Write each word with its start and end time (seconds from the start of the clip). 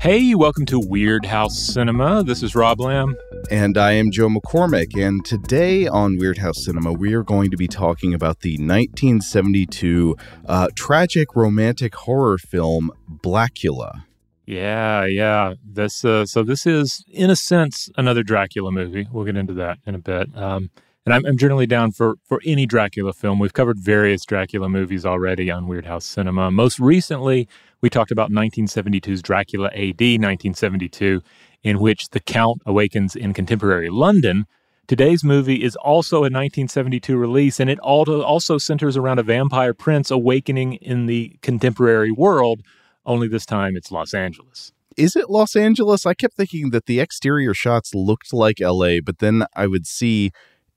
Hey, 0.00 0.34
welcome 0.34 0.64
to 0.64 0.80
Weirdhouse 0.80 1.50
Cinema. 1.50 2.22
This 2.22 2.42
is 2.42 2.54
Rob 2.54 2.80
Lamb. 2.80 3.18
And 3.50 3.76
I 3.76 3.92
am 3.92 4.10
Joe 4.10 4.30
McCormick. 4.30 4.98
And 4.98 5.22
today 5.26 5.86
on 5.86 6.16
Weirdhouse 6.16 6.54
Cinema, 6.54 6.94
we 6.94 7.12
are 7.12 7.22
going 7.22 7.50
to 7.50 7.58
be 7.58 7.68
talking 7.68 8.14
about 8.14 8.40
the 8.40 8.52
1972 8.52 10.16
uh, 10.46 10.68
tragic 10.74 11.36
romantic 11.36 11.94
horror 11.94 12.38
film 12.38 12.90
Blacula. 13.10 14.04
Yeah, 14.46 15.04
yeah. 15.04 15.52
This 15.62 16.02
uh, 16.02 16.24
so 16.24 16.44
this 16.44 16.64
is, 16.64 17.04
in 17.12 17.28
a 17.28 17.36
sense, 17.36 17.90
another 17.98 18.22
Dracula 18.22 18.72
movie. 18.72 19.06
We'll 19.12 19.26
get 19.26 19.36
into 19.36 19.52
that 19.52 19.80
in 19.84 19.94
a 19.94 19.98
bit. 19.98 20.34
Um, 20.34 20.70
and 21.04 21.14
I'm, 21.14 21.26
I'm, 21.26 21.36
generally 21.36 21.66
down 21.66 21.92
for 21.92 22.14
for 22.24 22.40
any 22.46 22.64
Dracula 22.64 23.12
film. 23.12 23.38
We've 23.38 23.52
covered 23.52 23.78
various 23.78 24.24
Dracula 24.24 24.68
movies 24.68 25.04
already 25.04 25.50
on 25.50 25.66
Weirdhouse 25.66 26.04
Cinema. 26.04 26.50
Most 26.50 26.78
recently, 26.78 27.48
we 27.80 27.90
talked 27.90 28.10
about 28.10 28.30
1972's 28.30 29.22
Dracula 29.22 29.68
AD 29.68 30.00
1972, 30.00 31.22
in 31.62 31.78
which 31.78 32.08
the 32.10 32.20
Count 32.20 32.60
awakens 32.66 33.16
in 33.16 33.32
contemporary 33.32 33.90
London. 33.90 34.46
Today's 34.86 35.22
movie 35.22 35.62
is 35.62 35.76
also 35.76 36.16
a 36.18 36.30
1972 36.30 37.16
release, 37.16 37.60
and 37.60 37.70
it 37.70 37.78
also 37.78 38.58
centers 38.58 38.96
around 38.96 39.18
a 39.18 39.22
vampire 39.22 39.72
prince 39.72 40.10
awakening 40.10 40.74
in 40.74 41.06
the 41.06 41.38
contemporary 41.42 42.10
world, 42.10 42.62
only 43.06 43.28
this 43.28 43.46
time 43.46 43.76
it's 43.76 43.92
Los 43.92 44.12
Angeles. 44.12 44.72
Is 44.96 45.14
it 45.14 45.30
Los 45.30 45.54
Angeles? 45.54 46.04
I 46.04 46.14
kept 46.14 46.34
thinking 46.34 46.70
that 46.70 46.86
the 46.86 47.00
exterior 47.00 47.54
shots 47.54 47.94
looked 47.94 48.32
like 48.32 48.56
LA, 48.60 48.96
but 49.04 49.20
then 49.20 49.46
I 49.54 49.66
would 49.66 49.86
see 49.86 50.32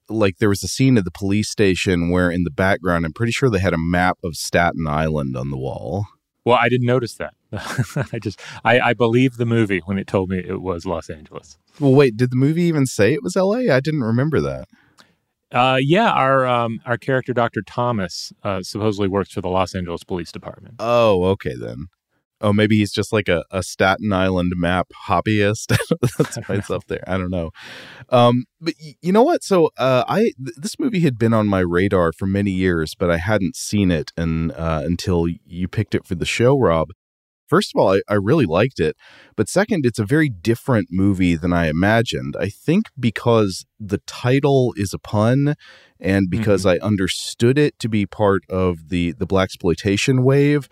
like 0.09 0.37
there 0.37 0.49
was 0.49 0.63
a 0.63 0.67
scene 0.67 0.97
at 0.97 1.05
the 1.05 1.11
police 1.11 1.49
station 1.49 2.09
where 2.09 2.29
in 2.29 2.43
the 2.43 2.51
background 2.51 3.05
I'm 3.05 3.13
pretty 3.13 3.31
sure 3.31 3.49
they 3.49 3.59
had 3.59 3.73
a 3.73 3.77
map 3.79 4.17
of 4.23 4.35
Staten 4.35 4.85
Island 4.87 5.35
on 5.35 5.49
the 5.49 5.57
wall. 5.57 6.05
Well, 6.45 6.57
I 6.61 6.67
didn't 6.67 6.87
notice 6.87 7.15
that. 7.15 7.33
I 8.13 8.19
just 8.19 8.39
I, 8.63 8.79
I 8.79 8.93
believed 8.93 9.37
the 9.37 9.45
movie 9.45 9.79
when 9.85 9.97
it 9.97 10.07
told 10.07 10.29
me 10.29 10.39
it 10.39 10.61
was 10.61 10.85
Los 10.85 11.09
Angeles. 11.09 11.57
Well, 11.79 11.93
wait, 11.93 12.17
did 12.17 12.31
the 12.31 12.35
movie 12.35 12.63
even 12.63 12.85
say 12.85 13.13
it 13.13 13.23
was 13.23 13.37
L.A.? 13.37 13.69
I 13.69 13.79
didn't 13.79 14.03
remember 14.03 14.41
that. 14.41 14.67
Uh, 15.51 15.77
yeah, 15.79 16.11
our 16.11 16.45
um, 16.47 16.81
our 16.85 16.97
character 16.97 17.31
Dr. 17.31 17.61
Thomas 17.61 18.33
uh, 18.43 18.61
supposedly 18.63 19.07
works 19.07 19.31
for 19.31 19.41
the 19.41 19.49
Los 19.49 19.75
Angeles 19.75 20.03
Police 20.03 20.31
Department. 20.31 20.75
Oh, 20.79 21.23
okay 21.25 21.55
then. 21.55 21.87
Oh, 22.43 22.53
maybe 22.53 22.77
he's 22.77 22.91
just 22.91 23.13
like 23.13 23.29
a, 23.29 23.43
a 23.49 23.63
Staten 23.63 24.11
Island 24.11 24.53
map 24.55 24.89
hobbyist. 25.07 25.75
That's 26.17 26.35
why 26.45 26.55
it's 26.55 26.69
up 26.69 26.85
there. 26.87 27.03
I 27.07 27.17
don't 27.17 27.31
know. 27.31 27.51
Um, 28.09 28.45
but 28.59 28.73
y- 28.83 28.95
you 29.01 29.11
know 29.11 29.23
what? 29.23 29.43
So 29.43 29.71
uh, 29.77 30.03
I 30.07 30.19
th- 30.19 30.57
this 30.57 30.77
movie 30.77 30.99
had 30.99 31.17
been 31.17 31.33
on 31.33 31.47
my 31.47 31.61
radar 31.61 32.11
for 32.11 32.27
many 32.27 32.51
years, 32.51 32.95
but 32.95 33.09
I 33.09 33.17
hadn't 33.17 33.55
seen 33.55 33.89
it 33.89 34.11
and 34.17 34.51
uh, 34.51 34.81
until 34.83 35.27
you 35.27 35.67
picked 35.67 35.95
it 35.95 36.05
for 36.05 36.15
the 36.15 36.25
show, 36.25 36.59
Rob. 36.59 36.89
First 37.47 37.71
of 37.75 37.79
all, 37.79 37.93
I, 37.93 38.01
I 38.09 38.15
really 38.15 38.45
liked 38.45 38.79
it. 38.79 38.95
But 39.35 39.47
second, 39.47 39.85
it's 39.85 39.99
a 39.99 40.05
very 40.05 40.29
different 40.29 40.87
movie 40.89 41.35
than 41.35 41.53
I 41.53 41.67
imagined. 41.67 42.35
I 42.39 42.49
think 42.49 42.87
because 42.99 43.65
the 43.79 43.99
title 44.07 44.73
is 44.75 44.93
a 44.93 44.99
pun 44.99 45.55
and 45.99 46.29
because 46.29 46.65
mm-hmm. 46.65 46.81
I 46.83 46.85
understood 46.85 47.57
it 47.57 47.77
to 47.79 47.89
be 47.89 48.05
part 48.05 48.43
of 48.49 48.89
the 48.89 49.11
the 49.13 49.27
blaxploitation 49.27 50.23
wave, 50.23 50.67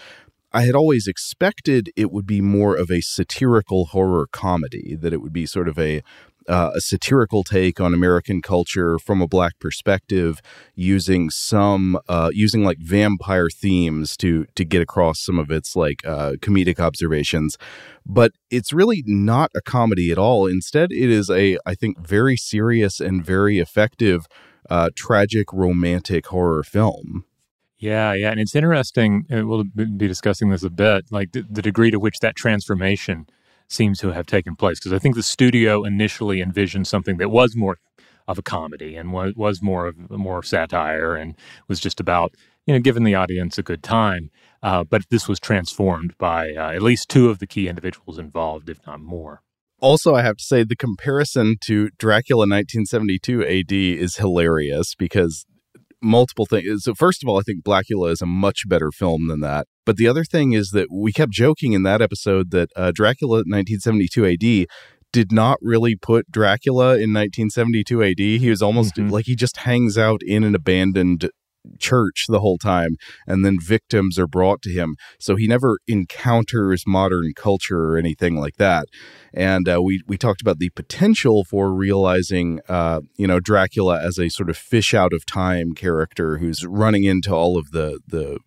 I 0.54 0.64
had 0.64 0.76
always 0.76 1.08
expected 1.08 1.92
it 1.96 2.12
would 2.12 2.26
be 2.26 2.42
more 2.42 2.76
of 2.76 2.92
a 2.92 3.02
satirical 3.02 3.86
horror 3.86 4.28
comedy, 4.32 4.98
that 5.00 5.14
it 5.14 5.22
would 5.22 5.34
be 5.34 5.46
sort 5.46 5.68
of 5.68 5.80
a 5.80 6.02
uh, 6.48 6.72
a 6.74 6.82
satirical 6.82 7.44
take 7.44 7.80
on 7.80 7.94
American 7.94 8.42
culture 8.42 8.98
from 8.98 9.22
a 9.22 9.28
black 9.28 9.54
perspective, 9.60 10.42
using 10.76 11.30
some 11.30 12.00
uh, 12.10 12.32
using 12.34 12.64
like 12.64 12.80
vampire 12.80 13.50
themes 13.50 14.18
to 14.18 14.46
to 14.56 14.66
get 14.66 14.82
across 14.82 15.24
some 15.24 15.38
of 15.38 15.52
its 15.52 15.76
like 15.76 16.06
uh, 16.06 16.34
comedic 16.42 16.80
observations. 16.80 17.58
But 18.06 18.32
it's 18.50 18.74
really 18.74 19.04
not 19.06 19.52
a 19.56 19.62
comedy 19.62 20.12
at 20.12 20.18
all. 20.18 20.48
Instead, 20.48 20.92
it 20.92 21.10
is 21.10 21.30
a 21.30 21.58
I 21.66 21.76
think 21.76 22.00
very 22.00 22.38
serious 22.38 23.00
and 23.00 23.24
very 23.24 23.60
effective 23.60 24.26
uh, 24.70 24.90
tragic 24.96 25.54
romantic 25.54 26.28
horror 26.28 26.64
film. 26.64 27.26
Yeah, 27.81 28.14
yeah, 28.14 28.30
and 28.30 28.40
it's 28.40 28.56
interesting. 28.56 29.25
We'll 29.28 29.64
be 29.64 30.08
discussing 30.08 30.50
this 30.50 30.62
a 30.62 30.69
bit, 30.69 31.06
like 31.09 31.31
the, 31.31 31.44
the 31.50 31.64
degree 31.64 31.90
to 31.90 32.00
which 32.00 32.19
that 32.19 32.36
transformation 32.36 33.25
seems 33.68 33.97
to 34.00 34.12
have 34.12 34.28
taken 34.28 34.56
place. 34.56 34.80
Because 34.80 34.94
I 34.94 35.00
think 35.00 35.16
the 35.16 35.24
studio 35.24 35.84
initially 35.84 36.41
envisioned 36.41 36.86
something 36.86 37.18
that 37.18 37.30
was 37.30 37.56
more 37.56 37.80
of 38.28 38.38
a 38.38 38.44
comedy 38.44 38.96
and 38.96 39.12
was 39.12 39.34
was 39.36 39.64
more 39.64 39.88
of 39.88 40.12
more 40.12 40.44
satire 40.44 41.16
and 41.16 41.36
was 41.68 41.80
just 41.80 42.00
about 42.00 42.36
you 42.68 42.74
know 42.75 42.80
giving 42.80 43.03
the 43.03 43.16
audience 43.16 43.58
a 43.58 43.64
good 43.64 43.81
time. 43.81 44.30
Uh, 44.62 44.84
but 44.84 45.02
this 45.09 45.28
was 45.28 45.40
transformed 45.40 46.16
by 46.20 46.53
uh, 46.53 46.70
at 46.70 46.84
least 46.84 47.09
two 47.09 47.32
of 47.32 47.40
the 47.40 47.47
key 47.47 47.67
individuals 47.67 48.20
involved, 48.20 48.70
if 48.70 48.78
not 48.85 49.00
more. 49.00 49.41
Also, 49.79 50.14
I 50.14 50.22
have 50.22 50.38
to 50.38 50.44
say 50.44 50.64
the 50.64 50.76
comparison 50.76 51.56
to 51.61 51.90
Dracula 51.97 52.41
1972 52.41 53.41
AD 53.44 53.72
is 53.72 54.17
hilarious 54.17 54.94
because 54.94 55.47
multiple 56.02 56.46
things. 56.46 56.84
So 56.84 56.94
first 56.94 57.24
of 57.24 57.30
all, 57.30 57.40
I 57.40 57.42
think 57.42 57.64
Blacula 57.64 58.12
is 58.12 58.22
a 58.22 58.26
much 58.26 58.68
better 58.68 58.92
film 58.92 59.28
than 59.28 59.40
that. 59.42 59.68
But 59.86 59.98
the 59.98 60.08
other 60.08 60.24
thing 60.24 60.53
is 60.53 60.72
that 60.72 60.88
we 60.92 61.12
kept 61.12 61.32
joking 61.32 61.74
in 61.74 61.84
that 61.84 62.02
episode 62.02 62.52
that 62.52 62.70
uh, 62.76 62.92
Dracula 62.94 63.38
1972 63.38 64.26
AD 64.26 64.68
did 65.12 65.32
not 65.32 65.58
really 65.62 65.96
put 65.96 66.32
Dracula 66.32 66.94
in 66.94 67.14
1972 67.14 68.03
AD. 68.03 68.20
He 68.20 68.50
was 68.50 68.62
almost 68.62 68.96
mm-hmm. 68.96 69.09
like 69.09 69.26
he 69.26 69.36
just 69.36 69.58
hangs 69.58 69.98
out 69.98 70.22
in 70.24 70.44
an 70.44 70.56
abandoned 70.56 71.30
church 71.79 72.25
the 72.28 72.40
whole 72.40 72.58
time 72.58 72.96
and 73.28 73.46
then 73.46 73.59
victims 73.59 74.17
are 74.17 74.28
brought 74.28 74.61
to 74.61 74.72
him 74.72 74.96
so 75.19 75.35
he 75.35 75.47
never 75.47 75.79
encounters 75.87 76.84
modern 76.87 77.34
culture 77.35 77.91
or 77.91 77.97
anything 77.97 78.35
like 78.35 78.58
that 78.58 78.87
and 79.34 79.69
uh, 79.69 79.81
we 79.81 80.02
we 80.08 80.17
talked 80.17 80.41
about 80.41 80.59
the 80.59 80.69
potential 80.69 81.43
for 81.43 81.73
realizing 81.73 82.59
uh, 82.67 83.02
you 83.16 83.28
know 83.28 83.40
Dracula 83.40 84.02
as 84.02 84.17
a 84.17 84.29
sort 84.29 84.49
of 84.49 84.58
fish 84.58 84.93
out 84.93 85.13
of 85.13 85.25
time 85.25 85.73
character 85.73 86.37
who's 86.37 86.66
running 86.66 87.03
into 87.03 87.34
all 87.34 87.58
of 87.58 87.72
the 87.72 87.99
the 88.08 88.40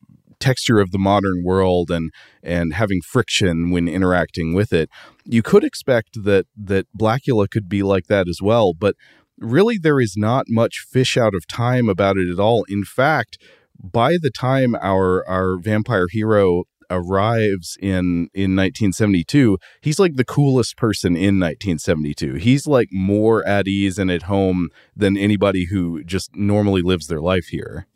texture 0.44 0.78
of 0.78 0.90
the 0.90 0.98
modern 0.98 1.42
world 1.42 1.90
and 1.90 2.10
and 2.42 2.74
having 2.74 3.00
friction 3.00 3.70
when 3.70 3.88
interacting 3.88 4.52
with 4.52 4.72
it. 4.72 4.90
You 5.24 5.42
could 5.42 5.64
expect 5.64 6.24
that 6.24 6.46
that 6.56 6.86
Blacula 6.96 7.48
could 7.48 7.68
be 7.68 7.82
like 7.82 8.06
that 8.08 8.28
as 8.28 8.40
well, 8.42 8.74
but 8.74 8.94
really 9.38 9.78
there 9.78 10.00
is 10.00 10.14
not 10.16 10.46
much 10.48 10.84
fish 10.88 11.16
out 11.16 11.34
of 11.34 11.46
time 11.46 11.88
about 11.88 12.16
it 12.16 12.28
at 12.28 12.38
all. 12.38 12.64
In 12.68 12.84
fact, 12.84 13.38
by 13.82 14.16
the 14.20 14.30
time 14.30 14.74
our 14.76 15.26
our 15.28 15.58
vampire 15.58 16.06
hero 16.10 16.64
arrives 16.90 17.76
in 17.80 18.28
in 18.34 18.54
1972 18.54 19.58
he's 19.80 19.98
like 19.98 20.16
the 20.16 20.24
coolest 20.24 20.76
person 20.76 21.16
in 21.16 21.40
1972 21.40 22.34
he's 22.34 22.66
like 22.66 22.88
more 22.92 23.46
at 23.46 23.66
ease 23.66 23.98
and 23.98 24.10
at 24.10 24.22
home 24.22 24.68
than 24.94 25.16
anybody 25.16 25.66
who 25.66 26.04
just 26.04 26.36
normally 26.36 26.82
lives 26.82 27.06
their 27.06 27.20
life 27.20 27.46
here. 27.46 27.86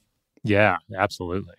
Yeah 0.42 0.78
absolutely. 0.96 1.54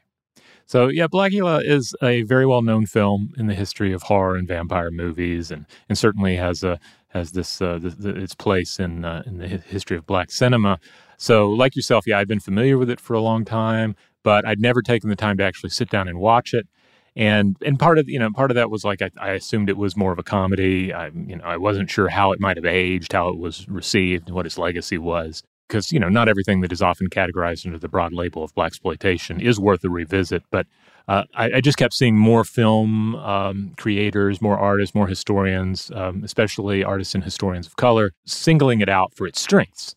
So 0.65 0.87
yeah 0.87 1.07
Blacula 1.07 1.63
is 1.63 1.95
a 2.01 2.23
very 2.23 2.45
well 2.45 2.61
known 2.61 2.85
film 2.85 3.33
in 3.37 3.47
the 3.47 3.55
history 3.55 3.93
of 3.93 4.03
horror 4.03 4.35
and 4.35 4.47
vampire 4.47 4.91
movies 4.91 5.51
and 5.51 5.65
and 5.87 5.97
certainly 5.97 6.35
has 6.35 6.63
a 6.63 6.79
has 7.09 7.31
this, 7.31 7.61
uh, 7.61 7.79
its 7.83 8.35
place 8.35 8.79
in 8.79 9.03
uh, 9.03 9.23
in 9.25 9.37
the 9.37 9.47
history 9.47 9.97
of 9.97 10.05
black 10.05 10.31
cinema 10.31 10.79
so 11.17 11.49
like 11.49 11.75
yourself 11.75 12.05
yeah 12.07 12.17
i'd 12.19 12.27
been 12.27 12.39
familiar 12.39 12.77
with 12.77 12.89
it 12.89 12.99
for 12.99 13.13
a 13.13 13.21
long 13.21 13.43
time 13.43 13.95
but 14.23 14.45
I'd 14.45 14.59
never 14.59 14.81
taken 14.81 15.09
the 15.09 15.15
time 15.15 15.37
to 15.37 15.43
actually 15.43 15.69
sit 15.69 15.89
down 15.89 16.07
and 16.07 16.19
watch 16.19 16.53
it. 16.53 16.67
And 17.15 17.57
and 17.65 17.79
part 17.79 17.97
of 17.97 18.07
you 18.07 18.19
know 18.19 18.29
part 18.31 18.51
of 18.51 18.55
that 18.55 18.69
was 18.69 18.83
like 18.85 19.01
I, 19.01 19.09
I 19.19 19.31
assumed 19.31 19.69
it 19.69 19.77
was 19.77 19.97
more 19.97 20.11
of 20.11 20.19
a 20.19 20.23
comedy. 20.23 20.93
I 20.93 21.07
you 21.07 21.35
know 21.35 21.43
I 21.43 21.57
wasn't 21.57 21.89
sure 21.89 22.07
how 22.07 22.31
it 22.31 22.39
might 22.39 22.57
have 22.57 22.65
aged, 22.65 23.13
how 23.13 23.29
it 23.29 23.37
was 23.37 23.67
received, 23.67 24.29
what 24.29 24.45
its 24.45 24.57
legacy 24.57 24.97
was. 24.97 25.43
Because 25.67 25.91
you 25.91 25.99
know 25.99 26.09
not 26.09 26.29
everything 26.29 26.61
that 26.61 26.71
is 26.71 26.81
often 26.81 27.09
categorized 27.09 27.65
under 27.65 27.79
the 27.79 27.87
broad 27.87 28.13
label 28.13 28.43
of 28.43 28.53
blaxploitation 28.53 29.41
is 29.41 29.59
worth 29.59 29.83
a 29.83 29.89
revisit. 29.89 30.43
But 30.51 30.67
uh, 31.09 31.23
I, 31.33 31.53
I, 31.53 31.61
just 31.61 31.79
kept 31.79 31.95
seeing 31.95 32.15
more 32.15 32.43
film 32.43 33.15
um, 33.15 33.73
creators, 33.77 34.43
more 34.43 34.59
artists, 34.59 34.93
more 34.93 35.07
historians, 35.07 35.91
um, 35.95 36.23
especially 36.23 36.83
artists 36.83 37.15
and 37.15 37.23
historians 37.23 37.65
of 37.65 37.75
color, 37.77 38.11
singling 38.25 38.79
it 38.79 38.89
out 38.89 39.15
for 39.15 39.25
its 39.25 39.41
strengths. 39.41 39.95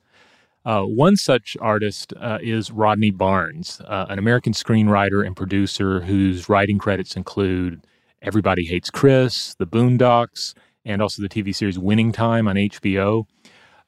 Uh, 0.64 0.84
one 0.84 1.16
such 1.16 1.54
artist 1.60 2.14
uh, 2.18 2.38
is 2.40 2.70
Rodney 2.70 3.10
Barnes, 3.10 3.82
uh, 3.86 4.06
an 4.08 4.18
American 4.18 4.54
screenwriter 4.54 5.26
and 5.26 5.36
producer 5.36 6.00
whose 6.00 6.48
writing 6.48 6.78
credits 6.78 7.14
include 7.14 7.86
Everybody 8.22 8.64
Hates 8.64 8.88
Chris, 8.88 9.54
The 9.58 9.66
Boondocks, 9.66 10.54
and 10.86 11.02
also 11.02 11.20
the 11.20 11.28
TV 11.28 11.54
series 11.54 11.78
Winning 11.78 12.12
Time 12.12 12.48
on 12.48 12.56
HBO. 12.56 13.24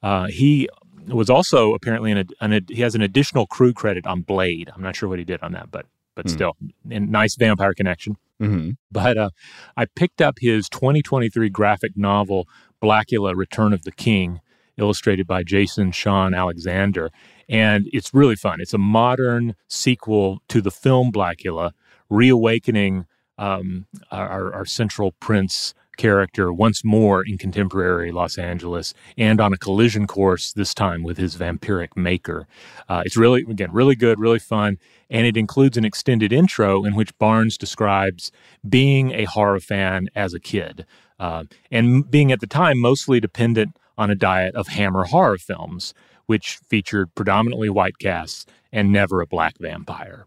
Uh, 0.03 0.27
he 0.27 0.69
was 1.07 1.31
also 1.31 1.73
apparently 1.73 2.11
in 2.11 2.19
a, 2.19 2.25
an, 2.39 2.65
he 2.69 2.81
has 2.81 2.93
an 2.93 3.01
additional 3.01 3.47
crew 3.47 3.73
credit 3.73 4.05
on 4.05 4.21
Blade. 4.21 4.69
I'm 4.75 4.83
not 4.83 4.95
sure 4.95 5.09
what 5.09 5.17
he 5.17 5.25
did 5.25 5.41
on 5.41 5.53
that, 5.53 5.71
but 5.71 5.87
but 6.15 6.25
mm. 6.25 6.31
still, 6.31 6.57
nice 6.83 7.35
vampire 7.35 7.73
connection. 7.73 8.17
Mm-hmm. 8.41 8.71
But 8.91 9.17
uh, 9.17 9.29
I 9.77 9.85
picked 9.85 10.21
up 10.21 10.39
his 10.39 10.67
2023 10.69 11.49
graphic 11.49 11.95
novel 11.95 12.47
Blacula: 12.81 13.35
Return 13.35 13.73
of 13.73 13.83
the 13.83 13.91
King 13.91 14.41
illustrated 14.77 15.27
by 15.27 15.43
Jason 15.43 15.91
Shawn 15.91 16.33
Alexander. 16.33 17.11
And 17.47 17.87
it's 17.93 18.13
really 18.13 18.35
fun. 18.35 18.59
It's 18.59 18.73
a 18.73 18.77
modern 18.77 19.55
sequel 19.67 20.41
to 20.49 20.61
the 20.61 20.71
film 20.71 21.11
Blacula, 21.11 21.71
reawakening 22.09 23.05
um, 23.37 23.85
our, 24.11 24.53
our 24.53 24.65
central 24.65 25.11
prince 25.13 25.73
character 25.97 26.51
once 26.51 26.83
more 26.83 27.23
in 27.25 27.37
contemporary 27.37 28.11
Los 28.11 28.37
Angeles 28.37 28.93
and 29.17 29.39
on 29.39 29.53
a 29.53 29.57
collision 29.57 30.07
course 30.07 30.53
this 30.53 30.73
time 30.73 31.03
with 31.03 31.17
his 31.17 31.35
vampiric 31.35 31.95
maker. 31.95 32.47
Uh, 32.87 33.03
it's 33.05 33.17
really, 33.17 33.41
again, 33.41 33.71
really 33.71 33.95
good, 33.95 34.19
really 34.19 34.39
fun. 34.39 34.77
And 35.09 35.27
it 35.27 35.37
includes 35.37 35.77
an 35.77 35.85
extended 35.85 36.33
intro 36.33 36.83
in 36.83 36.95
which 36.95 37.17
Barnes 37.19 37.57
describes 37.57 38.31
being 38.67 39.11
a 39.11 39.25
horror 39.25 39.59
fan 39.59 40.09
as 40.15 40.33
a 40.33 40.39
kid 40.39 40.85
uh, 41.19 41.45
and 41.71 42.09
being 42.09 42.31
at 42.31 42.39
the 42.39 42.47
time 42.47 42.79
mostly 42.79 43.19
dependent 43.19 43.77
on 43.97 44.09
a 44.09 44.15
diet 44.15 44.55
of 44.55 44.67
Hammer 44.67 45.05
horror 45.05 45.37
films, 45.37 45.93
which 46.25 46.59
featured 46.67 47.13
predominantly 47.15 47.69
white 47.69 47.97
casts 47.99 48.45
and 48.71 48.91
never 48.91 49.21
a 49.21 49.27
black 49.27 49.57
vampire. 49.57 50.25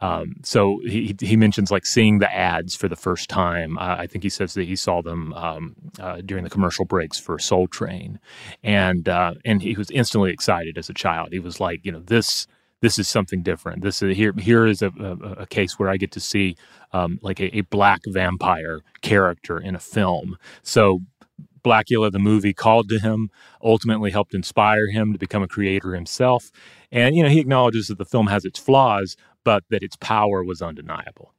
Um, 0.00 0.36
so 0.42 0.80
he 0.84 1.16
he 1.20 1.36
mentions 1.36 1.70
like 1.70 1.86
seeing 1.86 2.18
the 2.18 2.32
ads 2.32 2.76
for 2.76 2.88
the 2.88 2.96
first 2.96 3.28
time. 3.28 3.78
Uh, 3.78 3.96
I 3.98 4.06
think 4.06 4.22
he 4.24 4.30
says 4.30 4.54
that 4.54 4.64
he 4.64 4.76
saw 4.76 5.02
them 5.02 5.32
um, 5.32 5.76
uh, 5.98 6.20
during 6.24 6.44
the 6.44 6.50
commercial 6.50 6.84
breaks 6.84 7.18
for 7.18 7.38
Soul 7.38 7.66
Train, 7.66 8.20
and 8.62 9.08
uh, 9.08 9.34
and 9.44 9.62
he 9.62 9.74
was 9.74 9.90
instantly 9.90 10.30
excited 10.30 10.76
as 10.78 10.90
a 10.90 10.94
child. 10.94 11.32
He 11.32 11.38
was 11.38 11.60
like, 11.60 11.84
you 11.84 11.92
know, 11.92 12.00
this 12.00 12.46
this 12.82 12.98
is 12.98 13.08
something 13.08 13.42
different. 13.42 13.82
This 13.82 14.02
is 14.02 14.16
here 14.16 14.34
here 14.38 14.66
is 14.66 14.82
a, 14.82 14.92
a, 15.00 15.42
a 15.42 15.46
case 15.46 15.78
where 15.78 15.88
I 15.88 15.96
get 15.96 16.12
to 16.12 16.20
see 16.20 16.56
um, 16.92 17.18
like 17.22 17.40
a, 17.40 17.56
a 17.56 17.60
black 17.62 18.02
vampire 18.06 18.80
character 19.00 19.58
in 19.58 19.74
a 19.74 19.80
film. 19.80 20.36
So 20.62 21.00
Blacula, 21.66 22.12
the 22.12 22.20
movie, 22.20 22.54
called 22.54 22.88
to 22.90 23.00
him, 23.00 23.28
ultimately 23.60 24.12
helped 24.12 24.34
inspire 24.34 24.88
him 24.88 25.12
to 25.12 25.18
become 25.18 25.42
a 25.42 25.48
creator 25.48 25.94
himself. 25.94 26.52
And, 26.92 27.16
you 27.16 27.24
know, 27.24 27.28
he 27.28 27.40
acknowledges 27.40 27.88
that 27.88 27.98
the 27.98 28.04
film 28.04 28.28
has 28.28 28.44
its 28.44 28.60
flaws, 28.60 29.16
but 29.46 29.62
that 29.70 29.84
its 29.84 29.94
power 29.98 30.42
was 30.42 30.60
undeniable. 30.60 31.32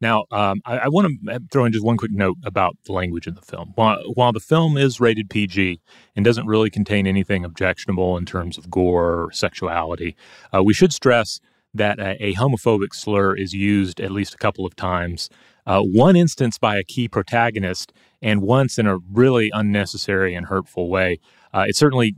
Now, 0.00 0.24
um, 0.32 0.62
I, 0.64 0.78
I 0.78 0.88
want 0.88 1.20
to 1.26 1.42
throw 1.52 1.66
in 1.66 1.72
just 1.72 1.84
one 1.84 1.98
quick 1.98 2.10
note 2.10 2.38
about 2.42 2.74
the 2.86 2.92
language 2.92 3.26
in 3.26 3.34
the 3.34 3.42
film. 3.42 3.72
While, 3.74 3.98
while, 4.14 4.32
the 4.32 4.40
film 4.40 4.78
is 4.78 4.98
rated 4.98 5.28
PG 5.28 5.78
and 6.16 6.24
doesn't 6.24 6.46
really 6.46 6.70
contain 6.70 7.06
anything 7.06 7.44
objectionable 7.44 8.16
in 8.16 8.24
terms 8.24 8.56
of 8.56 8.70
gore 8.70 9.24
or 9.24 9.32
sexuality, 9.32 10.16
uh, 10.54 10.62
we 10.62 10.72
should 10.72 10.94
stress 10.94 11.38
that 11.74 11.98
a, 11.98 12.16
a, 12.24 12.34
homophobic 12.34 12.94
slur 12.94 13.36
is 13.36 13.52
used 13.52 14.00
at 14.00 14.10
least 14.10 14.32
a 14.32 14.38
couple 14.38 14.64
of 14.64 14.74
times. 14.74 15.28
Uh, 15.66 15.82
one 15.82 16.16
instance 16.16 16.56
by 16.56 16.76
a 16.76 16.84
key 16.84 17.08
protagonist 17.08 17.92
and 18.22 18.40
once 18.40 18.78
in 18.78 18.86
a 18.86 18.96
really 19.12 19.50
unnecessary 19.52 20.34
and 20.34 20.46
hurtful 20.46 20.88
way. 20.88 21.20
Uh, 21.52 21.66
it 21.68 21.76
certainly 21.76 22.14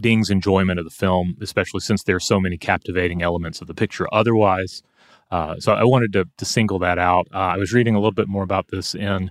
dings 0.00 0.30
enjoyment 0.30 0.78
of 0.78 0.84
the 0.84 0.90
film, 0.90 1.36
especially 1.40 1.80
since 1.80 2.02
there 2.02 2.16
are 2.16 2.20
so 2.20 2.40
many 2.40 2.56
captivating 2.56 3.22
elements 3.22 3.60
of 3.60 3.66
the 3.66 3.74
picture 3.74 4.06
otherwise. 4.12 4.82
Uh, 5.30 5.56
so 5.58 5.72
I 5.72 5.84
wanted 5.84 6.12
to, 6.12 6.26
to 6.36 6.44
single 6.44 6.78
that 6.80 6.98
out. 6.98 7.26
Uh, 7.34 7.38
I 7.38 7.56
was 7.56 7.72
reading 7.72 7.94
a 7.94 7.98
little 7.98 8.12
bit 8.12 8.28
more 8.28 8.44
about 8.44 8.68
this 8.68 8.94
in 8.94 9.30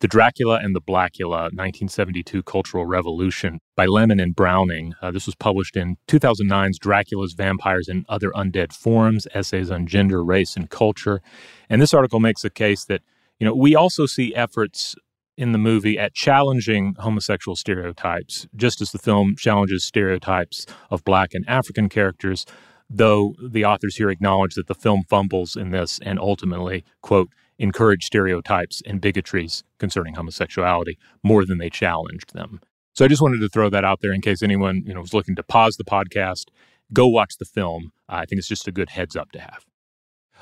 The 0.00 0.08
Dracula 0.08 0.58
and 0.60 0.74
the 0.74 0.80
Blacula 0.80 1.52
1972 1.52 2.42
Cultural 2.42 2.86
Revolution 2.86 3.60
by 3.76 3.86
Lemon 3.86 4.18
and 4.18 4.34
Browning. 4.34 4.94
Uh, 5.00 5.10
this 5.12 5.26
was 5.26 5.36
published 5.36 5.76
in 5.76 5.96
2009's 6.08 6.78
Dracula's 6.78 7.34
Vampires 7.34 7.88
and 7.88 8.04
Other 8.08 8.30
Undead 8.30 8.72
Forms 8.72 9.28
Essays 9.32 9.70
on 9.70 9.86
Gender, 9.86 10.24
Race, 10.24 10.56
and 10.56 10.68
Culture. 10.68 11.22
And 11.70 11.80
this 11.80 11.94
article 11.94 12.18
makes 12.18 12.44
a 12.44 12.50
case 12.50 12.84
that 12.86 13.02
you 13.38 13.44
know, 13.44 13.54
we 13.54 13.76
also 13.76 14.06
see 14.06 14.34
efforts 14.34 14.96
in 15.38 15.52
the 15.52 15.58
movie 15.58 15.98
at 15.98 16.14
challenging 16.14 16.96
homosexual 16.98 17.54
stereotypes, 17.54 18.48
just 18.56 18.82
as 18.82 18.90
the 18.90 18.98
film 18.98 19.36
challenges 19.36 19.84
stereotypes 19.84 20.66
of 20.90 21.04
black 21.04 21.32
and 21.32 21.48
African 21.48 21.88
characters, 21.88 22.44
though 22.90 23.34
the 23.40 23.64
authors 23.64 23.96
here 23.96 24.10
acknowledge 24.10 24.54
that 24.54 24.66
the 24.66 24.74
film 24.74 25.04
fumbles 25.08 25.54
in 25.54 25.70
this 25.70 26.00
and 26.02 26.18
ultimately, 26.18 26.84
quote, 27.02 27.30
encourage 27.58 28.04
stereotypes 28.04 28.82
and 28.84 29.00
bigotries 29.00 29.62
concerning 29.78 30.14
homosexuality 30.14 30.98
more 31.22 31.44
than 31.44 31.58
they 31.58 31.70
challenged 31.70 32.34
them. 32.34 32.60
So 32.94 33.04
I 33.04 33.08
just 33.08 33.22
wanted 33.22 33.38
to 33.38 33.48
throw 33.48 33.70
that 33.70 33.84
out 33.84 34.00
there 34.00 34.12
in 34.12 34.20
case 34.20 34.42
anyone, 34.42 34.82
you 34.84 34.92
know, 34.92 35.00
was 35.00 35.14
looking 35.14 35.36
to 35.36 35.44
pause 35.44 35.76
the 35.76 35.84
podcast, 35.84 36.46
go 36.92 37.06
watch 37.06 37.38
the 37.38 37.44
film. 37.44 37.92
I 38.08 38.26
think 38.26 38.40
it's 38.40 38.48
just 38.48 38.66
a 38.66 38.72
good 38.72 38.90
heads 38.90 39.14
up 39.14 39.30
to 39.32 39.40
have. 39.40 39.64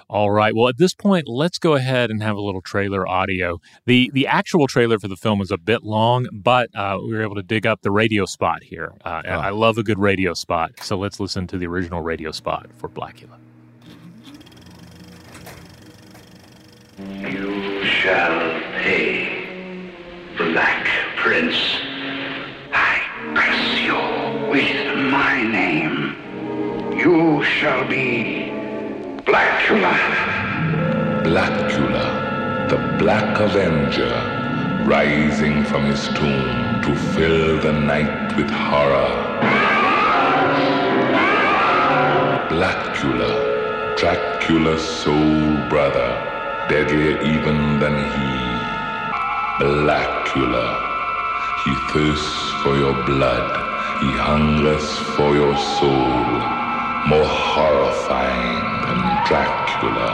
All 0.09 0.31
right. 0.31 0.55
Well, 0.55 0.69
at 0.69 0.79
this 0.79 0.95
point, 0.95 1.27
let's 1.27 1.59
go 1.59 1.75
ahead 1.75 2.11
and 2.11 2.23
have 2.23 2.37
a 2.37 2.41
little 2.41 2.61
trailer 2.61 3.09
audio. 3.09 3.61
the 3.87 4.09
The 4.15 4.27
actual 4.29 4.69
trailer 4.69 5.01
for 5.01 5.09
the 5.09 5.17
film 5.17 5.41
is 5.41 5.51
a 5.51 5.59
bit 5.59 5.83
long, 5.83 6.29
but 6.33 6.71
uh, 6.77 6.99
we 7.03 7.13
were 7.13 7.23
able 7.23 7.35
to 7.35 7.43
dig 7.43 7.67
up 7.67 7.83
the 7.83 7.91
radio 7.91 8.25
spot 8.25 8.63
here. 8.63 8.93
Uh, 9.05 9.23
oh. 9.27 9.31
I 9.31 9.51
love 9.51 9.79
a 9.79 9.83
good 9.83 9.99
radio 9.99 10.33
spot, 10.33 10.73
so 10.81 10.97
let's 10.97 11.19
listen 11.19 11.49
to 11.49 11.59
the 11.59 11.67
original 11.67 12.03
radio 12.03 12.31
spot 12.31 12.69
for 12.77 12.89
Blacula. 12.89 13.37
You 16.99 17.85
shall 17.85 18.61
pay, 18.81 19.91
Black 20.39 20.87
Prince. 21.17 21.57
I 22.73 23.03
curse 23.35 23.81
you 23.81 24.51
with 24.51 25.11
my 25.11 25.43
name. 25.43 26.15
You 26.97 27.43
shall 27.43 27.87
be 27.89 28.46
Blacula. 29.27 29.93
Blacula, 31.25 32.69
the 32.69 32.77
Black 32.97 33.41
Avenger, 33.41 34.15
rising 34.87 35.65
from 35.65 35.85
his 35.87 36.07
tomb 36.11 36.81
to 36.83 36.95
fill 36.95 37.61
the 37.61 37.73
night 37.73 38.37
with 38.37 38.49
horror. 38.49 39.11
Blacula, 42.51 43.97
Dracula's 43.99 44.87
soul 45.03 45.57
brother, 45.69 46.11
deadlier 46.69 47.21
even 47.23 47.81
than 47.81 47.97
he. 48.15 48.33
Blacula, 49.59 50.67
he 51.65 51.75
thirsts 51.93 52.53
for 52.63 52.77
your 52.77 52.95
blood, 53.05 53.51
he 54.03 54.11
hungers 54.13 54.89
for 55.17 55.35
your 55.35 55.57
soul, 55.57 56.66
more 57.07 57.25
horrifying 57.25 58.63
than 58.85 59.27
Dracula. 59.27 60.11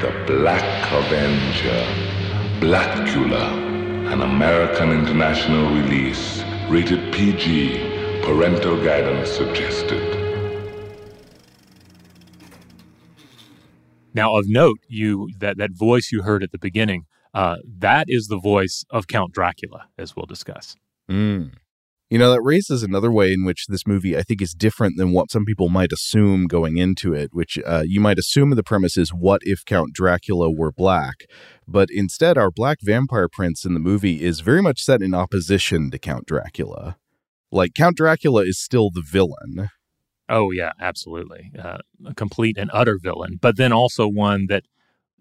The 0.00 0.12
Black 0.24 0.92
Avenger, 0.92 1.84
Blacula, 2.60 4.12
an 4.12 4.22
American 4.22 4.92
international 4.92 5.74
release, 5.74 6.44
rated 6.68 7.12
PG, 7.12 8.22
parental 8.22 8.76
guidance 8.84 9.28
suggested. 9.30 10.16
Now, 14.14 14.36
of 14.36 14.44
note, 14.46 14.78
you 14.86 15.28
that 15.40 15.58
that 15.58 15.72
voice 15.72 16.10
you 16.12 16.22
heard 16.22 16.44
at 16.44 16.52
the 16.52 16.58
beginning, 16.58 17.06
uh, 17.34 17.56
that 17.78 18.04
is 18.06 18.28
the 18.28 18.38
voice 18.38 18.84
of 18.90 19.08
Count 19.08 19.32
Dracula, 19.32 19.88
as 19.98 20.14
we'll 20.14 20.26
discuss. 20.26 20.76
Mm. 21.10 21.54
You 22.10 22.18
know, 22.18 22.32
that 22.32 22.42
raises 22.42 22.82
another 22.82 23.12
way 23.12 23.32
in 23.32 23.44
which 23.44 23.66
this 23.68 23.86
movie, 23.86 24.16
I 24.16 24.22
think, 24.22 24.42
is 24.42 24.52
different 24.52 24.96
than 24.96 25.12
what 25.12 25.30
some 25.30 25.44
people 25.44 25.68
might 25.68 25.92
assume 25.92 26.48
going 26.48 26.76
into 26.76 27.14
it, 27.14 27.30
which 27.32 27.56
uh, 27.64 27.84
you 27.86 28.00
might 28.00 28.18
assume 28.18 28.50
the 28.50 28.64
premise 28.64 28.96
is 28.96 29.10
what 29.10 29.42
if 29.44 29.64
Count 29.64 29.92
Dracula 29.94 30.50
were 30.50 30.72
black? 30.72 31.26
But 31.68 31.88
instead, 31.92 32.36
our 32.36 32.50
black 32.50 32.78
vampire 32.82 33.28
prince 33.28 33.64
in 33.64 33.74
the 33.74 33.80
movie 33.80 34.24
is 34.24 34.40
very 34.40 34.60
much 34.60 34.82
set 34.82 35.02
in 35.02 35.14
opposition 35.14 35.92
to 35.92 36.00
Count 36.00 36.26
Dracula. 36.26 36.96
Like, 37.52 37.74
Count 37.74 37.96
Dracula 37.96 38.42
is 38.42 38.58
still 38.58 38.90
the 38.90 39.04
villain. 39.06 39.70
Oh, 40.28 40.50
yeah, 40.50 40.72
absolutely. 40.80 41.52
Uh, 41.56 41.78
a 42.04 42.14
complete 42.14 42.58
and 42.58 42.70
utter 42.72 42.98
villain, 43.00 43.38
but 43.40 43.56
then 43.56 43.72
also 43.72 44.08
one 44.08 44.46
that 44.48 44.64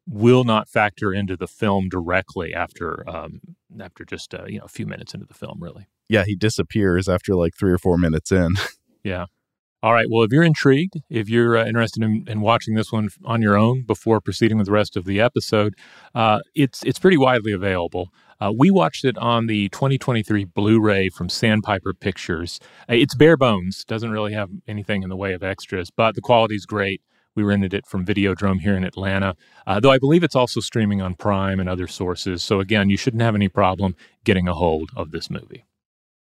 will 0.08 0.44
not 0.44 0.68
factor 0.68 1.14
into 1.14 1.38
the 1.38 1.48
film 1.48 1.88
directly 1.88 2.52
after 2.52 3.08
um, 3.08 3.42
after 3.80 4.04
just 4.04 4.34
uh, 4.34 4.46
you 4.48 4.58
know 4.58 4.66
a 4.66 4.70
few 4.70 4.88
minutes 4.88 5.14
into 5.14 5.28
the 5.28 5.36
film 5.36 5.60
really 5.60 5.88
yeah 6.10 6.24
he 6.26 6.36
disappears 6.36 7.08
after 7.08 7.36
like 7.36 7.56
three 7.56 7.72
or 7.72 7.78
four 7.78 7.98
minutes 7.98 8.32
in 8.32 8.50
yeah 9.04 9.26
all 9.82 9.94
right 9.94 10.08
well 10.10 10.24
if 10.24 10.32
you're 10.32 10.44
intrigued 10.44 10.96
if 11.10 11.30
you're 11.30 11.58
uh, 11.58 11.66
interested 11.66 12.04
in, 12.04 12.26
in, 12.28 12.42
watching 12.42 12.76
this 12.76 12.92
one 12.92 13.10
on 13.24 13.42
your 13.42 13.58
own 13.58 13.84
before 13.84 14.20
proceeding 14.20 14.58
with 14.58 14.68
the 14.68 14.74
rest 14.74 14.98
of 14.98 15.06
the 15.06 15.22
episode 15.22 15.76
uh, 16.16 16.40
it's 16.56 16.84
it's 16.84 17.00
pretty 17.00 17.18
widely 17.18 17.52
available 17.52 18.10
uh, 18.42 18.54
we 18.58 18.72
watched 18.72 19.04
it 19.04 19.18
on 19.18 19.48
the 19.48 19.68
2023 19.70 20.46
Blu-ray 20.46 21.10
from 21.10 21.28
Sandpiper 21.28 21.94
Pictures. 21.94 22.60
Uh, 22.90 22.94
it's 22.94 23.14
bare 23.14 23.36
bones; 23.36 23.84
doesn't 23.84 24.12
really 24.12 24.34
have 24.34 24.50
anything 24.68 25.04
in 25.04 25.10
the 25.10 25.18
way 25.18 25.34
of 25.34 25.44
extras, 25.44 25.92
but 25.92 26.16
the 26.16 26.22
quality's 26.22 26.66
great. 26.66 27.02
We 27.36 27.44
rented 27.44 27.74
it 27.74 27.86
from 27.86 28.06
Videodrome 28.06 28.62
here 28.62 28.76
in 28.76 28.84
Atlanta, 28.84 29.36
uh, 29.68 29.80
though 29.80 29.92
I 29.92 30.00
believe 30.00 30.24
it's 30.24 30.36
also 30.36 30.62
streaming 30.62 31.02
on 31.02 31.16
Prime 31.16 31.60
and 31.60 31.70
other 31.70 31.88
sources. 31.88 32.44
So, 32.44 32.60
again, 32.60 32.90
you 32.90 32.98
shouldn't 32.98 33.22
have 33.22 33.36
any 33.36 33.50
problem 33.50 33.96
getting 34.24 34.48
a 34.48 34.54
hold 34.54 34.90
of 34.96 35.12
this 35.12 35.30
movie. 35.30 35.66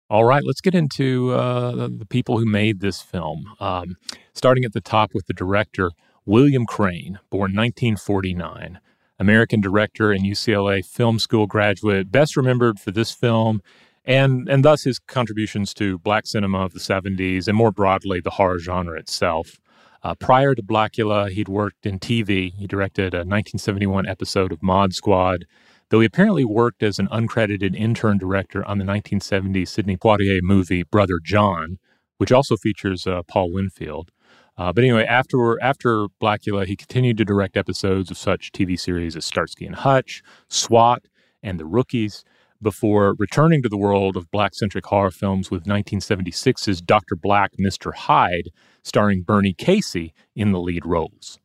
All 0.09 0.23
right, 0.23 0.43
let's 0.43 0.61
get 0.61 0.73
into 0.73 1.33
uh, 1.33 1.89
the 1.89 2.05
people 2.09 2.37
who 2.37 2.45
made 2.45 2.79
this 2.79 3.01
film. 3.01 3.53
Um, 3.59 3.97
starting 4.33 4.63
at 4.63 4.71
the 4.71 4.79
top 4.79 5.13
with 5.13 5.27
the 5.27 5.33
director, 5.33 5.91
William 6.25 6.65
Crain, 6.65 7.19
born 7.29 7.53
1949. 7.53 8.79
American 9.19 9.59
director 9.59 10.13
and 10.13 10.23
UCLA 10.23 10.85
film 10.85 11.19
school 11.19 11.45
graduate, 11.45 12.09
best 12.09 12.37
remembered 12.37 12.79
for 12.79 12.91
this 12.91 13.11
film 13.11 13.61
and, 14.05 14.47
and 14.47 14.63
thus 14.63 14.85
his 14.85 14.97
contributions 14.97 15.73
to 15.73 15.97
black 15.99 16.25
cinema 16.25 16.59
of 16.63 16.71
the 16.71 16.79
70s 16.79 17.49
and 17.49 17.57
more 17.57 17.73
broadly 17.73 18.21
the 18.21 18.29
horror 18.31 18.59
genre 18.59 18.97
itself. 18.97 19.59
Uh, 20.03 20.15
prior 20.15 20.55
to 20.55 20.63
Blacula, 20.63 21.29
he'd 21.29 21.49
worked 21.49 21.85
in 21.85 21.99
TV. 21.99 22.53
He 22.53 22.65
directed 22.65 23.13
a 23.13 23.27
1971 23.27 24.07
episode 24.07 24.53
of 24.53 24.63
Mod 24.63 24.93
Squad, 24.93 25.45
though 25.89 25.99
he 25.99 26.05
apparently 26.05 26.45
worked 26.45 26.83
as 26.83 26.99
an 26.99 27.07
uncredited 27.07 27.75
intern 27.75 28.17
director 28.17 28.59
on 28.59 28.77
the 28.77 28.85
1970 28.85 29.65
Sidney 29.65 29.97
Poitier 29.97 30.39
movie 30.41 30.83
Brother 30.83 31.19
John, 31.23 31.77
which 32.17 32.31
also 32.31 32.57
features 32.57 33.07
uh, 33.07 33.23
Paul 33.27 33.51
Winfield. 33.51 34.11
Uh, 34.57 34.73
but 34.73 34.83
anyway, 34.83 35.05
after 35.05 35.61
after 35.61 36.07
Blacula, 36.21 36.65
he 36.65 36.75
continued 36.75 37.17
to 37.17 37.25
direct 37.25 37.55
episodes 37.55 38.09
of 38.09 38.17
such 38.17 38.51
TV 38.51 38.79
series 38.79 39.15
as 39.15 39.23
Starsky 39.23 39.65
and 39.65 39.75
Hutch, 39.75 40.23
SWAT, 40.49 41.03
and 41.43 41.59
The 41.59 41.65
Rookies 41.65 42.23
before 42.61 43.15
returning 43.19 43.61
to 43.61 43.69
the 43.69 43.77
world 43.77 44.17
of 44.17 44.31
black 44.31 44.55
centric 44.55 44.85
horror 44.87 45.11
films 45.11 45.51
with 45.51 45.65
1976's 45.65 46.81
Dr. 46.81 47.15
Black, 47.15 47.51
Mr. 47.59 47.93
Hyde, 47.93 48.49
starring 48.83 49.21
Bernie 49.21 49.53
Casey 49.53 50.13
in 50.35 50.51
the 50.51 50.59
lead 50.59 50.85
roles. 50.85 51.39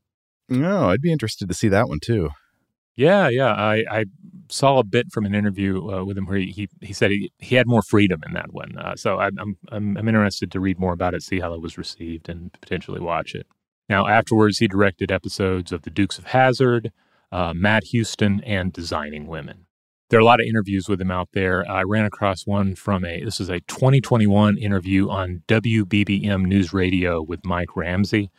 No, 0.49 0.85
oh, 0.85 0.89
I'd 0.89 1.03
be 1.03 1.13
interested 1.13 1.49
to 1.49 1.55
see 1.55 1.69
that 1.69 1.89
one 1.89 2.01
too. 2.01 2.31
Yeah, 2.97 3.29
yeah. 3.29 3.53
I, 3.53 3.85
I 3.91 4.05
saw 4.49 4.79
a 4.79 4.85
bit 4.85 5.11
from 5.11 5.25
an 5.25 5.35
interview 5.35 5.91
uh, 5.91 6.05
with 6.05 6.19
him 6.19 6.27
where 6.27 6.39
he, 6.39 6.69
he, 6.81 6.93
said 6.93 7.11
he, 7.11 7.33
he 7.39 7.57
had 7.57 7.67
more 7.67 7.83
freedom 7.83 8.23
in 8.27 8.35
that 8.35 8.53
one. 8.53 8.77
Uh, 8.77 8.97
so 8.97 9.19
I, 9.19 9.27
I'm, 9.39 9.57
I'm, 9.71 9.97
I'm 9.97 10.09
interested 10.09 10.53
to 10.53 10.61
read 10.61 10.79
more 10.79 10.93
about 10.93 11.15
it, 11.15 11.23
see 11.23 11.41
how 11.41 11.55
it 11.55 11.63
was 11.63 11.79
received, 11.79 12.29
and 12.29 12.53
potentially 12.61 13.01
watch 13.01 13.35
it. 13.35 13.47
Now, 13.89 14.07
afterwards, 14.07 14.59
he 14.59 14.69
directed 14.69 15.11
episodes 15.11 15.73
of 15.73 15.83
The 15.83 15.91
Dukes 15.91 16.19
of 16.19 16.27
Hazzard, 16.27 16.93
uh, 17.31 17.53
Matt 17.55 17.85
Houston, 17.85 18.41
and 18.45 18.73
Designing 18.73 19.27
Women 19.27 19.67
there 20.13 20.19
are 20.19 20.21
a 20.21 20.27
lot 20.27 20.41
of 20.43 20.47
interviews 20.47 20.91
with 20.91 21.01
him 21.01 21.11
out 21.11 21.31
there. 21.33 21.67
I 21.71 21.85
ran 21.85 22.05
across 22.05 22.47
one 22.47 22.75
from 22.75 23.03
a 23.03 23.25
this 23.25 23.41
is 23.41 23.49
a 23.49 23.61
2021 23.61 24.59
interview 24.59 25.09
on 25.09 25.43
WBBM 25.49 26.45
News 26.45 26.75
Radio 26.75 27.23
with 27.23 27.47
Mike 27.47 27.75
Ramsey. 27.75 28.31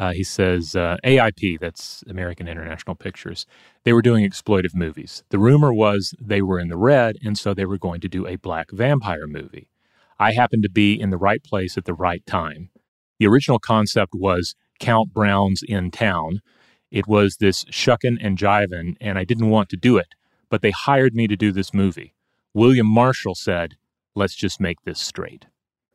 Uh, 0.00 0.12
he 0.12 0.24
says 0.24 0.74
uh, 0.74 0.96
AIP, 1.04 1.60
that's 1.60 2.02
American 2.08 2.48
International 2.48 2.96
Pictures, 2.96 3.46
they 3.84 3.92
were 3.92 4.02
doing 4.02 4.28
exploitive 4.28 4.74
movies. 4.74 5.22
The 5.28 5.38
rumor 5.38 5.72
was 5.72 6.14
they 6.20 6.42
were 6.42 6.58
in 6.58 6.68
the 6.68 6.76
red, 6.76 7.16
and 7.22 7.38
so 7.38 7.54
they 7.54 7.66
were 7.66 7.78
going 7.78 8.00
to 8.00 8.08
do 8.08 8.26
a 8.26 8.36
black 8.36 8.72
vampire 8.72 9.28
movie. 9.28 9.68
I 10.18 10.32
happened 10.32 10.64
to 10.64 10.70
be 10.70 11.00
in 11.00 11.10
the 11.10 11.16
right 11.18 11.44
place 11.44 11.78
at 11.78 11.84
the 11.84 11.94
right 11.94 12.26
time. 12.26 12.70
The 13.20 13.28
original 13.28 13.58
concept 13.60 14.14
was 14.14 14.56
Count 14.80 15.12
Brown's 15.12 15.62
in 15.62 15.92
town. 15.92 16.40
It 16.90 17.06
was 17.06 17.36
this 17.36 17.64
shuckin' 17.70 18.18
and 18.20 18.36
jivin', 18.36 18.96
and 19.00 19.18
I 19.18 19.24
didn't 19.24 19.50
want 19.50 19.68
to 19.68 19.76
do 19.76 19.98
it 19.98 20.14
but 20.50 20.60
they 20.60 20.72
hired 20.72 21.14
me 21.14 21.26
to 21.28 21.36
do 21.36 21.52
this 21.52 21.72
movie. 21.72 22.14
William 22.52 22.86
Marshall 22.86 23.36
said, 23.36 23.76
let's 24.14 24.34
just 24.34 24.60
make 24.60 24.82
this 24.82 25.00
straight. 25.00 25.46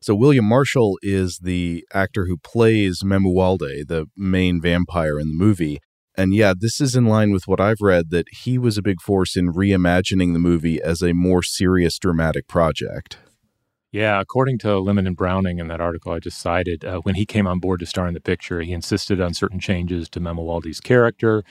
So 0.06 0.14
William 0.14 0.46
Marshall 0.46 1.00
is 1.02 1.40
the 1.40 1.84
actor 1.92 2.28
who 2.28 2.38
plays 2.38 3.02
Mamuwalde, 3.04 3.88
the 3.88 4.06
main 4.16 4.62
vampire 4.62 5.18
in 5.20 5.30
the 5.30 5.34
movie. 5.34 5.80
And 6.16 6.32
yeah, 6.32 6.54
this 6.56 6.80
is 6.80 6.96
in 6.96 7.08
line 7.08 7.32
with 7.32 7.48
what 7.48 7.60
I've 7.60 7.82
read 7.82 8.12
that 8.12 8.28
he 8.44 8.60
was 8.60 8.78
a 8.78 8.84
big 8.84 9.02
force 9.02 9.36
in 9.36 9.52
reimagining 9.52 10.34
the 10.34 10.40
movie 10.40 10.80
as 10.80 11.02
a 11.02 11.14
more 11.14 11.42
serious 11.42 11.98
dramatic 11.98 12.48
project. 12.48 13.18
Yeah, 13.92 14.22
according 14.22 14.60
to 14.60 14.78
Lemon 14.78 15.08
and 15.08 15.18
Browning 15.18 15.58
in 15.58 15.70
that 15.70 15.82
article 15.82 16.12
I 16.12 16.20
just 16.20 16.38
cited, 16.38 16.86
uh, 16.86 17.00
when 17.00 17.16
he 17.16 17.26
came 17.26 17.48
on 17.48 17.58
board 17.58 17.80
to 17.80 17.88
star 17.88 18.08
in 18.08 18.14
the 18.14 18.22
picture, 18.22 18.62
he 18.62 18.74
insisted 18.74 19.20
on 19.20 19.34
certain 19.34 19.60
changes 19.60 20.08
to 20.10 20.20
Mamuwalde's 20.20 20.82
character 20.82 21.44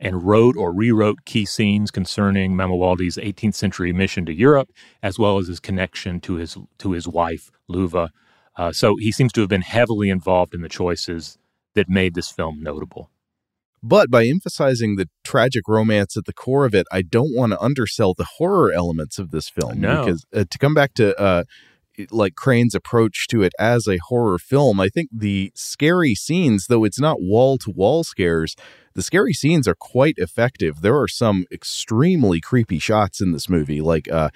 and 0.00 0.22
wrote 0.22 0.56
or 0.56 0.72
rewrote 0.72 1.24
key 1.24 1.44
scenes 1.44 1.90
concerning 1.90 2.54
Mamuwalde's 2.54 3.16
18th 3.16 3.54
century 3.54 3.92
mission 3.92 4.24
to 4.26 4.32
Europe, 4.32 4.70
as 5.02 5.18
well 5.18 5.38
as 5.38 5.48
his 5.48 5.60
connection 5.60 6.20
to 6.20 6.34
his 6.34 6.56
to 6.78 6.92
his 6.92 7.06
wife 7.06 7.50
Luva. 7.70 8.08
Uh, 8.56 8.72
so 8.72 8.96
he 8.96 9.12
seems 9.12 9.32
to 9.32 9.40
have 9.40 9.48
been 9.50 9.62
heavily 9.62 10.10
involved 10.10 10.54
in 10.54 10.62
the 10.62 10.68
choices 10.68 11.38
that 11.74 11.88
made 11.88 12.14
this 12.14 12.30
film 12.30 12.62
notable. 12.62 13.10
But 13.82 14.10
by 14.10 14.26
emphasizing 14.26 14.96
the 14.96 15.08
tragic 15.24 15.66
romance 15.66 16.16
at 16.16 16.26
the 16.26 16.34
core 16.34 16.66
of 16.66 16.74
it, 16.74 16.86
I 16.92 17.02
don't 17.02 17.34
want 17.34 17.52
to 17.52 17.60
undersell 17.60 18.12
the 18.12 18.26
horror 18.36 18.72
elements 18.72 19.18
of 19.18 19.30
this 19.30 19.48
film. 19.48 19.80
No. 19.80 20.04
Because 20.04 20.26
uh, 20.34 20.44
to 20.50 20.58
come 20.58 20.74
back 20.74 20.92
to 20.94 21.18
uh, 21.18 21.44
like 22.10 22.34
Crain's 22.34 22.74
approach 22.74 23.26
to 23.28 23.42
it 23.42 23.52
as 23.58 23.86
a 23.86 23.98
horror 24.08 24.38
film, 24.38 24.80
I 24.80 24.88
think 24.88 25.08
the 25.12 25.52
scary 25.54 26.14
scenes, 26.14 26.66
though 26.66 26.84
it's 26.84 27.00
not 27.00 27.18
wall 27.20 27.56
to 27.58 27.70
wall 27.70 28.04
scares, 28.04 28.54
the 28.94 29.02
scary 29.02 29.32
scenes 29.32 29.68
are 29.68 29.74
quite 29.74 30.14
effective. 30.16 30.80
There 30.80 30.98
are 30.98 31.08
some 31.08 31.46
extremely 31.52 32.40
creepy 32.40 32.78
shots 32.78 33.20
in 33.20 33.32
this 33.32 33.48
movie. 33.48 33.80
Like, 33.80 34.10
uh, 34.10 34.30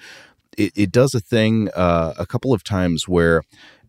it, 0.57 0.71
it 0.75 0.91
does 0.91 1.13
a 1.13 1.19
thing 1.19 1.69
uh, 1.75 2.13
a 2.17 2.25
couple 2.25 2.53
of 2.53 2.63
times 2.63 3.07
where 3.07 3.43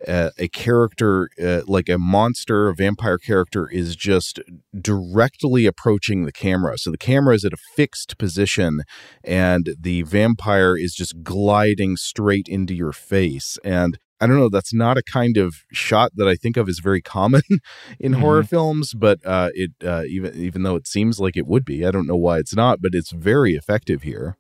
uh, 0.07 0.31
a 0.39 0.49
character, 0.49 1.31
uh, 1.43 1.63
like 1.67 1.89
a 1.89 1.99
monster, 1.99 2.69
a 2.69 2.75
vampire 2.75 3.19
character, 3.19 3.69
is 3.69 3.97
just 3.97 4.41
directly 4.79 5.67
approaching 5.67 6.25
the 6.25 6.33
camera. 6.33 6.77
So 6.79 6.91
the 6.91 6.99
camera 6.99 7.35
is 7.35 7.45
at 7.45 7.53
a 7.53 7.59
fixed 7.75 8.19
position, 8.19 8.81
and 9.25 9.75
the 9.79 10.03
vampire 10.03 10.77
is 10.77 10.95
just 10.95 11.23
gliding 11.23 11.97
straight 11.97 12.49
into 12.49 12.75
your 12.75 12.93
face. 12.93 13.59
And 13.65 13.99
I 14.21 14.27
don't 14.27 14.37
know. 14.37 14.49
That's 14.49 14.73
not 14.73 14.97
a 14.97 15.03
kind 15.03 15.37
of 15.37 15.57
shot 15.73 16.13
that 16.17 16.27
I 16.27 16.37
think 16.37 16.57
of 16.57 16.69
as 16.69 16.79
very 16.79 17.03
common 17.03 17.43
in 18.01 18.13
mm-hmm. 18.13 18.21
horror 18.21 18.43
films, 18.43 18.95
but 18.95 19.25
uh, 19.25 19.51
it 19.55 19.73
uh, 19.85 20.05
even 20.09 20.35
even 20.35 20.63
though 20.63 20.77
it 20.77 20.87
seems 20.87 21.21
like 21.21 21.37
it 21.37 21.47
would 21.47 21.65
be, 21.65 21.85
I 21.85 21.91
don't 21.91 22.07
know 22.07 22.17
why 22.17 22.39
it's 22.39 22.55
not, 22.55 22.81
but 22.81 22.95
it's 22.95 23.11
very 23.11 23.55
effective 23.55 24.03
here. 24.03 24.39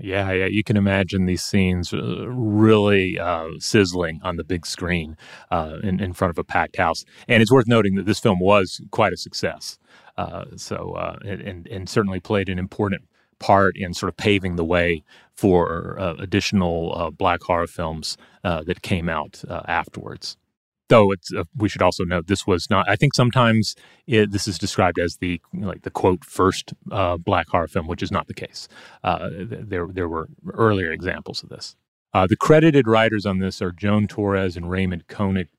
Yeah, 0.00 0.30
yeah, 0.30 0.46
you 0.46 0.62
can 0.62 0.76
imagine 0.76 1.26
these 1.26 1.42
scenes 1.42 1.92
uh, 1.92 2.28
really 2.28 3.18
uh, 3.18 3.48
sizzling 3.58 4.20
on 4.22 4.36
the 4.36 4.44
big 4.44 4.64
screen 4.64 5.16
uh, 5.50 5.78
in, 5.82 5.98
in 5.98 6.12
front 6.12 6.30
of 6.30 6.38
a 6.38 6.44
packed 6.44 6.76
house. 6.76 7.04
And 7.26 7.42
it's 7.42 7.50
worth 7.50 7.66
noting 7.66 7.96
that 7.96 8.06
this 8.06 8.20
film 8.20 8.38
was 8.38 8.80
quite 8.92 9.12
a 9.12 9.16
success. 9.16 9.76
Uh, 10.16 10.44
so, 10.54 10.94
and, 11.24 11.66
and 11.66 11.88
certainly 11.88 12.20
played 12.20 12.48
an 12.48 12.60
important 12.60 13.08
part 13.38 13.76
in 13.76 13.94
sort 13.94 14.08
of 14.08 14.16
paving 14.16 14.56
the 14.56 14.64
way 14.64 15.02
for 15.38 15.96
uh, 16.00 16.14
additional 16.18 16.92
uh, 16.96 17.10
black 17.10 17.40
horror 17.42 17.68
films 17.68 18.16
uh, 18.42 18.60
that 18.64 18.82
came 18.82 19.08
out 19.08 19.44
uh, 19.48 19.62
afterwards. 19.68 20.36
Though 20.88 21.12
it's, 21.12 21.32
uh, 21.32 21.44
we 21.56 21.68
should 21.68 21.80
also 21.80 22.02
note 22.02 22.26
this 22.26 22.44
was 22.44 22.68
not. 22.68 22.88
I 22.88 22.96
think 22.96 23.14
sometimes 23.14 23.76
it, 24.08 24.32
this 24.32 24.48
is 24.48 24.58
described 24.58 24.98
as 24.98 25.18
the 25.18 25.40
like 25.54 25.82
the 25.82 25.92
quote 25.92 26.24
first 26.24 26.72
uh, 26.90 27.18
black 27.18 27.46
horror 27.50 27.68
film, 27.68 27.86
which 27.86 28.02
is 28.02 28.10
not 28.10 28.26
the 28.26 28.34
case. 28.34 28.66
There 29.04 29.86
there 29.86 30.08
were 30.08 30.28
earlier 30.54 30.90
examples 30.90 31.42
of 31.44 31.50
this. 31.50 31.76
The 32.14 32.36
credited 32.36 32.88
writers 32.88 33.24
on 33.24 33.38
this 33.38 33.62
are 33.62 33.70
Joan 33.70 34.08
Torres 34.08 34.56
and 34.56 34.68
Raymond 34.68 35.06
Koenig. 35.06 35.50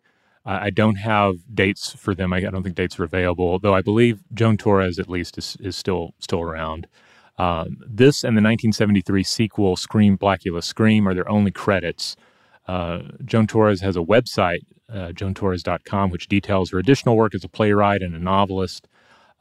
I 0.46 0.72
don't 0.72 0.96
have 0.96 1.36
dates 1.54 1.94
for 1.94 2.14
them. 2.14 2.34
I, 2.34 2.38
I, 2.38 2.50
don't 2.50 2.64
think 2.64 2.76
dates 2.76 3.00
are 3.00 3.04
available, 3.04 3.60
though 3.60 3.76
I 3.76 3.82
believe 3.82 4.24
Joan 4.34 4.58
Torres 4.58 4.98
at 5.00 5.08
least 5.10 5.38
is, 5.38 5.56
is 5.62 5.78
still 5.78 6.16
still 6.20 6.42
around. 6.42 6.88
Um, 7.40 7.78
this 7.88 8.24
and 8.24 8.36
the 8.36 8.42
1973 8.42 9.24
sequel 9.24 9.76
Scream 9.78 10.18
Blacula 10.18 10.62
Scream 10.62 11.08
are 11.08 11.14
their 11.14 11.30
only 11.30 11.52
credits. 11.52 12.18
Uh, 12.68 13.00
Joan 13.24 13.48
Torres 13.48 13.82
has 13.82 13.96
a 13.96 14.02
website, 14.02 14.60
uh, 14.90 15.14
joantorres.com, 15.14 16.12
which 16.12 16.28
details 16.28 16.70
her 16.72 16.78
additional 16.78 17.16
work 17.16 17.34
as 17.34 17.44
a 17.46 17.50
playwright 17.50 18.02
and 18.02 18.14
a 18.14 18.20
novelist. 18.20 18.88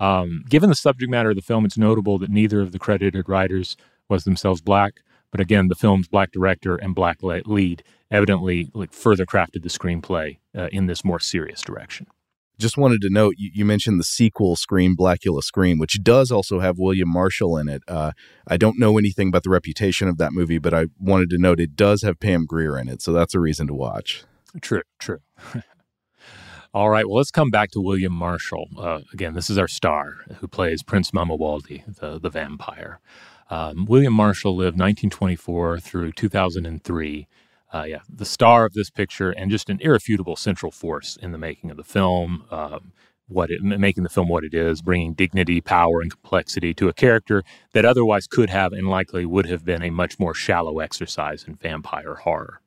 Um, 0.01 0.45
given 0.49 0.69
the 0.71 0.77
subject 0.77 1.11
matter 1.11 1.31
of 1.31 1.37
the 1.37 1.43
film, 1.43 1.65
it's 1.65 1.77
notable 1.77 2.19
that 2.19 2.31
neither 2.31 2.61
of 2.61 2.71
the 2.71 2.79
credited 2.79 3.29
writers 3.29 3.77
was 4.09 4.23
themselves 4.23 4.61
black. 4.61 5.01
But 5.33 5.41
again, 5.41 5.69
the 5.69 5.75
film's 5.75 6.09
black 6.09 6.31
director 6.31 6.77
and 6.77 6.95
black 6.95 7.19
lead 7.23 7.83
evidently 8.11 8.71
like 8.73 8.93
further 8.93 9.27
crafted 9.27 9.63
the 9.63 9.69
screenplay 9.69 10.39
uh, 10.57 10.69
in 10.73 10.87
this 10.87 11.05
more 11.05 11.21
serious 11.21 11.61
direction. 11.61 12.07
Just 12.59 12.77
wanted 12.77 13.01
to 13.03 13.11
note 13.11 13.35
you, 13.39 13.51
you, 13.55 13.65
mentioned 13.65 14.01
the 14.01 14.05
sequel 14.05 14.57
Scream 14.57 14.97
Blacula 14.97 15.43
Scream, 15.43 15.79
which 15.79 16.03
does 16.03 16.33
also 16.33 16.59
have 16.59 16.79
William 16.79 17.09
Marshall 17.09 17.57
in 17.57 17.69
it. 17.69 17.83
Uh, 17.87 18.13
I 18.47 18.57
don't 18.57 18.79
know 18.79 18.99
anything 18.99 19.29
about 19.29 19.45
the 19.45 19.51
reputation 19.51 20.09
of 20.09 20.19
that 20.19 20.33
movie, 20.33 20.59
but 20.59 20.75
I 20.75 20.87
wanted 20.99 21.31
to 21.31 21.39
note 21.39 21.61
it 21.61 21.77
does 21.77 22.03
have 22.03 22.19
Pam 22.19 22.47
Grier 22.47 22.77
in 22.77 22.89
it, 22.89 23.01
so 23.01 23.13
that's 23.13 23.35
a 23.35 23.41
reason 23.41 23.69
to 23.69 23.75
watch. 23.75 24.25
True, 24.61 24.83
true. 24.99 25.21
All 26.75 26.91
right, 26.91 27.07
well, 27.09 27.17
let's 27.17 27.31
come 27.31 27.51
back 27.51 27.71
to 27.71 27.81
William 27.81 28.13
Marshall. 28.13 28.69
Uh, 28.77 29.01
again, 29.13 29.35
this 29.35 29.49
is 29.49 29.57
our 29.57 29.69
star 29.69 30.17
who 30.39 30.49
plays 30.49 30.83
Prince 30.83 31.13
Mamuwalde, 31.13 31.97
the, 31.97 32.19
the 32.19 32.29
vampire. 32.29 33.01
Um, 33.51 33.87
William 33.87 34.13
Marshall 34.13 34.55
lived 34.55 34.79
1924 34.79 35.81
through 35.81 36.13
2003 36.13 37.27
uh, 37.73 37.85
yeah, 37.87 38.01
the 38.09 38.25
star 38.25 38.65
of 38.65 38.73
this 38.73 38.91
picture 38.91 39.31
and 39.31 39.51
just 39.51 39.69
an 39.69 39.79
irrefutable 39.81 40.37
central 40.37 40.73
force 40.73 41.17
in 41.21 41.33
the 41.33 41.39
making 41.39 41.71
of 41.71 41.77
the 41.77 41.85
film. 41.85 42.45
Um, 42.51 42.93
what 43.29 43.51
it, 43.51 43.63
making 43.63 44.05
the 44.05 44.09
film 44.09 44.29
what 44.29 44.43
it 44.43 44.55
is, 44.55 44.81
bringing 44.81 45.13
dignity, 45.13 45.61
power, 45.61 46.01
and 46.01 46.11
complexity 46.11 46.73
to 46.75 46.89
a 46.89 46.95
character 46.95 47.43
that 47.73 47.85
otherwise 47.85 48.27
could 48.27 48.49
have 48.49 48.73
and 48.73 48.89
likely 48.89 49.27
would 49.27 49.47
have 49.47 49.65
been 49.65 49.83
a 49.83 49.91
much 49.91 50.19
more 50.19 50.33
shallow 50.33 50.79
exercise 50.79 51.45
in 51.45 51.55
vampire 51.55 52.15
horror. 52.15 52.63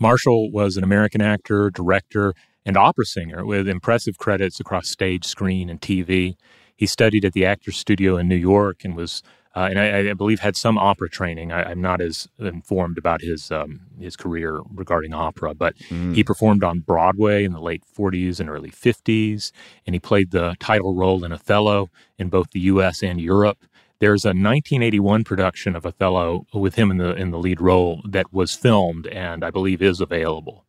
Marshall 0.00 0.50
was 0.50 0.76
an 0.76 0.82
American 0.82 1.20
actor, 1.20 1.70
director, 1.70 2.34
and 2.66 2.76
opera 2.76 3.04
singer 3.06 3.44
with 3.44 3.68
impressive 3.68 4.18
credits 4.18 4.58
across 4.58 4.88
stage, 4.88 5.24
screen, 5.24 5.70
and 5.70 5.80
TV. 5.80 6.34
He 6.74 6.86
studied 6.86 7.24
at 7.24 7.32
the 7.32 7.44
Actors 7.44 7.76
Studio 7.76 8.16
in 8.16 8.26
New 8.26 8.36
York 8.36 8.84
and 8.84 8.96
was 8.96 9.22
uh, 9.56 9.66
and 9.70 9.78
I, 9.80 10.10
I, 10.10 10.12
believe 10.14 10.40
had 10.40 10.56
some 10.56 10.78
opera 10.78 11.10
training. 11.10 11.50
I, 11.50 11.72
am 11.72 11.80
not 11.80 12.00
as 12.00 12.28
informed 12.38 12.98
about 12.98 13.20
his 13.20 13.50
um, 13.50 13.80
his 13.98 14.16
career 14.16 14.60
regarding 14.72 15.12
opera, 15.12 15.54
but 15.54 15.76
mm. 15.88 16.14
he 16.14 16.22
performed 16.22 16.62
on 16.62 16.80
Broadway 16.80 17.44
in 17.44 17.52
the 17.52 17.60
late 17.60 17.82
40s 17.96 18.38
and 18.38 18.48
early 18.48 18.70
50s, 18.70 19.50
and 19.86 19.94
he 19.94 20.00
played 20.00 20.30
the 20.30 20.54
title 20.60 20.94
role 20.94 21.24
in 21.24 21.32
Othello 21.32 21.90
in 22.16 22.28
both 22.28 22.50
the 22.52 22.60
U.S. 22.60 23.02
and 23.02 23.20
Europe. 23.20 23.58
There's 23.98 24.24
a 24.24 24.28
1981 24.28 25.24
production 25.24 25.74
of 25.74 25.84
Othello 25.84 26.46
with 26.54 26.76
him 26.76 26.90
in 26.92 26.98
the 26.98 27.14
in 27.14 27.32
the 27.32 27.38
lead 27.38 27.60
role 27.60 28.02
that 28.08 28.32
was 28.32 28.54
filmed 28.54 29.08
and 29.08 29.44
I 29.44 29.50
believe 29.50 29.82
is 29.82 30.00
available. 30.00 30.64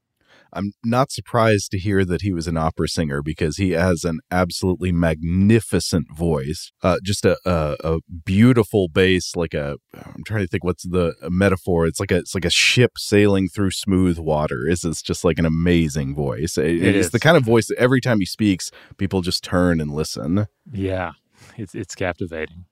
I'm 0.54 0.74
not 0.84 1.12
surprised 1.12 1.72
to 1.72 1.80
hear 1.80 2.04
that 2.06 2.22
he 2.22 2.34
was 2.34 2.48
an 2.48 2.58
opera 2.58 2.88
singer 2.88 3.22
because 3.22 3.58
he 3.58 3.72
has 3.72 4.04
an 4.04 4.20
absolutely 4.30 4.92
magnificent 4.92 6.08
voice. 6.16 6.72
Uh, 6.82 6.98
just 7.04 7.26
a, 7.26 7.38
a, 7.46 7.78
a 7.84 8.00
beautiful 8.26 8.88
bass, 8.90 9.36
like 9.36 9.54
a 9.54 9.78
I'm 9.96 10.24
trying 10.26 10.42
to 10.42 10.48
think 10.48 10.64
what's 10.64 10.84
the 10.84 11.16
metaphor. 11.30 11.86
It's 11.86 12.00
like 12.00 12.12
a 12.12 12.18
it's 12.18 12.36
like 12.36 12.46
a 12.46 12.50
ship 12.52 12.92
sailing 12.98 13.48
through 13.48 13.72
smooth 13.72 14.20
water. 14.20 14.68
Is 14.68 14.84
it's 14.84 15.02
just 15.02 15.24
like 15.24 15.40
an 15.40 15.46
amazing 15.46 16.16
voice. 16.16 16.58
It, 16.58 16.66
it 16.66 16.96
it's 16.96 17.08
is. 17.08 17.12
the 17.12 17.20
kind 17.20 17.38
of 17.38 17.44
voice 17.44 17.68
that 17.68 17.78
every 17.78 18.02
time 18.02 18.20
he 18.20 18.26
speaks, 18.26 18.72
people 18.98 19.22
just 19.22 19.44
turn 19.44 19.80
and 19.80 19.92
listen. 19.92 20.48
Yeah, 20.72 21.14
it's 21.58 21.76
it's 21.76 21.96
captivating. 21.96 22.66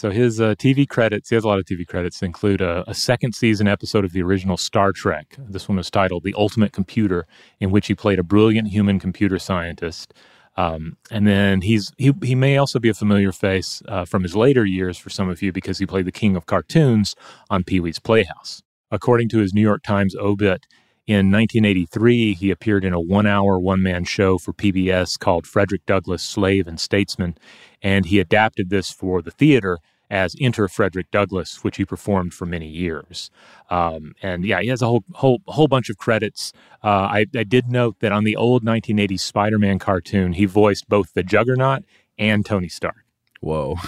So 0.00 0.10
his 0.10 0.40
uh, 0.40 0.54
TV 0.54 0.88
credits, 0.88 1.28
he 1.28 1.34
has 1.34 1.44
a 1.44 1.46
lot 1.46 1.58
of 1.58 1.66
TV 1.66 1.86
credits, 1.86 2.22
include 2.22 2.62
a, 2.62 2.88
a, 2.88 2.94
second 2.94 3.34
season 3.34 3.68
episode 3.68 4.02
of 4.02 4.14
the 4.14 4.22
original 4.22 4.56
Star 4.56 4.92
Trek. 4.92 5.36
This 5.38 5.68
one 5.68 5.76
was 5.76 5.90
titled 5.90 6.24
The 6.24 6.34
Ultimate 6.38 6.72
Computer, 6.72 7.26
in 7.60 7.70
which 7.70 7.86
he 7.88 7.94
played 7.94 8.18
a 8.18 8.22
brilliant 8.22 8.68
human 8.68 8.98
computer 8.98 9.38
scientist. 9.38 10.14
Um, 10.56 10.96
and 11.10 11.26
then 11.26 11.60
he's 11.60 11.92
he, 11.98 12.14
he 12.22 12.34
may 12.34 12.56
also 12.56 12.78
be 12.78 12.88
a 12.88 12.94
familiar 12.94 13.30
face 13.30 13.82
uh, 13.88 14.06
from 14.06 14.22
his 14.22 14.34
later 14.34 14.64
years 14.64 14.96
for 14.96 15.10
some 15.10 15.28
of 15.28 15.42
you 15.42 15.52
because 15.52 15.76
he 15.76 15.84
played 15.84 16.06
the 16.06 16.12
king 16.12 16.34
of 16.34 16.46
cartoons 16.46 17.14
on 17.50 17.62
Pee 17.62 17.80
Wee's 17.80 17.98
Playhouse. 17.98 18.62
According 18.90 19.28
to 19.28 19.40
his 19.40 19.52
New 19.52 19.60
York 19.60 19.82
Times 19.82 20.16
obit, 20.16 20.64
in 21.10 21.32
1983, 21.32 22.34
he 22.34 22.52
appeared 22.52 22.84
in 22.84 22.92
a 22.92 23.00
one 23.00 23.26
hour, 23.26 23.58
one 23.58 23.82
man 23.82 24.04
show 24.04 24.38
for 24.38 24.52
PBS 24.52 25.18
called 25.18 25.44
Frederick 25.44 25.84
Douglass, 25.84 26.22
Slave 26.22 26.68
and 26.68 26.78
Statesman, 26.78 27.36
and 27.82 28.06
he 28.06 28.20
adapted 28.20 28.70
this 28.70 28.92
for 28.92 29.20
the 29.20 29.32
theater 29.32 29.78
as 30.08 30.36
Enter 30.40 30.68
Frederick 30.68 31.10
Douglass, 31.10 31.64
which 31.64 31.78
he 31.78 31.84
performed 31.84 32.32
for 32.32 32.46
many 32.46 32.68
years. 32.68 33.32
Um, 33.70 34.12
and 34.22 34.44
yeah, 34.44 34.60
he 34.60 34.68
has 34.68 34.82
a 34.82 34.86
whole 34.86 35.02
whole 35.14 35.40
whole 35.48 35.66
bunch 35.66 35.90
of 35.90 35.98
credits. 35.98 36.52
Uh, 36.84 37.08
I, 37.10 37.26
I, 37.34 37.42
did 37.42 37.68
note 37.68 37.96
that 37.98 38.12
on 38.12 38.22
the 38.22 38.36
old 38.36 38.64
1980s 38.64 39.18
Spider-Man 39.18 39.80
cartoon, 39.80 40.34
he 40.34 40.44
voiced 40.44 40.88
both 40.88 41.12
the 41.14 41.24
Juggernaut 41.24 41.82
and 42.18 42.46
Tony 42.46 42.68
Stark. 42.68 43.04
Whoa. 43.40 43.78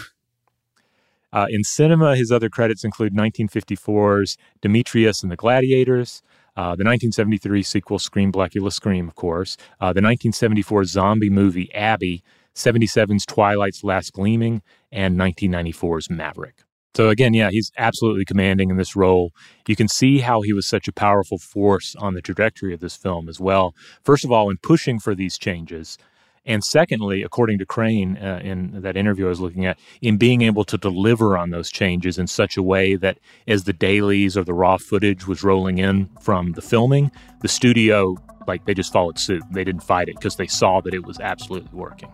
Uh, 1.32 1.46
in 1.48 1.64
cinema, 1.64 2.14
his 2.14 2.30
other 2.30 2.50
credits 2.50 2.84
include 2.84 3.14
1954's 3.14 4.36
Demetrius 4.60 5.22
and 5.22 5.32
the 5.32 5.36
Gladiators, 5.36 6.22
uh, 6.56 6.76
the 6.76 6.84
1973 6.84 7.62
sequel 7.62 7.98
Scream 7.98 8.30
Blacula 8.32 8.72
Scream, 8.72 9.08
of 9.08 9.14
course, 9.14 9.56
uh, 9.80 9.92
the 9.92 10.02
1974 10.02 10.84
zombie 10.84 11.30
movie 11.30 11.72
Abby, 11.74 12.22
77's 12.54 13.24
Twilight's 13.24 13.82
Last 13.82 14.12
Gleaming, 14.12 14.62
and 14.90 15.18
1994's 15.18 16.10
Maverick. 16.10 16.64
So 16.94 17.08
again, 17.08 17.32
yeah, 17.32 17.48
he's 17.50 17.72
absolutely 17.78 18.26
commanding 18.26 18.68
in 18.68 18.76
this 18.76 18.94
role. 18.94 19.32
You 19.66 19.76
can 19.76 19.88
see 19.88 20.18
how 20.18 20.42
he 20.42 20.52
was 20.52 20.66
such 20.66 20.88
a 20.88 20.92
powerful 20.92 21.38
force 21.38 21.96
on 21.96 22.12
the 22.12 22.20
trajectory 22.20 22.74
of 22.74 22.80
this 22.80 22.96
film 22.96 23.30
as 23.30 23.40
well. 23.40 23.74
First 24.04 24.26
of 24.26 24.32
all, 24.32 24.50
in 24.50 24.58
pushing 24.58 24.98
for 24.98 25.14
these 25.14 25.38
changes, 25.38 25.96
and 26.44 26.64
secondly, 26.64 27.22
according 27.22 27.58
to 27.58 27.66
Crain 27.66 28.16
uh, 28.16 28.40
in 28.42 28.82
that 28.82 28.96
interview 28.96 29.26
I 29.26 29.28
was 29.28 29.40
looking 29.40 29.64
at, 29.64 29.78
in 30.00 30.16
being 30.16 30.42
able 30.42 30.64
to 30.64 30.76
deliver 30.76 31.36
on 31.36 31.50
those 31.50 31.70
changes 31.70 32.18
in 32.18 32.26
such 32.26 32.56
a 32.56 32.62
way 32.62 32.96
that 32.96 33.18
as 33.46 33.64
the 33.64 33.72
dailies 33.72 34.36
or 34.36 34.42
the 34.42 34.54
raw 34.54 34.76
footage 34.76 35.26
was 35.26 35.44
rolling 35.44 35.78
in 35.78 36.10
from 36.20 36.52
the 36.52 36.62
filming, 36.62 37.12
the 37.42 37.48
studio 37.48 38.16
like 38.48 38.64
they 38.64 38.74
just 38.74 38.92
followed 38.92 39.18
suit. 39.18 39.42
They 39.52 39.62
didn't 39.62 39.84
fight 39.84 40.08
it 40.08 40.16
because 40.16 40.36
they 40.36 40.48
saw 40.48 40.80
that 40.80 40.94
it 40.94 41.06
was 41.06 41.20
absolutely 41.20 41.70
working. 41.72 42.12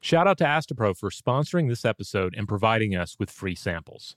Shout 0.00 0.26
out 0.26 0.38
to 0.38 0.44
Astepro 0.44 0.96
for 0.96 1.10
sponsoring 1.10 1.68
this 1.68 1.84
episode 1.84 2.34
and 2.36 2.48
providing 2.48 2.94
us 2.94 3.16
with 3.18 3.30
free 3.30 3.54
samples. 3.54 4.16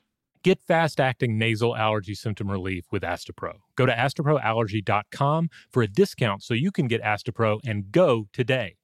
Get 0.43 0.59
fast 0.63 0.99
acting 0.99 1.37
nasal 1.37 1.75
allergy 1.75 2.15
symptom 2.15 2.49
relief 2.49 2.85
with 2.91 3.03
Astepro. 3.03 3.57
Go 3.75 3.85
to 3.85 3.93
asteproallergy.com 3.93 5.49
for 5.69 5.83
a 5.83 5.87
discount 5.87 6.41
so 6.41 6.55
you 6.55 6.71
can 6.71 6.87
get 6.87 7.03
Astepro 7.03 7.59
and 7.63 7.91
go 7.91 8.27
today. 8.33 8.77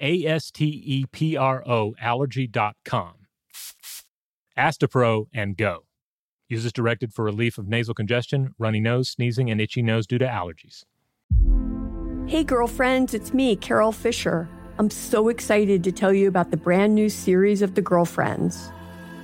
A 0.00 0.24
S 0.24 0.50
T 0.50 0.64
E 0.64 1.04
P 1.12 1.36
R 1.36 1.62
O 1.68 1.94
allergy.com. 2.00 3.12
Astepro 4.56 5.26
and 5.34 5.56
go. 5.56 5.84
Use 6.48 6.72
directed 6.72 7.12
for 7.12 7.24
relief 7.24 7.58
of 7.58 7.68
nasal 7.68 7.94
congestion, 7.94 8.54
runny 8.58 8.80
nose, 8.80 9.10
sneezing, 9.10 9.50
and 9.50 9.60
itchy 9.60 9.82
nose 9.82 10.06
due 10.06 10.18
to 10.18 10.26
allergies. 10.26 10.84
Hey, 12.26 12.44
girlfriends, 12.44 13.12
it's 13.12 13.34
me, 13.34 13.56
Carol 13.56 13.92
Fisher. 13.92 14.48
I'm 14.78 14.90
so 14.90 15.28
excited 15.28 15.84
to 15.84 15.92
tell 15.92 16.12
you 16.12 16.28
about 16.28 16.50
the 16.50 16.56
brand 16.56 16.94
new 16.94 17.08
series 17.08 17.60
of 17.62 17.74
The 17.74 17.82
Girlfriends. 17.82 18.72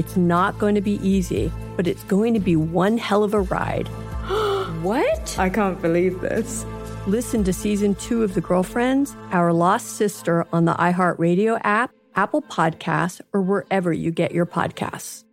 It's 0.00 0.16
not 0.16 0.58
going 0.58 0.74
to 0.76 0.80
be 0.80 0.98
easy, 1.06 1.52
but 1.76 1.86
it's 1.86 2.02
going 2.04 2.32
to 2.32 2.40
be 2.40 2.56
one 2.56 2.96
hell 2.96 3.22
of 3.22 3.34
a 3.34 3.42
ride. 3.42 3.86
what? 4.80 5.38
I 5.38 5.50
can't 5.50 5.78
believe 5.82 6.22
this. 6.22 6.64
Listen 7.06 7.44
to 7.44 7.52
season 7.52 7.94
two 7.96 8.22
of 8.22 8.32
The 8.32 8.40
Girlfriends, 8.40 9.14
Our 9.30 9.52
Lost 9.52 9.98
Sister 9.98 10.46
on 10.54 10.64
the 10.64 10.72
iHeartRadio 10.72 11.60
app, 11.64 11.92
Apple 12.14 12.40
Podcasts, 12.40 13.20
or 13.34 13.42
wherever 13.42 13.92
you 13.92 14.10
get 14.10 14.32
your 14.32 14.46
podcasts. 14.46 15.24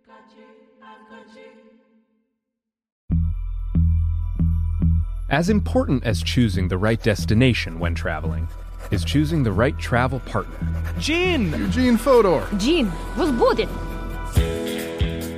As 5.30 5.48
important 5.48 6.04
as 6.04 6.22
choosing 6.22 6.68
the 6.68 6.76
right 6.76 7.02
destination 7.02 7.78
when 7.78 7.94
traveling 7.94 8.46
is 8.90 9.02
choosing 9.02 9.42
the 9.42 9.52
right 9.52 9.78
travel 9.78 10.20
partner. 10.20 10.58
Gene! 10.98 11.52
Eugene 11.52 11.96
Fodor. 11.96 12.46
Gene, 12.58 12.92
was 13.16 13.30
Budin. 13.30 13.70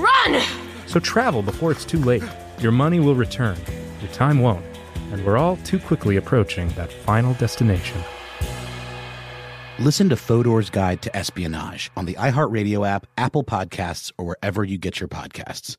Run! 0.00 0.42
So 0.86 0.98
travel 1.00 1.42
before 1.42 1.70
it's 1.70 1.84
too 1.84 1.98
late. 1.98 2.24
Your 2.58 2.72
money 2.72 3.00
will 3.00 3.14
return, 3.14 3.56
your 4.00 4.10
time 4.12 4.40
won't, 4.40 4.64
and 5.12 5.24
we're 5.24 5.38
all 5.38 5.56
too 5.58 5.78
quickly 5.78 6.16
approaching 6.16 6.68
that 6.70 6.92
final 6.92 7.34
destination. 7.34 8.02
Listen 9.78 10.10
to 10.10 10.16
Fodor's 10.16 10.68
Guide 10.68 11.00
to 11.02 11.16
Espionage 11.16 11.90
on 11.96 12.04
the 12.04 12.14
iHeartRadio 12.14 12.86
app, 12.86 13.06
Apple 13.16 13.44
Podcasts, 13.44 14.12
or 14.18 14.26
wherever 14.26 14.62
you 14.62 14.76
get 14.76 15.00
your 15.00 15.08
podcasts. 15.08 15.76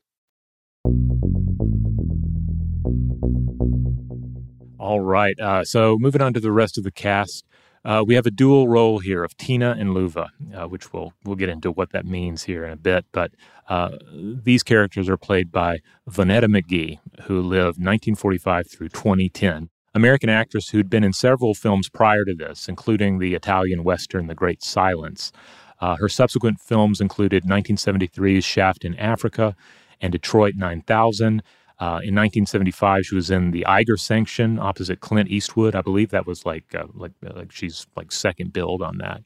All 4.80 5.00
right. 5.00 5.38
Uh, 5.38 5.62
so 5.62 5.96
moving 6.00 6.20
on 6.20 6.34
to 6.34 6.40
the 6.40 6.50
rest 6.50 6.76
of 6.76 6.82
the 6.82 6.90
cast, 6.90 7.44
uh, 7.84 8.04
we 8.06 8.14
have 8.14 8.26
a 8.26 8.30
dual 8.30 8.68
role 8.68 9.00
here 9.00 9.24
of 9.24 9.36
Tina 9.36 9.74
and 9.78 9.90
Luva, 9.90 10.28
uh, 10.54 10.68
which 10.68 10.92
we'll 10.92 11.12
we'll 11.24 11.36
get 11.36 11.48
into 11.48 11.70
what 11.70 11.90
that 11.92 12.06
means 12.06 12.44
here 12.44 12.64
in 12.64 12.72
a 12.72 12.76
bit. 12.76 13.04
But 13.12 13.32
uh, 13.68 13.98
these 14.12 14.62
characters 14.62 15.08
are 15.08 15.16
played 15.16 15.50
by 15.50 15.80
Vonetta 16.08 16.44
McGee, 16.44 16.98
who 17.22 17.40
lived 17.40 17.78
1945 17.78 18.70
through 18.70 18.88
2010. 18.90 19.68
American 19.94 20.30
actress 20.30 20.70
who'd 20.70 20.88
been 20.88 21.04
in 21.04 21.12
several 21.12 21.54
films 21.54 21.88
prior 21.88 22.24
to 22.24 22.34
this, 22.34 22.68
including 22.68 23.18
the 23.18 23.34
Italian 23.34 23.84
Western 23.84 24.26
The 24.26 24.34
Great 24.34 24.62
Silence. 24.62 25.32
Uh, 25.80 25.96
her 25.96 26.08
subsequent 26.08 26.60
films 26.60 27.00
included 27.00 27.44
1973's 27.44 28.44
Shaft 28.44 28.84
in 28.84 28.94
Africa 28.96 29.54
and 30.00 30.12
Detroit 30.12 30.54
9000. 30.56 31.42
Uh, 31.82 31.98
in 32.04 32.14
1975, 32.14 33.04
she 33.04 33.14
was 33.16 33.28
in 33.30 33.50
the 33.50 33.66
Eiger 33.66 33.96
Sanction 33.96 34.58
opposite 34.60 35.00
Clint 35.00 35.28
Eastwood. 35.28 35.74
I 35.74 35.82
believe 35.82 36.10
that 36.10 36.26
was 36.26 36.46
like 36.46 36.74
uh, 36.74 36.86
like 36.94 37.12
like 37.22 37.50
she's 37.50 37.86
like 37.96 38.12
second 38.12 38.52
billed 38.52 38.82
on 38.82 38.98
that. 38.98 39.22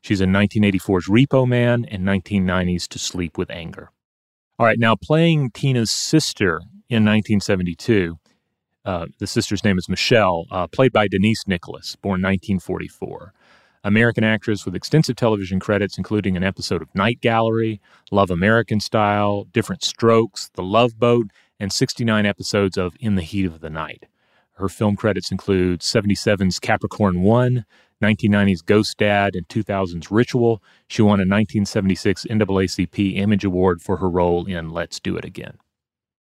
She's 0.00 0.22
in 0.22 0.30
1984's 0.30 1.08
Repo 1.08 1.46
Man 1.46 1.84
and 1.84 2.04
1990's 2.04 2.88
To 2.88 2.98
Sleep 2.98 3.36
with 3.36 3.50
Anger. 3.50 3.90
All 4.58 4.64
right, 4.64 4.78
now 4.78 4.96
playing 4.96 5.50
Tina's 5.50 5.92
sister 5.92 6.62
in 6.88 7.04
1972 7.04 8.18
uh, 8.88 9.06
the 9.18 9.26
sister's 9.26 9.64
name 9.64 9.76
is 9.76 9.86
Michelle, 9.86 10.46
uh, 10.50 10.66
played 10.66 10.94
by 10.94 11.06
Denise 11.08 11.46
Nicholas, 11.46 11.94
born 11.96 12.22
1944. 12.22 13.34
American 13.84 14.24
actress 14.24 14.64
with 14.64 14.74
extensive 14.74 15.14
television 15.14 15.60
credits, 15.60 15.98
including 15.98 16.38
an 16.38 16.42
episode 16.42 16.80
of 16.80 16.94
Night 16.94 17.20
Gallery, 17.20 17.82
Love 18.10 18.30
American 18.30 18.80
Style, 18.80 19.44
Diff'rent 19.52 19.84
Strokes, 19.84 20.50
The 20.54 20.62
Love 20.62 20.98
Boat, 20.98 21.26
and 21.60 21.72
69 21.72 22.26
episodes 22.26 22.76
of 22.76 22.94
In 23.00 23.14
the 23.14 23.22
Heat 23.22 23.46
of 23.46 23.60
the 23.60 23.70
Night. 23.70 24.06
Her 24.54 24.68
film 24.68 24.96
credits 24.96 25.30
include 25.30 25.80
77's 25.80 26.58
Capricorn 26.58 27.22
1, 27.22 27.64
1990's 28.02 28.62
Ghost 28.62 28.98
Dad, 28.98 29.34
and 29.34 29.46
2000's 29.48 30.10
Ritual. 30.10 30.62
She 30.88 31.02
won 31.02 31.20
a 31.20 31.22
1976 31.22 32.26
NAACP 32.28 33.16
Image 33.16 33.44
Award 33.44 33.80
for 33.82 33.98
her 33.98 34.10
role 34.10 34.46
in 34.46 34.70
Let's 34.70 34.98
Do 34.98 35.16
It 35.16 35.24
Again. 35.24 35.58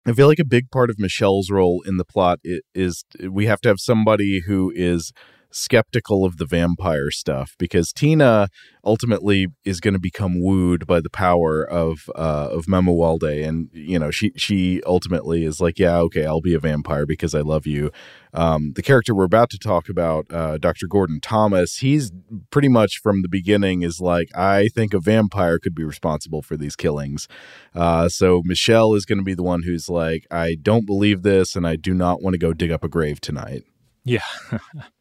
I 0.07 0.13
feel 0.13 0.29
like 0.29 0.39
a 0.39 0.45
big 0.45 0.71
part 0.71 0.91
of 0.91 0.99
Michelle's 0.99 1.51
role 1.51 1.83
in 1.83 1.97
the 1.97 2.05
plot 2.05 2.39
is 2.75 3.05
we 3.29 3.47
have 3.47 3.61
to 3.63 3.69
have 3.69 3.81
somebody 3.81 4.43
who 4.47 4.73
is 4.75 5.13
skeptical 5.57 6.25
of 6.25 6.37
the 6.37 6.47
vampire 6.47 7.11
stuff 7.11 7.55
because 7.59 7.93
Tina 7.93 8.49
ultimately 8.85 9.49
is 9.65 9.81
going 9.81 9.95
to 9.95 10.01
become 10.01 10.41
wooed 10.41 10.87
by 10.87 11.01
the 11.01 11.11
power 11.11 11.65
of 11.65 12.11
uh, 12.15 12.49
of 12.51 12.67
Mamuwalde, 12.67 13.47
and 13.47 13.69
you 13.73 13.99
know 13.99 14.11
she 14.11 14.33
she 14.37 14.83
ultimately 14.87 15.45
is 15.45 15.61
like, 15.61 15.79
yeah, 15.79 15.99
okay, 15.99 16.25
I'll 16.25 16.41
be 16.41 16.55
a 16.55 16.61
vampire 16.61 17.07
because 17.07 17.35
I 17.35 17.41
love 17.41 17.67
you. 17.67 17.91
Um, 18.33 18.73
the 18.75 18.83
character 18.83 19.15
we're 19.15 19.25
about 19.25 19.49
to 19.51 19.59
talk 19.59 19.89
about, 19.89 20.27
uh, 20.31 20.59
Dr. 20.59 20.87
Gordon 20.87 21.21
Thomas, 21.21 21.79
he's 21.79 22.13
pretty 22.51 22.69
much 22.69 23.01
from 23.03 23.23
the 23.23 23.29
beginning 23.29 23.81
is 23.81 23.99
like, 23.99 24.29
I 24.37 24.69
think 24.69 24.93
a 24.93 25.01
vampire 25.01 25.59
could 25.59 25.75
be 25.75 25.85
responsible 25.85 26.43
for 26.43 26.55
these 26.55 26.77
killings. 26.77 27.29
Uh, 27.75 28.11
so 28.11 28.43
Michelle 28.45 28.93
is 28.93 29.07
going 29.07 29.19
to 29.19 29.25
be 29.25 29.33
the 29.33 29.43
one 29.43 29.63
who's 29.63 29.89
like, 29.89 30.27
I 30.31 30.57
don't 30.61 30.85
believe 30.85 31.23
this, 31.23 31.57
and 31.57 31.67
I 31.67 31.77
do 31.77 31.95
not 31.95 32.23
want 32.23 32.35
to 32.35 32.39
go 32.39 32.53
dig 32.53 32.71
up 32.71 32.85
a 32.85 32.89
grave 32.89 33.23
tonight. 33.23 33.65
Yeah. 34.05 34.21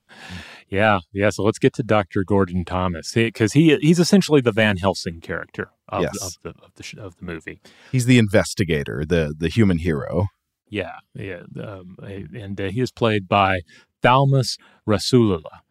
Yeah, 0.69 0.99
yeah. 1.13 1.29
So 1.29 1.43
let's 1.43 1.59
get 1.59 1.73
to 1.73 1.83
Dr. 1.83 2.23
Gordon 2.23 2.65
Thomas 2.65 3.13
because 3.13 3.53
he, 3.53 3.69
he, 3.69 3.77
he's 3.77 3.99
essentially 3.99 4.41
the 4.41 4.51
Van 4.51 4.77
Helsing 4.77 5.21
character 5.21 5.69
of, 5.89 6.03
yes. 6.03 6.21
of 6.21 6.37
the 6.41 6.49
of 6.63 6.73
the 6.75 7.01
of 7.01 7.17
the 7.17 7.25
movie. 7.25 7.61
He's 7.91 8.05
the 8.05 8.17
investigator, 8.17 9.05
the 9.05 9.33
the 9.37 9.49
human 9.49 9.77
hero. 9.77 10.27
Yeah, 10.67 10.97
yeah. 11.13 11.43
Um, 11.61 11.97
and 12.01 12.59
uh, 12.59 12.69
he 12.69 12.81
is 12.81 12.91
played 12.91 13.27
by 13.27 13.61
Thalmus 14.03 14.57
Rasulala. 14.87 15.61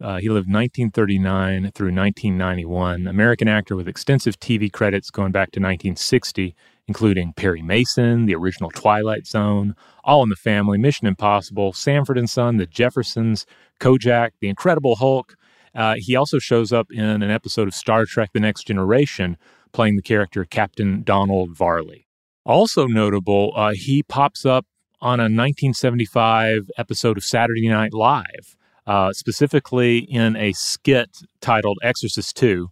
Uh, 0.00 0.18
he 0.18 0.28
lived 0.28 0.48
1939 0.48 1.72
through 1.74 1.92
1991. 1.92 3.06
American 3.06 3.48
actor 3.48 3.74
with 3.74 3.88
extensive 3.88 4.38
TV 4.38 4.72
credits 4.72 5.10
going 5.10 5.32
back 5.32 5.50
to 5.50 5.60
1960, 5.60 6.54
including 6.88 7.34
Perry 7.34 7.62
Mason, 7.62 8.26
the 8.26 8.34
original 8.34 8.70
Twilight 8.70 9.26
Zone, 9.26 9.76
All 10.02 10.22
in 10.22 10.30
the 10.30 10.36
Family, 10.36 10.78
Mission 10.78 11.06
Impossible, 11.06 11.72
Sanford 11.72 12.18
and 12.18 12.28
Son, 12.28 12.56
The 12.56 12.66
Jeffersons, 12.66 13.46
Kojak, 13.78 14.30
The 14.40 14.48
Incredible 14.48 14.96
Hulk. 14.96 15.36
Uh, 15.74 15.94
he 15.98 16.16
also 16.16 16.38
shows 16.38 16.72
up 16.72 16.88
in 16.90 17.04
an 17.04 17.30
episode 17.30 17.68
of 17.68 17.74
Star 17.74 18.06
Trek 18.06 18.30
The 18.32 18.40
Next 18.40 18.66
Generation, 18.66 19.36
playing 19.72 19.96
the 19.96 20.02
character 20.02 20.44
Captain 20.44 21.02
Donald 21.02 21.56
Varley. 21.56 22.06
Also 22.44 22.86
notable, 22.86 23.52
uh, 23.54 23.72
he 23.74 24.02
pops 24.02 24.46
up 24.46 24.66
on 25.00 25.20
a 25.20 25.24
1975 25.24 26.70
episode 26.78 27.18
of 27.18 27.22
Saturday 27.22 27.68
Night 27.68 27.92
Live 27.92 28.56
uh, 28.88 29.12
specifically 29.12 29.98
in 29.98 30.34
a 30.34 30.52
skit 30.52 31.18
titled 31.40 31.78
Exorcist 31.82 32.42
II, 32.42 32.64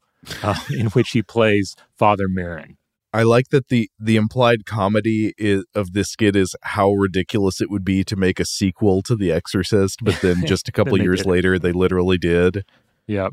uh, 0.43 0.59
in 0.77 0.87
which 0.89 1.11
he 1.11 1.23
plays 1.23 1.77
Father 1.95 2.27
Merrin. 2.27 2.77
I 3.17 3.23
like 3.23 3.49
that 3.49 3.69
the 3.69 3.91
the 3.99 4.17
implied 4.17 4.67
comedy 4.67 5.33
is, 5.39 5.65
of 5.75 5.95
this 5.95 6.09
skit 6.09 6.37
is 6.37 6.55
how 6.61 6.93
ridiculous 6.93 7.63
it 7.63 7.71
would 7.71 7.83
be 7.83 8.05
to 8.05 8.15
make 8.15 8.39
a 8.39 8.45
sequel 8.45 9.01
to 9.05 9.17
The 9.17 9.33
Exorcist, 9.33 10.01
but 10.03 10.21
then 10.21 10.45
just 10.47 10.69
a 10.69 10.73
couple 10.73 11.01
years 11.01 11.21
did. 11.21 11.27
later 11.27 11.59
they 11.59 11.73
literally 11.73 12.19
did. 12.19 12.67
Yep. 13.07 13.33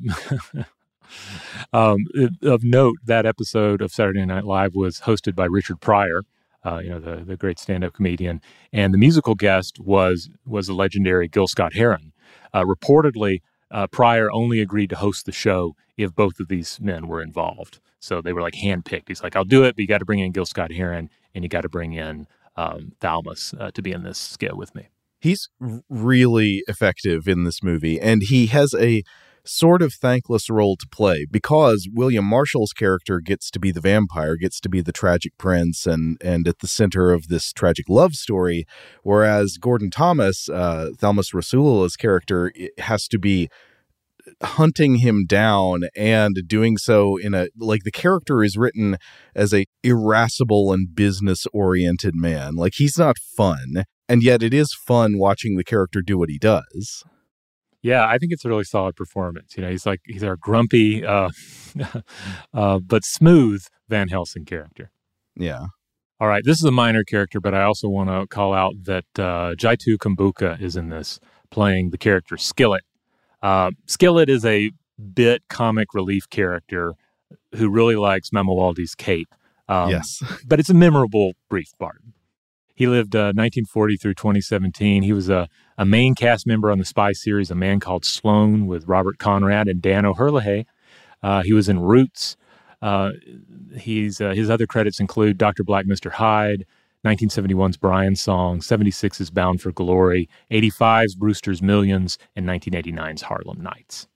um, 1.73 1.97
of 2.43 2.63
note, 2.63 2.95
that 3.03 3.25
episode 3.25 3.81
of 3.81 3.91
Saturday 3.91 4.25
Night 4.25 4.45
Live 4.45 4.73
was 4.73 5.01
hosted 5.01 5.35
by 5.35 5.45
Richard 5.45 5.81
Pryor, 5.81 6.23
uh, 6.63 6.79
you 6.81 6.89
know, 6.89 6.99
the, 6.99 7.25
the 7.25 7.35
great 7.35 7.59
stand-up 7.59 7.91
comedian, 7.91 8.39
and 8.71 8.93
the 8.93 8.97
musical 8.97 9.35
guest 9.35 9.81
was 9.81 10.29
was 10.45 10.67
the 10.67 10.73
legendary 10.73 11.27
Gil 11.27 11.49
Scott 11.49 11.73
Heron. 11.73 12.13
Uh, 12.53 12.63
reportedly, 12.63 13.41
uh, 13.73 13.87
Pryor 13.87 14.31
only 14.31 14.61
agreed 14.61 14.91
to 14.91 14.95
host 14.95 15.25
the 15.25 15.31
show 15.31 15.75
if 15.97 16.15
both 16.15 16.39
of 16.39 16.47
these 16.47 16.79
men 16.79 17.07
were 17.07 17.21
involved. 17.21 17.79
So 17.99 18.21
they 18.21 18.31
were 18.33 18.41
like 18.41 18.53
handpicked. 18.53 19.07
He's 19.07 19.23
like, 19.23 19.35
"I'll 19.35 19.43
do 19.43 19.63
it, 19.63 19.75
but 19.75 19.81
you 19.81 19.87
got 19.87 19.97
to 19.97 20.05
bring 20.05 20.19
in 20.19 20.31
Gil 20.31 20.45
Scott 20.45 20.71
Heron, 20.71 21.09
and 21.33 21.43
you 21.43 21.49
got 21.49 21.61
to 21.61 21.69
bring 21.69 21.93
in 21.93 22.27
um, 22.55 22.93
Thalmus 23.01 23.59
uh, 23.59 23.71
to 23.71 23.81
be 23.81 23.91
in 23.91 24.03
this 24.03 24.17
skit 24.17 24.55
with 24.55 24.73
me." 24.75 24.89
He's 25.19 25.49
really 25.89 26.63
effective 26.67 27.27
in 27.27 27.45
this 27.45 27.63
movie, 27.63 27.99
and 27.99 28.21
he 28.23 28.47
has 28.47 28.73
a 28.73 29.03
sort 29.45 29.81
of 29.81 29.93
thankless 29.93 30.49
role 30.49 30.77
to 30.77 30.87
play 30.87 31.25
because 31.29 31.87
William 31.91 32.25
Marshall's 32.25 32.73
character 32.73 33.19
gets 33.19 33.51
to 33.51 33.59
be 33.59 33.71
the 33.71 33.81
vampire, 33.81 34.35
gets 34.35 34.59
to 34.61 34.69
be 34.69 34.81
the 34.81 34.91
tragic 34.91 35.37
prince, 35.37 35.85
and 35.85 36.17
and 36.21 36.47
at 36.47 36.59
the 36.59 36.67
center 36.67 37.11
of 37.11 37.27
this 37.27 37.51
tragic 37.51 37.89
love 37.89 38.13
story, 38.13 38.65
whereas 39.03 39.57
Gordon 39.57 39.89
Thomas, 39.89 40.49
uh, 40.49 40.89
Thalmus 40.97 41.97
character, 41.97 42.51
has 42.79 43.07
to 43.07 43.19
be 43.19 43.49
hunting 44.41 44.95
him 44.95 45.25
down 45.25 45.83
and 45.95 46.47
doing 46.47 46.77
so 46.77 47.17
in 47.17 47.33
a 47.33 47.47
like 47.57 47.83
the 47.83 47.91
character 47.91 48.43
is 48.43 48.57
written 48.57 48.97
as 49.35 49.53
a 49.53 49.65
irascible 49.83 50.71
and 50.71 50.95
business 50.95 51.45
oriented 51.53 52.15
man. 52.15 52.55
Like 52.55 52.75
he's 52.75 52.97
not 52.97 53.17
fun 53.17 53.83
and 54.07 54.23
yet 54.23 54.41
it 54.43 54.53
is 54.53 54.73
fun 54.73 55.17
watching 55.17 55.57
the 55.57 55.63
character 55.63 56.01
do 56.01 56.17
what 56.17 56.29
he 56.29 56.37
does 56.37 57.03
yeah, 57.83 58.07
I 58.07 58.17
think 58.17 58.31
it's 58.31 58.45
a 58.45 58.49
really 58.49 58.63
solid 58.63 58.95
performance. 58.95 59.55
You 59.57 59.63
know, 59.63 59.69
he's 59.69 59.85
like 59.85 60.01
he's 60.05 60.23
our 60.23 60.37
grumpy, 60.37 61.05
uh, 61.05 61.29
uh, 62.53 62.79
but 62.79 63.03
smooth 63.03 63.63
Van 63.89 64.07
Helsing 64.07 64.45
character. 64.45 64.89
Yeah. 65.35 65.67
All 66.19 66.29
right, 66.29 66.43
this 66.45 66.57
is 66.57 66.63
a 66.63 66.71
minor 66.71 67.03
character, 67.03 67.41
but 67.41 67.53
I 67.53 67.63
also 67.63 67.89
want 67.89 68.09
to 68.09 68.25
call 68.27 68.53
out 68.53 68.75
that 68.83 69.19
uh, 69.19 69.55
Ji-Tu 69.55 69.97
Cumbuka 69.97 70.61
is 70.61 70.77
in 70.77 70.87
this, 70.87 71.19
playing 71.51 71.89
the 71.89 71.97
character 71.97 72.37
Skillet. 72.37 72.83
Uh, 73.41 73.71
Skillet 73.87 74.29
is 74.29 74.45
a 74.45 74.71
bit 75.13 75.43
comic 75.49 75.93
relief 75.93 76.29
character 76.29 76.93
who 77.55 77.69
really 77.69 77.97
likes 77.97 78.29
Mamuwalde's 78.29 78.95
cape. 78.95 79.27
Um, 79.67 79.89
yes, 79.89 80.23
but 80.47 80.61
it's 80.61 80.69
a 80.69 80.73
memorable 80.73 81.33
brief 81.49 81.71
part. 81.77 82.01
He 82.75 82.87
lived 82.87 83.15
uh, 83.15 83.33
1940 83.35 83.97
through 83.97 84.15
2017. 84.15 85.03
He 85.03 85.13
was 85.13 85.29
a, 85.29 85.47
a 85.77 85.85
main 85.85 86.15
cast 86.15 86.47
member 86.47 86.71
on 86.71 86.79
the 86.79 86.85
spy 86.85 87.11
series 87.11 87.51
A 87.51 87.55
Man 87.55 87.79
Called 87.79 88.05
Sloan 88.05 88.65
with 88.65 88.87
Robert 88.87 89.19
Conrad 89.19 89.67
and 89.67 89.81
Dan 89.81 90.05
O'Herlihy. 90.05 90.65
Uh, 91.21 91.43
he 91.43 91.53
was 91.53 91.69
in 91.69 91.79
Roots. 91.79 92.35
Uh, 92.81 93.11
he's 93.77 94.19
uh, 94.19 94.31
his 94.31 94.49
other 94.49 94.67
credits 94.67 94.99
include 94.99 95.37
Dr. 95.37 95.63
Black, 95.63 95.85
Mr. 95.85 96.11
Hyde, 96.11 96.65
1971's 97.05 97.77
Brian 97.77 98.15
Song, 98.15 98.59
76's 98.59 99.29
Bound 99.29 99.61
for 99.61 99.71
Glory, 99.71 100.27
85's 100.51 101.15
Brewster's 101.15 101.61
Millions, 101.61 102.17
and 102.35 102.45
1989's 102.47 103.23
Harlem 103.23 103.61
Nights. 103.61 104.07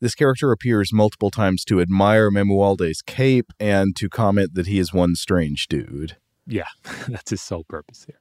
This 0.00 0.14
character 0.14 0.50
appears 0.50 0.92
multiple 0.92 1.30
times 1.30 1.64
to 1.66 1.80
admire 1.80 2.30
Mamuwalde's 2.30 3.02
cape 3.02 3.52
and 3.60 3.94
to 3.96 4.08
comment 4.08 4.54
that 4.54 4.66
he 4.66 4.78
is 4.78 4.94
one 4.94 5.14
strange 5.14 5.68
dude. 5.68 6.16
Yeah, 6.50 6.64
that's 7.08 7.30
his 7.30 7.40
sole 7.40 7.64
purpose 7.64 8.04
here. 8.04 8.20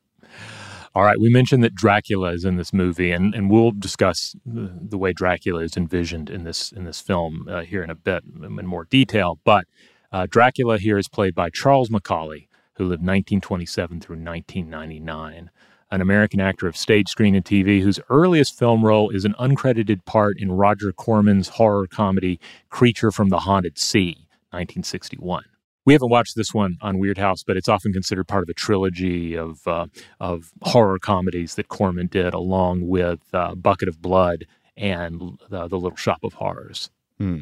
All 0.96 1.04
right, 1.04 1.20
we 1.20 1.30
mentioned 1.30 1.64
that 1.64 1.76
Dracula 1.76 2.32
is 2.32 2.46
in 2.46 2.58
this 2.58 2.74
movie, 2.74 3.12
and, 3.12 3.34
and 3.36 3.50
we'll 3.50 3.72
discuss 3.72 4.36
the, 4.46 4.72
the 4.82 4.98
way 4.98 5.14
Dracula 5.14 5.62
is 5.62 5.78
envisioned 5.78 6.30
in 6.30 6.44
this 6.44 6.72
in 6.72 6.84
this 6.84 7.00
film 7.00 7.48
uh, 7.50 7.62
here 7.62 7.84
in 7.84 7.90
a 7.90 7.96
bit 7.96 8.24
in 8.24 8.66
more 8.66 8.86
detail. 8.86 9.40
But 9.44 9.66
uh, 10.12 10.28
Dracula 10.30 10.78
here 10.78 10.98
is 10.98 11.08
played 11.08 11.36
by 11.36 11.50
Charles 11.50 11.92
Macaulay, 11.92 12.48
who 12.74 12.86
lived 12.86 13.02
1927 13.02 14.00
through 14.02 14.16
1999, 14.16 15.52
an 15.92 16.02
American 16.02 16.40
actor 16.40 16.68
of 16.68 16.76
stage, 16.76 17.08
screen, 17.08 17.36
and 17.36 17.46
TV 17.46 17.82
whose 17.82 18.00
earliest 18.10 18.58
film 18.58 18.84
role 18.84 19.10
is 19.10 19.26
an 19.26 19.36
uncredited 19.40 20.06
part 20.06 20.40
in 20.40 20.52
Roger 20.52 20.92
Corman's 20.92 21.50
horror 21.50 21.88
comedy 21.88 22.40
Creature 22.70 23.12
from 23.12 23.30
the 23.30 23.40
Haunted 23.40 23.78
Sea, 23.78 24.28
1961 24.52 25.44
we 25.86 25.94
haven't 25.94 26.10
watched 26.10 26.36
this 26.36 26.54
one 26.54 26.78
on 26.82 26.98
Weirdhouse, 26.98 27.44
but 27.46 27.58
it's 27.58 27.70
often 27.70 27.94
considered 27.94 28.28
part 28.28 28.44
of 28.44 28.50
a 28.50 28.54
trilogy 28.54 29.36
of 29.36 29.66
uh, 29.68 29.88
of 30.20 30.52
horror 30.62 31.00
comedies 31.00 31.56
that 31.56 31.68
Corman 31.68 32.08
did, 32.08 32.34
along 32.34 32.88
with 32.88 33.20
uh, 33.34 33.56
Bucket 33.56 33.88
of 33.88 34.02
Blood 34.02 34.46
and 34.78 35.40
the, 35.50 35.68
the 35.68 35.80
Little 35.80 35.98
Shop 35.98 36.20
of 36.24 36.34
Horrors. 36.34 36.90
Hmm. 37.18 37.42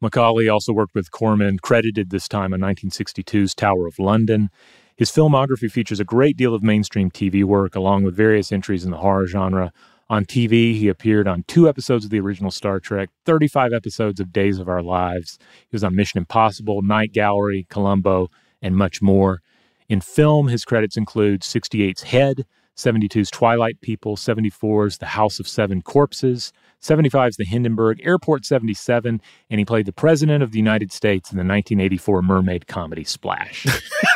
Macaulay 0.00 0.48
also 0.48 0.72
worked 0.72 0.94
with 0.94 1.10
Corman, 1.10 1.58
credited 1.58 2.10
this 2.10 2.28
time 2.28 2.54
on 2.54 2.60
1962's 2.60 3.54
Tower 3.54 3.86
of 3.86 3.98
London. 3.98 4.48
His 4.96 5.10
filmography 5.10 5.70
features 5.70 6.00
a 6.00 6.04
great 6.04 6.36
deal 6.36 6.54
of 6.54 6.62
mainstream 6.62 7.10
TV 7.10 7.42
work, 7.44 7.74
along 7.74 8.04
with 8.04 8.14
various 8.14 8.52
entries 8.52 8.84
in 8.84 8.90
the 8.90 8.98
horror 8.98 9.26
genre. 9.26 9.72
On 10.10 10.24
TV, 10.24 10.74
he 10.74 10.88
appeared 10.88 11.28
on 11.28 11.44
two 11.48 11.68
episodes 11.68 12.04
of 12.04 12.10
the 12.10 12.20
original 12.20 12.50
Star 12.50 12.80
Trek, 12.80 13.10
35 13.26 13.74
episodes 13.74 14.20
of 14.20 14.32
Days 14.32 14.58
of 14.58 14.66
Our 14.66 14.82
Lives. 14.82 15.38
He 15.68 15.74
was 15.74 15.84
on 15.84 15.94
Mission 15.94 16.18
Impossible, 16.18 16.80
Night 16.80 17.12
Gallery, 17.12 17.66
Columbo, 17.68 18.30
and 18.62 18.74
much 18.74 19.02
more. 19.02 19.42
In 19.86 20.00
film, 20.00 20.48
his 20.48 20.64
credits 20.64 20.96
include 20.96 21.42
68's 21.42 22.04
Head, 22.04 22.46
72's 22.74 23.30
Twilight 23.30 23.80
People, 23.82 24.16
74's 24.16 24.96
The 24.96 25.06
House 25.06 25.40
of 25.40 25.46
Seven 25.46 25.82
Corpses, 25.82 26.52
75's 26.80 27.36
The 27.36 27.44
Hindenburg, 27.44 28.00
Airport 28.02 28.46
77, 28.46 29.20
and 29.50 29.58
he 29.58 29.64
played 29.66 29.84
the 29.84 29.92
President 29.92 30.42
of 30.42 30.52
the 30.52 30.58
United 30.58 30.90
States 30.90 31.30
in 31.30 31.36
the 31.36 31.40
1984 31.40 32.22
mermaid 32.22 32.66
comedy 32.66 33.04
Splash. 33.04 33.66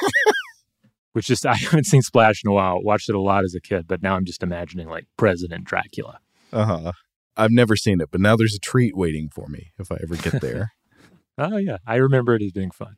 which 1.12 1.26
just 1.26 1.46
I 1.46 1.54
haven't 1.54 1.84
seen 1.84 2.02
Splash 2.02 2.42
in 2.44 2.50
a 2.50 2.54
while. 2.54 2.82
Watched 2.82 3.08
it 3.08 3.14
a 3.14 3.20
lot 3.20 3.44
as 3.44 3.54
a 3.54 3.60
kid, 3.60 3.86
but 3.86 4.02
now 4.02 4.16
I'm 4.16 4.24
just 4.24 4.42
imagining 4.42 4.88
like 4.88 5.06
President 5.16 5.64
Dracula. 5.64 6.18
Uh 6.52 6.64
huh. 6.64 6.92
I've 7.36 7.50
never 7.50 7.76
seen 7.76 8.00
it, 8.00 8.10
but 8.10 8.20
now 8.20 8.36
there's 8.36 8.54
a 8.54 8.58
treat 8.58 8.96
waiting 8.96 9.30
for 9.34 9.46
me 9.48 9.72
if 9.78 9.90
I 9.90 9.96
ever 10.02 10.16
get 10.16 10.42
there. 10.42 10.72
oh 11.38 11.56
yeah, 11.56 11.78
I 11.86 11.96
remember 11.96 12.34
it 12.34 12.42
as 12.42 12.52
being 12.52 12.70
fun. 12.70 12.96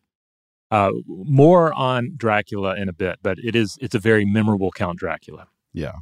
Uh, 0.71 0.91
more 1.07 1.73
on 1.73 2.15
Dracula 2.17 2.75
in 2.77 2.89
a 2.89 2.93
bit, 2.93 3.19
but 3.23 3.39
it 3.39 3.55
is 3.55 3.79
it's 3.81 3.95
a 3.95 4.01
very 4.01 4.25
memorable 4.25 4.73
Count 4.73 4.99
Dracula. 4.99 5.47
Yeah. 5.73 5.93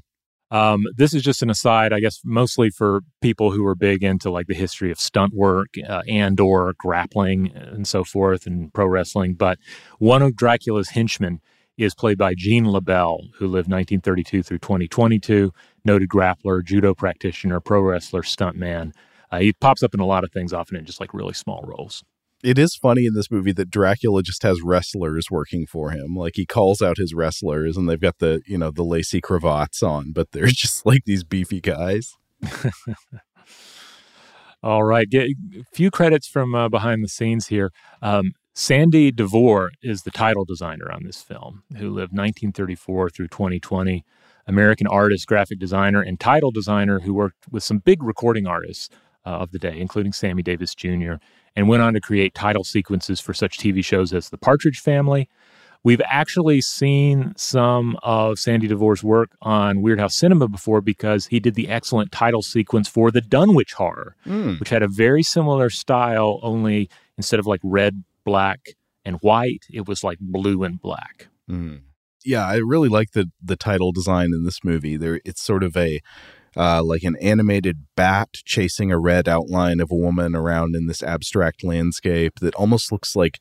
Um, 0.51 0.85
this 0.97 1.15
is 1.15 1.23
just 1.23 1.43
an 1.43 1.49
aside, 1.49 1.95
I 1.95 2.01
guess, 2.01 2.21
mostly 2.25 2.69
for 2.69 3.01
people 3.23 3.53
who 3.53 3.67
are 3.67 3.75
big 3.75 4.03
into 4.03 4.31
like 4.31 4.49
the 4.49 4.55
history 4.55 4.91
of 4.91 5.01
stunt 5.01 5.33
work 5.33 5.69
uh, 5.89 6.03
and 6.07 6.39
or 6.39 6.75
grappling 6.77 7.53
and 7.55 7.89
so 7.89 8.05
forth 8.05 8.47
and 8.47 8.73
pro 8.73 8.87
wrestling. 8.87 9.33
But 9.33 9.59
one 9.99 10.21
of 10.21 10.37
Dracula's 10.37 10.91
henchmen 10.91 11.41
is 11.77 11.95
played 11.95 12.19
by 12.19 12.35
Gene 12.35 12.65
LeBell, 12.65 13.31
who 13.37 13.47
lived 13.47 13.71
1932 13.71 14.43
through 14.43 14.59
2022, 14.59 15.53
noted 15.85 16.09
grappler, 16.09 16.65
judo 16.65 16.95
practitioner, 16.95 17.61
pro 17.61 17.81
wrestler, 17.81 18.23
stuntman. 18.23 18.93
Uh, 19.31 19.39
he 19.39 19.53
pops 19.55 19.83
up 19.83 19.95
in 19.95 20.01
a 20.01 20.07
lot 20.07 20.25
of 20.25 20.33
things, 20.33 20.53
often 20.53 20.77
in 20.77 20.85
just 20.85 21.01
like 21.01 21.15
really 21.15 21.33
small 21.33 21.65
roles. 21.67 22.05
It 22.43 22.59
is 22.59 22.75
funny 22.75 23.07
in 23.07 23.15
this 23.15 23.31
movie 23.31 23.53
that 23.53 23.71
Dracula 23.71 24.23
just 24.23 24.43
has 24.43 24.63
wrestlers 24.63 25.31
working 25.31 25.65
for 25.65 25.91
him. 25.93 26.17
Like 26.17 26.33
he 26.35 26.45
calls 26.45 26.83
out 26.83 26.97
his 26.97 27.15
wrestlers, 27.15 27.77
and 27.77 27.89
they've 27.89 28.01
got 28.01 28.19
the 28.19 28.43
you 28.47 28.59
know 28.59 28.71
the 28.71 28.83
lacy 28.83 29.21
cravats 29.21 29.83
on, 29.83 30.13
but 30.13 30.33
they're 30.33 30.47
just 30.49 30.85
like 30.85 31.05
these 31.05 31.25
beefy 31.25 31.61
guys. 31.61 32.17
All 34.65 34.85
right, 34.85 35.09
get 35.09 35.29
a 35.29 35.65
few 35.73 35.91
credits 35.91 36.29
from 36.29 36.55
uh, 36.55 36.69
behind 36.69 37.03
the 37.03 37.09
scenes 37.09 37.49
here. 37.49 37.73
Um, 38.01 38.33
Sandy 38.55 39.11
Dvore 39.11 39.71
is 39.83 40.03
the 40.03 40.11
title 40.11 40.45
designer 40.45 40.91
on 40.93 41.05
this 41.05 41.23
film, 41.23 41.63
who 41.77 41.89
lived 41.89 42.13
1934 42.13 43.11
through 43.11 43.29
2020. 43.29 44.05
American 44.47 44.87
artist, 44.89 45.27
graphic 45.27 45.59
designer, 45.59 46.03
and 46.03 46.19
title 46.19 46.51
designer 46.51 47.01
who 47.01 47.15
worked 47.15 47.47
with 47.51 47.63
some 47.63 47.79
big 47.79 48.03
recording 48.03 48.47
artists 48.47 48.91
uh, 49.25 49.31
of 49.31 49.53
the 49.53 49.59
day, 49.59 49.79
including 49.79 50.13
Sammy 50.13 50.43
Davis 50.43 50.75
Jr., 50.75 51.15
and 51.55 51.69
went 51.69 51.83
on 51.83 51.95
to 51.95 52.01
create 52.01 52.35
title 52.35 52.65
sequences 52.65 53.21
for 53.21 53.33
such 53.35 53.59
TV 53.59 53.85
shows 53.85 54.13
as 54.13 54.31
The 54.31 54.39
Partridge 54.39 54.81
Family. 54.81 55.29
We've 55.85 56.03
actually 56.07 56.61
seen 56.61 57.35
some 57.37 57.99
of 58.03 58.39
Sandy 58.39 58.69
Dvore's 58.69 59.03
work 59.03 59.31
on 59.43 59.79
Weirdhouse 59.79 60.13
Cinema 60.13 60.49
before 60.49 60.81
because 60.81 61.27
he 61.27 61.41
did 61.41 61.55
the 61.55 61.69
excellent 61.69 62.13
title 62.13 62.43
sequence 62.43 62.89
for 62.89 63.11
The 63.11 63.21
Dunwich 63.21 63.73
Horror, 63.75 64.17
mm. 64.27 64.61
which 64.61 64.69
had 64.69 64.83
a 64.83 64.89
very 64.89 65.23
similar 65.23 65.71
style, 65.71 66.39
only 66.43 66.89
instead 67.19 67.41
of 67.41 67.47
like 67.47 67.61
red, 67.65 68.05
black, 68.25 68.61
and 69.05 69.17
white, 69.21 69.65
it 69.71 69.87
was 69.87 70.05
like 70.05 70.19
blue 70.21 70.63
and 70.63 70.81
black. 70.81 71.29
Mm. 71.51 71.83
Yeah, 72.25 72.47
I 72.47 72.57
really 72.57 72.89
like 72.89 73.13
the 73.13 73.31
the 73.43 73.57
title 73.57 73.93
design 73.93 74.31
in 74.33 74.45
this 74.45 74.61
movie. 74.63 74.97
There, 74.97 75.21
it's 75.25 75.43
sort 75.43 75.65
of 75.65 75.77
a 75.77 76.01
uh, 76.57 76.83
like 76.83 77.03
an 77.03 77.17
animated 77.17 77.87
bat 77.97 78.29
chasing 78.45 78.93
a 78.93 78.99
red 78.99 79.29
outline 79.29 79.81
of 79.81 79.91
a 79.91 79.97
woman 79.97 80.37
around 80.37 80.77
in 80.77 80.87
this 80.87 81.03
abstract 81.03 81.65
landscape 81.65 82.41
that 82.41 82.55
almost 82.55 82.93
looks 82.93 83.17
like 83.17 83.39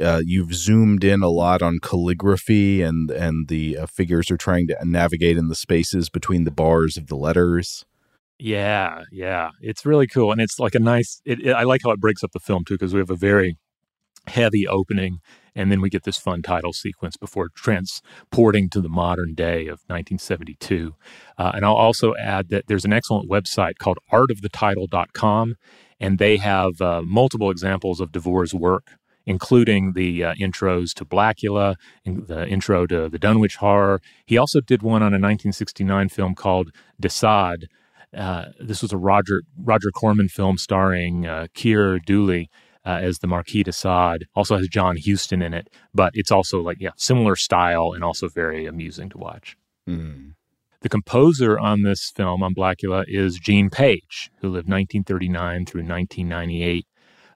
uh, 0.00 0.22
you've 0.24 0.54
zoomed 0.54 1.04
in 1.04 1.22
a 1.22 1.28
lot 1.28 1.62
on 1.62 1.78
calligraphy 1.78 2.82
and 2.82 3.10
and 3.10 3.48
the 3.48 3.78
uh, 3.78 3.86
figures 3.86 4.30
are 4.30 4.36
trying 4.36 4.66
to 4.66 4.76
navigate 4.82 5.36
in 5.36 5.48
the 5.48 5.54
spaces 5.54 6.08
between 6.08 6.44
the 6.44 6.50
bars 6.50 6.96
of 6.96 7.06
the 7.06 7.16
letters. 7.16 7.84
Yeah, 8.38 9.04
yeah, 9.12 9.50
it's 9.60 9.86
really 9.86 10.08
cool, 10.08 10.32
and 10.32 10.40
it's 10.40 10.58
like 10.58 10.74
a 10.74 10.80
nice. 10.80 11.20
It, 11.24 11.46
it, 11.46 11.52
I 11.52 11.62
like 11.62 11.82
how 11.84 11.92
it 11.92 12.00
breaks 12.00 12.24
up 12.24 12.32
the 12.32 12.40
film 12.40 12.64
too, 12.64 12.74
because 12.74 12.92
we 12.92 12.98
have 12.98 13.10
a 13.10 13.16
very 13.16 13.56
heavy 14.26 14.66
opening, 14.66 15.20
and 15.54 15.70
then 15.70 15.80
we 15.80 15.90
get 15.90 16.04
this 16.04 16.18
fun 16.18 16.42
title 16.42 16.72
sequence 16.72 17.16
before 17.16 17.48
transporting 17.54 18.68
to 18.70 18.80
the 18.80 18.88
modern 18.88 19.34
day 19.34 19.62
of 19.62 19.80
1972. 19.86 20.94
Uh, 21.38 21.52
and 21.54 21.64
I'll 21.64 21.74
also 21.74 22.14
add 22.16 22.48
that 22.48 22.66
there's 22.66 22.84
an 22.84 22.92
excellent 22.92 23.30
website 23.30 23.78
called 23.78 23.98
artofthetitle.com, 24.12 25.54
and 26.00 26.18
they 26.18 26.36
have 26.38 26.80
uh, 26.80 27.02
multiple 27.02 27.50
examples 27.50 28.00
of 28.00 28.12
Dvore's 28.12 28.54
work 28.54 28.98
including 29.26 29.92
the 29.92 30.22
uh, 30.22 30.34
intros 30.34 30.92
to 30.94 31.04
Blacula, 31.04 31.76
the 32.04 32.46
intro 32.46 32.86
to 32.86 33.08
the 33.08 33.18
Dunwich 33.18 33.56
Horror. 33.56 34.00
He 34.26 34.36
also 34.36 34.60
did 34.60 34.82
one 34.82 35.02
on 35.02 35.12
a 35.12 35.20
1969 35.20 36.08
film 36.10 36.34
called 36.34 36.70
De 37.00 37.08
Sade. 37.08 37.68
Uh, 38.14 38.46
this 38.60 38.82
was 38.82 38.92
a 38.92 38.96
Roger 38.96 39.42
Roger 39.58 39.90
Corman 39.90 40.28
film 40.28 40.56
starring 40.56 41.26
uh, 41.26 41.46
Keir 41.54 41.98
Dullea 41.98 42.46
uh, 42.84 42.98
as 43.02 43.18
the 43.18 43.26
Marquis 43.26 43.62
de 43.62 43.72
Sade. 43.72 44.26
Also 44.34 44.56
has 44.56 44.68
John 44.68 44.96
Huston 44.96 45.42
in 45.42 45.54
it, 45.54 45.68
but 45.94 46.12
it's 46.14 46.30
also 46.30 46.60
like 46.60 46.78
yeah, 46.80 46.90
similar 46.96 47.36
style 47.36 47.92
and 47.92 48.04
also 48.04 48.28
very 48.28 48.66
amusing 48.66 49.08
to 49.10 49.18
watch. 49.18 49.56
Mm. 49.88 50.34
The 50.80 50.88
composer 50.88 51.58
on 51.58 51.82
this 51.82 52.10
film 52.14 52.42
on 52.42 52.54
Blacula, 52.54 53.04
is 53.08 53.38
Gene 53.38 53.70
Page, 53.70 54.30
who 54.40 54.48
lived 54.48 54.68
1939 54.68 55.64
through 55.66 55.80
1998. 55.80 56.86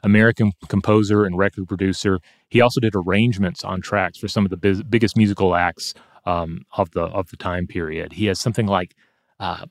American 0.05 0.53
composer 0.69 1.25
and 1.25 1.37
record 1.37 1.67
producer. 1.67 2.21
He 2.49 2.61
also 2.61 2.81
did 2.81 2.95
arrangements 2.95 3.65
on 3.65 3.81
tracks 3.81 4.19
for 4.19 4.29
some 4.29 4.45
of 4.45 4.51
the 4.51 4.57
biz- 4.57 4.83
biggest 4.83 5.17
musical 5.17 5.55
acts 5.55 5.95
um, 6.25 6.63
of 6.77 6.91
the 6.93 7.03
of 7.03 7.31
the 7.31 7.37
time 7.37 7.67
period. 7.67 8.13
He 8.13 8.27
has 8.27 8.39
something 8.39 8.67
like 8.67 8.95
uh, 9.41 9.67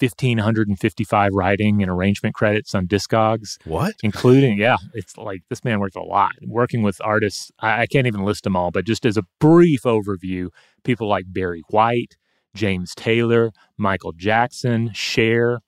1555 0.00 1.32
writing 1.32 1.82
and 1.82 1.90
arrangement 1.90 2.34
credits 2.34 2.74
on 2.74 2.86
Discogs. 2.86 3.58
What? 3.64 3.94
Including, 4.02 4.58
yeah, 4.58 4.76
it's 4.92 5.16
like 5.16 5.42
this 5.48 5.64
man 5.64 5.80
worked 5.80 5.96
a 5.96 6.02
lot 6.02 6.32
working 6.42 6.82
with 6.82 7.00
artists. 7.02 7.50
I, 7.60 7.82
I, 7.82 7.86
can't 7.86 8.06
even 8.06 8.24
list 8.24 8.44
them 8.44 8.56
all, 8.56 8.70
but 8.70 8.86
just 8.86 9.06
as 9.06 9.16
a 9.16 9.24
brief 9.40 9.82
overview, 9.82 10.48
people 10.82 11.08
like 11.08 11.26
Barry 11.28 11.62
White, 11.70 12.16
James 12.54 12.94
Taylor, 12.94 13.50
Michael 13.76 14.12
Jackson, 14.12 14.92
Cher. 14.92 15.60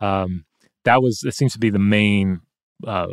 Um, 0.00 0.44
that 0.84 1.02
was, 1.02 1.22
it 1.24 1.34
seems 1.34 1.52
to 1.52 1.58
be 1.58 1.70
the 1.70 1.78
main, 1.78 2.40
uh, 2.86 3.08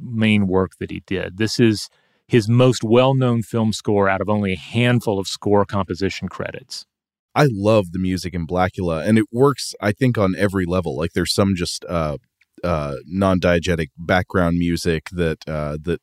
main 0.00 0.46
work 0.46 0.72
that 0.80 0.90
he 0.90 1.02
did. 1.06 1.36
This 1.38 1.60
is 1.60 1.88
his 2.26 2.48
most 2.48 2.84
well 2.84 3.14
known 3.14 3.42
film 3.42 3.72
score 3.72 4.08
out 4.08 4.20
of 4.20 4.28
only 4.28 4.52
a 4.52 4.58
handful 4.58 5.18
of 5.18 5.26
score 5.26 5.64
composition 5.64 6.28
credits. 6.28 6.86
I 7.34 7.46
love 7.50 7.92
the 7.92 7.98
music 7.98 8.34
in 8.34 8.46
Blacula, 8.46 9.06
and 9.06 9.18
it 9.18 9.26
works. 9.32 9.74
I 9.80 9.92
think 9.92 10.18
on 10.18 10.34
every 10.36 10.66
level. 10.66 10.96
Like 10.96 11.12
there's 11.12 11.34
some 11.34 11.54
just 11.54 11.84
uh, 11.88 12.18
uh, 12.64 12.96
non-diegetic 13.06 13.88
background 13.96 14.58
music 14.58 15.08
that 15.12 15.38
uh, 15.48 15.78
that 15.82 16.00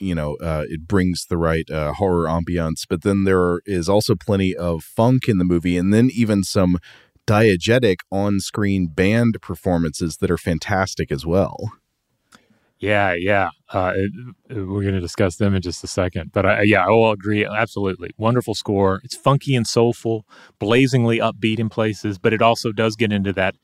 you 0.00 0.14
know 0.14 0.36
uh, 0.42 0.64
it 0.68 0.86
brings 0.88 1.26
the 1.26 1.36
right 1.36 1.68
uh, 1.70 1.92
horror 1.94 2.26
ambiance, 2.26 2.84
but 2.88 3.02
then 3.02 3.24
there 3.24 3.60
is 3.66 3.88
also 3.88 4.14
plenty 4.14 4.56
of 4.56 4.82
funk 4.82 5.28
in 5.28 5.38
the 5.38 5.44
movie, 5.44 5.76
and 5.76 5.92
then 5.92 6.08
even 6.12 6.42
some 6.42 6.78
diegetic 7.26 7.98
on-screen 8.10 8.88
band 8.88 9.36
performances 9.40 10.16
that 10.16 10.30
are 10.30 10.38
fantastic 10.38 11.12
as 11.12 11.24
well. 11.24 11.72
Yeah, 12.80 13.12
yeah. 13.12 13.50
Uh, 13.72 13.92
it, 13.94 14.10
it, 14.48 14.54
we're 14.54 14.80
going 14.82 14.94
to 14.94 15.00
discuss 15.00 15.36
them 15.36 15.54
in 15.54 15.60
just 15.60 15.84
a 15.84 15.86
second. 15.86 16.32
But 16.32 16.46
I, 16.46 16.62
yeah, 16.62 16.84
I 16.84 16.88
will 16.88 17.10
agree. 17.10 17.44
Absolutely. 17.44 18.10
Wonderful 18.16 18.54
score. 18.54 19.00
It's 19.04 19.14
funky 19.14 19.54
and 19.54 19.66
soulful, 19.66 20.26
blazingly 20.58 21.18
upbeat 21.18 21.58
in 21.58 21.68
places, 21.68 22.18
but 22.18 22.32
it 22.32 22.40
also 22.40 22.72
does 22.72 22.96
get 22.96 23.12
into 23.12 23.34
that, 23.34 23.56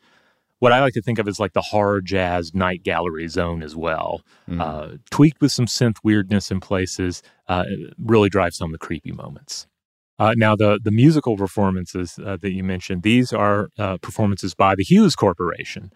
what 0.58 0.72
I 0.72 0.80
like 0.80 0.92
to 0.94 1.02
think 1.02 1.18
of 1.18 1.26
as 1.28 1.40
like 1.40 1.54
the 1.54 1.62
horror 1.62 2.02
jazz 2.02 2.54
night 2.54 2.82
gallery 2.82 3.26
zone 3.28 3.62
as 3.62 3.74
well. 3.74 4.20
Mm. 4.48 4.60
Uh, 4.60 4.96
tweaked 5.10 5.40
with 5.40 5.52
some 5.52 5.66
synth 5.66 5.96
weirdness 6.04 6.50
in 6.50 6.60
places, 6.60 7.22
uh, 7.48 7.64
really 7.98 8.28
drives 8.28 8.58
some 8.58 8.68
of 8.68 8.72
the 8.78 8.86
creepy 8.86 9.12
moments. 9.12 9.66
Uh, 10.18 10.32
now, 10.36 10.56
the 10.56 10.80
the 10.82 10.90
musical 10.90 11.36
performances 11.36 12.18
uh, 12.24 12.38
that 12.40 12.52
you 12.52 12.64
mentioned, 12.64 13.02
these 13.02 13.34
are 13.34 13.68
uh, 13.78 13.98
performances 13.98 14.54
by 14.54 14.74
the 14.74 14.82
Hues 14.82 15.14
Corporation. 15.14 15.92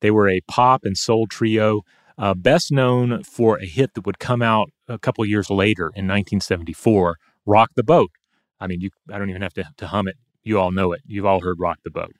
They 0.00 0.12
were 0.12 0.28
a 0.28 0.40
pop 0.42 0.82
and 0.84 0.96
soul 0.96 1.26
trio 1.26 1.82
uh, 2.18 2.34
best 2.34 2.70
known 2.70 3.22
for 3.24 3.58
a 3.58 3.66
hit 3.66 3.94
that 3.94 4.06
would 4.06 4.18
come 4.18 4.42
out 4.42 4.70
a 4.88 4.98
couple 4.98 5.24
years 5.24 5.50
later 5.50 5.86
in 5.86 6.06
1974, 6.06 7.16
Rock 7.46 7.70
the 7.74 7.82
Boat. 7.82 8.10
I 8.60 8.66
mean, 8.66 8.80
you, 8.80 8.90
I 9.12 9.18
don't 9.18 9.30
even 9.30 9.42
have 9.42 9.54
to, 9.54 9.64
to 9.76 9.86
hum 9.88 10.08
it. 10.08 10.16
You 10.42 10.58
all 10.58 10.70
know 10.70 10.92
it. 10.92 11.00
You've 11.06 11.26
all 11.26 11.40
heard 11.40 11.58
Rock 11.58 11.78
the 11.84 11.90
Boat. 11.90 12.14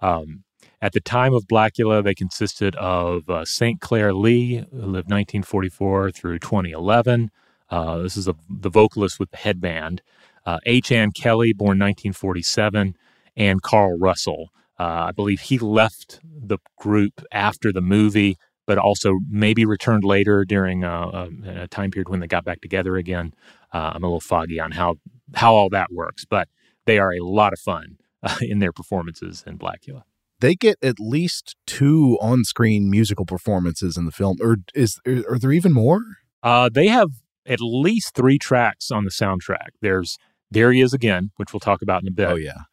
Um, 0.00 0.44
at 0.80 0.92
the 0.92 1.00
time 1.00 1.34
of 1.34 1.46
Blacula, 1.46 2.04
they 2.04 2.14
consisted 2.14 2.76
of 2.76 3.28
uh, 3.28 3.44
St. 3.44 3.80
Clair 3.80 4.12
Lee, 4.12 4.64
who 4.70 4.78
lived 4.78 5.10
1944 5.10 6.12
through 6.12 6.38
2011. 6.38 7.30
Uh, 7.70 7.98
this 7.98 8.16
is 8.16 8.28
a, 8.28 8.34
the 8.48 8.70
vocalist 8.70 9.18
with 9.18 9.30
the 9.30 9.36
headband. 9.36 10.02
Uh, 10.46 10.58
H. 10.66 10.92
Ann 10.92 11.10
Kelly, 11.10 11.52
born 11.52 11.78
1947, 11.78 12.96
and 13.36 13.62
Karl 13.62 13.98
Russell. 13.98 14.50
Uh, 14.78 15.06
I 15.08 15.12
believe 15.12 15.40
he 15.40 15.58
left 15.58 16.20
the 16.24 16.58
group 16.78 17.24
after 17.32 17.72
the 17.72 17.80
movie 17.80 18.36
but 18.68 18.76
also 18.76 19.18
maybe 19.30 19.64
returned 19.64 20.04
later 20.04 20.44
during 20.44 20.84
a, 20.84 20.90
uh, 20.90 21.28
a, 21.46 21.62
a 21.62 21.68
time 21.68 21.90
period 21.90 22.10
when 22.10 22.20
they 22.20 22.26
got 22.26 22.44
back 22.44 22.60
together 22.60 22.96
again. 22.96 23.32
Uh, 23.72 23.92
I'm 23.94 24.04
a 24.04 24.06
little 24.06 24.20
foggy 24.20 24.60
on 24.60 24.72
how 24.72 24.96
how 25.34 25.54
all 25.54 25.70
that 25.70 25.90
works, 25.90 26.26
but 26.26 26.48
they 26.84 26.98
are 26.98 27.12
a 27.12 27.20
lot 27.20 27.54
of 27.54 27.58
fun 27.58 27.96
uh, 28.22 28.36
in 28.42 28.58
their 28.58 28.72
performances 28.72 29.42
in 29.46 29.58
Blacula. 29.58 30.02
They 30.40 30.54
get 30.54 30.76
at 30.82 31.00
least 31.00 31.56
two 31.66 32.18
on-screen 32.20 32.90
musical 32.90 33.24
performances 33.24 33.96
in 33.96 34.04
the 34.04 34.12
film, 34.12 34.36
or 34.40 34.58
is 34.74 35.00
are 35.06 35.38
there 35.38 35.52
even 35.52 35.72
more? 35.72 36.02
Uh, 36.42 36.68
they 36.72 36.88
have 36.88 37.08
at 37.46 37.60
least 37.60 38.14
three 38.14 38.38
tracks 38.38 38.90
on 38.90 39.04
the 39.04 39.10
soundtrack. 39.10 39.70
There's 39.80 40.18
"There 40.50 40.72
He 40.72 40.82
Is 40.82 40.92
Again," 40.92 41.30
which 41.36 41.54
we'll 41.54 41.60
talk 41.60 41.80
about 41.80 42.02
in 42.02 42.08
a 42.08 42.12
bit. 42.12 42.28
Oh 42.28 42.36
yeah, 42.36 42.64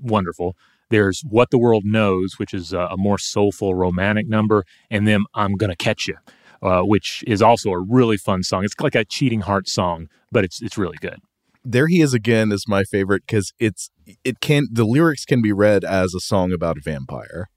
wonderful. 0.00 0.56
There's 0.94 1.22
What 1.28 1.50
the 1.50 1.58
World 1.58 1.84
Knows, 1.84 2.38
which 2.38 2.54
is 2.54 2.72
a, 2.72 2.82
a 2.82 2.96
more 2.96 3.18
soulful 3.18 3.74
romantic 3.74 4.28
number, 4.28 4.64
and 4.92 5.08
then 5.08 5.24
I'm 5.34 5.54
Gonna 5.54 5.74
Catch 5.74 6.06
You, 6.06 6.18
uh, 6.62 6.82
which 6.82 7.24
is 7.26 7.42
also 7.42 7.70
a 7.70 7.80
really 7.80 8.16
fun 8.16 8.44
song. 8.44 8.62
It's 8.62 8.76
like 8.78 8.94
a 8.94 9.04
cheating 9.04 9.40
heart 9.40 9.66
song, 9.66 10.06
but 10.30 10.44
it's 10.44 10.62
it's 10.62 10.78
really 10.78 10.96
good. 11.00 11.18
There 11.64 11.88
he 11.88 12.00
is 12.00 12.14
again 12.14 12.52
is 12.52 12.68
my 12.68 12.84
favorite 12.84 13.24
because 13.26 13.52
it's 13.58 13.90
it 14.22 14.38
can 14.38 14.68
the 14.70 14.84
lyrics 14.84 15.24
can 15.24 15.42
be 15.42 15.50
read 15.50 15.82
as 15.82 16.14
a 16.14 16.20
song 16.20 16.52
about 16.52 16.78
a 16.78 16.80
vampire. 16.80 17.48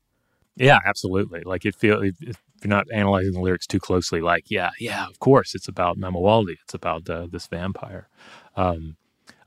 Yeah, 0.56 0.80
absolutely. 0.84 1.42
Like 1.42 1.64
it 1.64 1.76
feel 1.76 2.02
if 2.02 2.42
you're 2.64 2.70
not 2.70 2.88
analyzing 2.92 3.34
the 3.34 3.42
lyrics 3.42 3.68
too 3.68 3.80
closely, 3.80 4.20
like 4.20 4.46
yeah, 4.50 4.72
yeah, 4.80 5.06
of 5.06 5.20
course, 5.20 5.54
it's 5.54 5.68
about 5.68 6.00
Mamuwalde. 6.00 6.56
It's 6.64 6.74
about 6.74 7.08
uh, 7.08 7.28
this 7.30 7.46
vampire. 7.46 8.10
Um, 8.56 8.98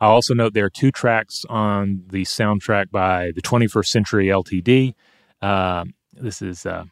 I'll 0.00 0.12
also 0.12 0.32
note 0.32 0.54
there 0.54 0.64
are 0.64 0.70
two 0.70 0.90
tracks 0.90 1.44
on 1.48 2.04
the 2.08 2.22
soundtrack 2.22 2.90
by 2.90 3.32
the 3.34 3.42
21st 3.42 3.86
Century 3.86 4.26
LTD. 4.26 4.94
Um, 5.42 5.92
this 6.12 6.40
is, 6.40 6.64
uh, 6.64 6.84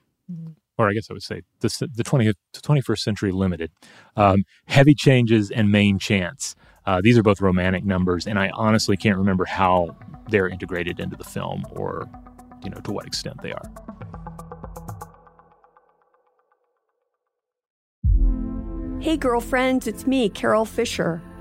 or 0.76 0.90
I 0.90 0.92
guess 0.92 1.10
I 1.10 1.14
would 1.14 1.22
say 1.22 1.42
the 1.60 1.68
20th, 1.68 2.34
21st 2.52 2.98
Century 2.98 3.32
Limited. 3.32 3.70
Um, 4.16 4.44
Heavy 4.66 4.94
Changes 4.94 5.50
and 5.50 5.72
Main 5.72 5.98
Chance. 5.98 6.54
Uh, 6.84 7.00
these 7.02 7.18
are 7.18 7.22
both 7.22 7.40
romantic 7.40 7.84
numbers, 7.84 8.26
and 8.26 8.38
I 8.38 8.50
honestly 8.54 8.96
can't 8.96 9.18
remember 9.18 9.44
how 9.44 9.96
they're 10.28 10.48
integrated 10.48 11.00
into 11.00 11.16
the 11.16 11.24
film 11.24 11.64
or, 11.70 12.08
you 12.62 12.70
know, 12.70 12.78
to 12.80 12.92
what 12.92 13.06
extent 13.06 13.42
they 13.42 13.52
are. 13.52 13.70
Hey, 19.00 19.16
girlfriends, 19.16 19.86
it's 19.86 20.06
me, 20.06 20.28
Carol 20.28 20.64
Fisher. 20.64 21.22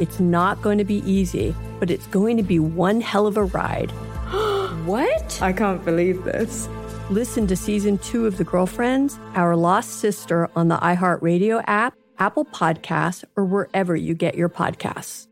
It's 0.00 0.18
not 0.18 0.60
going 0.60 0.78
to 0.78 0.84
be 0.84 1.08
easy, 1.10 1.54
but 1.78 1.90
it's 1.90 2.06
going 2.08 2.36
to 2.36 2.42
be 2.42 2.58
one 2.58 3.00
hell 3.00 3.26
of 3.26 3.36
a 3.36 3.44
ride. 3.44 3.90
what? 4.84 5.40
I 5.40 5.52
can't 5.52 5.84
believe 5.84 6.24
this. 6.24 6.68
Listen 7.10 7.46
to 7.46 7.54
season 7.54 7.98
two 7.98 8.26
of 8.26 8.38
The 8.38 8.44
Girlfriends, 8.44 9.18
Our 9.34 9.54
Lost 9.54 10.00
Sister 10.00 10.50
on 10.56 10.68
the 10.68 10.78
iHeartRadio 10.78 11.62
app, 11.66 11.94
Apple 12.18 12.44
Podcasts, 12.44 13.24
or 13.36 13.44
wherever 13.44 13.94
you 13.94 14.14
get 14.14 14.34
your 14.34 14.48
podcasts. 14.48 15.28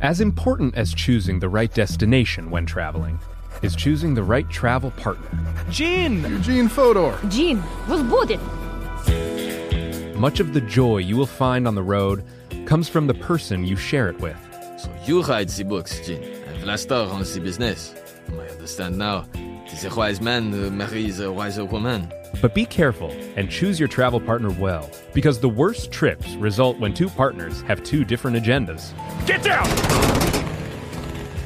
As 0.00 0.20
important 0.20 0.74
as 0.74 0.94
choosing 0.94 1.40
the 1.40 1.48
right 1.48 1.72
destination 1.72 2.50
when 2.50 2.64
traveling 2.64 3.18
is 3.62 3.76
choosing 3.76 4.14
the 4.14 4.22
right 4.22 4.48
travel 4.48 4.90
partner. 4.92 5.28
Gene! 5.68 6.22
Eugene 6.22 6.68
Fodor! 6.68 7.18
Gene, 7.28 7.62
was 7.86 8.02
booted! 8.02 8.40
Much 10.16 10.40
of 10.40 10.52
the 10.52 10.60
joy 10.60 10.98
you 10.98 11.16
will 11.16 11.26
find 11.26 11.66
on 11.66 11.74
the 11.74 11.82
road 11.82 12.24
comes 12.66 12.88
from 12.88 13.06
the 13.06 13.14
person 13.14 13.64
you 13.64 13.76
share 13.76 14.08
it 14.08 14.20
with. 14.20 14.36
So 14.78 14.90
you 15.04 15.22
write 15.22 15.48
the 15.48 15.64
books, 15.64 16.06
Gene, 16.06 16.22
and 16.22 16.62
Vlasta 16.62 17.10
runs 17.10 17.32
the 17.34 17.40
business. 17.40 17.94
I 18.28 18.46
understand 18.48 18.98
now. 18.98 19.26
Tis 19.68 19.84
a 19.84 19.94
wise 19.94 20.20
man 20.20 20.52
uh, 20.52 20.70
marries 20.70 21.20
a 21.20 21.32
wiser 21.32 21.64
woman. 21.64 22.12
But 22.40 22.54
be 22.54 22.64
careful 22.64 23.10
and 23.36 23.50
choose 23.50 23.78
your 23.78 23.88
travel 23.88 24.20
partner 24.20 24.50
well, 24.50 24.90
because 25.12 25.40
the 25.40 25.48
worst 25.48 25.90
trips 25.90 26.34
result 26.34 26.78
when 26.78 26.94
two 26.94 27.08
partners 27.08 27.62
have 27.62 27.82
two 27.82 28.04
different 28.04 28.36
agendas. 28.36 28.92
Get 29.26 29.42
down! 29.42 30.29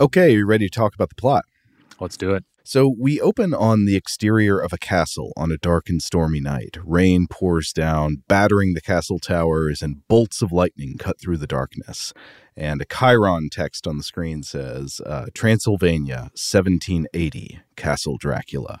Okay, 0.00 0.32
you 0.32 0.46
ready 0.46 0.66
to 0.66 0.70
talk 0.70 0.94
about 0.94 1.10
the 1.10 1.14
plot? 1.14 1.44
Let's 2.00 2.16
do 2.16 2.32
it. 2.32 2.44
So 2.64 2.94
we 2.98 3.20
open 3.20 3.52
on 3.52 3.84
the 3.84 3.96
exterior 3.96 4.58
of 4.58 4.72
a 4.72 4.78
castle 4.78 5.34
on 5.36 5.52
a 5.52 5.58
dark 5.58 5.90
and 5.90 6.00
stormy 6.00 6.40
night. 6.40 6.78
Rain 6.82 7.26
pours 7.28 7.70
down, 7.70 8.22
battering 8.26 8.72
the 8.72 8.80
castle 8.80 9.18
towers, 9.18 9.82
and 9.82 10.08
bolts 10.08 10.40
of 10.40 10.52
lightning 10.52 10.96
cut 10.98 11.20
through 11.20 11.36
the 11.36 11.46
darkness. 11.46 12.14
And 12.56 12.80
a 12.80 12.86
Chiron 12.86 13.50
text 13.50 13.86
on 13.86 13.98
the 13.98 14.02
screen 14.02 14.42
says 14.42 15.02
uh, 15.04 15.26
Transylvania, 15.34 16.30
1780, 16.32 17.60
Castle 17.76 18.16
Dracula. 18.16 18.80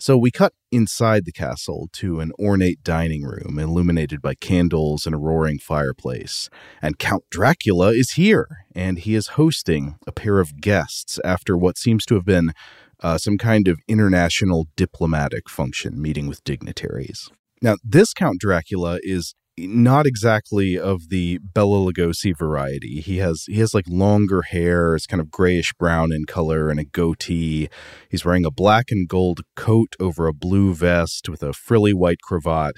So 0.00 0.16
we 0.16 0.30
cut 0.30 0.54
inside 0.72 1.26
the 1.26 1.32
castle 1.32 1.90
to 1.92 2.20
an 2.20 2.32
ornate 2.40 2.82
dining 2.82 3.22
room 3.22 3.58
illuminated 3.58 4.22
by 4.22 4.34
candles 4.34 5.04
and 5.04 5.14
a 5.14 5.18
roaring 5.18 5.58
fireplace. 5.58 6.48
And 6.80 6.98
Count 6.98 7.24
Dracula 7.30 7.92
is 7.92 8.12
here, 8.12 8.64
and 8.74 8.98
he 8.98 9.14
is 9.14 9.36
hosting 9.36 9.96
a 10.06 10.12
pair 10.12 10.38
of 10.38 10.58
guests 10.58 11.20
after 11.22 11.54
what 11.54 11.76
seems 11.76 12.06
to 12.06 12.14
have 12.14 12.24
been 12.24 12.52
uh, 13.00 13.18
some 13.18 13.36
kind 13.36 13.68
of 13.68 13.78
international 13.88 14.68
diplomatic 14.74 15.50
function, 15.50 16.00
meeting 16.00 16.28
with 16.28 16.44
dignitaries. 16.44 17.28
Now, 17.60 17.76
this 17.84 18.14
Count 18.14 18.40
Dracula 18.40 19.00
is 19.02 19.34
not 19.68 20.06
exactly 20.06 20.78
of 20.78 21.08
the 21.08 21.38
Bela 21.38 21.76
Lugosi 21.76 22.36
variety. 22.36 23.00
He 23.00 23.18
has 23.18 23.44
he 23.46 23.58
has 23.58 23.74
like 23.74 23.86
longer 23.88 24.42
hair, 24.42 24.94
it's 24.94 25.06
kind 25.06 25.20
of 25.20 25.30
grayish 25.30 25.72
brown 25.74 26.12
in 26.12 26.24
color, 26.24 26.70
and 26.70 26.80
a 26.80 26.84
goatee. 26.84 27.68
He's 28.08 28.24
wearing 28.24 28.44
a 28.44 28.50
black 28.50 28.86
and 28.90 29.08
gold 29.08 29.40
coat 29.56 29.94
over 30.00 30.26
a 30.26 30.34
blue 30.34 30.74
vest 30.74 31.28
with 31.28 31.42
a 31.42 31.52
frilly 31.52 31.92
white 31.92 32.20
cravat. 32.22 32.76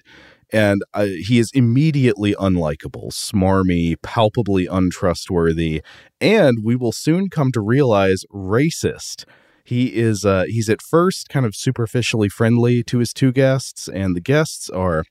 And 0.54 0.82
uh, 0.92 1.06
he 1.06 1.38
is 1.38 1.50
immediately 1.54 2.34
unlikable, 2.34 3.10
smarmy, 3.10 3.96
palpably 4.02 4.66
untrustworthy, 4.66 5.80
and 6.20 6.58
we 6.62 6.76
will 6.76 6.92
soon 6.92 7.30
come 7.30 7.52
to 7.52 7.60
realize 7.62 8.24
racist. 8.30 9.24
He 9.64 9.94
is 9.96 10.24
uh, 10.24 10.44
he's 10.48 10.68
at 10.68 10.82
first 10.82 11.28
kind 11.28 11.46
of 11.46 11.54
superficially 11.54 12.28
friendly 12.28 12.82
to 12.84 12.98
his 12.98 13.12
two 13.12 13.32
guests, 13.32 13.88
and 13.88 14.14
the 14.14 14.20
guests 14.20 14.68
are 14.68 15.04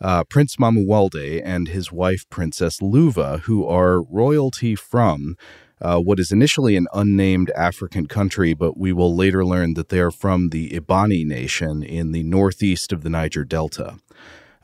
uh, 0.00 0.24
Prince 0.24 0.56
Mamuwalde 0.56 1.42
and 1.44 1.68
his 1.68 1.92
wife, 1.92 2.28
Princess 2.30 2.80
Luva, 2.80 3.40
who 3.40 3.66
are 3.66 4.02
royalty 4.02 4.74
from 4.74 5.36
uh, 5.80 5.98
what 5.98 6.18
is 6.18 6.32
initially 6.32 6.76
an 6.76 6.86
unnamed 6.92 7.50
African 7.50 8.06
country, 8.06 8.54
but 8.54 8.76
we 8.76 8.92
will 8.92 9.14
later 9.14 9.44
learn 9.44 9.74
that 9.74 9.88
they 9.88 10.00
are 10.00 10.10
from 10.10 10.48
the 10.50 10.70
Ibani 10.70 11.24
nation 11.24 11.82
in 11.82 12.12
the 12.12 12.22
northeast 12.22 12.92
of 12.92 13.02
the 13.02 13.10
Niger 13.10 13.44
Delta. 13.44 13.98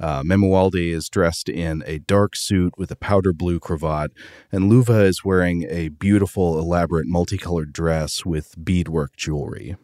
Uh, 0.01 0.23
Mamuwalde 0.23 0.93
is 0.93 1.09
dressed 1.09 1.49
in 1.49 1.85
a 1.87 2.01
dark 2.01 2.35
suit 2.35 2.75
with 2.77 2.91
a 2.91 2.97
powder 2.97 3.33
blue 3.33 3.61
cravat, 3.61 4.11
and 4.51 4.71
Luva 4.71 5.05
is 5.05 5.25
wearing 5.25 5.67
a 5.71 5.89
beautiful, 5.89 6.59
elaborate, 6.59 7.07
multicolored 7.07 7.73
dress 7.73 8.25
with 8.25 8.55
beadwork 8.63 9.17
jewelry. 9.17 9.77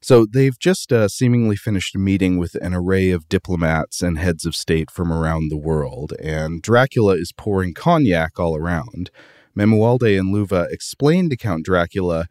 So 0.00 0.26
they've 0.26 0.58
just 0.58 0.92
uh, 0.92 1.08
seemingly 1.08 1.56
finished 1.56 1.94
a 1.94 1.98
meeting 1.98 2.38
with 2.38 2.54
an 2.56 2.72
array 2.72 3.10
of 3.10 3.28
diplomats 3.28 4.00
and 4.00 4.16
heads 4.16 4.46
of 4.46 4.54
state 4.54 4.90
from 4.90 5.12
around 5.12 5.48
the 5.48 5.56
world, 5.56 6.12
and 6.22 6.62
Dracula 6.62 7.14
is 7.14 7.32
pouring 7.32 7.74
cognac 7.74 8.38
all 8.38 8.56
around. 8.56 9.10
Mamuwalde 9.56 10.18
and 10.18 10.32
Luva 10.32 10.70
explain 10.70 11.28
to 11.30 11.36
Count 11.36 11.64
Dracula 11.64 12.26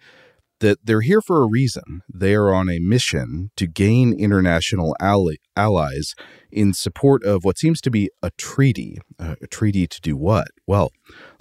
that 0.60 0.80
they're 0.84 1.02
here 1.02 1.22
for 1.22 1.44
a 1.44 1.48
reason. 1.48 2.02
They 2.14 2.34
are 2.34 2.54
on 2.54 2.70
a 2.70 2.80
mission 2.80 3.52
to 3.56 3.68
gain 3.68 4.14
international 4.14 4.96
ally- 5.00 5.38
allies 5.56 6.16
in 6.52 6.74
support 6.74 7.24
of 7.24 7.44
what 7.44 7.58
seems 7.58 7.82
to 7.82 7.92
be 7.92 8.10
a 8.24 8.32
treaty. 8.32 9.00
Uh, 9.20 9.36
a 9.42 9.48
treaty 9.48 9.88
to 9.88 10.02
do 10.02 10.16
what? 10.16 10.48
Well, 10.66 10.92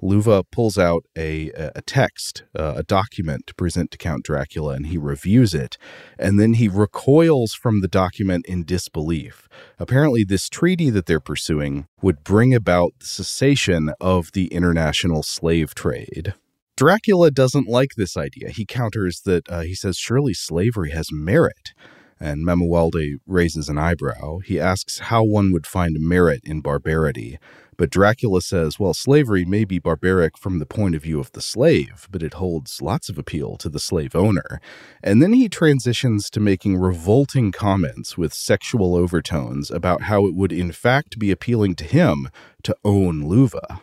Luva 0.03 0.45
pulls 0.51 0.79
out 0.79 1.05
a, 1.17 1.51
a 1.51 1.83
text, 1.83 2.45
uh, 2.59 2.75
a 2.77 2.83
document 2.83 3.47
to 3.47 3.55
present 3.55 3.91
to 3.93 3.99
Count 3.99 4.25
Dracula, 4.25 4.75
and 4.75 4.87
he 4.87 4.99
reviews 4.99 5.55
it, 5.55 5.79
and 6.19 6.39
then 6.39 6.55
he 6.55 6.69
recoils 6.69 7.53
from 7.55 7.81
the 7.81 7.89
document 7.89 8.47
in 8.47 8.65
disbelief. 8.65 9.49
Apparently, 9.79 10.25
this 10.25 10.49
treaty 10.49 10.91
that 10.91 11.07
they're 11.07 11.21
pursuing 11.21 11.87
would 12.03 12.25
bring 12.25 12.55
about 12.55 12.93
the 12.99 13.07
cessation 13.07 13.93
of 14.01 14.33
the 14.33 14.47
international 14.49 15.23
slave 15.23 15.75
trade. 15.75 16.35
Dracula 16.77 17.31
doesn't 17.31 17.69
like 17.69 17.95
this 17.97 18.19
idea. 18.19 18.51
He 18.51 18.67
counters 18.67 19.23
that 19.23 19.49
uh, 19.49 19.63
he 19.63 19.75
says, 19.75 19.97
surely 19.97 20.35
slavery 20.35 20.91
has 20.91 21.11
merit. 21.11 21.73
And 22.21 22.45
Mamuwalde 22.45 23.17
raises 23.27 23.71
an 23.71 23.79
eyebrow. 23.79 24.39
He 24.45 24.61
asks 24.61 24.99
how 24.99 25.25
one 25.25 25.53
would 25.53 25.67
find 25.67 25.97
merit 25.99 26.43
in 26.45 26.61
barbarity. 26.61 27.39
But 27.79 27.91
Dracula 27.91 28.43
says, 28.43 28.79
well, 28.79 28.93
slavery 28.93 29.45
may 29.47 29.65
be 29.65 29.79
barbaric 29.79 30.37
from 30.37 30.59
the 30.59 30.67
point 30.67 30.95
of 30.95 31.03
view 31.03 31.19
of 31.19 31.33
the 31.33 31.41
slave, 31.43 32.09
but 32.11 32.23
it 32.23 32.35
holds 32.35 32.83
lots 32.83 33.09
of 33.09 33.17
appeal 33.19 33.57
to 33.59 33.69
the 33.71 33.81
slave 33.81 34.15
owner. 34.15 34.61
And 35.03 35.23
then 35.23 35.33
he 35.33 35.49
transitions 35.49 36.29
to 36.31 36.41
making 36.41 36.77
revolting 36.77 37.53
comments 37.53 38.19
with 38.19 38.35
sexual 38.35 38.95
overtones 38.95 39.71
about 39.71 40.03
how 40.03 40.27
it 40.27 40.35
would, 40.35 40.53
in 40.53 40.73
fact, 40.73 41.19
be 41.19 41.31
appealing 41.31 41.75
to 41.77 41.85
him 41.85 42.29
to 42.65 42.77
own 42.85 43.23
Luva. 43.23 43.81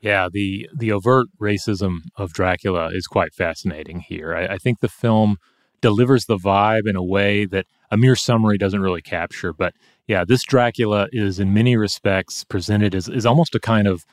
Yeah, 0.00 0.28
the 0.32 0.68
the 0.74 0.92
overt 0.92 1.28
racism 1.40 1.98
of 2.16 2.32
Dracula 2.32 2.88
is 2.92 3.06
quite 3.06 3.34
fascinating 3.34 4.00
here. 4.00 4.34
I, 4.34 4.54
I, 4.54 4.56
think 4.56 4.80
the 4.80 4.88
film 4.88 5.36
delivers 5.82 6.24
the 6.24 6.38
vibe 6.38 6.88
in 6.88 6.96
a 6.96 7.02
way 7.02 7.44
that 7.44 7.66
a 7.90 7.98
mere 7.98 8.16
summary 8.16 8.56
doesn't 8.56 8.80
really 8.80 9.02
capture. 9.02 9.52
But 9.52 9.74
yeah, 10.06 10.24
this 10.26 10.42
Dracula 10.42 11.08
is 11.12 11.38
in 11.38 11.52
many 11.52 11.76
respects 11.76 12.44
presented 12.44 12.94
as 12.94 13.08
is 13.08 13.26
almost 13.26 13.54
a 13.54 13.60
kind 13.60 13.86
of 13.86 14.04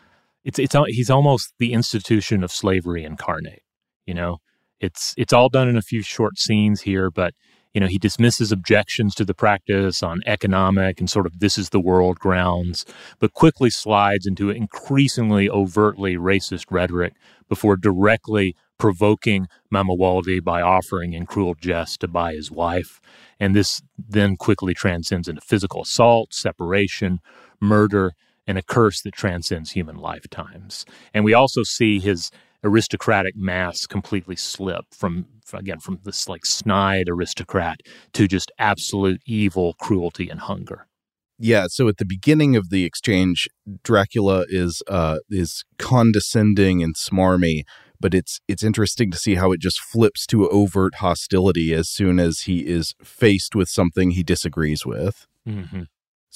it's 0.43 0.59
it's 0.59 0.75
he's 0.87 1.09
almost 1.09 1.53
the 1.57 1.73
institution 1.73 2.43
of 2.43 2.51
slavery 2.51 3.05
incarnate. 3.05 3.63
You 4.05 4.13
know, 4.13 4.37
it's 4.79 5.13
it's 5.17 5.33
all 5.33 5.49
done 5.49 5.69
in 5.69 5.77
a 5.77 5.81
few 5.81 6.01
short 6.01 6.37
scenes 6.37 6.81
here, 6.81 7.09
but 7.09 7.33
you 7.77 7.81
know, 7.81 7.85
he 7.85 7.99
dismisses 7.99 8.51
objections 8.51 9.13
to 9.13 9.23
the 9.23 9.35
practice 9.35 10.01
on 10.01 10.23
economic 10.25 10.99
and 10.99 11.07
sort 11.07 11.27
of 11.27 11.41
this 11.41 11.59
is 11.59 11.69
the 11.69 11.79
world 11.79 12.17
grounds, 12.17 12.87
but 13.19 13.33
quickly 13.33 13.69
slides 13.69 14.25
into 14.25 14.49
increasingly 14.49 15.47
overtly 15.47 16.15
racist 16.15 16.65
rhetoric 16.71 17.13
before 17.47 17.77
directly 17.77 18.55
provoking 18.79 19.47
Mamuwalde 19.71 20.43
by 20.43 20.59
offering 20.59 21.13
in 21.13 21.27
cruel 21.27 21.53
jest 21.53 21.99
to 21.99 22.07
buy 22.07 22.33
his 22.33 22.49
wife. 22.49 22.99
And 23.39 23.55
this 23.55 23.83
then 23.95 24.37
quickly 24.37 24.73
transcends 24.73 25.27
into 25.27 25.41
physical 25.41 25.83
assault, 25.83 26.33
separation, 26.33 27.19
murder, 27.61 28.13
and 28.47 28.57
a 28.57 28.63
curse 28.63 29.03
that 29.03 29.13
transcends 29.13 29.73
human 29.73 29.97
lifetimes. 29.97 30.83
And 31.13 31.23
we 31.23 31.35
also 31.35 31.61
see 31.61 31.99
his 31.99 32.31
aristocratic 32.63 33.35
mask 33.35 33.87
completely 33.87 34.35
slip 34.35 34.85
from 34.89 35.27
again 35.53 35.79
from 35.79 35.99
this 36.03 36.27
like 36.27 36.45
snide 36.45 37.09
aristocrat 37.09 37.81
to 38.13 38.27
just 38.27 38.51
absolute 38.59 39.21
evil 39.25 39.73
cruelty 39.79 40.29
and 40.29 40.41
hunger 40.41 40.87
yeah 41.39 41.65
so 41.67 41.87
at 41.87 41.97
the 41.97 42.05
beginning 42.05 42.55
of 42.55 42.69
the 42.69 42.83
exchange 42.83 43.47
dracula 43.83 44.45
is 44.49 44.81
uh 44.87 45.17
is 45.29 45.63
condescending 45.77 46.83
and 46.83 46.95
smarmy 46.95 47.63
but 47.99 48.13
it's 48.13 48.39
it's 48.47 48.63
interesting 48.63 49.11
to 49.11 49.17
see 49.17 49.35
how 49.35 49.51
it 49.51 49.59
just 49.59 49.79
flips 49.79 50.25
to 50.27 50.49
overt 50.49 50.95
hostility 50.95 51.73
as 51.73 51.89
soon 51.89 52.19
as 52.19 52.41
he 52.41 52.67
is 52.67 52.93
faced 53.03 53.55
with 53.55 53.69
something 53.69 54.11
he 54.11 54.23
disagrees 54.23 54.85
with 54.85 55.27
mm-hmm. 55.47 55.83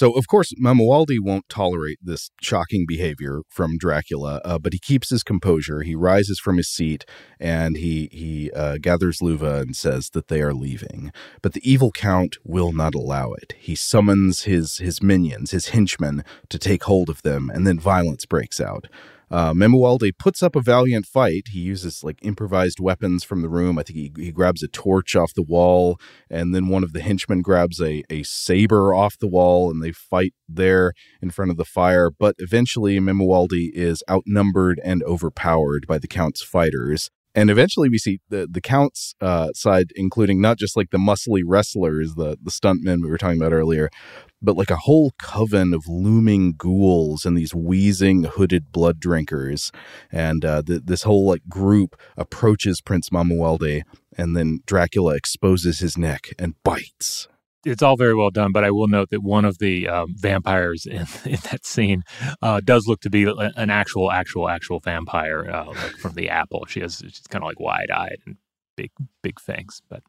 So, 0.02 0.14
of 0.14 0.26
course, 0.26 0.52
Mamuwalde 0.60 1.20
won't 1.22 1.48
tolerate 1.48 2.00
this 2.02 2.32
shocking 2.42 2.86
behavior 2.88 3.42
from 3.50 3.78
Dracula, 3.78 4.42
uh, 4.44 4.58
but 4.58 4.74
he 4.74 4.80
keeps 4.80 5.12
his 5.12 5.22
composure. 5.22 5.84
He 5.84 5.94
rises 5.94 6.40
from 6.40 6.58
his 6.58 6.68
seat 6.70 7.06
and 7.40 7.78
he 7.78 8.10
he 8.12 8.50
uh, 8.56 8.78
gathers 8.82 9.20
Luva 9.20 9.62
and 9.62 9.76
says 9.76 10.10
that 10.14 10.28
they 10.28 10.42
are 10.42 10.56
leaving. 10.56 11.12
But 11.44 11.54
the 11.54 11.62
evil 11.64 11.92
count 11.92 12.38
will 12.44 12.72
not 12.72 12.96
allow 12.96 13.34
it. 13.34 13.54
He 13.60 13.76
summons 13.76 14.46
his 14.46 14.80
his 14.80 15.04
minions, 15.04 15.52
his 15.52 15.68
henchmen, 15.68 16.24
to 16.50 16.58
take 16.58 16.86
hold 16.86 17.08
of 17.08 17.22
them, 17.22 17.52
and 17.54 17.68
then 17.68 17.80
violence 17.80 18.26
breaks 18.26 18.60
out. 18.60 18.88
Uh, 19.32 19.54
Mamuwalde 19.54 20.12
puts 20.20 20.44
up 20.44 20.58
a 20.58 20.62
valiant 20.62 21.06
fight. 21.06 21.44
He 21.52 21.60
uses 21.60 22.04
like 22.04 22.20
improvised 22.22 22.82
weapons 22.82 23.24
from 23.24 23.42
the 23.42 23.48
room. 23.48 23.80
I 23.80 23.84
think 23.84 23.98
he, 23.98 24.12
he 24.26 24.32
grabs 24.32 24.62
a 24.62 24.68
torch 24.68 25.16
off 25.16 25.34
the 25.34 25.42
wall, 25.42 25.98
and 26.30 26.54
then 26.54 26.68
one 26.68 26.84
of 26.84 26.92
the 26.92 27.00
henchmen 27.00 27.42
grabs 27.42 27.80
a, 27.80 28.04
a 28.10 28.24
saber 28.24 28.94
off 28.94 29.18
the 29.18 29.30
wall, 29.30 29.72
and 29.72 29.82
they 29.82 29.94
fight 29.94 30.34
there 30.50 30.92
in 31.22 31.32
front 31.32 31.50
of 31.50 31.56
the 31.56 31.64
fire. 31.64 32.12
But 32.12 32.36
eventually, 32.40 33.00
Mamuwalde 33.00 33.72
is 33.74 34.04
outnumbered 34.10 34.82
and 34.84 35.02
overpowered 35.04 35.88
by 35.88 35.98
the 35.98 36.10
Count's 36.10 36.44
fighters. 36.44 37.10
And 37.34 37.50
eventually, 37.50 37.90
we 37.90 37.98
see 37.98 38.20
the 38.30 38.48
the 38.50 38.62
Count's 38.62 39.16
uh, 39.22 39.50
side, 39.54 39.92
including 39.96 40.42
not 40.42 40.58
just 40.58 40.76
like 40.76 40.90
the 40.92 40.98
muscly 40.98 41.42
wrestlers, 41.46 42.16
the 42.16 42.38
the 42.42 42.52
stuntmen 42.52 43.02
we 43.02 43.10
were 43.10 43.18
talking 43.18 43.42
about 43.42 43.54
earlier, 43.54 43.90
but 44.42 44.58
like 44.58 44.70
a 44.70 44.76
whole 44.76 45.12
coven 45.18 45.74
of 45.74 45.88
looming 45.88 46.54
ghouls 46.58 47.26
and 47.26 47.38
these 47.38 47.54
wheezing 47.54 48.24
hooded 48.24 48.72
blood 48.72 49.00
drinkers. 49.00 49.72
And 50.12 50.44
uh, 50.44 50.62
the, 50.62 50.82
this 50.84 51.04
whole 51.04 51.26
like 51.26 51.48
group 51.48 51.96
approaches 52.18 52.82
prince 52.82 53.10
mamuwalde 53.10 53.84
and 54.18 54.36
then 54.36 54.60
dracula 54.66 55.16
exposes 55.16 55.80
his 55.80 55.98
neck 55.98 56.30
and 56.38 56.56
bites 56.64 57.28
it's 57.66 57.82
all 57.82 57.96
very 57.96 58.16
well 58.16 58.32
done, 58.32 58.52
but 58.52 58.64
I 58.64 58.72
will 58.72 58.88
note 58.88 59.10
that 59.12 59.22
one 59.22 59.46
of 59.46 59.60
the 59.60 59.88
um, 59.88 60.16
vampires 60.16 60.86
in, 60.86 61.06
in 61.26 61.38
that 61.52 61.66
scene 61.66 62.04
uh, 62.42 62.62
does 62.64 62.88
look 62.88 63.02
to 63.02 63.10
be 63.10 63.24
an 63.24 63.70
actual, 63.70 64.12
actual, 64.12 64.50
actual 64.50 64.80
vampire, 64.80 65.50
uh, 65.50 65.68
like 65.68 65.98
from 65.98 66.14
the 66.14 66.30
apple. 66.30 66.66
She 66.68 66.80
has 66.82 67.02
she's 67.04 67.28
kind 67.30 67.44
of 67.44 67.48
like 67.48 67.60
wide 67.60 67.92
eyed 67.92 68.18
and 68.26 68.38
big, 68.76 68.92
big 69.22 69.40
fangs, 69.40 69.82
but 69.90 70.04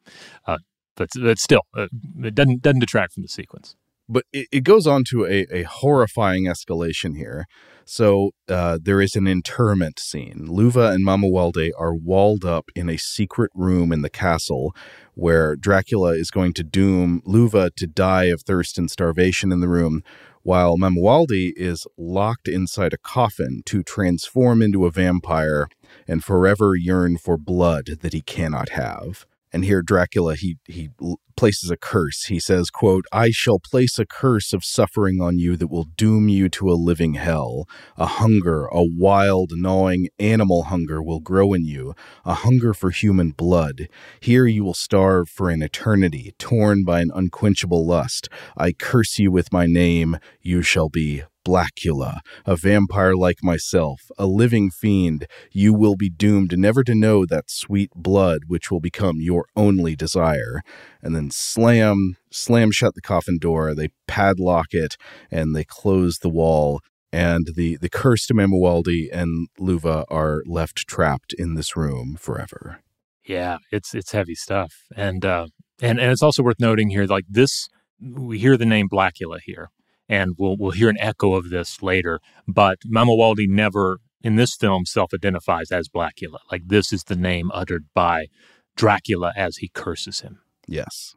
uh, 0.47 0.59
but 0.95 1.09
but 1.19 1.39
still, 1.39 1.61
uh, 1.75 1.87
it 2.23 2.35
doesn't 2.35 2.61
doesn't 2.61 2.79
detract 2.79 3.13
from 3.13 3.23
the 3.23 3.29
sequence 3.29 3.75
but 4.07 4.25
it, 4.33 4.47
it, 4.51 4.63
goes 4.63 4.85
on 4.85 5.03
to 5.09 5.25
a, 5.25 5.45
a 5.51 5.63
horrifying 5.63 6.45
escalation 6.45 7.15
here. 7.15 7.45
So 7.85 8.31
uh, 8.47 8.79
there 8.81 9.01
is 9.01 9.15
an 9.15 9.27
interment 9.27 9.99
scene. 9.99 10.47
Luva 10.47 10.93
and 10.93 11.05
Mamuwalde 11.05 11.71
are 11.77 11.93
walled 11.93 12.45
up 12.45 12.69
in 12.75 12.89
a 12.89 12.97
secret 12.97 13.51
room 13.53 13.91
in 13.91 14.01
the 14.01 14.09
castle 14.09 14.73
where 15.13 15.55
Dracula 15.55 16.11
is 16.11 16.31
going 16.31 16.53
to 16.53 16.63
doom 16.63 17.21
Luva 17.27 17.71
to 17.75 17.87
die 17.87 18.25
of 18.25 18.41
thirst 18.41 18.77
and 18.77 18.89
starvation 18.89 19.51
in 19.51 19.59
the 19.59 19.67
room, 19.67 20.01
while 20.43 20.77
Mamuwalde 20.77 21.53
is 21.55 21.85
locked 21.97 22.47
inside 22.47 22.93
a 22.93 22.97
coffin 22.97 23.63
to 23.65 23.83
transform 23.83 24.61
into 24.61 24.85
a 24.85 24.91
vampire 24.91 25.67
and 26.07 26.23
forever 26.23 26.75
yearn 26.75 27.17
for 27.17 27.37
blood 27.37 27.85
that 28.01 28.13
he 28.13 28.21
cannot 28.21 28.69
have 28.69 29.25
and 29.53 29.63
here 29.63 29.81
dracula 29.81 30.35
he 30.35 30.57
he 30.65 30.89
places 31.35 31.69
a 31.69 31.77
curse. 31.77 32.25
He 32.25 32.39
says 32.39 32.69
quote 32.69 33.05
i 33.11 33.29
shall 33.31 33.59
place 33.59 33.99
a 33.99 34.05
curse 34.05 34.53
of 34.53 34.63
suffering 34.63 35.21
on 35.21 35.37
you 35.37 35.55
that 35.57 35.71
will 35.71 35.85
doom 35.95 36.29
you 36.29 36.49
to 36.49 36.69
a 36.69 36.73
living 36.73 37.15
hell. 37.15 37.65
A 37.97 38.05
hunger 38.05 38.65
a 38.65 38.83
wild 38.83 39.51
gnawing 39.55 40.09
animal 40.19 40.63
hunger 40.63 41.01
will 41.01 41.19
grow 41.19 41.53
in 41.53 41.65
you 41.65 41.93
a 42.25 42.33
hunger 42.33 42.73
for 42.73 42.89
human 42.89 43.31
blood. 43.31 43.87
Here 44.19 44.45
you 44.45 44.63
will 44.63 44.73
starve 44.73 45.29
for 45.29 45.49
an 45.49 45.61
eternity 45.61 46.33
torn 46.37 46.83
by 46.83 47.01
an 47.01 47.11
unquenchable 47.13 47.85
lust. 47.85 48.29
I 48.57 48.71
curse 48.71 49.19
you 49.19 49.31
with 49.31 49.53
my 49.53 49.65
name. 49.65 50.17
You 50.41 50.61
shall 50.61 50.89
be 50.89 51.23
Blacula, 51.45 52.19
a 52.45 52.55
vampire 52.55 53.15
like 53.15 53.43
myself, 53.43 54.09
a 54.17 54.25
living 54.25 54.69
fiend, 54.71 55.27
you 55.51 55.73
will 55.73 55.95
be 55.95 56.09
doomed 56.09 56.57
never 56.57 56.83
to 56.83 56.95
know 56.95 57.25
that 57.25 57.49
sweet 57.49 57.91
blood 57.95 58.43
which 58.47 58.71
will 58.71 58.79
become 58.79 59.19
your 59.19 59.45
only 59.55 59.95
desire. 59.95 60.61
And 61.01 61.13
then 61.13 61.22
slam, 61.31 62.17
slam 62.31 62.71
shut 62.71 62.95
the 62.95 63.01
coffin 63.01 63.37
door, 63.37 63.73
they 63.73 63.89
padlock 64.07 64.67
it, 64.71 64.97
and 65.31 65.55
they 65.55 65.63
close 65.63 66.19
the 66.19 66.29
wall. 66.29 66.81
And 67.11 67.49
the, 67.55 67.77
the 67.77 67.89
cursed 67.89 68.31
Mamuwalde 68.31 69.09
and 69.13 69.47
Luva 69.59 70.05
are 70.09 70.41
left 70.47 70.87
trapped 70.87 71.33
in 71.37 71.53
this 71.53 71.75
room 71.75 72.17
forever. 72.19 72.79
Yeah, 73.25 73.59
it's 73.71 73.93
it's 73.93 74.11
heavy 74.11 74.35
stuff. 74.35 74.73
And 74.95 75.23
uh 75.23 75.47
and, 75.81 75.99
and 75.99 76.11
it's 76.11 76.23
also 76.23 76.43
worth 76.43 76.59
noting 76.59 76.89
here, 76.89 77.05
like 77.05 77.25
this 77.29 77.69
we 78.01 78.39
hear 78.39 78.57
the 78.57 78.65
name 78.65 78.89
Blacula 78.89 79.39
here 79.43 79.69
and 80.09 80.35
we'll 80.37 80.57
we'll 80.57 80.71
hear 80.71 80.89
an 80.89 80.97
echo 80.99 81.33
of 81.33 81.49
this 81.49 81.81
later. 81.81 82.19
But 82.47 82.79
Mamuwalde 82.85 83.47
never 83.47 83.99
in 84.21 84.35
this 84.35 84.55
film 84.55 84.85
self-identifies 84.85 85.71
as 85.71 85.89
Blacula. 85.89 86.39
Like 86.51 86.63
this 86.65 86.91
is 86.91 87.03
the 87.03 87.15
name 87.15 87.51
uttered 87.53 87.85
by 87.93 88.27
Dracula 88.75 89.33
as 89.35 89.57
he 89.57 89.69
curses 89.69 90.21
him. 90.21 90.39
Yes. 90.67 91.13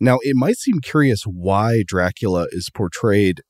Now 0.00 0.18
it 0.22 0.34
might 0.34 0.56
seem 0.56 0.80
curious 0.80 1.22
why 1.24 1.82
Dracula 1.86 2.46
is 2.50 2.70
portrayed 2.72 3.42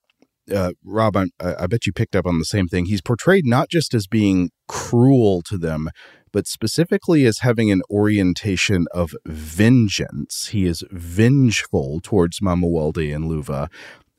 uh, 0.53 0.73
Rob, 0.85 1.17
I, 1.17 1.27
I 1.41 1.67
bet 1.67 1.87
you 1.87 1.93
picked 1.93 2.17
up 2.17 2.27
on 2.27 2.39
the 2.39 2.45
same 2.45 2.67
thing. 2.67 2.87
He's 2.87 3.01
portrayed 3.01 3.47
not 3.47 3.69
just 3.69 3.95
as 3.95 4.07
being 4.07 4.51
cruel 4.67 5.43
to 5.43 5.57
them, 5.57 5.89
but 6.33 6.47
specifically 6.47 7.27
as 7.27 7.39
having 7.39 7.71
an 7.71 7.83
orientation 7.91 8.87
of 8.93 9.15
vengeance. 9.27 10.49
He 10.49 10.67
is 10.67 10.83
vengeful 10.91 12.01
towards 12.03 12.41
Mamuwalde 12.41 13.15
and 13.15 13.31
Luva, 13.31 13.69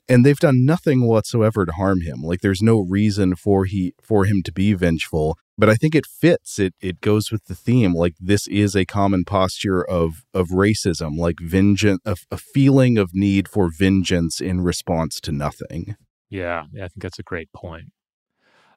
and 0.08 0.24
they've 0.24 0.38
done 0.38 0.64
nothing 0.64 1.06
whatsoever 1.06 1.64
to 1.64 1.72
harm 1.72 2.02
him. 2.02 2.22
Like 2.22 2.40
there's 2.40 2.62
no 2.62 2.80
reason 2.80 3.36
for 3.36 3.64
he 3.64 3.94
for 4.02 4.24
him 4.24 4.42
to 4.44 4.52
be 4.52 4.74
vengeful. 4.74 5.38
But 5.56 5.70
I 5.70 5.76
think 5.76 5.94
it 5.94 6.06
fits. 6.06 6.58
It 6.58 6.74
it 6.80 7.00
goes 7.00 7.30
with 7.30 7.44
the 7.44 7.54
theme. 7.54 7.94
Like 7.94 8.14
this 8.20 8.46
is 8.48 8.74
a 8.74 8.84
common 8.84 9.24
posture 9.24 9.84
of 9.84 10.24
of 10.34 10.48
racism, 10.48 11.16
like 11.16 11.36
vengeance, 11.40 12.00
a, 12.04 12.16
a 12.30 12.36
feeling 12.36 12.98
of 12.98 13.10
need 13.14 13.48
for 13.48 13.70
vengeance 13.70 14.40
in 14.40 14.60
response 14.60 15.20
to 15.20 15.32
nothing. 15.32 15.96
Yeah, 16.28 16.64
I 16.74 16.88
think 16.88 17.02
that's 17.02 17.18
a 17.18 17.22
great 17.22 17.52
point. 17.52 17.92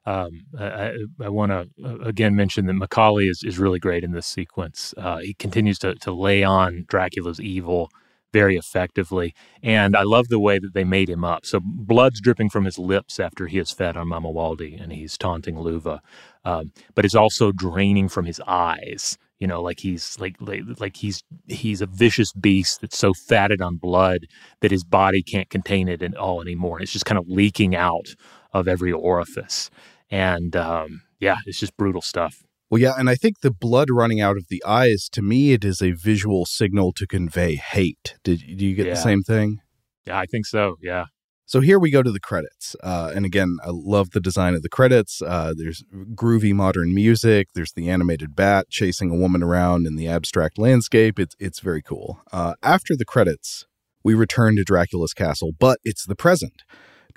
Um, 0.06 0.46
I, 0.58 0.94
I 1.20 1.28
want 1.28 1.52
to 1.52 1.68
uh, 1.84 1.98
again 1.98 2.34
mention 2.34 2.64
that 2.66 2.74
Macaulay 2.74 3.24
is, 3.24 3.42
is 3.44 3.58
really 3.58 3.78
great 3.78 4.04
in 4.04 4.12
this 4.12 4.26
sequence. 4.26 4.94
Uh, 4.96 5.18
he 5.18 5.34
continues 5.34 5.78
to, 5.80 5.96
to 5.96 6.12
lay 6.12 6.42
on 6.42 6.86
Dracula's 6.88 7.40
evil 7.40 7.90
very 8.32 8.56
effectively. 8.56 9.34
And 9.62 9.96
I 9.96 10.02
love 10.02 10.28
the 10.28 10.38
way 10.38 10.58
that 10.58 10.74
they 10.74 10.84
made 10.84 11.08
him 11.08 11.24
up. 11.24 11.46
So 11.46 11.60
blood's 11.62 12.20
dripping 12.20 12.50
from 12.50 12.64
his 12.64 12.78
lips 12.78 13.18
after 13.18 13.46
he 13.46 13.58
has 13.58 13.70
fed 13.70 13.96
on 13.96 14.08
Mama 14.08 14.28
Mamuwalde 14.28 14.80
and 14.82 14.92
he's 14.92 15.16
taunting 15.16 15.56
Luva. 15.56 16.00
Um, 16.44 16.72
but 16.94 17.04
it's 17.04 17.14
also 17.14 17.52
draining 17.52 18.08
from 18.08 18.26
his 18.26 18.40
eyes. 18.46 19.18
You 19.38 19.46
know, 19.46 19.62
like 19.62 19.80
he's 19.80 20.18
like, 20.18 20.36
like 20.40 20.62
like 20.80 20.96
he's 20.96 21.22
he's 21.46 21.80
a 21.80 21.86
vicious 21.86 22.32
beast 22.32 22.80
that's 22.80 22.98
so 22.98 23.14
fatted 23.14 23.62
on 23.62 23.76
blood 23.76 24.26
that 24.60 24.72
his 24.72 24.82
body 24.82 25.22
can't 25.22 25.48
contain 25.48 25.88
it 25.88 26.02
at 26.02 26.16
all 26.16 26.42
anymore. 26.42 26.82
It's 26.82 26.92
just 26.92 27.04
kind 27.04 27.18
of 27.18 27.28
leaking 27.28 27.76
out 27.76 28.08
of 28.52 28.66
every 28.66 28.90
orifice. 28.90 29.70
And 30.10 30.56
um, 30.56 31.02
yeah, 31.20 31.36
it's 31.46 31.60
just 31.60 31.76
brutal 31.76 32.02
stuff. 32.02 32.47
Well, 32.70 32.80
yeah, 32.80 32.94
and 32.98 33.08
I 33.08 33.14
think 33.14 33.40
the 33.40 33.50
blood 33.50 33.88
running 33.90 34.20
out 34.20 34.36
of 34.36 34.48
the 34.48 34.62
eyes, 34.66 35.08
to 35.12 35.22
me, 35.22 35.52
it 35.52 35.64
is 35.64 35.80
a 35.80 35.92
visual 35.92 36.44
signal 36.44 36.92
to 36.94 37.06
convey 37.06 37.54
hate. 37.56 38.16
Did 38.24 38.40
do 38.58 38.66
you 38.66 38.74
get 38.74 38.86
Yeah. 38.86 38.94
the 38.94 39.00
same 39.00 39.22
thing? 39.22 39.60
Yeah, 40.06 40.18
I 40.18 40.26
think 40.26 40.46
so. 40.46 40.76
Yeah. 40.82 41.06
So 41.46 41.60
here 41.60 41.78
we 41.78 41.90
go 41.90 42.02
to 42.02 42.12
the 42.12 42.20
credits. 42.20 42.76
Uh, 42.82 43.10
and 43.14 43.24
again, 43.24 43.56
I 43.64 43.70
love 43.70 44.10
the 44.10 44.20
design 44.20 44.52
of 44.54 44.60
the 44.60 44.68
credits. 44.68 45.22
Uh, 45.22 45.54
there's 45.56 45.82
groovy 46.14 46.52
modern 46.52 46.94
music. 46.94 47.48
There's 47.54 47.72
the 47.72 47.88
animated 47.88 48.36
bat 48.36 48.66
chasing 48.68 49.10
a 49.10 49.14
woman 49.16 49.42
around 49.42 49.86
in 49.86 49.96
the 49.96 50.08
abstract 50.08 50.58
landscape. 50.58 51.18
It's, 51.18 51.34
it's 51.38 51.60
very 51.60 51.80
cool. 51.80 52.20
Uh, 52.30 52.52
after 52.62 52.94
the 52.94 53.06
credits, 53.06 53.64
we 54.04 54.12
return 54.12 54.56
to 54.56 54.62
Dracula's 54.64 55.14
castle, 55.14 55.52
but 55.58 55.78
it's 55.84 56.04
the 56.04 56.14
present. 56.14 56.64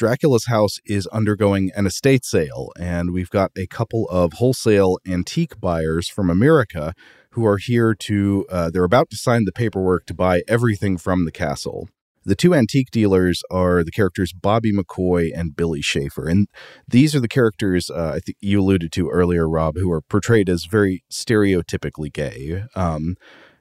Dracula's 0.01 0.47
house 0.47 0.79
is 0.83 1.05
undergoing 1.07 1.69
an 1.75 1.85
estate 1.85 2.25
sale, 2.25 2.71
and 2.75 3.11
we've 3.13 3.29
got 3.29 3.51
a 3.55 3.67
couple 3.67 4.09
of 4.09 4.33
wholesale 4.33 4.97
antique 5.07 5.59
buyers 5.59 6.09
from 6.09 6.27
America 6.27 6.95
who 7.33 7.45
are 7.45 7.59
here 7.59 7.93
to, 7.93 8.47
uh, 8.49 8.71
they're 8.71 8.83
about 8.83 9.11
to 9.11 9.15
sign 9.15 9.45
the 9.45 9.51
paperwork 9.51 10.07
to 10.07 10.15
buy 10.15 10.41
everything 10.47 10.97
from 10.97 11.25
the 11.25 11.31
castle. 11.31 11.87
The 12.25 12.33
two 12.33 12.55
antique 12.55 12.89
dealers 12.89 13.43
are 13.51 13.83
the 13.83 13.91
characters 13.91 14.33
Bobby 14.33 14.73
McCoy 14.73 15.29
and 15.35 15.55
Billy 15.55 15.83
Schaefer. 15.83 16.27
And 16.27 16.47
these 16.87 17.15
are 17.15 17.19
the 17.19 17.27
characters 17.27 17.91
uh, 17.91 18.13
I 18.15 18.21
think 18.21 18.37
you 18.41 18.59
alluded 18.59 18.91
to 18.93 19.09
earlier, 19.09 19.47
Rob, 19.47 19.75
who 19.77 19.91
are 19.91 20.01
portrayed 20.01 20.49
as 20.49 20.65
very 20.65 21.03
stereotypically 21.11 22.11
gay. 22.11 22.63
Um, 22.75 23.17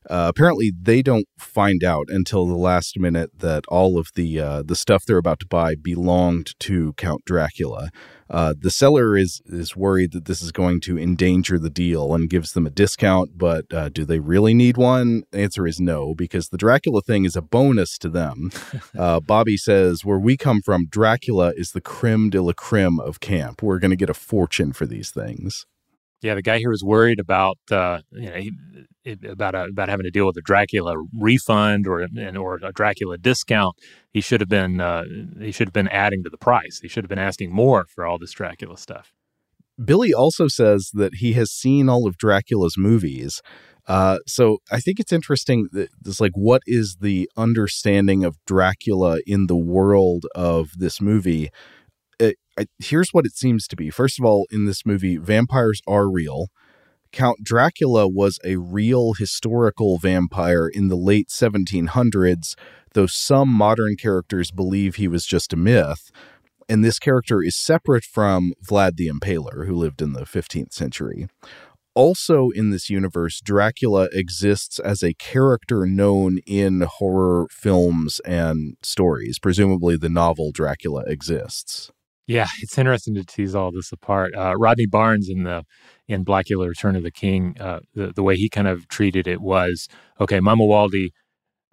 uh, 0.08 0.26
apparently, 0.34 0.72
they 0.80 1.02
don't 1.02 1.28
find 1.38 1.84
out 1.84 2.06
until 2.08 2.46
the 2.46 2.56
last 2.56 2.98
minute 2.98 3.30
that 3.38 3.64
all 3.68 3.98
of 3.98 4.08
the 4.14 4.40
uh, 4.40 4.62
the 4.62 4.74
stuff 4.74 5.04
they're 5.04 5.18
about 5.18 5.40
to 5.40 5.46
buy 5.46 5.74
belonged 5.74 6.58
to 6.60 6.94
Count 6.94 7.24
Dracula. 7.26 7.90
Uh, 8.30 8.54
the 8.58 8.70
seller 8.70 9.14
is 9.14 9.42
is 9.44 9.76
worried 9.76 10.12
that 10.12 10.24
this 10.24 10.40
is 10.40 10.52
going 10.52 10.80
to 10.80 10.98
endanger 10.98 11.58
the 11.58 11.68
deal 11.68 12.14
and 12.14 12.30
gives 12.30 12.52
them 12.52 12.66
a 12.66 12.70
discount. 12.70 13.36
But 13.36 13.66
uh, 13.74 13.90
do 13.90 14.06
they 14.06 14.20
really 14.20 14.54
need 14.54 14.78
one? 14.78 15.24
The 15.32 15.40
answer 15.40 15.66
is 15.66 15.80
no, 15.80 16.14
because 16.14 16.48
the 16.48 16.58
Dracula 16.58 17.02
thing 17.02 17.26
is 17.26 17.36
a 17.36 17.42
bonus 17.42 17.98
to 17.98 18.08
them. 18.08 18.50
Uh, 18.98 19.20
Bobby 19.20 19.56
says, 19.56 20.04
"Where 20.04 20.18
we 20.18 20.36
come 20.36 20.60
from, 20.62 20.86
Dracula 20.86 21.52
is 21.56 21.70
the 21.72 21.80
creme 21.80 22.28
de 22.28 22.42
la 22.42 22.52
creme 22.52 22.98
of 23.00 23.20
camp. 23.20 23.62
We're 23.62 23.78
going 23.78 23.90
to 23.90 23.96
get 23.96 24.10
a 24.10 24.14
fortune 24.14 24.72
for 24.72 24.84
these 24.84 25.10
things." 25.10 25.64
Yeah, 26.22 26.34
the 26.34 26.42
guy 26.42 26.58
here 26.58 26.70
was 26.70 26.84
worried 26.84 27.18
about 27.18 27.58
uh, 27.70 28.00
you 28.12 28.30
know 28.30 28.36
he, 28.36 28.52
about 29.26 29.54
a, 29.54 29.64
about 29.64 29.88
having 29.88 30.04
to 30.04 30.10
deal 30.10 30.26
with 30.26 30.36
a 30.36 30.42
Dracula 30.42 30.96
refund 31.18 31.86
or 31.86 32.00
an, 32.00 32.36
or 32.36 32.58
a 32.62 32.72
Dracula 32.72 33.16
discount. 33.16 33.74
He 34.12 34.20
should 34.20 34.40
have 34.40 34.48
been 34.48 34.80
uh, 34.80 35.04
he 35.38 35.52
should 35.52 35.68
have 35.68 35.72
been 35.72 35.88
adding 35.88 36.22
to 36.24 36.30
the 36.30 36.38
price. 36.38 36.80
He 36.82 36.88
should 36.88 37.04
have 37.04 37.08
been 37.08 37.18
asking 37.18 37.52
more 37.52 37.86
for 37.94 38.04
all 38.04 38.18
this 38.18 38.32
Dracula 38.32 38.76
stuff. 38.76 39.12
Billy 39.82 40.12
also 40.12 40.46
says 40.46 40.90
that 40.94 41.16
he 41.16 41.32
has 41.32 41.50
seen 41.50 41.88
all 41.88 42.06
of 42.06 42.18
Dracula's 42.18 42.76
movies. 42.76 43.40
Uh, 43.86 44.18
so 44.26 44.58
I 44.70 44.78
think 44.78 45.00
it's 45.00 45.12
interesting 45.12 45.68
that 45.72 45.88
it's 46.04 46.20
like, 46.20 46.32
what 46.34 46.62
is 46.66 46.98
the 47.00 47.30
understanding 47.36 48.24
of 48.24 48.36
Dracula 48.46 49.20
in 49.26 49.46
the 49.46 49.56
world 49.56 50.26
of 50.34 50.72
this 50.78 51.00
movie? 51.00 51.50
I, 52.58 52.66
here's 52.78 53.10
what 53.10 53.26
it 53.26 53.36
seems 53.36 53.66
to 53.68 53.76
be. 53.76 53.90
First 53.90 54.18
of 54.18 54.24
all, 54.24 54.46
in 54.50 54.66
this 54.66 54.84
movie, 54.84 55.16
vampires 55.16 55.80
are 55.86 56.10
real. 56.10 56.48
Count 57.12 57.38
Dracula 57.42 58.06
was 58.06 58.38
a 58.44 58.56
real 58.56 59.14
historical 59.14 59.98
vampire 59.98 60.68
in 60.68 60.88
the 60.88 60.96
late 60.96 61.28
1700s, 61.28 62.54
though 62.94 63.06
some 63.06 63.48
modern 63.48 63.96
characters 63.96 64.50
believe 64.50 64.94
he 64.94 65.08
was 65.08 65.26
just 65.26 65.52
a 65.52 65.56
myth. 65.56 66.10
And 66.68 66.84
this 66.84 67.00
character 67.00 67.42
is 67.42 67.56
separate 67.56 68.04
from 68.04 68.52
Vlad 68.64 68.96
the 68.96 69.08
Impaler, 69.08 69.66
who 69.66 69.74
lived 69.74 70.00
in 70.00 70.12
the 70.12 70.20
15th 70.20 70.72
century. 70.72 71.26
Also, 71.96 72.50
in 72.50 72.70
this 72.70 72.88
universe, 72.88 73.40
Dracula 73.40 74.08
exists 74.12 74.78
as 74.78 75.02
a 75.02 75.14
character 75.14 75.84
known 75.86 76.38
in 76.46 76.82
horror 76.82 77.48
films 77.50 78.20
and 78.20 78.76
stories. 78.82 79.40
Presumably, 79.40 79.96
the 79.96 80.08
novel 80.08 80.52
Dracula 80.52 81.02
exists. 81.08 81.90
Yeah, 82.30 82.46
it's 82.62 82.78
interesting 82.78 83.16
to 83.16 83.24
tease 83.24 83.56
all 83.56 83.72
this 83.72 83.90
apart. 83.90 84.36
Uh, 84.36 84.54
Rodney 84.56 84.86
Barnes 84.86 85.28
in 85.28 85.42
the 85.42 85.64
in 86.06 86.24
Blacula: 86.24 86.68
Return 86.68 86.94
of 86.94 87.02
the 87.02 87.10
King, 87.10 87.56
uh, 87.58 87.80
the 87.92 88.12
the 88.12 88.22
way 88.22 88.36
he 88.36 88.48
kind 88.48 88.68
of 88.68 88.86
treated 88.86 89.26
it 89.26 89.40
was 89.40 89.88
okay. 90.20 90.38
Mamuwalde 90.38 91.08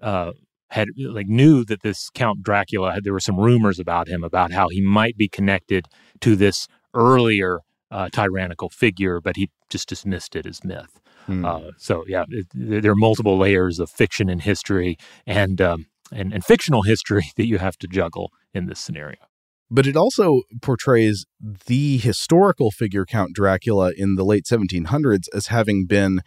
uh, 0.02 0.32
had 0.72 0.88
like 0.98 1.28
knew 1.28 1.64
that 1.66 1.84
this 1.84 2.10
Count 2.16 2.42
Dracula 2.42 2.92
had 2.92 3.04
there 3.04 3.14
were 3.14 3.20
some 3.20 3.40
rumors 3.40 3.78
about 3.78 4.08
him 4.08 4.24
about 4.24 4.52
how 4.52 4.68
he 4.70 4.82
might 4.82 5.16
be 5.16 5.30
connected 5.30 5.86
to 6.22 6.36
this 6.36 6.68
earlier 6.96 7.60
uh, 7.92 8.10
tyrannical 8.10 8.70
figure, 8.72 9.22
but 9.22 9.36
he 9.36 9.52
just 9.70 9.88
dismissed 9.88 10.36
it 10.36 10.48
as 10.48 10.64
myth. 10.64 11.00
Uh, 11.46 11.70
so 11.78 12.04
yeah, 12.08 12.24
it, 12.30 12.48
there 12.56 12.94
are 12.94 12.96
multiple 12.96 13.38
layers 13.38 13.78
of 13.80 13.92
fiction 13.92 14.28
and 14.28 14.42
history 14.42 14.98
and 15.28 15.62
um, 15.62 15.86
and 16.12 16.34
and 16.34 16.44
fictional 16.44 16.82
history 16.82 17.26
that 17.38 17.46
you 17.46 17.60
have 17.60 17.78
to 17.78 17.86
juggle 17.86 18.32
in 18.56 18.66
this 18.66 18.80
scenario. 18.80 19.27
But 19.70 19.86
it 19.86 19.96
also 19.98 20.42
portrays 20.62 21.26
the 21.66 21.98
historical 21.98 22.72
figure 22.72 23.06
Count 23.06 23.34
Dracula 23.34 23.92
in 23.98 24.16
the 24.16 24.24
late 24.24 24.46
1700s 24.46 25.26
as 25.34 25.48
having 25.48 25.86
been 25.86 26.22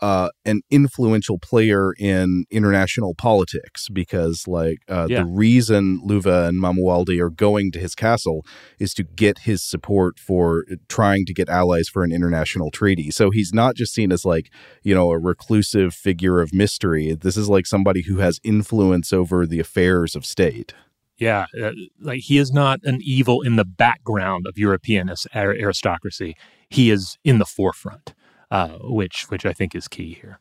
uh, 0.00 0.30
an 0.46 0.62
influential 0.70 1.38
player 1.38 1.92
in 1.98 2.46
international 2.50 3.14
politics 3.14 3.88
because, 3.92 4.44
like, 4.46 4.78
uh, 4.88 5.06
Yeah. 5.10 5.18
the 5.22 5.26
reason 5.26 6.00
Luva 6.02 6.48
and 6.48 6.58
Mamuwalde 6.58 7.20
are 7.20 7.28
going 7.28 7.70
to 7.72 7.78
his 7.78 7.94
castle 7.94 8.42
is 8.78 8.94
to 8.94 9.04
get 9.04 9.40
his 9.40 9.62
support 9.62 10.18
for 10.18 10.64
trying 10.88 11.26
to 11.26 11.34
get 11.34 11.50
allies 11.50 11.88
for 11.88 12.02
an 12.02 12.12
international 12.12 12.70
treaty. 12.70 13.10
So 13.10 13.30
he's 13.30 13.52
not 13.52 13.76
just 13.76 13.92
seen 13.92 14.10
as, 14.10 14.24
like, 14.24 14.50
you 14.82 14.94
know, 14.94 15.10
a 15.10 15.18
reclusive 15.18 15.92
figure 15.92 16.40
of 16.40 16.54
mystery. 16.54 17.14
This 17.14 17.36
is 17.36 17.50
like 17.50 17.66
somebody 17.66 18.02
who 18.04 18.20
has 18.20 18.40
influence 18.42 19.12
over 19.12 19.46
the 19.46 19.60
affairs 19.60 20.16
of 20.16 20.24
state. 20.24 20.72
Yeah, 21.20 21.44
uh, 21.62 21.72
like 22.00 22.20
he 22.20 22.38
is 22.38 22.50
not 22.50 22.80
an 22.82 22.98
evil 23.02 23.42
in 23.42 23.56
the 23.56 23.64
background 23.64 24.46
of 24.46 24.56
European 24.56 25.12
aristocracy. 25.34 26.34
He 26.70 26.90
is 26.90 27.18
in 27.22 27.38
the 27.38 27.44
forefront, 27.44 28.14
uh, 28.50 28.78
which 28.80 29.26
which 29.28 29.44
I 29.44 29.52
think 29.52 29.74
is 29.74 29.86
key 29.86 30.14
here. 30.20 30.40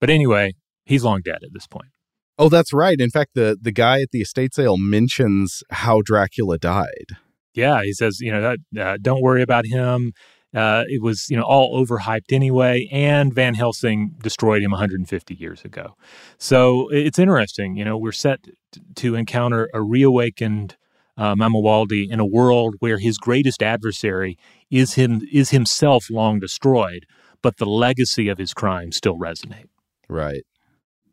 But 0.00 0.08
anyway, 0.08 0.54
he's 0.84 1.02
long 1.02 1.22
dead 1.22 1.42
at 1.42 1.52
this 1.52 1.66
point. 1.66 1.90
Oh, 2.38 2.48
that's 2.48 2.72
right. 2.72 3.00
In 3.00 3.10
fact, 3.10 3.32
the 3.34 3.58
the 3.60 3.72
guy 3.72 4.00
at 4.00 4.12
the 4.12 4.20
estate 4.20 4.54
sale 4.54 4.76
mentions 4.78 5.64
how 5.70 6.02
Dracula 6.02 6.56
died. 6.56 7.16
Yeah, 7.54 7.82
he 7.82 7.92
says, 7.92 8.20
you 8.20 8.30
know, 8.30 8.42
that, 8.42 8.86
uh, 8.86 8.98
don't 9.00 9.22
worry 9.22 9.42
about 9.42 9.66
him. 9.66 10.12
Uh, 10.56 10.84
it 10.88 11.02
was, 11.02 11.28
you 11.28 11.36
know, 11.36 11.42
all 11.42 11.84
overhyped 11.84 12.32
anyway, 12.32 12.88
and 12.90 13.34
Van 13.34 13.54
Helsing 13.54 14.14
destroyed 14.22 14.62
him 14.62 14.70
150 14.70 15.34
years 15.34 15.62
ago. 15.64 15.96
So 16.38 16.88
it's 16.88 17.18
interesting. 17.18 17.76
You 17.76 17.84
know, 17.84 17.98
we're 17.98 18.10
set 18.12 18.46
to 18.94 19.14
encounter 19.14 19.68
a 19.74 19.82
reawakened 19.82 20.76
uh, 21.18 21.34
Mamuwalde 21.34 22.10
in 22.10 22.20
a 22.20 22.26
world 22.26 22.76
where 22.78 22.98
his 22.98 23.18
greatest 23.18 23.62
adversary 23.62 24.38
is 24.70 24.94
him 24.94 25.20
is 25.30 25.50
himself 25.50 26.10
long 26.10 26.40
destroyed, 26.40 27.04
but 27.42 27.58
the 27.58 27.66
legacy 27.66 28.28
of 28.28 28.38
his 28.38 28.54
crimes 28.54 28.96
still 28.96 29.18
resonate. 29.18 29.68
Right. 30.08 30.44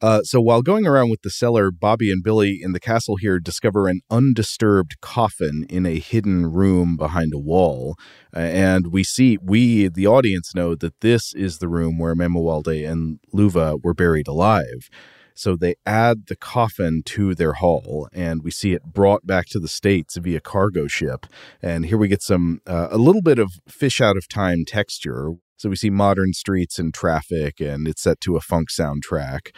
Uh, 0.03 0.21
so 0.21 0.41
while 0.41 0.61
going 0.61 0.85
around 0.85 1.09
with 1.09 1.21
the 1.21 1.29
cellar, 1.29 1.71
Bobby 1.71 2.11
and 2.11 2.21
Billy 2.21 2.59
in 2.61 2.73
the 2.73 2.79
castle 2.81 3.15
here 3.15 3.39
discover 3.39 3.87
an 3.87 4.01
undisturbed 4.11 4.99
coffin 4.99 5.65
in 5.69 5.85
a 5.85 5.97
hidden 5.97 6.51
room 6.51 6.97
behind 6.97 7.33
a 7.33 7.39
wall. 7.39 7.95
And 8.33 8.87
we 8.87 9.05
see, 9.05 9.37
we, 9.41 9.87
the 9.87 10.05
audience, 10.05 10.53
know 10.53 10.75
that 10.75 10.99
this 10.99 11.33
is 11.33 11.59
the 11.59 11.69
room 11.69 11.97
where 11.99 12.15
Mamuwalde 12.15 12.85
and 12.85 13.21
Luva 13.33 13.81
were 13.81 13.93
buried 13.93 14.27
alive. 14.27 14.89
So 15.35 15.55
they 15.55 15.75
add 15.85 16.27
the 16.27 16.35
coffin 16.35 17.01
to 17.05 17.33
their 17.33 17.53
haul, 17.53 18.09
and 18.11 18.43
we 18.43 18.51
see 18.51 18.73
it 18.73 18.83
brought 18.83 19.25
back 19.25 19.45
to 19.51 19.59
the 19.59 19.69
states 19.69 20.17
via 20.17 20.41
cargo 20.41 20.87
ship. 20.87 21.25
And 21.61 21.85
here 21.85 21.97
we 21.97 22.09
get 22.09 22.21
some 22.21 22.59
uh, 22.67 22.89
a 22.91 22.97
little 22.97 23.21
bit 23.21 23.39
of 23.39 23.53
fish 23.69 24.01
out 24.01 24.17
of 24.17 24.27
time 24.27 24.65
texture. 24.65 25.29
So 25.55 25.69
we 25.69 25.77
see 25.77 25.89
modern 25.89 26.33
streets 26.33 26.77
and 26.77 26.93
traffic, 26.93 27.61
and 27.61 27.87
it's 27.87 28.01
set 28.01 28.19
to 28.21 28.35
a 28.35 28.41
funk 28.41 28.67
soundtrack. 28.69 29.51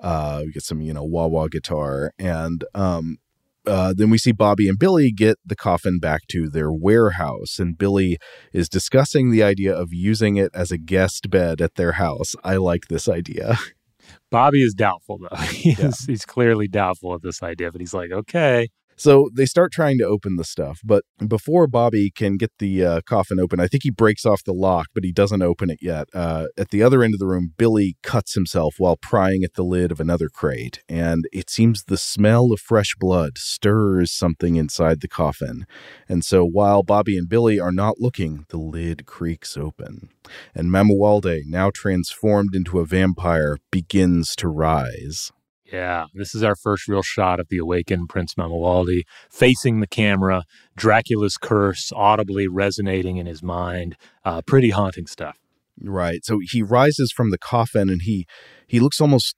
Uh, 0.00 0.42
we 0.44 0.52
get 0.52 0.62
some, 0.62 0.80
you 0.80 0.92
know, 0.92 1.04
wah 1.04 1.26
wah 1.26 1.48
guitar, 1.48 2.12
and 2.18 2.64
um, 2.74 3.18
uh, 3.66 3.94
then 3.96 4.10
we 4.10 4.18
see 4.18 4.32
Bobby 4.32 4.68
and 4.68 4.78
Billy 4.78 5.10
get 5.10 5.38
the 5.44 5.56
coffin 5.56 5.98
back 5.98 6.26
to 6.28 6.48
their 6.48 6.72
warehouse, 6.72 7.58
and 7.58 7.78
Billy 7.78 8.18
is 8.52 8.68
discussing 8.68 9.30
the 9.30 9.42
idea 9.42 9.74
of 9.74 9.92
using 9.92 10.36
it 10.36 10.50
as 10.54 10.70
a 10.70 10.78
guest 10.78 11.30
bed 11.30 11.60
at 11.60 11.76
their 11.76 11.92
house. 11.92 12.34
I 12.44 12.56
like 12.56 12.88
this 12.88 13.08
idea. 13.08 13.58
Bobby 14.30 14.62
is 14.62 14.74
doubtful 14.74 15.18
though. 15.18 15.36
He 15.46 15.70
yeah. 15.70 15.86
is, 15.86 16.04
he's 16.04 16.26
clearly 16.26 16.68
doubtful 16.68 17.14
of 17.14 17.22
this 17.22 17.42
idea, 17.42 17.72
but 17.72 17.80
he's 17.80 17.94
like, 17.94 18.10
okay, 18.10 18.68
so 18.96 19.30
they 19.32 19.46
start 19.46 19.72
trying 19.72 19.98
to 19.98 20.04
open 20.04 20.36
the 20.36 20.44
stuff, 20.44 20.80
but 20.84 21.04
before 21.26 21.66
Bobby 21.66 22.10
can 22.10 22.36
get 22.36 22.52
the 22.58 22.84
uh, 22.84 23.00
coffin 23.06 23.40
open, 23.40 23.60
I 23.60 23.66
think 23.66 23.82
he 23.82 23.90
breaks 23.90 24.24
off 24.24 24.44
the 24.44 24.52
lock, 24.52 24.88
but 24.94 25.04
he 25.04 25.12
doesn't 25.12 25.42
open 25.42 25.70
it 25.70 25.78
yet. 25.80 26.08
Uh, 26.14 26.46
at 26.56 26.70
the 26.70 26.82
other 26.82 27.02
end 27.02 27.14
of 27.14 27.20
the 27.20 27.26
room, 27.26 27.52
Billy 27.56 27.96
cuts 28.02 28.34
himself 28.34 28.76
while 28.78 28.96
prying 28.96 29.42
at 29.44 29.54
the 29.54 29.64
lid 29.64 29.90
of 29.90 30.00
another 30.00 30.28
crate, 30.28 30.82
and 30.88 31.24
it 31.32 31.50
seems 31.50 31.84
the 31.84 31.96
smell 31.96 32.52
of 32.52 32.60
fresh 32.60 32.94
blood 32.98 33.38
stirs 33.38 34.12
something 34.12 34.56
inside 34.56 35.00
the 35.00 35.08
coffin. 35.08 35.66
And 36.08 36.24
so 36.24 36.44
while 36.44 36.82
Bobby 36.82 37.18
and 37.18 37.28
Billy 37.28 37.58
are 37.58 37.72
not 37.72 38.00
looking, 38.00 38.46
the 38.48 38.58
lid 38.58 39.06
creaks 39.06 39.56
open, 39.56 40.08
and 40.54 40.70
Mamuwalde, 40.70 41.42
now 41.46 41.70
transformed 41.74 42.54
into 42.54 42.78
a 42.78 42.86
vampire, 42.86 43.58
begins 43.70 44.34
to 44.36 44.48
rise. 44.48 45.32
Yeah, 45.72 46.06
this 46.12 46.34
is 46.34 46.42
our 46.42 46.54
first 46.56 46.88
real 46.88 47.02
shot 47.02 47.40
of 47.40 47.48
the 47.48 47.58
awakened 47.58 48.08
Prince 48.08 48.34
Mamuwalde 48.34 49.02
facing 49.30 49.80
the 49.80 49.86
camera, 49.86 50.44
Dracula's 50.76 51.38
curse 51.38 51.90
audibly 51.94 52.46
resonating 52.46 53.16
in 53.16 53.26
his 53.26 53.42
mind. 53.42 53.96
Uh, 54.24 54.42
pretty 54.42 54.70
haunting 54.70 55.06
stuff. 55.06 55.38
Right. 55.80 56.24
So 56.24 56.40
he 56.42 56.62
rises 56.62 57.12
from 57.12 57.30
the 57.30 57.38
coffin 57.38 57.88
and 57.88 58.02
he 58.02 58.26
he 58.66 58.78
looks 58.78 59.00
almost 59.00 59.36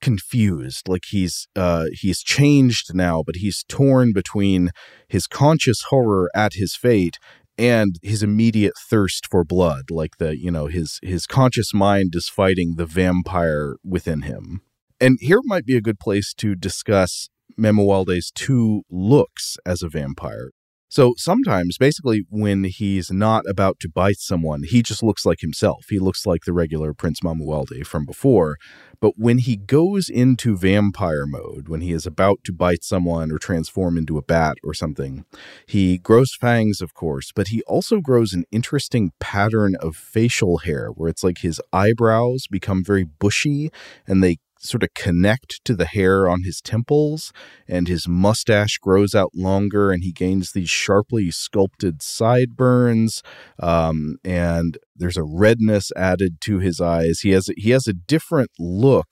confused 0.00 0.88
like 0.88 1.02
he's 1.10 1.46
uh 1.54 1.84
he's 1.92 2.22
changed 2.22 2.94
now 2.94 3.22
but 3.24 3.36
he's 3.36 3.64
torn 3.68 4.14
between 4.14 4.70
his 5.08 5.26
conscious 5.26 5.82
horror 5.90 6.30
at 6.34 6.54
his 6.54 6.74
fate 6.74 7.18
and 7.58 7.96
his 8.02 8.22
immediate 8.22 8.72
thirst 8.88 9.26
for 9.30 9.44
blood 9.44 9.90
like 9.90 10.16
the 10.16 10.38
you 10.38 10.50
know 10.50 10.68
his 10.68 10.98
his 11.02 11.26
conscious 11.26 11.74
mind 11.74 12.14
is 12.14 12.30
fighting 12.30 12.76
the 12.76 12.86
vampire 12.86 13.76
within 13.84 14.22
him 14.22 14.62
and 15.00 15.18
here 15.20 15.40
might 15.44 15.64
be 15.64 15.76
a 15.76 15.80
good 15.80 15.98
place 15.98 16.32
to 16.34 16.54
discuss 16.54 17.28
Mamuwalde's 17.58 18.30
two 18.30 18.82
looks 18.90 19.56
as 19.66 19.82
a 19.82 19.88
vampire. 19.88 20.50
So 20.92 21.14
sometimes, 21.16 21.78
basically, 21.78 22.24
when 22.30 22.64
he's 22.64 23.12
not 23.12 23.44
about 23.48 23.78
to 23.78 23.88
bite 23.88 24.18
someone, 24.18 24.64
he 24.64 24.82
just 24.82 25.04
looks 25.04 25.24
like 25.24 25.38
himself. 25.40 25.84
He 25.88 26.00
looks 26.00 26.26
like 26.26 26.40
the 26.44 26.52
regular 26.52 26.92
Prince 26.94 27.20
Mamuwalde 27.20 27.86
from 27.86 28.04
before. 28.04 28.56
But 29.00 29.12
when 29.16 29.38
he 29.38 29.56
goes 29.56 30.08
into 30.08 30.56
vampire 30.56 31.26
mode, 31.26 31.68
when 31.68 31.80
he 31.80 31.92
is 31.92 32.06
about 32.06 32.40
to 32.42 32.52
bite 32.52 32.82
someone 32.82 33.30
or 33.30 33.38
transform 33.38 33.96
into 33.96 34.18
a 34.18 34.22
bat 34.22 34.56
or 34.64 34.74
something, 34.74 35.24
he 35.64 35.96
grows 35.96 36.34
fangs, 36.34 36.80
of 36.80 36.92
course, 36.92 37.30
but 37.32 37.48
he 37.48 37.62
also 37.68 38.00
grows 38.00 38.32
an 38.32 38.42
interesting 38.50 39.12
pattern 39.20 39.76
of 39.76 39.94
facial 39.94 40.58
hair 40.58 40.88
where 40.88 41.08
it's 41.08 41.22
like 41.22 41.38
his 41.38 41.60
eyebrows 41.72 42.46
become 42.50 42.82
very 42.82 43.04
bushy 43.04 43.70
and 44.08 44.24
they 44.24 44.38
sort 44.60 44.82
of 44.82 44.94
connect 44.94 45.64
to 45.64 45.74
the 45.74 45.86
hair 45.86 46.28
on 46.28 46.42
his 46.42 46.60
temples, 46.60 47.32
and 47.66 47.88
his 47.88 48.06
mustache 48.06 48.78
grows 48.78 49.14
out 49.14 49.30
longer, 49.34 49.90
and 49.90 50.04
he 50.04 50.12
gains 50.12 50.52
these 50.52 50.70
sharply 50.70 51.30
sculpted 51.30 52.02
sideburns. 52.02 53.22
Um, 53.58 54.16
and 54.24 54.78
there's 54.94 55.16
a 55.16 55.24
redness 55.24 55.90
added 55.96 56.40
to 56.42 56.58
his 56.58 56.80
eyes. 56.80 57.20
He 57.20 57.30
has 57.30 57.48
he 57.56 57.70
has 57.70 57.88
a 57.88 57.94
different 57.94 58.50
look 58.58 59.08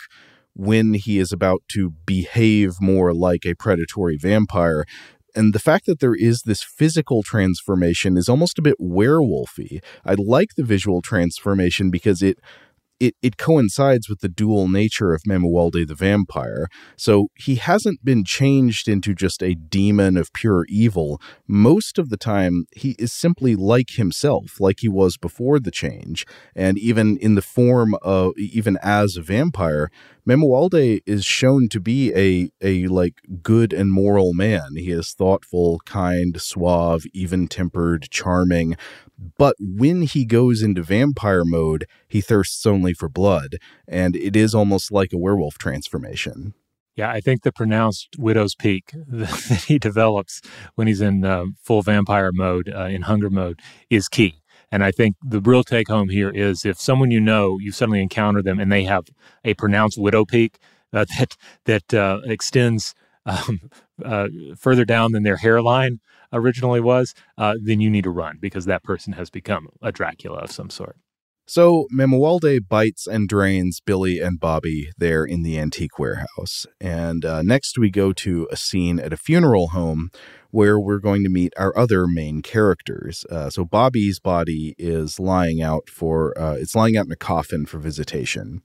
when 0.55 0.95
he 0.95 1.19
is 1.19 1.33
about 1.33 1.63
to 1.69 1.93
behave 2.05 2.75
more 2.81 3.15
like 3.15 3.47
a 3.47 3.55
predatory 3.55 4.17
vampire. 4.17 4.85
And 5.35 5.55
the 5.55 5.61
fact 5.61 5.87
that 5.87 6.01
there 6.01 6.17
is 6.17 6.43
this 6.43 6.65
physical 6.65 7.23
transformation 7.23 8.17
is 8.17 8.29
almost 8.29 8.59
a 8.59 8.63
bit 8.63 8.75
werewolfy. 8.81 9.81
I 10.05 10.15
like 10.19 10.57
the 10.57 10.65
visual 10.65 11.01
transformation 11.01 11.91
because 11.91 12.23
it 12.23 12.39
it, 13.01 13.15
it 13.23 13.37
coincides 13.37 14.09
with 14.09 14.21
the 14.21 14.29
dual 14.29 14.69
nature 14.69 15.13
of 15.13 15.23
Mamuwalde 15.23 15.87
the 15.87 15.95
vampire. 15.95 16.69
So 16.97 17.29
he 17.37 17.57
hasn't 17.57 18.05
been 18.05 18.25
changed 18.25 18.89
into 18.89 19.15
just 19.15 19.43
a 19.43 19.55
demon 19.55 20.17
of 20.17 20.33
pure 20.33 20.65
evil. 20.69 21.21
Most 21.47 21.99
of 21.99 22.09
the 22.09 22.17
time, 22.17 22.67
he 22.75 22.97
is 22.99 23.13
simply 23.13 23.55
like 23.57 23.91
himself, 23.91 24.61
like 24.61 24.81
he 24.81 24.89
was 24.89 25.17
before 25.17 25.59
the 25.59 25.71
change. 25.71 26.27
And 26.55 26.79
even 26.79 27.17
in 27.19 27.35
the 27.35 27.43
form 27.43 27.95
of, 28.03 28.33
even 28.37 28.79
as 28.83 29.17
a 29.17 29.23
vampire, 29.23 29.91
Mamuwalde 30.29 31.01
is 31.07 31.25
shown 31.25 31.71
to 31.71 31.81
be 31.81 32.13
a 32.15 32.51
a 32.61 32.87
like 32.89 33.15
good 33.43 33.73
and 33.73 33.91
moral 33.91 34.35
man. 34.35 34.77
He 34.77 34.91
is 34.91 35.13
thoughtful, 35.13 35.81
kind, 35.87 36.39
suave, 36.39 37.05
even-tempered, 37.15 38.09
charming. 38.11 38.77
But 39.39 39.57
when 39.59 40.03
he 40.03 40.27
goes 40.27 40.63
into 40.63 40.83
vampire 40.83 41.45
mode, 41.45 41.87
he 42.07 42.21
thirsts 42.21 42.67
only 42.67 42.88
for 42.95 43.09
blood, 43.09 43.57
and 43.87 44.17
it 44.17 44.37
is 44.37 44.55
almost 44.55 44.93
like 44.93 45.13
a 45.13 45.19
werewolf 45.19 45.59
transformation. 45.59 46.55
Yeah, 46.97 47.11
I 47.11 47.21
think 47.21 47.43
the 47.43 47.53
pronounced 47.53 48.17
widow's 48.19 48.57
peak 48.57 48.93
that 49.09 49.65
he 49.69 49.79
develops 49.79 50.41
when 50.75 50.89
he's 50.89 51.01
in 51.01 51.25
uh, 51.25 51.45
full 51.63 51.83
vampire 51.83 52.33
mode, 52.33 52.73
uh, 52.75 52.87
in 52.87 53.03
hunger 53.03 53.31
mode, 53.31 53.61
is 53.89 54.09
key. 54.09 54.41
And 54.71 54.85
I 54.85 54.91
think 54.91 55.17
the 55.23 55.41
real 55.41 55.65
take 55.65 55.89
home 55.89 56.09
here 56.09 56.29
is 56.29 56.65
if 56.65 56.79
someone 56.79 57.11
you 57.11 57.21
know, 57.21 57.59
you 57.59 57.73
suddenly 57.73 58.03
encounter 58.03 58.43
them 58.43 58.59
and 58.59 58.71
they 58.71 58.85
have 58.85 59.07
a 59.45 59.55
pronounced 59.55 59.99
widow 59.99 60.25
peak 60.25 60.59
uh, 60.93 61.05
that 61.19 61.37
that 61.65 61.95
uh, 61.95 62.21
extends 62.25 62.95
um, 63.27 63.71
uh, 64.05 64.29
further 64.57 64.85
down 64.85 65.13
than 65.13 65.23
their 65.23 65.37
hairline 65.37 66.01
originally 66.33 66.81
was, 66.81 67.15
uh, 67.37 67.55
then 67.63 67.81
you 67.81 67.91
need 67.91 68.05
to 68.05 68.11
run 68.11 68.39
because 68.41 68.65
that 68.65 68.83
person 68.83 69.15
has 69.15 69.31
become 69.31 69.69
a 69.83 69.93
Dracula 69.93 70.39
of 70.39 70.51
some 70.51 70.71
sort. 70.71 70.97
So 71.51 71.87
Mamuwalde 71.91 72.69
bites 72.69 73.07
and 73.07 73.27
drains 73.27 73.81
Billy 73.81 74.21
and 74.21 74.39
Bobby 74.39 74.91
there 74.99 75.25
in 75.25 75.43
the 75.43 75.59
antique 75.59 75.99
warehouse. 75.99 76.67
And 76.79 77.25
uh, 77.25 77.41
next 77.41 77.79
we 77.79 77.91
go 77.91 78.13
to 78.13 78.47
a 78.53 78.57
scene 78.57 79.01
at 79.01 79.15
a 79.15 79.17
funeral 79.17 79.69
home 79.69 80.11
where 80.51 80.79
we're 80.79 80.99
going 80.99 81.23
to 81.25 81.31
meet 81.31 81.55
our 81.57 81.75
other 81.75 82.07
main 82.07 82.43
characters. 82.43 83.25
Uh, 83.31 83.49
so 83.49 83.65
Bobby's 83.65 84.21
body 84.21 84.75
is 84.77 85.19
lying 85.19 85.63
out 85.63 85.89
for, 85.89 86.39
uh, 86.39 86.53
it's 86.53 86.77
lying 86.77 86.99
out 86.99 87.07
in 87.07 87.13
a 87.13 87.17
coffin 87.17 87.65
for 87.65 87.79
visitation. 87.79 88.61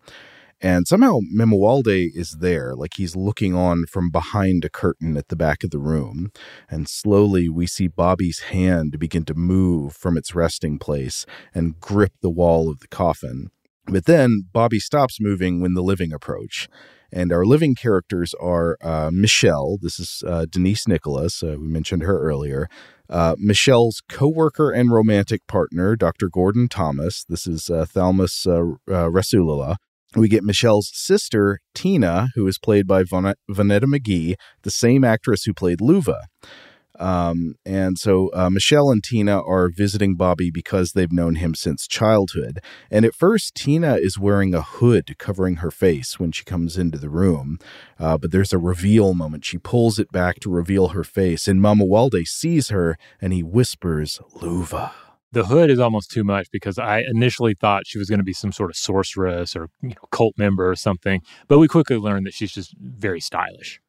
And 0.63 0.87
somehow 0.87 1.19
Mamuwalde 1.35 2.09
is 2.15 2.37
there, 2.39 2.73
like 2.73 2.93
he's 2.95 3.17
looking 3.17 3.53
on 3.53 3.85
from 3.85 4.09
behind 4.09 4.63
a 4.63 4.69
curtain 4.69 5.17
at 5.17 5.27
the 5.27 5.35
back 5.35 5.61
of 5.65 5.71
the 5.71 5.77
room. 5.77 6.31
And 6.69 6.87
slowly 6.87 7.49
we 7.49 7.67
see 7.67 7.89
Bobby's 7.89 8.39
hand 8.39 8.97
begin 8.97 9.25
to 9.25 9.33
move 9.33 9.93
from 9.93 10.15
its 10.17 10.33
resting 10.33 10.79
place 10.79 11.25
and 11.53 11.81
grip 11.81 12.13
the 12.21 12.29
wall 12.29 12.69
of 12.69 12.79
the 12.79 12.87
coffin. 12.87 13.49
But 13.87 14.05
then 14.05 14.47
Bobby 14.53 14.79
stops 14.79 15.17
moving 15.19 15.59
when 15.59 15.73
the 15.73 15.83
living 15.83 16.13
approach. 16.13 16.69
And 17.11 17.33
our 17.33 17.45
living 17.45 17.75
characters 17.75 18.33
are 18.39 18.77
uh, 18.81 19.09
Michelle. 19.11 19.77
This 19.81 19.99
is 19.99 20.23
uh, 20.25 20.45
Denise 20.49 20.87
Nicholas. 20.87 21.43
Uh, 21.43 21.57
we 21.59 21.67
mentioned 21.67 22.03
her 22.03 22.19
earlier. 22.21 22.69
Uh, 23.09 23.35
Michelle's 23.37 24.01
co-worker 24.07 24.71
and 24.71 24.93
romantic 24.93 25.45
partner, 25.45 25.97
Dr. 25.97 26.29
Gordon 26.29 26.69
Thomas. 26.69 27.25
This 27.27 27.45
is 27.45 27.69
uh, 27.69 27.85
Thalmus 27.85 28.47
uh, 28.47 28.77
Rasulala 28.87 29.75
we 30.15 30.27
get 30.27 30.43
Michelle's 30.43 30.91
sister, 30.93 31.59
Tina, 31.73 32.29
who 32.35 32.47
is 32.47 32.57
played 32.57 32.87
by 32.87 33.03
Von- 33.03 33.35
Vonetta 33.49 33.85
McGee, 33.85 34.35
the 34.63 34.71
same 34.71 35.03
actress 35.03 35.43
who 35.43 35.53
played 35.53 35.79
Luva. 35.79 36.21
Um, 36.99 37.55
and 37.65 37.97
so 37.97 38.29
uh, 38.33 38.49
Michelle 38.49 38.91
and 38.91 39.03
Tina 39.03 39.41
are 39.41 39.69
visiting 39.69 40.15
Bobby 40.15 40.51
because 40.51 40.91
they've 40.91 41.11
known 41.11 41.35
him 41.35 41.55
since 41.55 41.87
childhood. 41.87 42.59
And 42.91 43.03
at 43.03 43.15
first, 43.15 43.55
Tina 43.55 43.95
is 43.95 44.19
wearing 44.19 44.53
a 44.53 44.61
hood 44.61 45.17
covering 45.17 45.57
her 45.57 45.71
face 45.71 46.19
when 46.19 46.31
she 46.31 46.43
comes 46.43 46.77
into 46.77 46.97
the 46.97 47.09
room. 47.09 47.57
Uh, 47.99 48.17
but 48.17 48.31
there's 48.31 48.53
a 48.53 48.59
reveal 48.59 49.13
moment. 49.13 49.43
She 49.43 49.57
pulls 49.57 49.97
it 49.97 50.11
back 50.11 50.39
to 50.41 50.51
reveal 50.51 50.89
her 50.89 51.03
face, 51.03 51.47
and 51.47 51.59
Mamuwalde 51.59 52.27
sees 52.27 52.69
her 52.69 52.97
and 53.19 53.33
he 53.33 53.41
whispers, 53.41 54.19
Luva. 54.35 54.91
The 55.33 55.45
hood 55.45 55.69
is 55.69 55.79
almost 55.79 56.11
too 56.11 56.23
much 56.23 56.47
because 56.51 56.77
I 56.79 56.99
initially 57.01 57.53
thought 57.53 57.83
she 57.85 57.97
was 57.97 58.07
going 58.09 58.19
to 58.19 58.23
be 58.23 58.33
some 58.33 58.51
sort 58.51 58.69
of 58.69 58.75
sorceress 58.77 59.55
or 59.55 59.69
you 59.81 59.89
know, 59.89 60.07
cult 60.11 60.35
member 60.37 60.69
or 60.69 60.75
something, 60.75 61.21
but 61.47 61.59
we 61.59 61.67
quickly 61.67 61.97
learned 61.97 62.25
that 62.25 62.33
she's 62.33 62.51
just 62.51 62.75
very 62.79 63.19
stylish. 63.19 63.79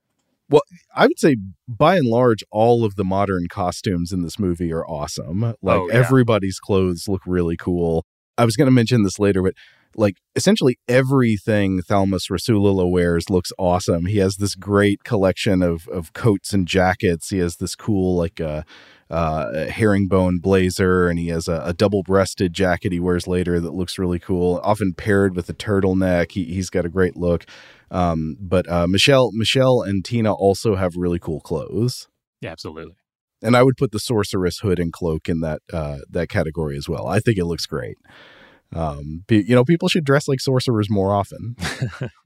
Well, 0.51 0.63
I 0.95 1.07
would 1.07 1.19
say 1.19 1.37
by 1.67 1.97
and 1.97 2.07
large, 2.07 2.45
all 2.51 2.85
of 2.85 2.97
the 2.97 3.05
modern 3.05 3.49
costumes 3.49 4.13
in 4.13 4.23
this 4.23 4.39
movie 4.39 4.73
are 4.73 4.87
awesome. 4.87 5.41
Like 5.41 5.57
Oh, 5.81 5.89
yeah. 5.89 5.95
everybody's 5.95 6.59
clothes 6.59 7.09
look 7.09 7.23
really 7.27 7.57
cool. 7.57 8.05
I 8.37 8.45
was 8.45 8.57
going 8.57 8.67
to 8.67 8.73
mention 8.73 9.05
this 9.05 9.19
later, 9.19 9.43
but 9.43 9.55
like 9.97 10.17
essentially 10.37 10.79
everything 10.89 11.81
Thalmus 11.83 12.31
Rasulala 12.31 12.91
wears 12.91 13.31
looks 13.31 13.53
awesome. 13.59 14.07
He 14.07 14.19
has 14.19 14.37
this 14.37 14.55
great 14.55 15.05
collection 15.05 15.63
of 15.63 15.89
of 15.89 16.13
coats 16.13 16.53
and 16.53 16.67
jackets. 16.67 17.31
He 17.31 17.39
has 17.39 17.57
this 17.57 17.75
cool 17.75 18.17
like 18.17 18.41
uh, 18.41 18.63
uh, 19.11 19.67
herringbone 19.69 20.39
blazer, 20.39 21.09
and 21.09 21.19
he 21.19 21.29
has 21.29 21.49
a, 21.49 21.63
a 21.65 21.73
double 21.73 22.03
breasted 22.03 22.53
jacket 22.53 22.93
he 22.93 23.01
wears 23.01 23.27
later 23.27 23.61
that 23.61 23.75
looks 23.75 23.99
really 23.99 24.19
cool. 24.19 24.61
Often 24.63 24.95
paired 24.95 25.37
with 25.37 25.49
a 25.49 25.55
turtleneck. 25.55 26.33
He, 26.33 26.45
he's 26.45 26.71
got 26.71 26.87
a 26.87 26.89
great 26.89 27.17
look. 27.17 27.45
Um, 27.91 28.37
but 28.41 28.69
uh, 28.69 28.87
Michelle, 28.87 29.31
Michelle, 29.33 29.83
and 29.83 30.05
Tina 30.05 30.33
also 30.33 30.75
have 30.75 30.97
really 30.97 31.19
cool 31.19 31.41
clothes. 31.41 32.09
Yeah, 32.41 32.51
absolutely. 32.51 32.97
And 33.43 33.57
I 33.57 33.63
would 33.63 33.77
put 33.77 33.93
the 33.93 34.01
sorceress 34.01 34.61
hood 34.61 34.79
and 34.79 34.93
cloak 34.93 35.29
in 35.29 35.41
that 35.41 35.61
uh, 35.73 35.99
that 36.11 36.29
category 36.29 36.77
as 36.77 36.89
well. 36.89 37.07
I 37.07 37.21
think 37.21 37.39
it 37.39 37.45
looks 37.45 37.67
great. 37.67 37.99
Um, 38.73 39.25
pe- 39.27 39.45
you 39.45 39.55
know, 39.55 39.65
people 39.65 39.89
should 39.89 40.05
dress 40.05 40.29
like 40.29 40.41
sorcerers 40.41 40.89
more 40.91 41.13
often. 41.13 41.57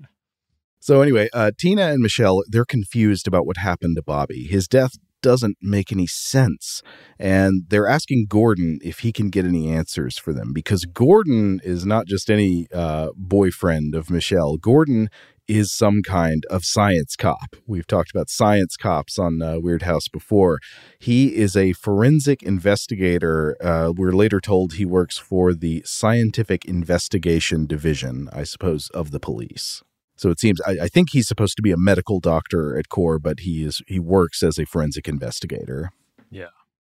so 0.81 1.03
anyway, 1.03 1.29
uh, 1.33 1.51
Tina 1.59 1.89
and 1.89 2.01
Michelle 2.01 2.43
they're 2.49 2.65
confused 2.65 3.27
about 3.27 3.47
what 3.47 3.59
happened 3.59 3.97
to 3.97 4.03
Bobby. 4.03 4.45
His 4.45 4.69
death 4.69 4.93
doesn't 5.21 5.57
make 5.61 5.91
any 5.91 6.07
sense, 6.07 6.83
and 7.19 7.65
they're 7.69 7.89
asking 7.89 8.27
Gordon 8.29 8.79
if 8.83 9.01
he 9.01 9.13
can 9.13 9.31
get 9.31 9.45
any 9.45 9.69
answers 9.69 10.17
for 10.17 10.33
them 10.33 10.53
because 10.53 10.85
Gordon 10.85 11.61
is 11.65 11.85
not 11.85 12.07
just 12.07 12.31
any 12.31 12.67
uh, 12.73 13.09
boyfriend 13.17 13.95
of 13.95 14.11
Michelle. 14.11 14.57
Gordon 14.57 15.11
is 15.49 15.73
some 15.73 16.03
kind 16.03 16.45
of 16.51 16.65
science 16.65 17.17
cop. 17.17 17.57
We've 17.67 17.87
talked 17.87 18.11
about 18.11 18.29
science 18.29 18.77
cops 18.77 19.19
on 19.19 19.43
uh, 19.43 19.55
Weirdhouse 19.55 20.11
before. 20.13 20.61
He 20.99 21.35
is 21.37 21.57
a 21.57 21.73
forensic 21.73 22.43
investigator. 22.43 23.57
Uh, 23.61 23.93
we're 23.97 24.13
later 24.13 24.41
told 24.41 24.75
he 24.75 24.85
works 24.85 25.19
for 25.19 25.55
the 25.55 25.83
Scientific 25.85 26.65
Investigation 26.67 27.67
Division, 27.67 28.29
I 28.33 28.45
suppose, 28.45 28.91
of 28.91 29.11
the 29.11 29.21
police. 29.21 29.83
So 30.17 30.31
it 30.31 30.41
seems 30.41 30.61
I, 30.63 30.73
I 30.83 30.89
think 30.89 31.11
he's 31.11 31.29
supposed 31.29 31.57
to 31.57 31.63
be 31.63 31.71
a 31.71 31.77
medical 31.77 32.21
doctor 32.21 32.77
at 32.77 32.89
core, 32.89 33.19
but 33.19 33.41
he 33.41 33.65
is 33.65 33.81
he 33.87 33.99
works 33.99 34.43
as 34.43 34.59
a 34.59 34.67
forensic 34.67 35.09
investigator. 35.09 35.93
Yeah. 36.31 36.49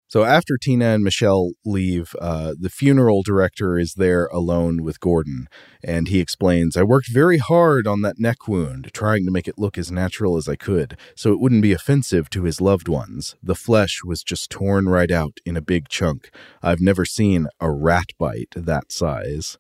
So 0.10 0.24
after 0.24 0.58
Tina 0.58 0.86
and 0.86 1.04
Michelle 1.04 1.52
leave, 1.64 2.16
uh, 2.20 2.56
the 2.60 2.72
funeral 2.72 3.22
director 3.22 3.78
is 3.78 3.94
there 3.94 4.26
alone 4.34 4.82
with 4.82 5.00
Gordon, 5.00 5.48
and 5.84 6.08
he 6.08 6.20
explains, 6.20 6.76
I 6.76 6.82
worked 6.82 7.14
very 7.14 7.38
hard 7.38 7.86
on 7.86 8.02
that 8.02 8.18
neck 8.18 8.48
wound, 8.48 8.90
trying 8.92 9.24
to 9.26 9.32
make 9.32 9.48
it 9.48 9.60
look 9.60 9.78
as 9.78 9.92
natural 9.92 10.36
as 10.36 10.50
I 10.50 10.56
could, 10.56 10.98
so 11.16 11.32
it 11.32 11.40
wouldn't 11.40 11.62
be 11.62 11.74
offensive 11.74 12.28
to 12.32 12.46
his 12.46 12.60
loved 12.60 12.88
ones. 12.88 13.36
The 13.44 13.54
flesh 13.54 14.02
was 14.04 14.24
just 14.24 14.50
torn 14.50 14.90
right 14.90 15.12
out 15.12 15.38
in 15.46 15.56
a 15.56 15.62
big 15.62 15.90
chunk. 15.90 16.32
I've 16.64 16.82
never 16.82 17.06
seen 17.06 17.46
a 17.60 17.70
rat 17.70 18.10
bite 18.18 18.54
that 18.56 18.92
size. 18.92 19.60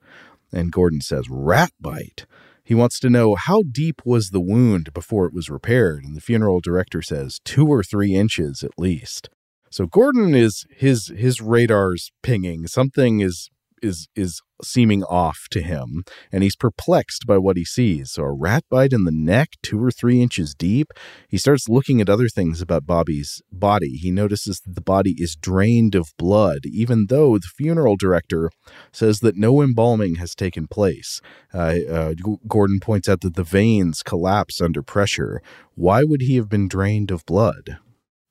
And 0.52 0.72
Gordon 0.72 1.02
says, 1.02 1.28
Rat 1.30 1.74
bite? 1.80 2.26
He 2.64 2.74
wants 2.74 3.00
to 3.02 3.10
know 3.12 3.36
how 3.36 3.62
deep 3.72 4.02
was 4.04 4.30
the 4.30 4.41
wound 4.41 4.93
before 4.93 5.28
it 5.28 5.34
was 5.34 5.52
repaired, 5.52 6.04
and 6.04 6.16
the 6.16 6.22
funeral 6.22 6.60
director 6.60 7.04
says 7.04 7.39
two 7.45 7.68
or 7.68 7.84
three 7.84 8.16
inches 8.16 8.64
at 8.64 8.80
least. 8.80 9.30
So 9.70 9.86
Gordon 9.86 10.36
is 10.36 10.66
his 10.76 11.08
his 11.16 11.42
radar's 11.42 12.12
pinging. 12.24 12.68
Something 12.68 13.20
is 13.20 13.50
is 13.82 14.08
is 14.16 14.42
seeming 14.64 15.04
off 15.04 15.48
to 15.52 15.62
him, 15.62 16.04
and 16.32 16.44
he's 16.44 16.56
perplexed 16.56 17.26
by 17.26 17.38
what 17.38 17.58
he 17.58 17.64
sees. 17.64 18.12
So 18.12 18.24
a 18.24 18.32
rat 18.32 18.64
bite 18.70 18.94
in 18.94 19.06
the 19.06 19.12
neck, 19.12 19.50
two 19.64 19.84
or 19.84 19.92
three 19.92 20.22
inches 20.22 20.54
deep. 20.54 20.92
He 21.30 21.38
starts 21.38 21.70
looking 21.70 22.02
at 22.02 22.10
other 22.10 22.28
things 22.28 22.62
about 22.62 22.86
Bobby's 22.86 23.42
body. 23.52 23.92
He 23.92 24.12
notices 24.12 24.60
that 24.62 24.76
the 24.76 24.82
body 24.82 25.16
is 25.18 25.36
drained 25.36 25.96
of 25.96 26.14
blood, 26.18 26.66
even 26.66 27.08
though 27.08 27.38
the 27.38 27.48
funeral 27.48 27.96
director 27.96 28.52
says 28.92 29.20
that 29.22 29.38
no 29.38 29.62
embalming 29.62 30.16
has 30.16 30.36
taken 30.36 30.68
place. 30.68 31.22
Uh, 31.54 31.76
uh, 31.90 32.14
Gordon 32.48 32.80
points 32.80 33.08
out 33.08 33.22
that 33.22 33.36
the 33.36 33.44
veins 33.44 34.04
collapse 34.04 34.62
under 34.62 34.82
pressure. 34.82 35.42
Why 35.76 36.04
would 36.04 36.22
he 36.22 36.36
have 36.36 36.50
been 36.50 36.68
drained 36.68 37.12
of 37.12 37.26
blood? 37.26 37.78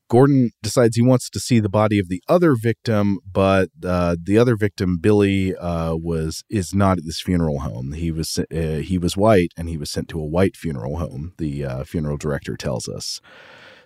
Gordon 0.09 0.53
decides 0.63 0.97
he 0.97 1.03
wants 1.03 1.29
to 1.29 1.39
see 1.39 1.61
the 1.61 1.69
body 1.69 1.99
of 1.99 2.09
the 2.09 2.23
other 2.29 2.55
victim, 2.55 3.19
but 3.31 3.69
uh, 3.85 4.17
the 4.23 4.39
other 4.39 4.57
victim, 4.57 4.99
Billy, 4.99 5.55
uh, 5.55 5.95
was 5.97 6.43
is 6.49 6.75
not 6.75 6.99
at 6.99 7.05
this 7.05 7.21
funeral 7.21 7.61
home. 7.61 7.93
He 7.93 8.11
was 8.11 8.39
uh, 8.39 8.81
he 8.81 8.97
was 8.97 9.17
white, 9.17 9.53
and 9.57 9.69
he 9.69 9.77
was 9.77 9.91
sent 9.91 10.09
to 10.09 10.21
a 10.21 10.27
white 10.27 10.57
funeral 10.57 10.97
home. 10.97 11.35
The 11.37 11.65
uh, 11.65 11.85
funeral 11.85 12.17
director 12.17 12.57
tells 12.57 12.89
us. 12.89 13.21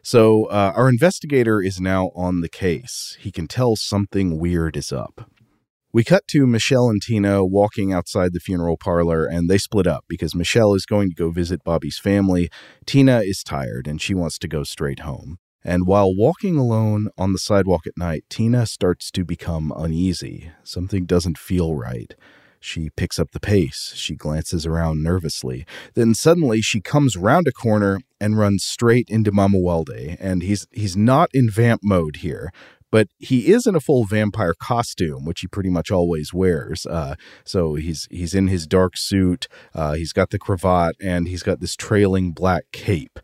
So 0.04 0.46
uh, 0.46 0.72
our 0.76 0.88
investigator 0.88 1.60
is 1.60 1.80
now 1.80 2.10
on 2.14 2.40
the 2.40 2.48
case. 2.48 3.16
He 3.20 3.30
can 3.30 3.46
tell 3.46 3.76
something 3.76 4.38
weird 4.38 4.76
is 4.76 4.92
up. 4.92 5.28
We 5.92 6.04
cut 6.04 6.26
to 6.28 6.46
Michelle 6.46 6.88
and 6.88 7.02
Tina 7.02 7.44
walking 7.44 7.92
outside 7.92 8.32
the 8.32 8.40
funeral 8.40 8.76
parlor, 8.76 9.26
and 9.26 9.48
they 9.50 9.58
split 9.58 9.86
up 9.86 10.04
because 10.08 10.34
Michelle 10.34 10.74
is 10.74 10.86
going 10.86 11.10
to 11.10 11.14
go 11.14 11.30
visit 11.30 11.62
Bobby's 11.64 11.98
family. 11.98 12.48
Tina 12.86 13.20
is 13.20 13.42
tired 13.42 13.86
and 13.86 14.00
she 14.00 14.14
wants 14.14 14.38
to 14.38 14.48
go 14.48 14.64
straight 14.64 15.00
home. 15.00 15.38
And 15.64 15.86
while 15.86 16.14
walking 16.14 16.56
alone 16.56 17.08
on 17.16 17.32
the 17.32 17.38
sidewalk 17.38 17.86
at 17.86 17.96
night, 17.96 18.24
Tina 18.28 18.66
starts 18.66 19.10
to 19.12 19.24
become 19.24 19.72
uneasy. 19.76 20.50
Something 20.64 21.04
doesn't 21.06 21.38
feel 21.38 21.74
right. 21.74 22.14
She 22.62 22.90
picks 22.90 23.18
up 23.18 23.32
the 23.32 23.40
pace. 23.40 23.92
She 23.96 24.14
glances 24.14 24.66
around 24.66 25.02
nervously. 25.02 25.66
Then 25.94 26.14
suddenly 26.14 26.62
she 26.62 26.80
comes 26.80 27.16
round 27.16 27.48
a 27.48 27.52
corner 27.52 28.00
and 28.20 28.38
runs 28.38 28.62
straight 28.62 29.08
into 29.08 29.32
Mamuwalde. 29.32 30.16
And 30.20 30.42
he's 30.42 30.66
he's 30.70 30.96
not 30.96 31.28
in 31.34 31.50
vamp 31.50 31.80
mode 31.82 32.16
here, 32.16 32.52
but 32.92 33.08
he 33.18 33.50
is 33.50 33.66
in 33.66 33.74
a 33.74 33.80
full 33.80 34.04
vampire 34.04 34.54
costume, 34.54 35.24
which 35.24 35.40
he 35.40 35.48
pretty 35.48 35.70
much 35.70 35.90
always 35.90 36.32
wears. 36.32 36.86
Uh, 36.86 37.16
so 37.44 37.74
he's 37.74 38.06
he's 38.12 38.34
in 38.34 38.46
his 38.46 38.66
dark 38.68 38.92
suit. 38.96 39.48
Uh, 39.74 39.94
he's 39.94 40.12
got 40.12 40.30
the 40.30 40.38
cravat 40.38 40.94
and 41.02 41.26
he's 41.26 41.42
got 41.42 41.58
this 41.58 41.74
trailing 41.74 42.32
black 42.32 42.64
cape. 42.70 43.18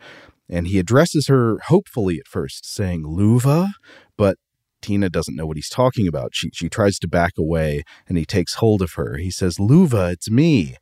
And 0.49 0.67
he 0.67 0.79
addresses 0.79 1.27
her 1.29 1.59
hopefully 1.67 2.19
at 2.19 2.27
first, 2.27 2.65
saying 2.65 3.05
"Luva," 3.05 3.71
but 4.17 4.37
Tina 4.81 5.11
doesn't 5.11 5.37
know 5.37 5.47
what 5.47 5.57
he's 5.57 5.69
talking 5.69 6.07
about. 6.09 6.31
She 6.35 6.51
she 6.53 6.69
tries 6.69 6.99
to 7.01 7.09
back 7.09 7.33
away, 7.39 7.83
and 8.07 8.17
he 8.17 8.25
takes 8.25 8.55
hold 8.55 8.83
of 8.83 8.93
her. 8.95 9.17
He 9.17 9.31
says, 9.31 9.59
"Luva, 9.59 10.13
it's 10.13 10.31
me," 10.31 10.77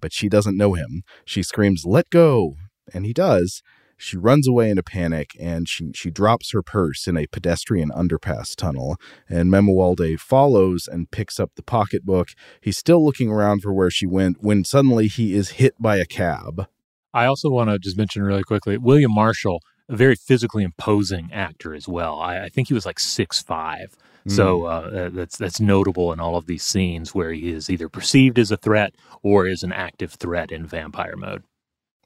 but 0.00 0.12
she 0.12 0.28
doesn't 0.28 0.56
know 0.56 0.74
him. 0.74 1.02
She 1.24 1.42
screams, 1.42 1.84
"Let 1.84 2.10
go!" 2.10 2.56
and 2.92 3.06
he 3.06 3.12
does. 3.12 3.62
She 4.02 4.16
runs 4.16 4.48
away 4.48 4.68
in 4.68 4.78
a 4.78 4.82
panic 4.82 5.30
and 5.38 5.68
she, 5.68 5.92
she 5.94 6.10
drops 6.10 6.50
her 6.52 6.60
purse 6.60 7.06
in 7.06 7.16
a 7.16 7.28
pedestrian 7.28 7.90
underpass 7.90 8.56
tunnel. 8.56 8.96
And 9.28 9.48
Mamuwalde 9.48 10.18
follows 10.18 10.88
and 10.90 11.08
picks 11.12 11.38
up 11.38 11.52
the 11.54 11.62
pocketbook. 11.62 12.30
He's 12.60 12.76
still 12.76 13.04
looking 13.04 13.30
around 13.30 13.62
for 13.62 13.72
where 13.72 13.92
she 13.92 14.06
went 14.06 14.42
when 14.42 14.64
suddenly 14.64 15.06
he 15.06 15.34
is 15.34 15.50
hit 15.50 15.80
by 15.80 15.98
a 15.98 16.04
cab. 16.04 16.66
I 17.14 17.26
also 17.26 17.50
want 17.50 17.70
to 17.70 17.78
just 17.78 17.96
mention 17.96 18.22
really 18.22 18.42
quickly 18.42 18.78
William 18.78 19.12
Marshall, 19.14 19.60
a 19.88 19.96
very 19.96 20.14
physically 20.14 20.64
imposing 20.64 21.30
actor 21.32 21.74
as 21.74 21.86
well. 21.88 22.20
I, 22.20 22.44
I 22.44 22.48
think 22.48 22.68
he 22.68 22.74
was 22.74 22.86
like 22.86 22.98
six 22.98 23.42
five. 23.42 23.96
So 24.28 24.66
uh, 24.66 25.10
that's 25.12 25.36
that's 25.36 25.60
notable 25.60 26.12
in 26.12 26.20
all 26.20 26.36
of 26.36 26.46
these 26.46 26.62
scenes 26.62 27.12
where 27.12 27.32
he 27.32 27.50
is 27.50 27.68
either 27.68 27.88
perceived 27.88 28.38
as 28.38 28.52
a 28.52 28.56
threat 28.56 28.94
or 29.22 29.48
is 29.48 29.64
an 29.64 29.72
active 29.72 30.12
threat 30.12 30.52
in 30.52 30.64
vampire 30.64 31.16
mode. 31.16 31.42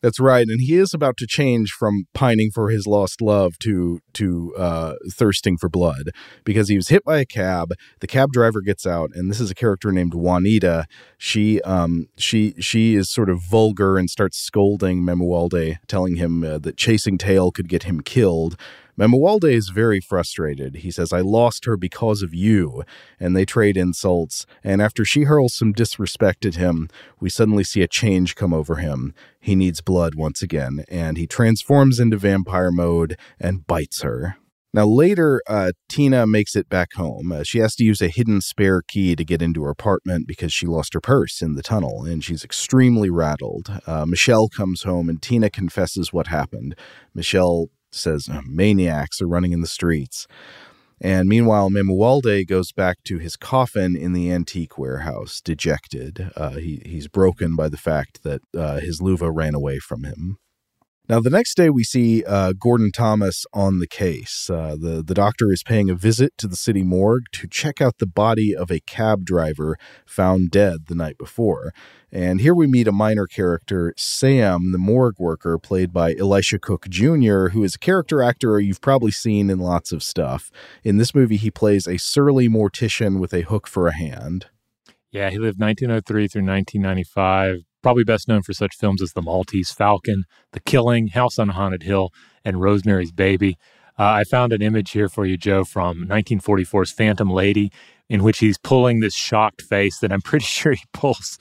That's 0.07 0.21
right, 0.21 0.47
and 0.47 0.61
he 0.61 0.77
is 0.77 0.95
about 0.95 1.17
to 1.17 1.27
change 1.27 1.73
from 1.73 2.05
pining 2.15 2.53
for 2.53 2.71
his 2.71 2.87
lost 2.87 3.21
love 3.21 3.59
to 3.59 3.99
to 4.13 4.55
uh, 4.57 4.95
thirsting 5.13 5.59
for 5.59 5.69
blood 5.69 6.11
because 6.45 6.69
he 6.69 6.77
was 6.77 6.91
hit 6.91 7.03
by 7.03 7.19
a 7.19 7.25
cab. 7.25 7.73
The 7.99 8.07
cab 8.07 8.31
driver 8.31 8.61
gets 8.61 8.87
out, 8.87 9.11
and 9.17 9.29
this 9.29 9.41
is 9.41 9.51
a 9.51 9.55
character 9.55 9.91
named 9.91 10.15
Juanita. 10.15 10.87
She 11.19 11.61
um 11.63 12.07
she 12.17 12.55
she 12.61 12.95
is 12.95 13.11
sort 13.11 13.29
of 13.29 13.43
vulgar 13.43 13.99
and 13.99 14.09
starts 14.09 14.39
scolding 14.39 15.03
Mamuwalde, 15.03 15.79
telling 15.89 16.15
him 16.15 16.45
uh, 16.45 16.59
that 16.59 16.77
chasing 16.77 17.19
tail 17.19 17.51
could 17.51 17.69
get 17.69 17.83
him 17.83 18.01
killed. 18.01 18.57
Mamuwalde 18.99 19.53
is 19.53 19.69
very 19.69 20.01
frustrated. 20.01 20.77
He 20.77 20.91
says, 20.91 21.13
I 21.13 21.21
lost 21.21 21.67
her 21.67 21.77
because 21.77 22.23
of 22.23 22.33
you. 22.35 22.83
And 23.21 23.37
they 23.37 23.45
trade 23.45 23.77
insults. 23.77 24.47
And 24.65 24.81
after 24.81 25.05
she 25.05 25.25
hurls 25.25 25.55
some 25.55 25.73
disrespect 25.73 26.47
at 26.47 26.55
him, 26.55 26.89
we 27.21 27.29
suddenly 27.29 27.65
see 27.65 27.83
a 27.83 27.89
change 27.89 28.35
come 28.35 28.55
over 28.55 28.77
him. 28.77 29.13
He 29.39 29.55
needs 29.55 29.81
blood 29.81 30.15
once 30.15 30.43
again, 30.43 30.85
and 30.89 31.19
he 31.19 31.27
transforms 31.27 32.01
into 32.01 32.17
vampire 32.17 32.73
mode 32.73 33.19
and 33.39 33.67
bites 33.67 34.03
her. 34.03 34.37
Now, 34.77 34.87
later, 34.87 35.41
uh, 35.47 35.73
Tina 35.89 36.27
makes 36.27 36.55
it 36.55 36.69
back 36.69 36.93
home. 36.95 37.33
Uh, 37.33 37.45
she 37.45 37.61
has 37.61 37.75
to 37.77 37.85
use 37.85 38.03
a 38.03 38.09
hidden 38.09 38.43
spare 38.43 38.83
key 38.83 39.17
to 39.17 39.25
get 39.25 39.41
into 39.41 39.63
her 39.63 39.71
apartment 39.71 40.27
because 40.27 40.53
she 40.53 40.67
lost 40.67 40.93
her 40.93 41.01
purse 41.01 41.41
in 41.41 41.55
the 41.55 41.63
tunnel, 41.63 42.05
and 42.05 42.23
she's 42.23 42.45
extremely 42.45 43.09
rattled. 43.09 43.71
Uh, 43.87 44.05
Michelle 44.05 44.49
comes 44.49 44.83
home, 44.83 45.09
and 45.09 45.23
Tina 45.23 45.49
confesses 45.49 46.13
what 46.13 46.27
happened. 46.27 46.75
Michelle 47.15 47.69
says 47.97 48.29
"Uh, 48.29 48.43
maniacs 48.47 49.21
are 49.21 49.29
running 49.29 49.53
in 49.53 49.61
the 49.61 49.67
streets. 49.67 50.27
And 51.01 51.29
meanwhile, 51.29 51.69
Mamuwalde 51.69 52.47
goes 52.47 52.73
back 52.73 52.97
to 53.05 53.19
his 53.19 53.37
coffin 53.37 53.97
in 53.97 54.15
the 54.15 54.33
antique 54.33 54.79
warehouse, 54.79 55.43
dejected. 55.43 56.31
Uh, 56.35 56.53
he, 56.53 56.83
he's 56.87 57.07
broken 57.07 57.55
by 57.55 57.69
the 57.69 57.77
fact 57.77 58.23
that 58.23 58.41
uh, 58.57 58.81
his 58.81 59.01
Luva 59.01 59.31
ran 59.35 59.55
away 59.55 59.79
from 59.79 60.05
him. 60.05 60.39
Now, 61.09 61.21
the 61.21 61.31
next 61.31 61.57
day, 61.57 61.71
we 61.71 61.85
see 61.85 62.25
uh, 62.25 62.53
Gordon 62.53 62.91
Thomas 62.91 63.47
on 63.53 63.79
the 63.79 63.87
case. 63.87 64.51
Uh, 64.51 64.77
the, 64.77 65.05
the 65.07 65.15
doctor 65.15 65.53
is 65.53 65.63
paying 65.63 65.89
a 65.89 65.95
visit 65.95 66.37
to 66.39 66.49
the 66.49 66.57
city 66.57 66.83
morgue 66.83 67.27
to 67.33 67.47
check 67.47 67.81
out 67.81 67.99
the 67.99 68.09
body 68.09 68.57
of 68.57 68.73
a 68.73 68.81
cab 68.81 69.25
driver 69.25 69.79
found 70.05 70.51
dead 70.51 70.87
the 70.89 70.97
night 70.97 71.17
before. 71.17 71.73
And 72.11 72.41
here 72.41 72.55
we 72.57 72.67
meet 72.67 72.89
a 72.89 72.93
minor 72.93 73.29
character, 73.29 73.95
Sam, 73.97 74.73
the 74.73 74.79
morgue 74.79 75.21
worker, 75.21 75.59
played 75.59 75.93
by 75.93 76.17
Elisha 76.17 76.59
Cook 76.59 76.89
Jr., 76.89 77.49
who 77.49 77.63
is 77.63 77.77
a 77.77 77.81
character 77.81 78.21
actor 78.21 78.59
you've 78.59 78.81
probably 78.81 79.13
seen 79.13 79.49
in 79.49 79.61
lots 79.61 79.93
of 79.93 80.03
stuff. 80.03 80.51
In 80.83 80.97
this 80.97 81.15
movie, 81.15 81.37
he 81.37 81.53
plays 81.53 81.87
a 81.87 81.99
surly 81.99 82.49
mortician 82.49 83.21
with 83.21 83.33
a 83.33 83.43
hook 83.43 83.69
for 83.69 83.87
a 83.87 83.95
hand. 83.95 84.47
Yeah, 85.13 85.31
he 85.31 85.39
lived 85.39 85.61
1903 85.61 86.29
through 86.29 86.47
1995 86.47 87.63
probably 87.87 88.03
best 88.03 88.27
known 88.27 88.43
for 88.43 88.53
such 88.53 88.75
films 88.75 89.01
as 89.01 89.13
The 89.13 89.23
Maltese 89.23 89.71
Falcon, 89.71 90.25
The 90.51 90.59
Killing, 90.59 91.07
House 91.07 91.39
on 91.39 91.51
Haunted 91.51 91.85
Hill, 91.85 92.11
and 92.45 92.61
Rosemary's 92.61 93.13
Baby. 93.13 93.59
Uh, 93.97 94.07
I 94.07 94.25
found 94.25 94.53
an 94.53 94.61
image 94.61 94.91
here 94.91 95.09
for 95.09 95.25
you, 95.25 95.37
Joe, 95.37 95.63
from 95.63 96.05
1944's 96.09 96.91
Phantom 96.91 97.31
Lady, 97.31 97.71
in 98.09 98.25
which 98.25 98.39
he's 98.39 98.59
pulling 98.59 98.99
this 98.99 99.15
shocked 99.15 99.63
face 99.63 100.01
that 100.01 100.11
I'm 100.11 100.21
pretty 100.25 100.47
sure 100.47 100.73
he 100.73 100.83
pulls 100.93 101.39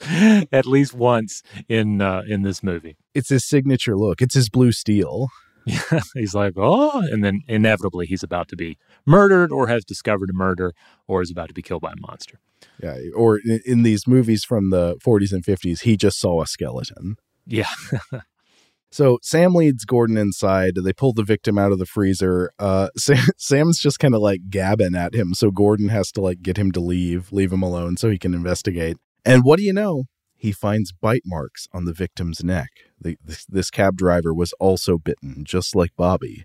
at 0.52 0.66
least 0.66 0.94
once 0.94 1.42
in 1.68 2.00
uh, 2.00 2.22
in 2.28 2.42
this 2.42 2.62
movie. 2.62 2.96
It's 3.12 3.30
his 3.30 3.44
signature 3.44 3.96
look. 3.96 4.22
It's 4.22 4.36
his 4.36 4.48
blue 4.48 4.70
steel. 4.70 5.26
Yeah, 5.66 6.00
he's 6.14 6.34
like, 6.34 6.54
oh, 6.56 7.00
and 7.10 7.24
then 7.24 7.42
inevitably 7.48 8.06
he's 8.06 8.22
about 8.22 8.48
to 8.48 8.56
be 8.56 8.78
murdered 9.04 9.50
or 9.50 9.66
has 9.66 9.84
discovered 9.84 10.30
a 10.30 10.32
murder 10.32 10.72
or 11.08 11.22
is 11.22 11.30
about 11.30 11.48
to 11.48 11.54
be 11.54 11.62
killed 11.62 11.82
by 11.82 11.92
a 11.92 12.00
monster. 12.00 12.38
Yeah, 12.82 12.96
or 13.14 13.38
in, 13.38 13.60
in 13.66 13.82
these 13.82 14.06
movies 14.06 14.44
from 14.44 14.70
the 14.70 14.96
40s 15.04 15.32
and 15.32 15.44
50s, 15.44 15.82
he 15.82 15.96
just 15.96 16.20
saw 16.20 16.40
a 16.40 16.46
skeleton. 16.46 17.16
Yeah. 17.46 17.70
so 18.90 19.18
Sam 19.22 19.54
leads 19.54 19.84
Gordon 19.84 20.16
inside. 20.16 20.76
They 20.76 20.92
pull 20.92 21.12
the 21.12 21.24
victim 21.24 21.58
out 21.58 21.72
of 21.72 21.78
the 21.78 21.86
freezer. 21.86 22.52
Uh, 22.58 22.88
Sam, 22.96 23.26
Sam's 23.36 23.80
just 23.80 23.98
kind 23.98 24.14
of 24.14 24.20
like 24.20 24.48
gabbing 24.48 24.94
at 24.94 25.14
him, 25.14 25.34
so 25.34 25.50
Gordon 25.50 25.88
has 25.88 26.12
to 26.12 26.20
like 26.20 26.42
get 26.42 26.56
him 26.56 26.70
to 26.72 26.80
leave, 26.80 27.32
leave 27.32 27.52
him 27.52 27.62
alone, 27.62 27.96
so 27.96 28.08
he 28.08 28.18
can 28.18 28.34
investigate. 28.34 28.98
And 29.24 29.42
what 29.42 29.58
do 29.58 29.64
you 29.64 29.72
know? 29.72 30.04
He 30.36 30.52
finds 30.52 30.92
bite 30.92 31.22
marks 31.24 31.66
on 31.72 31.84
the 31.84 31.92
victim's 31.92 32.44
neck. 32.44 32.70
The, 33.00 33.16
this, 33.24 33.44
this 33.46 33.70
cab 33.70 33.96
driver 33.96 34.34
was 34.34 34.52
also 34.54 34.98
bitten, 34.98 35.44
just 35.44 35.74
like 35.74 35.90
Bobby. 35.96 36.44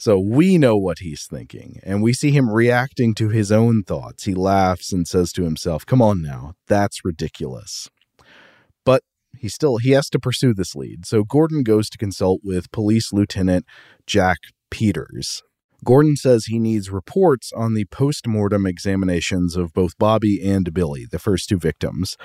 So 0.00 0.18
we 0.18 0.58
know 0.58 0.76
what 0.76 1.00
he's 1.00 1.26
thinking, 1.26 1.80
and 1.82 2.02
we 2.02 2.12
see 2.12 2.30
him 2.30 2.48
reacting 2.48 3.14
to 3.16 3.30
his 3.30 3.50
own 3.50 3.82
thoughts. 3.82 4.24
He 4.24 4.34
laughs 4.34 4.92
and 4.92 5.08
says 5.08 5.32
to 5.32 5.42
himself, 5.42 5.84
Come 5.84 6.00
on 6.00 6.22
now, 6.22 6.54
that's 6.68 7.04
ridiculous. 7.04 7.88
But 8.84 9.02
he 9.36 9.48
still 9.48 9.78
he 9.78 9.90
has 9.90 10.08
to 10.10 10.20
pursue 10.20 10.54
this 10.54 10.76
lead. 10.76 11.04
So 11.04 11.24
Gordon 11.24 11.64
goes 11.64 11.90
to 11.90 11.98
consult 11.98 12.40
with 12.44 12.70
Police 12.70 13.12
Lieutenant 13.12 13.66
Jack 14.06 14.38
Peters. 14.70 15.42
Gordon 15.84 16.16
says 16.16 16.46
he 16.46 16.58
needs 16.58 16.90
reports 16.90 17.52
on 17.52 17.74
the 17.74 17.84
post 17.86 18.26
mortem 18.26 18.66
examinations 18.66 19.56
of 19.56 19.72
both 19.72 19.98
Bobby 19.98 20.40
and 20.44 20.72
Billy, 20.72 21.06
the 21.10 21.20
first 21.20 21.48
two 21.48 21.58
victims. 21.58 22.16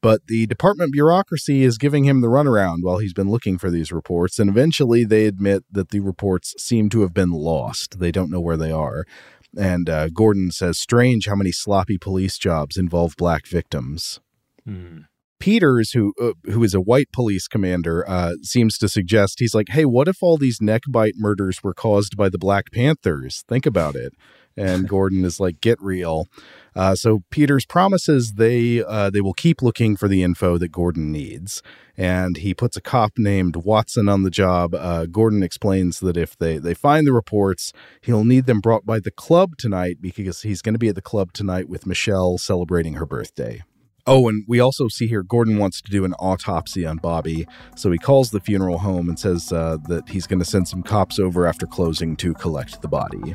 But 0.00 0.26
the 0.28 0.46
department 0.46 0.92
bureaucracy 0.92 1.64
is 1.64 1.76
giving 1.76 2.04
him 2.04 2.20
the 2.20 2.28
runaround 2.28 2.78
while 2.82 2.98
he's 2.98 3.12
been 3.12 3.30
looking 3.30 3.58
for 3.58 3.70
these 3.70 3.90
reports, 3.90 4.38
and 4.38 4.48
eventually 4.48 5.04
they 5.04 5.26
admit 5.26 5.64
that 5.70 5.90
the 5.90 6.00
reports 6.00 6.54
seem 6.56 6.88
to 6.90 7.00
have 7.00 7.12
been 7.12 7.32
lost. 7.32 7.98
They 7.98 8.12
don't 8.12 8.30
know 8.30 8.40
where 8.40 8.56
they 8.56 8.70
are. 8.70 9.04
And 9.56 9.88
uh, 9.88 10.08
Gordon 10.10 10.52
says, 10.52 10.78
Strange 10.78 11.26
how 11.26 11.34
many 11.34 11.50
sloppy 11.50 11.98
police 11.98 12.38
jobs 12.38 12.76
involve 12.76 13.16
black 13.16 13.46
victims. 13.46 14.20
Hmm. 14.64 14.98
Peters, 15.40 15.92
who 15.92 16.12
uh, 16.20 16.32
who 16.50 16.64
is 16.64 16.74
a 16.74 16.80
white 16.80 17.12
police 17.12 17.46
commander, 17.46 18.08
uh, 18.08 18.32
seems 18.42 18.76
to 18.78 18.88
suggest 18.88 19.36
he's 19.38 19.54
like, 19.54 19.68
"Hey, 19.68 19.84
what 19.84 20.08
if 20.08 20.18
all 20.20 20.36
these 20.36 20.60
neck 20.60 20.82
bite 20.88 21.14
murders 21.16 21.62
were 21.62 21.74
caused 21.74 22.16
by 22.16 22.28
the 22.28 22.38
Black 22.38 22.72
Panthers? 22.72 23.44
Think 23.48 23.64
about 23.64 23.94
it." 23.94 24.14
And 24.58 24.88
Gordon 24.94 25.24
is 25.24 25.40
like, 25.40 25.60
"Get 25.60 25.80
real." 25.80 26.26
Uh, 26.74 26.94
so 26.94 27.24
Peters 27.30 27.66
promises 27.66 28.34
they 28.34 28.84
uh, 28.84 29.10
they 29.10 29.20
will 29.20 29.34
keep 29.34 29.62
looking 29.62 29.96
for 29.96 30.06
the 30.06 30.22
info 30.22 30.58
that 30.58 30.68
Gordon 30.68 31.10
needs, 31.10 31.62
and 31.96 32.36
he 32.36 32.54
puts 32.54 32.76
a 32.76 32.80
cop 32.80 33.12
named 33.18 33.56
Watson 33.56 34.08
on 34.08 34.22
the 34.22 34.30
job. 34.30 34.74
Uh, 34.74 35.06
Gordon 35.06 35.42
explains 35.42 36.00
that 36.00 36.16
if 36.16 36.36
they 36.38 36.58
they 36.58 36.74
find 36.74 37.06
the 37.06 37.12
reports, 37.12 37.72
he'll 38.00 38.24
need 38.24 38.46
them 38.46 38.60
brought 38.60 38.86
by 38.86 39.00
the 39.00 39.10
club 39.10 39.56
tonight 39.56 39.96
because 40.00 40.42
he's 40.42 40.62
going 40.62 40.74
to 40.74 40.78
be 40.78 40.88
at 40.88 40.94
the 40.94 41.02
club 41.02 41.32
tonight 41.32 41.68
with 41.68 41.86
Michelle 41.86 42.38
celebrating 42.38 42.94
her 42.94 43.06
birthday. 43.06 43.62
Oh, 44.06 44.26
and 44.26 44.44
we 44.48 44.58
also 44.58 44.88
see 44.88 45.06
here 45.06 45.22
Gordon 45.22 45.58
wants 45.58 45.82
to 45.82 45.90
do 45.90 46.04
an 46.04 46.14
autopsy 46.14 46.86
on 46.86 46.96
Bobby, 46.96 47.46
so 47.76 47.90
he 47.90 47.98
calls 47.98 48.30
the 48.30 48.40
funeral 48.40 48.78
home 48.78 49.08
and 49.08 49.18
says 49.18 49.52
uh, 49.52 49.76
that 49.88 50.08
he's 50.08 50.26
going 50.26 50.38
to 50.38 50.46
send 50.46 50.66
some 50.66 50.82
cops 50.82 51.18
over 51.18 51.46
after 51.46 51.66
closing 51.66 52.16
to 52.16 52.32
collect 52.32 52.80
the 52.80 52.88
body. 52.88 53.34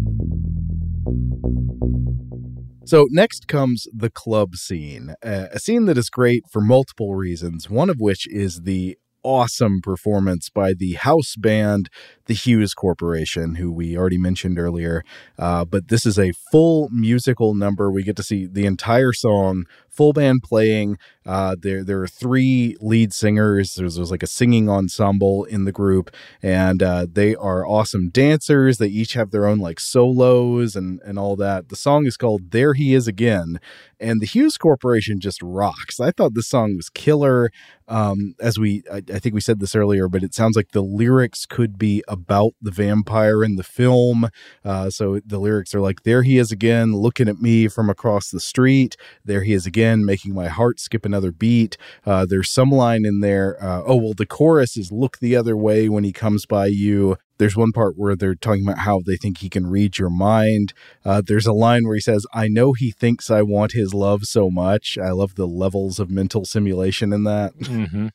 So 2.91 3.07
next 3.09 3.47
comes 3.47 3.87
the 3.93 4.09
club 4.09 4.57
scene, 4.57 5.15
a 5.23 5.59
scene 5.59 5.85
that 5.85 5.97
is 5.97 6.09
great 6.09 6.43
for 6.51 6.59
multiple 6.59 7.15
reasons. 7.15 7.69
One 7.69 7.89
of 7.89 8.01
which 8.01 8.27
is 8.27 8.63
the 8.63 8.97
awesome 9.23 9.79
performance 9.81 10.49
by 10.49 10.73
the 10.73 10.95
house 10.95 11.35
band, 11.37 11.87
the 12.25 12.33
Hues 12.33 12.73
Corporation, 12.73 13.55
who 13.55 13.71
we 13.71 13.97
already 13.97 14.17
mentioned 14.17 14.59
earlier. 14.59 15.03
Uh, 15.37 15.65
but 15.65 15.87
this 15.87 16.05
is 16.05 16.17
a 16.17 16.33
full 16.51 16.89
musical 16.89 17.53
number. 17.53 17.91
We 17.91 18.03
get 18.03 18.15
to 18.17 18.23
see 18.23 18.45
the 18.45 18.65
entire 18.65 19.13
song, 19.13 19.65
full 19.89 20.13
band 20.13 20.43
playing. 20.43 20.97
Uh, 21.25 21.55
there, 21.59 21.83
there 21.83 22.01
are 22.01 22.07
three 22.07 22.75
lead 22.79 23.13
singers. 23.13 23.75
There's, 23.75 23.95
there's 23.95 24.11
like 24.11 24.23
a 24.23 24.27
singing 24.27 24.69
ensemble 24.69 25.43
in 25.45 25.65
the 25.65 25.71
group, 25.71 26.09
and 26.41 26.81
uh, 26.81 27.05
they 27.11 27.35
are 27.35 27.65
awesome 27.65 28.09
dancers. 28.09 28.77
They 28.77 28.87
each 28.87 29.13
have 29.13 29.31
their 29.31 29.45
own 29.45 29.59
like 29.59 29.79
solos 29.79 30.75
and 30.75 30.99
and 31.05 31.19
all 31.19 31.35
that. 31.35 31.69
The 31.69 31.75
song 31.75 32.05
is 32.05 32.17
called 32.17 32.51
"There 32.51 32.73
He 32.73 32.93
Is 32.95 33.07
Again," 33.07 33.59
and 33.99 34.19
the 34.19 34.25
Hues 34.25 34.57
Corporation 34.57 35.19
just 35.19 35.41
rocks. 35.43 35.99
I 35.99 36.11
thought 36.11 36.33
the 36.33 36.43
song 36.43 36.75
was 36.75 36.89
killer. 36.89 37.51
Um, 37.87 38.35
as 38.39 38.57
we, 38.57 38.83
I, 38.89 39.01
I 39.13 39.19
think 39.19 39.35
we 39.35 39.41
said 39.41 39.59
this 39.59 39.75
earlier, 39.75 40.07
but 40.07 40.23
it 40.23 40.33
sounds 40.33 40.55
like 40.55 40.71
the 40.71 40.81
lyrics 40.81 41.45
could 41.45 41.77
be 41.77 42.01
about 42.21 42.53
the 42.61 42.71
vampire 42.71 43.43
in 43.43 43.55
the 43.55 43.63
film. 43.63 44.29
Uh, 44.63 44.89
so 44.89 45.19
the 45.25 45.39
lyrics 45.39 45.73
are 45.73 45.81
like, 45.81 46.03
"There 46.03 46.23
he 46.23 46.37
is 46.37 46.51
again, 46.51 46.95
looking 46.95 47.27
at 47.27 47.41
me 47.41 47.67
from 47.67 47.89
across 47.89 48.29
the 48.29 48.39
street. 48.39 48.95
There 49.25 49.43
he 49.43 49.53
is 49.53 49.65
again, 49.65 50.05
making 50.05 50.33
my 50.33 50.47
heart 50.47 50.79
skip 50.79 51.05
another 51.05 51.31
beat." 51.31 51.77
Uh, 52.05 52.25
there's 52.25 52.49
some 52.49 52.71
line 52.71 53.05
in 53.05 53.19
there. 53.21 53.57
Uh, 53.61 53.81
oh 53.85 53.97
well, 53.97 54.13
the 54.13 54.25
chorus 54.25 54.77
is 54.77 54.91
"Look 54.91 55.19
the 55.19 55.35
other 55.35 55.57
way 55.57 55.89
when 55.89 56.03
he 56.03 56.13
comes 56.13 56.45
by 56.45 56.67
you." 56.67 57.17
There's 57.37 57.57
one 57.57 57.71
part 57.71 57.97
where 57.97 58.15
they're 58.15 58.35
talking 58.35 58.67
about 58.67 58.83
how 58.89 59.01
they 59.03 59.15
think 59.15 59.39
he 59.39 59.49
can 59.49 59.65
read 59.65 59.97
your 59.97 60.11
mind. 60.11 60.73
Uh, 61.03 61.23
there's 61.25 61.47
a 61.47 61.53
line 61.53 61.87
where 61.87 61.95
he 61.95 62.01
says, 62.01 62.27
I 62.35 62.47
know 62.47 62.73
he 62.73 62.91
thinks 62.91 63.31
I 63.31 63.41
want 63.41 63.71
his 63.71 63.95
love 63.95 64.25
so 64.25 64.51
much. 64.51 64.95
I 64.99 65.09
love 65.09 65.33
the 65.33 65.47
levels 65.47 65.99
of 65.99 66.11
mental 66.11 66.45
simulation 66.45 67.11
in 67.11 67.23
that. 67.23 67.55
Mm-hmm. 67.57 68.09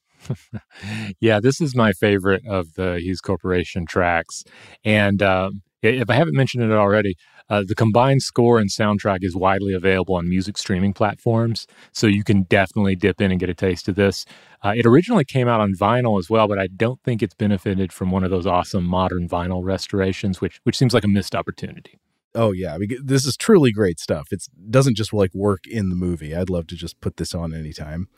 Yeah, 1.20 1.41
this 1.41 1.61
is 1.61 1.74
my 1.74 1.93
favorite 1.93 2.43
of 2.47 2.74
the 2.74 2.99
Hues 3.01 3.20
Corporation 3.20 3.87
tracks. 3.87 4.45
And 4.85 5.22
um, 5.22 5.62
if 5.83 6.11
I 6.11 6.14
haven't 6.14 6.35
mentioned 6.35 6.64
it 6.64 6.72
already, 6.72 7.16
uh, 7.49 7.62
the 7.66 7.74
combined 7.74 8.22
score 8.22 8.59
and 8.59 8.70
soundtrack 8.70 9.18
is 9.22 9.37
widely 9.37 9.72
available 9.72 10.16
on 10.16 10.29
music 10.29 10.59
streaming 10.59 10.93
platforms. 10.93 11.66
So 11.93 12.07
you 12.07 12.24
can 12.24 12.43
definitely 12.43 12.97
dip 12.97 13.20
in 13.20 13.31
and 13.31 13.39
get 13.39 13.49
a 13.49 13.55
taste 13.55 13.89
of 13.89 13.95
this. 13.95 14.24
Uh, 14.64 14.74
it 14.77 14.85
originally 14.85 15.24
came 15.24 15.47
out 15.49 15.61
on 15.61 15.74
vinyl 15.74 16.18
as 16.18 16.29
well, 16.29 16.49
but 16.49 16.59
I 16.59 16.66
don't 16.66 17.01
think 17.03 17.22
it's 17.22 17.35
benefited 17.35 17.93
from 17.93 18.11
one 18.11 18.24
of 18.24 18.31
those 18.31 18.47
awesome 18.47 18.85
modern 18.85 19.29
vinyl 19.29 19.62
restorations, 19.62 20.41
which 20.41 20.61
which 20.64 20.77
seems 20.77 20.93
like 20.93 21.05
a 21.05 21.09
missed 21.09 21.35
opportunity. 21.35 21.99
Oh 22.35 22.53
yeah, 22.53 22.77
this 23.03 23.24
is 23.24 23.37
truly 23.37 23.72
great 23.72 23.99
stuff. 23.99 24.29
It 24.31 24.45
doesn't 24.68 24.97
just 24.97 25.12
like 25.12 25.35
work 25.35 25.66
in 25.66 25.89
the 25.89 25.97
movie. 25.97 26.35
I'd 26.35 26.51
love 26.51 26.66
to 26.68 26.74
just 26.74 27.01
put 27.01 27.16
this 27.16 27.35
on 27.35 27.55
anytime. 27.55 28.09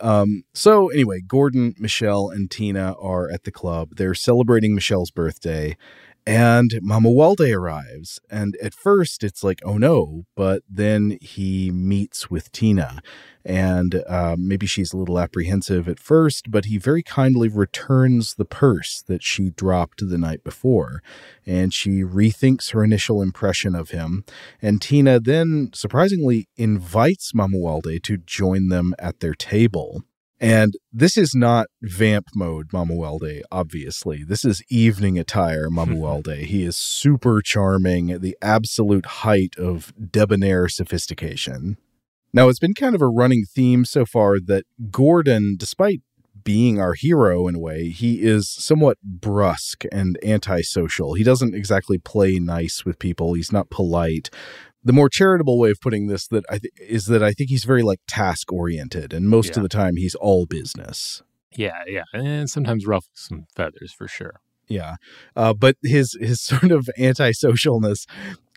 Um, 0.00 0.44
so 0.52 0.88
anyway, 0.88 1.20
Gordon, 1.20 1.74
Michelle, 1.78 2.28
and 2.28 2.50
Tina 2.50 2.94
are 3.00 3.30
at 3.30 3.44
the 3.44 3.52
club. 3.52 3.90
They're 3.96 4.14
celebrating 4.14 4.74
Michelle's 4.74 5.10
birthday, 5.10 5.76
and 6.26 6.70
Mamuwalde 6.82 7.54
arrives. 7.54 8.20
And 8.30 8.56
at 8.62 8.74
first, 8.74 9.24
it's 9.24 9.42
like, 9.42 9.60
oh 9.64 9.78
no, 9.78 10.24
but 10.36 10.62
then 10.68 11.18
he 11.20 11.70
meets 11.70 12.30
with 12.30 12.52
Tina, 12.52 13.02
and 13.44 14.02
uh, 14.06 14.36
maybe 14.38 14.66
she's 14.66 14.92
a 14.92 14.96
little 14.96 15.18
apprehensive 15.18 15.88
at 15.88 15.98
first, 15.98 16.50
but 16.50 16.66
he 16.66 16.78
very 16.78 17.02
kindly 17.02 17.48
returns 17.48 18.34
the 18.34 18.44
purse 18.44 19.02
that 19.08 19.22
she 19.22 19.50
dropped 19.50 20.08
the 20.08 20.18
night 20.18 20.44
before, 20.44 21.02
and 21.44 21.74
she 21.74 22.02
rethinks 22.02 22.72
her 22.72 22.84
initial 22.84 23.20
impression 23.20 23.74
of 23.74 23.90
him. 23.90 24.24
And 24.60 24.80
Tina 24.80 25.18
then 25.18 25.70
surprisingly 25.74 26.48
invites 26.56 27.32
Mamuwalde 27.32 28.02
to 28.04 28.16
join 28.16 28.68
them 28.68 28.94
at 28.98 29.20
their 29.20 29.34
table. 29.34 30.04
And 30.42 30.74
this 30.92 31.16
is 31.16 31.36
not 31.36 31.68
vamp 31.82 32.26
mode, 32.34 32.70
Mamuwalde, 32.70 33.42
obviously. 33.52 34.24
This 34.24 34.44
is 34.44 34.60
evening 34.68 35.16
attire, 35.16 35.68
Mamuwalde. 35.70 36.24
Mm-hmm. 36.24 36.44
he 36.46 36.64
is 36.64 36.76
super 36.76 37.40
charming, 37.40 38.18
the 38.18 38.36
absolute 38.42 39.06
height 39.06 39.54
of 39.56 39.92
debonair 40.10 40.66
sophistication. 40.66 41.76
Now, 42.32 42.48
it's 42.48 42.58
been 42.58 42.74
kind 42.74 42.96
of 42.96 43.02
a 43.02 43.06
running 43.06 43.44
theme 43.44 43.84
so 43.84 44.04
far 44.04 44.40
that 44.40 44.64
Gordon, 44.90 45.54
despite 45.56 46.00
being 46.42 46.80
our 46.80 46.94
hero 46.94 47.46
in 47.46 47.54
a 47.54 47.60
way, 47.60 47.90
he 47.90 48.22
is 48.22 48.50
somewhat 48.50 48.98
brusque 49.04 49.84
and 49.92 50.18
antisocial. 50.24 51.14
He 51.14 51.22
doesn't 51.22 51.54
exactly 51.54 51.98
play 51.98 52.40
nice 52.40 52.84
with 52.84 52.98
people. 52.98 53.34
He's 53.34 53.52
not 53.52 53.70
polite 53.70 54.28
the 54.84 54.92
more 54.92 55.08
charitable 55.08 55.58
way 55.58 55.70
of 55.70 55.80
putting 55.80 56.06
this 56.06 56.26
that 56.28 56.44
I 56.50 56.58
th- 56.58 56.72
is 56.78 57.06
that 57.06 57.22
I 57.22 57.32
think 57.32 57.50
he's 57.50 57.64
very 57.64 57.82
like 57.82 58.00
task 58.08 58.52
oriented, 58.52 59.12
and 59.12 59.28
most 59.28 59.50
yeah. 59.50 59.56
of 59.58 59.62
the 59.62 59.68
time 59.68 59.96
he's 59.96 60.14
all 60.14 60.46
business. 60.46 61.22
Yeah, 61.54 61.82
yeah, 61.86 62.04
and 62.12 62.48
sometimes 62.48 62.86
ruffles 62.86 63.10
some 63.14 63.46
feathers 63.54 63.92
for 63.92 64.08
sure. 64.08 64.40
Yeah, 64.68 64.96
uh, 65.36 65.54
but 65.54 65.76
his 65.82 66.16
his 66.20 66.40
sort 66.42 66.70
of 66.70 66.88
antisocialness 66.98 68.06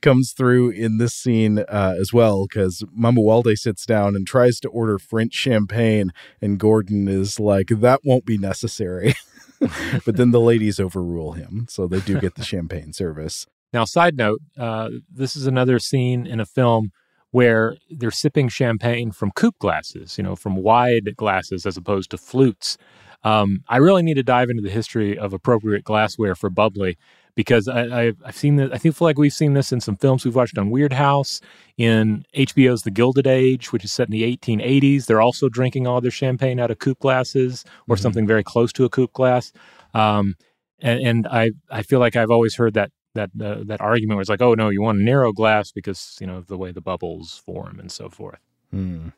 comes 0.01 0.33
through 0.33 0.69
in 0.69 0.97
this 0.97 1.13
scene 1.13 1.59
uh, 1.59 1.95
as 1.99 2.13
well 2.13 2.45
because 2.47 2.83
Mamuwalde 2.97 3.55
sits 3.55 3.85
down 3.85 4.15
and 4.15 4.27
tries 4.27 4.59
to 4.61 4.69
order 4.69 4.99
French 4.99 5.33
champagne, 5.33 6.11
and 6.41 6.59
Gordon 6.59 7.07
is 7.07 7.39
like, 7.39 7.67
"That 7.69 8.01
won't 8.03 8.25
be 8.25 8.37
necessary." 8.37 9.13
but 10.05 10.15
then 10.17 10.31
the 10.31 10.39
ladies 10.39 10.79
overrule 10.79 11.33
him, 11.33 11.65
so 11.69 11.87
they 11.87 11.99
do 11.99 12.19
get 12.19 12.35
the 12.35 12.43
champagne 12.53 12.93
service. 12.93 13.47
Now, 13.75 13.83
side 13.83 14.15
note, 14.15 14.39
uh, 14.57 14.87
this 15.11 15.35
is 15.35 15.47
another 15.47 15.79
scene 15.79 16.25
in 16.25 16.39
a 16.39 16.45
film 16.45 16.91
where 17.31 17.75
they're 17.89 18.09
sipping 18.09 18.47
champagne 18.47 19.11
from 19.11 19.31
coupe 19.31 19.59
glasses, 19.59 20.17
you 20.17 20.23
know, 20.23 20.37
from 20.37 20.55
wide 20.55 21.13
glasses 21.17 21.65
as 21.65 21.75
opposed 21.75 22.09
to 22.11 22.17
flutes. 22.17 22.77
Um, 23.25 23.65
I 23.67 23.75
really 23.77 24.01
need 24.01 24.13
to 24.13 24.23
dive 24.23 24.49
into 24.49 24.63
the 24.63 24.69
history 24.69 25.17
of 25.19 25.33
appropriate 25.33 25.83
glassware 25.83 26.35
for 26.35 26.49
bubbly 26.49 26.97
because 27.35 27.67
I, 27.67 28.13
have 28.23 28.37
seen 28.37 28.55
this. 28.55 28.69
I 28.71 28.77
think 28.77 28.95
feel 28.95 29.09
like 29.09 29.17
we've 29.17 29.33
seen 29.33 29.55
this 29.55 29.73
in 29.73 29.81
some 29.81 29.97
films 29.97 30.23
we've 30.23 30.37
watched 30.37 30.57
on 30.57 30.71
Weirdhouse, 30.71 31.41
in 31.77 32.23
HBO's 32.33 32.83
The 32.83 32.91
Gilded 32.91 33.27
Age, 33.27 33.73
which 33.73 33.83
is 33.83 33.91
set 33.91 34.07
in 34.07 34.13
the 34.13 34.37
1880s. 34.37 35.05
They're 35.05 35.19
also 35.19 35.49
drinking 35.49 35.85
all 35.85 35.99
their 35.99 36.11
champagne 36.11 36.61
out 36.61 36.71
of 36.71 36.79
coupe 36.79 36.99
glasses 36.99 37.65
or 37.89 37.95
mm-hmm. 37.95 38.03
something 38.03 38.25
very 38.25 38.41
close 38.41 38.71
to 38.71 38.85
a 38.85 38.89
coupe 38.89 39.11
glass. 39.11 39.51
Um, 39.93 40.35
and, 40.79 41.05
and 41.05 41.27
I, 41.27 41.51
I 41.69 41.81
feel 41.81 41.99
like 41.99 42.15
I've 42.15 42.31
always 42.31 42.55
heard 42.55 42.75
that 42.75 42.91
that 43.15 43.31
uh, 43.41 43.63
that 43.65 43.81
argument 43.81 44.17
was 44.17 44.29
like, 44.29 44.41
oh 44.41 44.53
no, 44.53 44.69
you 44.69 44.81
want 44.81 44.99
a 44.99 45.03
narrow 45.03 45.33
glass 45.33 45.71
because 45.71 46.17
you 46.21 46.27
know 46.27 46.37
of 46.37 46.47
the 46.47 46.57
way 46.57 46.71
the 46.71 46.81
bubbles 46.81 47.41
form 47.45 47.79
and 47.79 47.91
so 47.91 48.09
forth. 48.09 48.39
Hmm. 48.71 49.09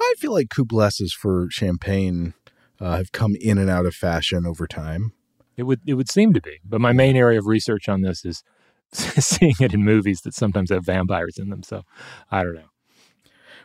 I 0.00 0.14
feel 0.18 0.32
like 0.32 0.48
coupe 0.48 0.68
glasses 0.68 1.12
for 1.12 1.48
champagne 1.50 2.34
uh, 2.80 2.96
have 2.96 3.12
come 3.12 3.34
in 3.38 3.58
and 3.58 3.68
out 3.68 3.84
of 3.86 3.94
fashion 3.94 4.46
over 4.46 4.66
time. 4.66 5.12
It 5.56 5.64
would 5.64 5.80
it 5.86 5.94
would 5.94 6.08
seem 6.08 6.32
to 6.34 6.40
be, 6.40 6.60
but 6.64 6.80
my 6.80 6.92
main 6.92 7.16
area 7.16 7.38
of 7.38 7.46
research 7.46 7.88
on 7.88 8.02
this 8.02 8.24
is 8.24 8.44
seeing 8.92 9.56
it 9.60 9.74
in 9.74 9.84
movies 9.84 10.20
that 10.22 10.34
sometimes 10.34 10.70
have 10.70 10.84
vampires 10.84 11.36
in 11.38 11.50
them. 11.50 11.62
So 11.62 11.82
I 12.30 12.44
don't 12.44 12.54
know. 12.54 12.70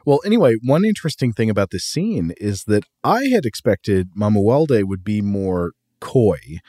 Well, 0.05 0.19
anyway, 0.25 0.55
one 0.61 0.83
interesting 0.83 1.31
thing 1.31 1.49
about 1.49 1.69
this 1.71 1.85
scene 1.85 2.33
is 2.37 2.65
that 2.65 2.83
I 3.05 3.25
had 3.25 3.45
expected 3.45 4.09
Mamuwalde 4.17 4.83
would 4.83 5.03
be 5.03 5.21
more 5.21 5.71
coy 6.01 6.59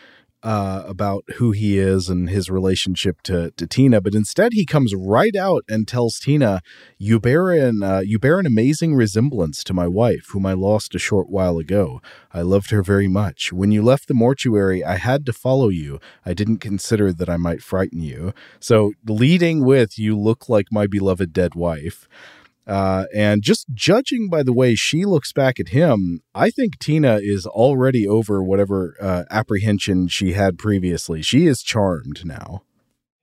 uh, 0.45 0.85
about 0.87 1.25
who 1.37 1.53
he 1.53 1.79
is 1.79 2.11
and 2.11 2.29
his 2.29 2.51
relationship 2.51 3.23
to, 3.23 3.51
to 3.53 3.67
Tina, 3.67 4.01
but 4.03 4.15
instead 4.15 4.53
he 4.53 4.67
comes 4.67 4.95
right 4.95 5.35
out 5.35 5.65
and 5.69 5.89
tells 5.89 6.19
Tina, 6.19 6.61
"You 6.99 7.19
bear 7.19 7.51
an 7.51 7.83
uh, 7.83 8.03
you 8.05 8.19
bear 8.19 8.39
an 8.39 8.47
amazing 8.47 8.95
resemblance 8.95 9.65
to 9.65 9.73
my 9.73 9.89
wife, 9.89 10.27
whom 10.33 10.45
I 10.45 10.53
lost 10.53 10.95
a 10.95 10.99
short 10.99 11.31
while 11.31 11.59
ago. 11.59 12.03
I 12.33 12.43
loved 12.43 12.71
her 12.71 12.83
very 12.83 13.09
much. 13.09 13.53
When 13.53 13.73
you 13.73 13.83
left 13.83 14.07
the 14.07 14.15
mortuary, 14.15 14.85
I 14.85 14.97
had 14.97 15.25
to 15.27 15.33
follow 15.33 15.71
you. 15.71 15.99
I 16.27 16.35
didn't 16.35 16.59
consider 16.59 17.13
that 17.13 17.31
I 17.31 17.39
might 17.39 17.63
frighten 17.63 18.03
you. 18.03 18.35
So, 18.61 18.93
leading 19.09 19.65
with, 19.65 19.99
"You 19.99 20.19
look 20.19 20.49
like 20.49 20.67
my 20.71 20.87
beloved 20.87 21.33
dead 21.33 21.55
wife." 21.55 22.07
Uh, 22.67 23.05
and 23.15 23.43
just 23.43 23.67
judging 23.75 24.29
by 24.31 24.43
the 24.43 24.53
way 24.53 24.75
she 24.75 25.05
looks 25.05 25.33
back 25.33 25.61
at 25.61 25.69
him, 25.69 26.23
I 26.35 26.51
think 26.51 26.79
Tina 26.79 27.19
is 27.23 27.47
already 27.47 28.09
over 28.09 28.43
whatever 28.43 28.97
uh, 29.01 29.25
apprehension 29.31 30.09
she 30.09 30.33
had 30.33 30.59
previously. 30.59 31.21
She 31.21 31.47
is 31.47 31.63
charmed 31.63 32.25
now. 32.25 32.63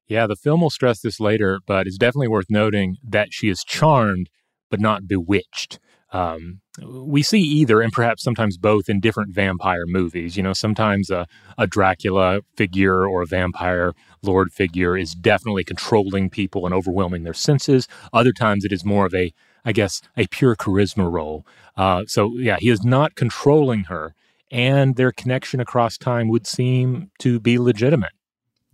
Yeah, 0.08 0.28
the 0.28 0.36
film 0.36 0.62
will 0.62 0.70
stress 0.70 1.00
this 1.00 1.20
later, 1.20 1.60
but 1.66 1.88
it's 1.88 1.98
definitely 1.98 2.28
worth 2.28 2.48
noting 2.50 2.98
that 3.02 3.30
she 3.32 3.50
is 3.50 3.64
charmed, 3.64 4.30
but 4.70 4.80
not 4.80 5.08
bewitched. 5.08 5.80
Um, 6.12 6.60
we 6.86 7.24
see 7.24 7.40
either, 7.42 7.82
and 7.82 7.92
perhaps 7.92 8.24
sometimes 8.24 8.58
both, 8.58 8.90
in 8.90 9.00
different 9.00 9.34
vampire 9.34 9.86
movies. 9.86 10.36
You 10.36 10.44
know, 10.44 10.54
sometimes 10.54 11.10
a, 11.10 11.28
a 11.58 11.68
Dracula 11.68 12.42
figure 12.56 13.08
or 13.08 13.22
a 13.22 13.26
vampire 13.26 13.94
lord 14.22 14.52
figure 14.52 14.98
is 14.98 15.14
definitely 15.14 15.64
controlling 15.64 16.30
people 16.30 16.66
and 16.66 16.74
overwhelming 16.76 17.24
their 17.24 17.34
senses. 17.34 17.88
Other 18.14 18.34
times 18.34 18.66
it 18.66 18.72
is 18.72 18.84
more 18.86 19.06
of 19.06 19.14
a, 19.14 19.34
I 19.64 19.72
guess, 19.72 20.02
a 20.18 20.28
pure 20.28 20.56
charisma 20.56 21.12
role. 21.12 21.46
Uh, 21.78 22.04
so, 22.08 22.38
yeah, 22.38 22.58
he 22.60 22.70
is 22.70 22.84
not 22.84 23.16
controlling 23.16 23.86
her, 23.86 24.14
and 24.52 24.96
their 24.96 25.12
connection 25.12 25.60
across 25.60 25.98
time 25.98 26.28
would 26.28 26.46
seem 26.46 27.12
to 27.20 27.40
be 27.40 27.58
legitimate. 27.58 28.12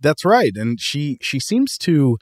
That's 0.00 0.24
right, 0.24 0.52
and 0.54 0.80
she 0.80 1.18
she 1.20 1.40
seems 1.40 1.76
to 1.78 2.18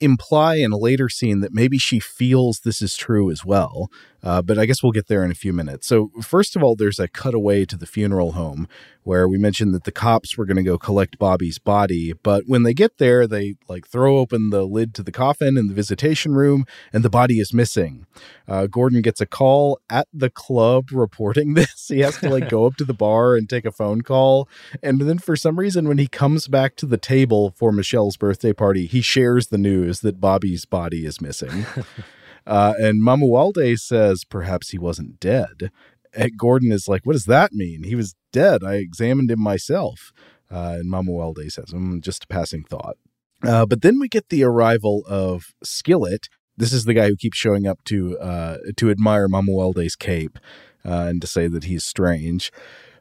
imply 0.00 0.56
in 0.56 0.72
a 0.72 0.76
later 0.76 1.08
scene 1.08 1.40
that 1.40 1.52
maybe 1.52 1.78
she 1.78 1.98
feels 1.98 2.60
this 2.60 2.80
is 2.80 2.96
true 2.96 3.30
as 3.30 3.44
well. 3.44 3.88
Uh, 4.22 4.42
but 4.42 4.58
I 4.58 4.66
guess 4.66 4.82
we'll 4.82 4.92
get 4.92 5.06
there 5.06 5.24
in 5.24 5.30
a 5.30 5.34
few 5.34 5.52
minutes. 5.52 5.86
So, 5.86 6.10
first 6.22 6.56
of 6.56 6.62
all, 6.62 6.74
there's 6.74 6.98
a 6.98 7.08
cutaway 7.08 7.64
to 7.66 7.76
the 7.76 7.86
funeral 7.86 8.32
home 8.32 8.66
where 9.04 9.26
we 9.26 9.38
mentioned 9.38 9.72
that 9.74 9.84
the 9.84 9.92
cops 9.92 10.36
were 10.36 10.44
going 10.44 10.58
to 10.58 10.62
go 10.62 10.76
collect 10.76 11.18
Bobby's 11.18 11.58
body. 11.58 12.12
But 12.12 12.44
when 12.46 12.62
they 12.62 12.74
get 12.74 12.98
there, 12.98 13.26
they 13.26 13.54
like 13.68 13.86
throw 13.86 14.18
open 14.18 14.50
the 14.50 14.64
lid 14.64 14.92
to 14.96 15.02
the 15.02 15.12
coffin 15.12 15.56
in 15.56 15.68
the 15.68 15.74
visitation 15.74 16.34
room, 16.34 16.66
and 16.92 17.02
the 17.02 17.08
body 17.08 17.40
is 17.40 17.54
missing. 17.54 18.06
Uh, 18.46 18.66
Gordon 18.66 19.00
gets 19.00 19.20
a 19.20 19.26
call 19.26 19.78
at 19.88 20.08
the 20.12 20.30
club 20.30 20.90
reporting 20.92 21.54
this. 21.54 21.88
He 21.88 22.00
has 22.00 22.18
to 22.18 22.28
like 22.28 22.48
go 22.48 22.66
up 22.66 22.76
to 22.76 22.84
the 22.84 22.92
bar 22.92 23.36
and 23.36 23.48
take 23.48 23.64
a 23.64 23.72
phone 23.72 24.02
call. 24.02 24.48
And 24.82 25.00
then 25.00 25.18
for 25.18 25.36
some 25.36 25.58
reason, 25.58 25.88
when 25.88 25.98
he 25.98 26.08
comes 26.08 26.48
back 26.48 26.76
to 26.76 26.86
the 26.86 26.98
table 26.98 27.54
for 27.56 27.72
Michelle's 27.72 28.16
birthday 28.16 28.52
party, 28.52 28.86
he 28.86 29.00
shares 29.00 29.46
the 29.46 29.58
news 29.58 30.00
that 30.00 30.20
Bobby's 30.20 30.64
body 30.64 31.06
is 31.06 31.20
missing. 31.20 31.64
Uh, 32.48 32.72
and 32.78 33.02
Mamuwalde 33.02 33.78
says 33.78 34.24
perhaps 34.24 34.70
he 34.70 34.78
wasn't 34.78 35.20
dead. 35.20 35.70
And 36.14 36.38
Gordon 36.38 36.72
is 36.72 36.88
like, 36.88 37.04
what 37.04 37.12
does 37.12 37.26
that 37.26 37.52
mean? 37.52 37.82
He 37.82 37.94
was 37.94 38.14
dead. 38.32 38.64
I 38.64 38.76
examined 38.76 39.30
him 39.30 39.40
myself. 39.40 40.12
Uh, 40.50 40.78
and 40.80 40.90
Mamuwalde 40.90 41.52
says, 41.52 41.66
mm, 41.66 42.00
just 42.00 42.24
a 42.24 42.26
passing 42.26 42.64
thought. 42.64 42.96
Uh, 43.44 43.66
but 43.66 43.82
then 43.82 44.00
we 44.00 44.08
get 44.08 44.30
the 44.30 44.42
arrival 44.42 45.04
of 45.06 45.52
Skillet. 45.62 46.28
This 46.56 46.72
is 46.72 46.86
the 46.86 46.94
guy 46.94 47.08
who 47.08 47.16
keeps 47.16 47.36
showing 47.36 47.66
up 47.66 47.84
to 47.84 48.18
uh, 48.18 48.56
to 48.78 48.90
admire 48.90 49.28
Mamuwalde's 49.28 49.94
cape 49.94 50.38
uh, 50.84 51.06
and 51.08 51.20
to 51.20 51.26
say 51.26 51.48
that 51.48 51.64
he's 51.64 51.84
strange. 51.84 52.50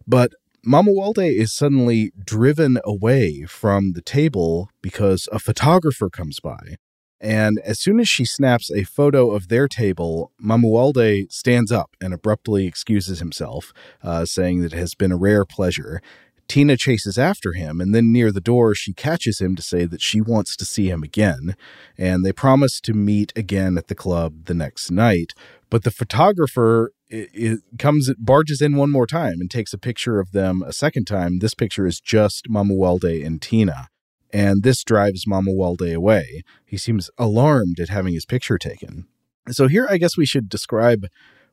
But 0.05 0.33
Mamuwalde 0.65 1.33
is 1.33 1.53
suddenly 1.53 2.11
driven 2.23 2.79
away 2.83 3.45
from 3.47 3.93
the 3.93 4.01
table 4.01 4.69
because 4.81 5.29
a 5.31 5.39
photographer 5.39 6.09
comes 6.09 6.41
by. 6.41 6.75
And 7.19 7.59
as 7.63 7.79
soon 7.79 7.99
as 7.99 8.07
she 8.07 8.25
snaps 8.25 8.69
a 8.71 8.83
photo 8.83 9.31
of 9.31 9.47
their 9.47 9.67
table, 9.67 10.31
Mamuwalde 10.43 11.31
stands 11.31 11.71
up 11.71 11.95
and 11.99 12.13
abruptly 12.13 12.67
excuses 12.67 13.19
himself, 13.19 13.73
uh, 14.03 14.25
saying 14.25 14.61
that 14.61 14.73
it 14.73 14.77
has 14.77 14.93
been 14.93 15.11
a 15.11 15.17
rare 15.17 15.45
pleasure. 15.45 16.01
Tina 16.47 16.77
chases 16.77 17.17
after 17.17 17.53
him, 17.53 17.81
and 17.81 17.93
then 17.93 18.13
near 18.13 18.31
the 18.31 18.39
door, 18.39 18.73
she 18.73 18.93
catches 18.93 19.39
him 19.39 19.55
to 19.55 19.61
say 19.61 19.83
that 19.85 20.01
she 20.01 20.21
wants 20.21 20.55
to 20.55 20.63
see 20.63 20.89
him 20.89 21.03
again. 21.03 21.55
And 21.97 22.23
they 22.23 22.31
promise 22.31 22.79
to 22.81 22.93
meet 22.93 23.33
again 23.35 23.77
at 23.77 23.87
the 23.87 23.95
club 23.95 24.45
the 24.45 24.53
next 24.53 24.89
night. 24.89 25.33
But 25.69 25.83
the 25.83 25.91
photographer 25.91 26.93
it, 27.09 27.29
it 27.33 27.59
comes 27.79 28.13
barges 28.17 28.61
in 28.61 28.75
one 28.75 28.91
more 28.91 29.07
time 29.07 29.41
and 29.41 29.49
takes 29.49 29.73
a 29.73 29.77
picture 29.77 30.19
of 30.19 30.31
them 30.31 30.61
a 30.61 30.73
second 30.73 31.05
time. 31.05 31.39
This 31.39 31.53
picture 31.53 31.87
is 31.87 31.99
just 31.99 32.49
Mamuwalde 32.49 33.25
and 33.25 33.41
Tina 33.41 33.89
and 34.31 34.63
this 34.63 34.83
drives 34.83 35.25
Mamuwalde 35.25 35.93
away. 35.93 36.43
He 36.65 36.77
seems 36.77 37.09
alarmed 37.17 37.79
at 37.79 37.89
having 37.89 38.13
his 38.13 38.25
picture 38.25 38.57
taken. 38.57 39.07
So 39.49 39.67
here 39.67 39.87
I 39.89 39.97
guess 39.97 40.17
we 40.17 40.25
should 40.25 40.49
describe 40.49 41.07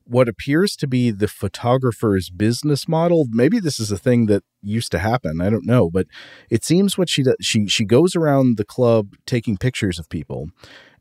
what 0.07 0.29
appears 0.29 0.77
to 0.77 0.87
be 0.87 1.11
the 1.11 1.29
photographer's 1.29 2.31
business 2.31 2.87
model. 2.87 3.27
Maybe 3.31 3.59
this 3.59 3.81
is 3.81 3.91
a 3.91 3.99
thing 3.99 4.27
that 4.27 4.43
used 4.63 4.91
to 4.93 4.99
happen. 4.99 5.41
I 5.41 5.51
don't 5.51 5.67
know, 5.67 5.91
but 5.91 6.07
it 6.51 6.65
seems 6.65 6.97
what 6.97 7.09
she 7.09 7.23
does. 7.23 7.37
She 7.41 7.67
she 7.69 7.85
goes 7.85 8.15
around 8.15 8.57
the 8.57 8.65
club 8.65 9.15
taking 9.27 9.57
pictures 9.57 9.99
of 9.99 10.09
people, 10.09 10.49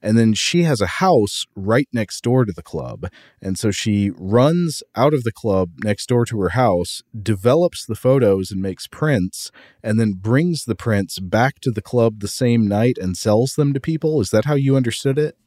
and 0.02 0.18
then 0.18 0.34
she 0.34 0.64
has 0.64 0.82
a 0.82 0.88
house 0.88 1.46
right 1.56 1.88
next 1.94 2.22
door 2.22 2.46
to 2.46 2.52
the 2.52 2.62
club. 2.62 3.08
And 3.42 3.58
so 3.58 3.72
she 3.72 4.12
runs 4.16 4.84
out 4.96 5.14
of 5.14 5.24
the 5.24 5.32
club 5.32 5.72
next 5.84 6.08
door 6.08 6.26
to 6.26 6.40
her 6.42 6.50
house, 6.50 7.02
develops 7.20 7.86
the 7.86 7.96
photos 7.96 8.52
and 8.52 8.62
makes 8.62 8.86
prints, 8.88 9.50
and 9.82 10.00
then 10.00 10.14
brings 10.14 10.66
the 10.66 10.76
prints 10.76 11.20
back 11.20 11.60
to 11.62 11.72
the 11.72 11.82
club 11.82 12.20
the 12.20 12.28
same 12.28 12.68
night 12.68 12.98
and 13.00 13.18
sells 13.18 13.54
them 13.54 13.74
to 13.74 13.80
people. 13.80 14.20
Is 14.20 14.30
that 14.32 14.46
how 14.46 14.56
you 14.56 14.76
understood 14.76 15.18
it? 15.18 15.38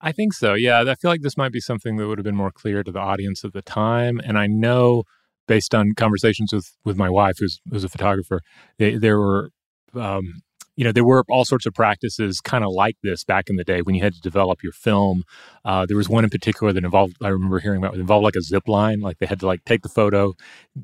I 0.00 0.12
think 0.12 0.32
so. 0.32 0.54
Yeah. 0.54 0.84
I 0.86 0.94
feel 0.94 1.10
like 1.10 1.22
this 1.22 1.36
might 1.36 1.52
be 1.52 1.60
something 1.60 1.96
that 1.96 2.06
would 2.06 2.18
have 2.18 2.24
been 2.24 2.36
more 2.36 2.52
clear 2.52 2.82
to 2.82 2.92
the 2.92 3.00
audience 3.00 3.44
at 3.44 3.52
the 3.52 3.62
time. 3.62 4.20
And 4.24 4.38
I 4.38 4.46
know 4.46 5.04
based 5.46 5.74
on 5.74 5.94
conversations 5.94 6.52
with, 6.52 6.70
with 6.84 6.96
my 6.96 7.08
wife, 7.10 7.36
who's, 7.38 7.60
who's 7.70 7.84
a 7.84 7.88
photographer, 7.88 8.40
they, 8.78 8.96
there 8.96 9.18
were 9.18 9.50
um, 9.94 10.42
you 10.78 10.84
know, 10.84 10.92
there 10.92 11.04
were 11.04 11.24
all 11.28 11.44
sorts 11.44 11.66
of 11.66 11.74
practices 11.74 12.40
kind 12.40 12.62
of 12.62 12.70
like 12.70 12.96
this 13.02 13.24
back 13.24 13.50
in 13.50 13.56
the 13.56 13.64
day 13.64 13.82
when 13.82 13.96
you 13.96 14.00
had 14.00 14.14
to 14.14 14.20
develop 14.20 14.62
your 14.62 14.70
film. 14.70 15.24
Uh, 15.64 15.84
there 15.84 15.96
was 15.96 16.08
one 16.08 16.22
in 16.22 16.30
particular 16.30 16.72
that 16.72 16.84
involved, 16.84 17.16
I 17.20 17.30
remember 17.30 17.58
hearing 17.58 17.78
about, 17.78 17.94
it 17.94 18.00
involved 18.00 18.22
like 18.22 18.36
a 18.36 18.42
zip 18.42 18.68
line. 18.68 19.00
Like 19.00 19.18
they 19.18 19.26
had 19.26 19.40
to 19.40 19.46
like 19.48 19.64
take 19.64 19.82
the 19.82 19.88
photo, 19.88 20.34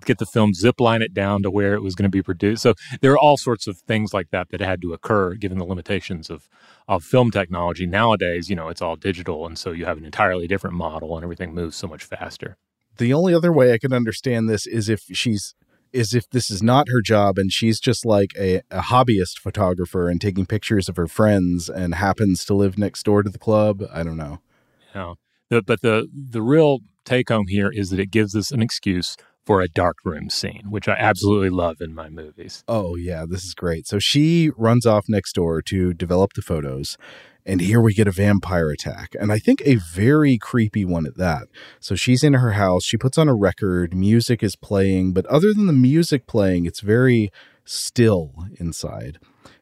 get 0.05 0.19
the 0.19 0.27
film, 0.27 0.53
zip 0.53 0.81
line 0.81 1.01
it 1.01 1.15
down 1.15 1.45
to 1.45 1.51
where 1.51 1.75
it 1.75 1.81
was 1.81 1.95
going 1.95 2.03
to 2.03 2.09
be 2.09 2.25
produced. 2.25 2.65
So 2.65 2.75
there 3.03 3.13
are 3.13 3.19
all 3.19 3.37
sorts 3.37 3.69
of 3.69 3.79
things 3.79 4.13
like 4.13 4.31
that 4.33 4.49
that 4.49 4.61
had 4.61 4.83
to 4.83 4.93
occur 4.95 5.35
given 5.35 5.59
the 5.59 5.65
limitations 5.65 6.29
of, 6.29 6.49
of 6.89 7.05
film 7.05 7.31
technology. 7.31 7.87
Nowadays, 7.87 8.51
you 8.51 8.57
know, 8.57 8.71
it's 8.71 8.83
all 8.83 8.97
digital. 8.97 9.47
And 9.47 9.57
so 9.57 9.71
you 9.71 9.85
have 9.85 9.99
an 9.99 10.05
entirely 10.05 10.49
different 10.49 10.75
model 10.75 11.15
and 11.17 11.23
everything 11.23 11.55
moves 11.55 11.77
so 11.77 11.87
much 11.87 12.03
faster. 12.03 12.57
The 12.97 13.15
only 13.15 13.33
other 13.33 13.53
way 13.53 13.73
I 13.73 13.79
can 13.79 13.93
understand 13.93 14.49
this 14.49 14.67
is 14.67 14.89
if 14.89 15.03
she's 15.13 15.55
is 15.95 16.13
if 16.13 16.29
this 16.31 16.51
is 16.51 16.63
not 16.63 16.89
her 16.89 17.01
job 17.01 17.39
and 17.39 17.53
she's 17.53 17.79
just 17.79 18.05
like 18.05 18.33
a, 18.39 18.57
a 18.71 18.81
hobbyist 18.81 19.39
photographer 19.39 20.09
and 20.09 20.21
taking 20.21 20.45
pictures 20.45 20.89
of 20.89 20.97
her 20.97 21.07
friends 21.07 21.69
and 21.69 21.95
happens 21.95 22.45
to 22.45 22.55
live 22.55 22.77
next 22.77 23.05
door 23.05 23.23
to 23.23 23.31
the 23.31 23.39
club. 23.39 23.85
I 23.93 24.03
don't 24.03 24.17
know. 24.17 24.41
Yeah. 24.95 25.15
The, 25.51 25.63
but 25.63 25.83
the 25.83 26.09
the 26.13 26.43
real 26.43 26.81
take 27.05 27.29
home 27.29 27.47
here 27.49 27.71
is 27.71 27.91
that 27.91 28.01
it 28.01 28.11
gives 28.11 28.35
us 28.35 28.51
an 28.51 28.63
excuse 28.63 29.17
for 29.45 29.61
a 29.61 29.69
dark 29.69 29.99
room 30.05 30.31
scene, 30.31 30.65
which 30.71 30.89
I 30.89 30.95
absolutely 30.95 31.51
love 31.51 31.81
in 31.81 31.95
my 31.95 32.09
movies. 32.09 32.65
Oh 32.67 32.97
yeah, 32.97 33.27
this 33.29 33.45
is 33.45 33.55
great. 33.55 33.87
So 33.87 33.99
she 33.99 34.51
runs 34.57 34.87
off 34.87 35.05
next 35.09 35.35
door 35.35 35.63
to 35.63 35.93
develop 35.93 36.33
the 36.33 36.43
photos 36.43 36.97
and 37.47 37.61
here 37.61 37.81
we 37.81 37.95
get 37.95 38.09
a 38.09 38.13
vampire 38.13 38.71
attack. 38.71 39.15
And 39.19 39.33
I 39.33 39.39
think 39.39 39.63
a 39.65 39.77
very 39.77 40.39
creepy 40.39 40.85
one 40.85 41.07
at 41.07 41.17
that. 41.17 41.49
So 41.81 41.95
she's 41.95 42.25
in 42.25 42.35
her 42.35 42.53
house, 42.53 42.85
she 42.85 42.97
puts 42.97 43.19
on 43.19 43.29
a 43.29 43.35
record, 43.35 43.95
music 43.95 44.43
is 44.43 44.57
playing, 44.57 45.13
but 45.13 45.27
other 45.27 45.53
than 45.53 45.67
the 45.67 45.73
music 45.73 46.27
playing, 46.27 46.67
it's 46.67 46.81
very 46.81 47.31
still 47.65 48.33
inside. 48.59 49.19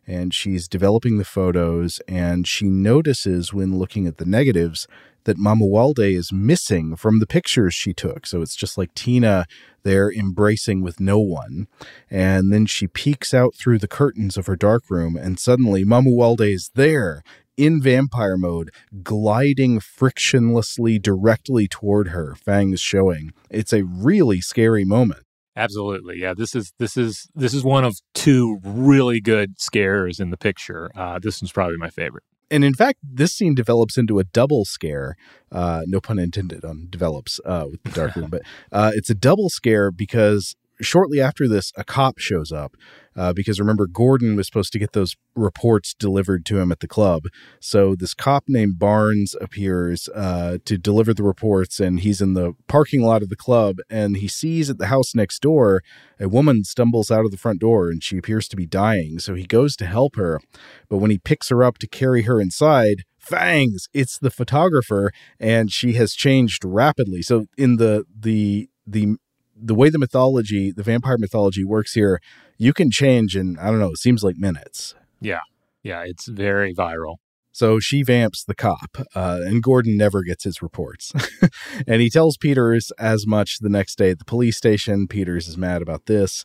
And 0.06 0.34
she's 0.34 0.66
developing 0.66 1.18
the 1.18 1.24
photos, 1.24 2.00
and 2.08 2.46
she 2.46 2.68
notices 2.68 3.52
when 3.52 3.78
looking 3.78 4.06
at 4.06 4.18
the 4.18 4.24
negatives 4.24 4.88
that 5.24 5.38
Mamuwalde 5.38 6.16
is 6.16 6.32
missing 6.32 6.96
from 6.96 7.20
the 7.20 7.26
pictures 7.26 7.74
she 7.74 7.92
took. 7.92 8.26
So 8.26 8.42
it's 8.42 8.56
just 8.56 8.76
like 8.76 8.92
Tina 8.94 9.46
there 9.84 10.10
embracing 10.10 10.82
with 10.82 11.00
no 11.00 11.18
one. 11.18 11.68
And 12.10 12.52
then 12.52 12.66
she 12.66 12.86
peeks 12.86 13.32
out 13.32 13.54
through 13.54 13.78
the 13.78 13.88
curtains 13.88 14.36
of 14.36 14.46
her 14.46 14.56
dark 14.56 14.84
room, 14.90 15.16
and 15.16 15.38
suddenly 15.38 15.84
Mamuwalde 15.84 16.52
is 16.52 16.70
there 16.74 17.22
in 17.56 17.80
vampire 17.80 18.36
mode, 18.36 18.70
gliding 19.02 19.80
frictionlessly 19.80 21.00
directly 21.00 21.68
toward 21.68 22.08
her, 22.08 22.34
fangs 22.34 22.80
showing. 22.80 23.32
It's 23.50 23.72
a 23.72 23.84
really 23.84 24.40
scary 24.40 24.84
moment. 24.84 25.24
Absolutely, 25.54 26.18
yeah. 26.18 26.32
This 26.34 26.54
is 26.54 26.72
this 26.78 26.96
is 26.96 27.28
this 27.34 27.52
is 27.52 27.62
one 27.62 27.84
of 27.84 27.96
two 28.14 28.58
really 28.64 29.20
good 29.20 29.60
scares 29.60 30.18
in 30.18 30.30
the 30.30 30.38
picture. 30.38 30.90
Uh, 30.96 31.18
this 31.18 31.42
one's 31.42 31.52
probably 31.52 31.76
my 31.76 31.90
favorite. 31.90 32.24
And 32.50 32.64
in 32.64 32.74
fact, 32.74 32.98
this 33.02 33.32
scene 33.32 33.54
develops 33.54 33.96
into 33.96 34.18
a 34.18 34.24
double 34.24 34.66
scare. 34.66 35.16
Uh, 35.50 35.82
no 35.86 36.00
pun 36.00 36.18
intended 36.18 36.64
on 36.64 36.86
develops 36.90 37.40
uh, 37.46 37.66
with 37.70 37.82
the 37.82 37.90
dark 37.90 38.14
room, 38.14 38.28
but 38.30 38.42
uh, 38.70 38.92
it's 38.94 39.08
a 39.08 39.14
double 39.14 39.48
scare 39.48 39.90
because 39.90 40.54
shortly 40.82 41.20
after 41.20 41.48
this, 41.48 41.72
a 41.76 41.84
cop 41.84 42.18
shows 42.18 42.52
up. 42.52 42.76
Uh, 43.14 43.32
because 43.32 43.60
remember, 43.60 43.86
Gordon 43.86 44.36
was 44.36 44.46
supposed 44.46 44.72
to 44.72 44.78
get 44.78 44.92
those 44.92 45.16
reports 45.34 45.92
delivered 45.92 46.46
to 46.46 46.58
him 46.58 46.72
at 46.72 46.80
the 46.80 46.88
club. 46.88 47.24
So 47.60 47.94
this 47.94 48.14
cop 48.14 48.44
named 48.48 48.78
Barnes 48.78 49.36
appears 49.40 50.08
uh, 50.14 50.58
to 50.64 50.78
deliver 50.78 51.12
the 51.12 51.22
reports, 51.22 51.78
and 51.78 52.00
he's 52.00 52.22
in 52.22 52.34
the 52.34 52.54
parking 52.68 53.02
lot 53.02 53.22
of 53.22 53.28
the 53.28 53.36
club. 53.36 53.76
And 53.90 54.16
he 54.16 54.28
sees 54.28 54.70
at 54.70 54.78
the 54.78 54.86
house 54.86 55.14
next 55.14 55.42
door 55.42 55.82
a 56.18 56.28
woman 56.28 56.64
stumbles 56.64 57.10
out 57.10 57.24
of 57.24 57.30
the 57.30 57.36
front 57.36 57.60
door, 57.60 57.90
and 57.90 58.02
she 58.02 58.16
appears 58.16 58.48
to 58.48 58.56
be 58.56 58.66
dying. 58.66 59.18
So 59.18 59.34
he 59.34 59.44
goes 59.44 59.76
to 59.76 59.86
help 59.86 60.16
her, 60.16 60.40
but 60.88 60.98
when 60.98 61.10
he 61.10 61.18
picks 61.18 61.50
her 61.50 61.62
up 61.62 61.78
to 61.78 61.86
carry 61.86 62.22
her 62.22 62.40
inside, 62.40 63.04
fangs 63.18 63.88
it's 63.94 64.18
the 64.18 64.32
photographer 64.32 65.12
and 65.38 65.70
she 65.70 65.92
has 65.92 66.12
changed 66.12 66.64
rapidly 66.64 67.22
so 67.22 67.46
in 67.56 67.76
the 67.76 68.04
the 68.18 68.68
the 68.84 69.16
the 69.62 69.74
way 69.74 69.88
the 69.90 69.98
mythology 69.98 70.72
the 70.72 70.82
vampire 70.82 71.16
mythology 71.18 71.64
works 71.64 71.92
here 71.94 72.20
you 72.58 72.72
can 72.72 72.90
change 72.90 73.36
in 73.36 73.56
i 73.60 73.66
don't 73.66 73.78
know 73.78 73.90
it 73.92 73.98
seems 73.98 74.22
like 74.24 74.36
minutes 74.36 74.94
Yeah. 75.20 75.40
Yeah. 75.82 76.02
It's 76.12 76.26
very 76.26 76.74
viral. 76.74 77.16
so 77.52 77.78
she 77.80 78.02
vamps 78.02 78.44
the 78.44 78.54
cop, 78.54 78.92
uh, 79.14 79.40
and 79.44 79.62
Gordon 79.62 79.96
never 79.96 80.22
gets 80.22 80.44
his 80.44 80.62
reports. 80.62 81.12
and 81.86 82.00
he 82.00 82.08
tells 82.10 82.36
Peters 82.36 82.90
as 82.98 83.26
much 83.26 83.58
the 83.60 83.68
next 83.68 83.96
day 83.98 84.10
at 84.10 84.18
the 84.18 84.24
police 84.24 84.56
station. 84.56 85.06
Peters 85.06 85.48
is 85.48 85.56
mad 85.58 85.82
about 85.82 86.06
this. 86.06 86.44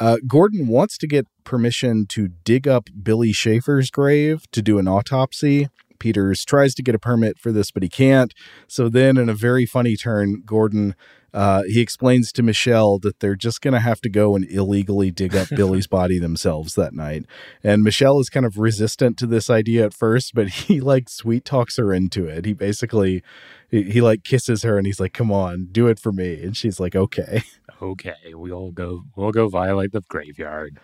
Uh, 0.00 0.16
Gordon 0.26 0.66
wants 0.68 0.96
to 0.98 1.06
get 1.06 1.26
permission 1.44 2.06
to 2.08 2.28
dig 2.44 2.66
up 2.68 2.84
Billy 3.02 3.32
Schaefer's 3.32 3.90
grave 3.90 4.42
to 4.52 4.60
do 4.62 4.78
an 4.78 4.88
autopsy. 4.88 5.68
Peters 5.98 6.44
tries 6.44 6.74
to 6.76 6.82
get 6.82 6.94
a 6.94 6.98
permit 6.98 7.38
for 7.38 7.50
this, 7.52 7.70
but 7.72 7.82
he 7.82 7.88
can't. 7.88 8.32
So 8.68 8.88
then, 8.88 9.16
in 9.16 9.28
a 9.28 9.34
very 9.34 9.66
funny 9.66 9.96
turn, 9.96 10.42
Gordon 10.46 10.94
uh, 11.34 11.62
he 11.64 11.80
explains 11.80 12.32
to 12.32 12.42
Michelle 12.42 12.98
that 13.00 13.20
they're 13.20 13.36
just 13.36 13.60
going 13.60 13.74
to 13.74 13.80
have 13.80 14.00
to 14.00 14.08
go 14.08 14.34
and 14.34 14.44
illegally 14.50 15.10
dig 15.10 15.36
up 15.36 15.48
Billy's 15.48 15.86
body 15.98 16.18
themselves 16.18 16.74
that 16.74 16.94
night. 16.94 17.24
And 17.62 17.82
Michelle 17.82 18.18
is 18.20 18.30
kind 18.30 18.46
of 18.46 18.58
resistant 18.58 19.18
to 19.18 19.26
this 19.26 19.50
idea 19.50 19.84
at 19.84 19.94
first, 19.94 20.34
but 20.34 20.48
he 20.48 20.80
like 20.80 21.08
sweet 21.08 21.44
talks 21.44 21.76
her 21.76 21.92
into 21.92 22.26
it. 22.26 22.44
He 22.44 22.54
basically 22.54 23.22
he, 23.70 23.84
he 23.84 24.00
like 24.00 24.24
kisses 24.24 24.62
her 24.62 24.78
and 24.78 24.86
he's 24.86 25.00
like, 25.00 25.12
"Come 25.12 25.30
on, 25.30 25.68
do 25.70 25.86
it 25.86 25.98
for 25.98 26.12
me." 26.12 26.42
And 26.42 26.56
she's 26.56 26.80
like, 26.80 26.96
"Okay." 26.96 27.42
Okay, 27.80 28.34
we'll 28.34 28.72
go. 28.72 29.04
We'll 29.14 29.30
go 29.30 29.48
violate 29.48 29.92
the 29.92 30.02
graveyard. 30.08 30.80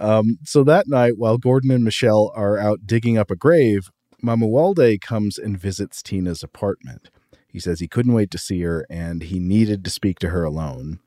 Um, 0.00 0.38
so 0.44 0.64
that 0.64 0.88
night, 0.88 1.18
while 1.18 1.36
Gordon 1.36 1.70
and 1.70 1.84
Michelle 1.84 2.32
are 2.34 2.58
out 2.58 2.86
digging 2.86 3.18
up 3.18 3.30
a 3.30 3.36
grave, 3.36 3.90
Mamuwalde 4.24 4.98
comes 5.02 5.36
and 5.36 5.58
visits 5.58 6.02
Tina's 6.02 6.42
apartment. 6.42 7.10
He 7.52 7.60
says 7.60 7.80
he 7.80 7.88
couldn't 7.88 8.14
wait 8.14 8.30
to 8.30 8.38
see 8.38 8.62
her 8.62 8.86
and 8.88 9.22
he 9.22 9.38
needed 9.38 9.84
to 9.84 9.90
speak 9.90 10.18
to 10.20 10.30
her 10.30 10.42
alone. 10.42 11.00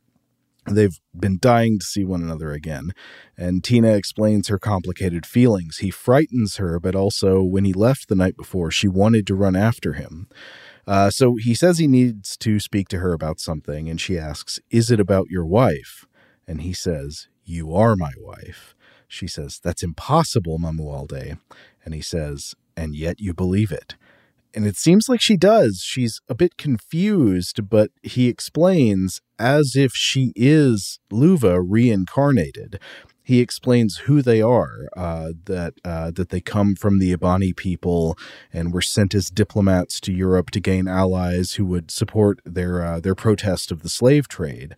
They've 0.68 1.00
been 1.18 1.38
dying 1.40 1.78
to 1.80 1.86
see 1.86 2.04
one 2.04 2.24
another 2.24 2.52
again, 2.52 2.94
and 3.38 3.64
Tina 3.64 3.94
explains 3.94 4.48
her 4.48 4.58
complicated 4.58 5.24
feelings. 5.24 5.78
He 5.78 5.92
frightens 5.92 6.56
her, 6.56 6.80
but 6.80 6.96
also, 6.96 7.44
when 7.44 7.66
he 7.66 7.74
left 7.74 8.08
the 8.08 8.16
night 8.16 8.36
before, 8.36 8.72
she 8.72 8.88
wanted 8.88 9.28
to 9.28 9.36
run 9.36 9.56
after 9.56 9.94
him. 9.94 10.28
Uh, 10.88 11.12
so 11.12 11.36
he 11.36 11.54
says 11.54 11.78
he 11.78 11.88
needs 11.88 12.36
to 12.38 12.60
speak 12.60 12.88
to 12.90 13.00
her 13.00 13.14
about 13.14 13.40
something, 13.40 13.88
and 13.88 14.02
she 14.02 14.18
asks, 14.18 14.60
Is 14.72 14.90
it 14.90 15.00
about 15.00 15.30
your 15.30 15.46
wife? 15.46 16.06
And 16.48 16.62
he 16.62 16.74
says, 16.74 17.28
You 17.44 17.76
are 17.76 17.96
my 17.96 18.14
wife. 18.18 18.74
She 19.08 19.28
says, 19.28 19.60
That's 19.64 19.84
impossible, 19.84 20.58
Mamuwalde. 20.58 21.38
And 21.84 21.94
he 21.94 22.02
says, 22.02 22.56
And 22.76 22.96
yet 22.96 23.20
you 23.20 23.36
believe 23.36 23.72
it. 23.72 23.96
And 24.56 24.66
it 24.66 24.78
seems 24.78 25.10
like 25.10 25.20
she 25.20 25.36
does. 25.36 25.82
She's 25.84 26.22
a 26.30 26.34
bit 26.34 26.56
confused, 26.58 27.70
but 27.70 27.92
he 28.02 28.30
explains 28.30 29.22
as 29.38 29.76
if 29.76 29.92
she 29.94 30.32
is 30.34 30.98
Luva 31.12 31.62
reincarnated. 31.62 32.80
He 33.22 33.42
explains 33.42 33.98
who 34.06 34.22
they 34.22 34.42
are, 34.42 34.88
uh, 34.96 35.32
that 35.46 35.74
uh, 35.84 36.12
that 36.12 36.30
they 36.30 36.40
come 36.40 36.76
from 36.76 37.00
the 37.00 37.14
Abani 37.14 37.56
people 37.56 38.18
and 38.54 38.72
were 38.72 38.84
sent 38.84 39.14
as 39.14 39.30
diplomats 39.30 40.00
to 40.02 40.14
Europe 40.14 40.52
to 40.52 40.60
gain 40.60 40.88
allies 40.88 41.54
who 41.54 41.66
would 41.66 41.92
support 41.92 42.40
their 42.46 42.86
uh, 42.86 43.00
their 43.00 43.16
protest 43.16 43.72
of 43.72 43.82
the 43.82 43.90
slave 43.90 44.28
trade. 44.28 44.76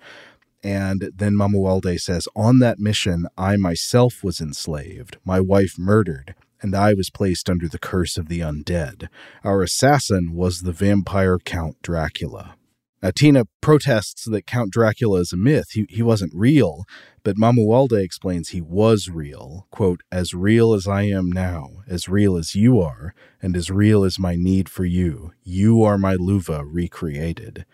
And 0.63 1.11
then 1.15 1.33
Mamuwalde 1.33 1.99
says, 1.99 2.27
On 2.35 2.59
that 2.59 2.79
mission, 2.79 3.27
I 3.37 3.57
myself 3.57 4.23
was 4.23 4.41
enslaved, 4.41 5.17
my 5.23 5.39
wife 5.39 5.75
murdered, 5.77 6.33
and 6.61 6.75
I 6.75 6.93
was 6.93 7.09
placed 7.09 7.49
under 7.49 7.67
the 7.67 7.79
curse 7.79 8.17
of 8.17 8.27
the 8.27 8.39
undead. 8.39 9.07
Our 9.43 9.61
assassin 9.63 10.33
was 10.33 10.61
the 10.61 10.71
vampire 10.71 11.37
Count 11.37 11.81
Dracula. 11.81 12.55
Now, 13.01 13.11
Tina 13.11 13.45
protests 13.61 14.25
that 14.25 14.47
Count 14.47 14.71
Dracula 14.71 15.19
is 15.19 15.31
a 15.31 15.37
myth. 15.37 15.67
He, 15.73 15.85
he 15.87 16.01
wasn't 16.01 16.33
real, 16.33 16.83
but 17.23 17.37
Mamuwalde 17.37 18.01
explains 18.01 18.49
he 18.49 18.61
was 18.61 19.07
real. 19.07 19.67
Quote, 19.69 20.01
as 20.11 20.33
real 20.33 20.73
as 20.73 20.87
I 20.87 21.03
am 21.03 21.31
now, 21.31 21.83
as 21.87 22.09
real 22.09 22.37
as 22.37 22.55
you 22.55 22.81
are, 22.81 23.13
and 23.39 23.55
as 23.55 23.69
real 23.69 24.03
as 24.03 24.17
my 24.17 24.35
need 24.35 24.67
for 24.67 24.83
you. 24.83 25.31
You 25.43 25.83
are 25.83 25.99
my 25.99 26.15
Luva 26.15 26.63
recreated. 26.65 27.65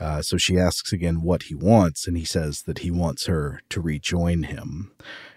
Uh, 0.00 0.20
so 0.20 0.36
she 0.36 0.58
asks 0.58 0.92
again 0.92 1.22
what 1.22 1.44
he 1.44 1.54
wants, 1.54 2.08
and 2.08 2.16
he 2.16 2.24
says 2.24 2.62
that 2.62 2.80
he 2.80 2.90
wants 2.90 3.26
her 3.26 3.60
to 3.70 3.80
rejoin 3.80 4.42
him. 4.42 4.90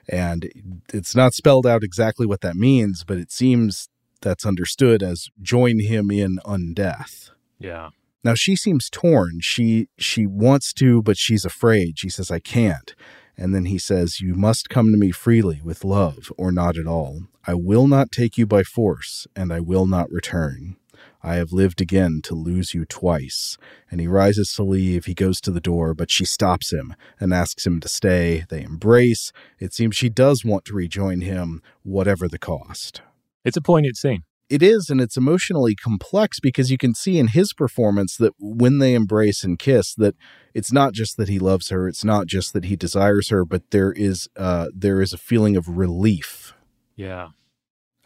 And 0.08 0.84
it's 0.94 1.16
not 1.16 1.34
spelled 1.34 1.66
out 1.66 1.84
exactly 1.84 2.26
what 2.26 2.42
that 2.42 2.56
means, 2.56 3.04
but 3.04 3.18
it 3.18 3.32
seems 3.32 3.90
that's 4.22 4.46
understood 4.46 5.04
as 5.04 5.28
join 5.42 5.80
him 5.80 6.12
in 6.12 6.40
undeath. 6.46 7.30
Yeah. 7.60 7.90
Now 8.24 8.34
she 8.34 8.56
seems 8.56 8.90
torn. 8.90 9.40
She 9.42 9.88
she 9.98 10.26
wants 10.26 10.74
to, 10.74 11.02
but 11.02 11.18
she's 11.18 11.46
afraid. 11.46 12.00
She 12.00 12.10
says, 12.10 12.32
I 12.32 12.40
can't. 12.40 12.96
And 13.38 13.54
then 13.54 13.66
he 13.66 13.78
says, 13.78 14.22
You 14.22 14.34
must 14.34 14.70
come 14.70 14.92
to 14.92 14.98
me 14.98 15.12
freely 15.12 15.62
with 15.64 15.84
love 15.84 16.32
or 16.38 16.52
not 16.52 16.78
at 16.78 16.88
all. 16.88 17.24
I 17.46 17.54
will 17.54 17.88
not 17.88 18.12
take 18.12 18.38
you 18.38 18.46
by 18.46 18.64
force, 18.64 19.28
and 19.36 19.54
I 19.54 19.60
will 19.60 19.86
not 19.86 20.12
return. 20.12 20.78
I 21.26 21.36
have 21.36 21.52
lived 21.52 21.82
again 21.82 22.22
to 22.26 22.36
lose 22.36 22.76
you 22.76 22.86
twice. 22.86 23.58
And 23.90 24.00
he 24.00 24.08
rises 24.08 24.54
to 24.54 24.64
leave. 24.64 25.06
He 25.06 25.16
goes 25.16 25.42
to 25.42 25.52
the 25.52 25.60
door, 25.60 25.96
but 25.96 26.12
she 26.12 26.24
stops 26.24 26.72
him 26.72 26.94
and 27.20 27.34
asks 27.34 27.66
him 27.66 27.80
to 27.80 27.88
stay. 27.88 28.46
They 28.48 28.62
embrace. 28.62 29.32
It 29.60 29.74
seems 29.74 29.96
she 29.96 30.10
does 30.10 30.46
want 30.46 30.66
to 30.66 30.76
rejoin 30.76 31.22
him, 31.22 31.64
whatever 31.82 32.28
the 32.28 32.38
cost. 32.38 33.02
It's 33.44 33.58
a 33.58 33.62
poignant 33.62 33.98
scene. 33.98 34.24
It 34.48 34.62
is, 34.62 34.92
and 34.92 35.02
it's 35.02 35.18
emotionally 35.18 35.74
complex 35.74 36.40
because 36.40 36.70
you 36.70 36.78
can 36.78 36.94
see 36.94 37.18
in 37.18 37.30
his 37.30 37.52
performance 37.52 38.16
that 38.18 38.34
when 38.38 38.78
they 38.78 38.94
embrace 38.94 39.44
and 39.44 39.58
kiss, 39.58 39.96
that 39.96 40.14
it's 40.54 40.72
not 40.72 40.94
just 40.94 41.18
that 41.18 41.30
he 41.30 41.40
loves 41.40 41.70
her, 41.70 41.88
it's 41.88 42.06
not 42.06 42.28
just 42.28 42.54
that 42.54 42.66
he 42.66 42.76
desires 42.76 43.30
her, 43.30 43.44
but 43.44 43.72
there 43.72 43.92
is 43.92 44.30
uh, 44.38 44.68
there 44.72 45.02
is 45.02 45.14
a 45.14 45.18
feeling 45.18 45.58
of 45.58 45.78
relief 45.78 46.54
Yeah. 46.96 47.30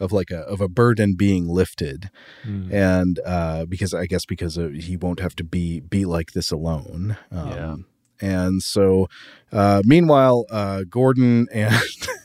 Of 0.00 0.12
like 0.12 0.30
a 0.30 0.38
of 0.40 0.60
a 0.60 0.68
burden 0.68 1.14
being 1.14 1.46
lifted, 1.48 2.10
Mm. 2.46 2.72
and 2.72 3.20
uh, 3.24 3.66
because 3.66 3.92
I 3.94 4.06
guess 4.06 4.24
because 4.26 4.56
uh, 4.58 4.68
he 4.68 4.96
won't 4.96 5.20
have 5.20 5.36
to 5.36 5.44
be 5.44 5.80
be 5.80 6.04
like 6.04 6.32
this 6.32 6.50
alone. 6.50 7.16
Um, 7.30 7.48
Yeah. 7.50 7.76
And 8.22 8.62
so, 8.62 9.08
uh, 9.50 9.80
meanwhile, 9.86 10.44
uh, 10.50 10.82
Gordon 10.90 11.48
and 11.54 11.74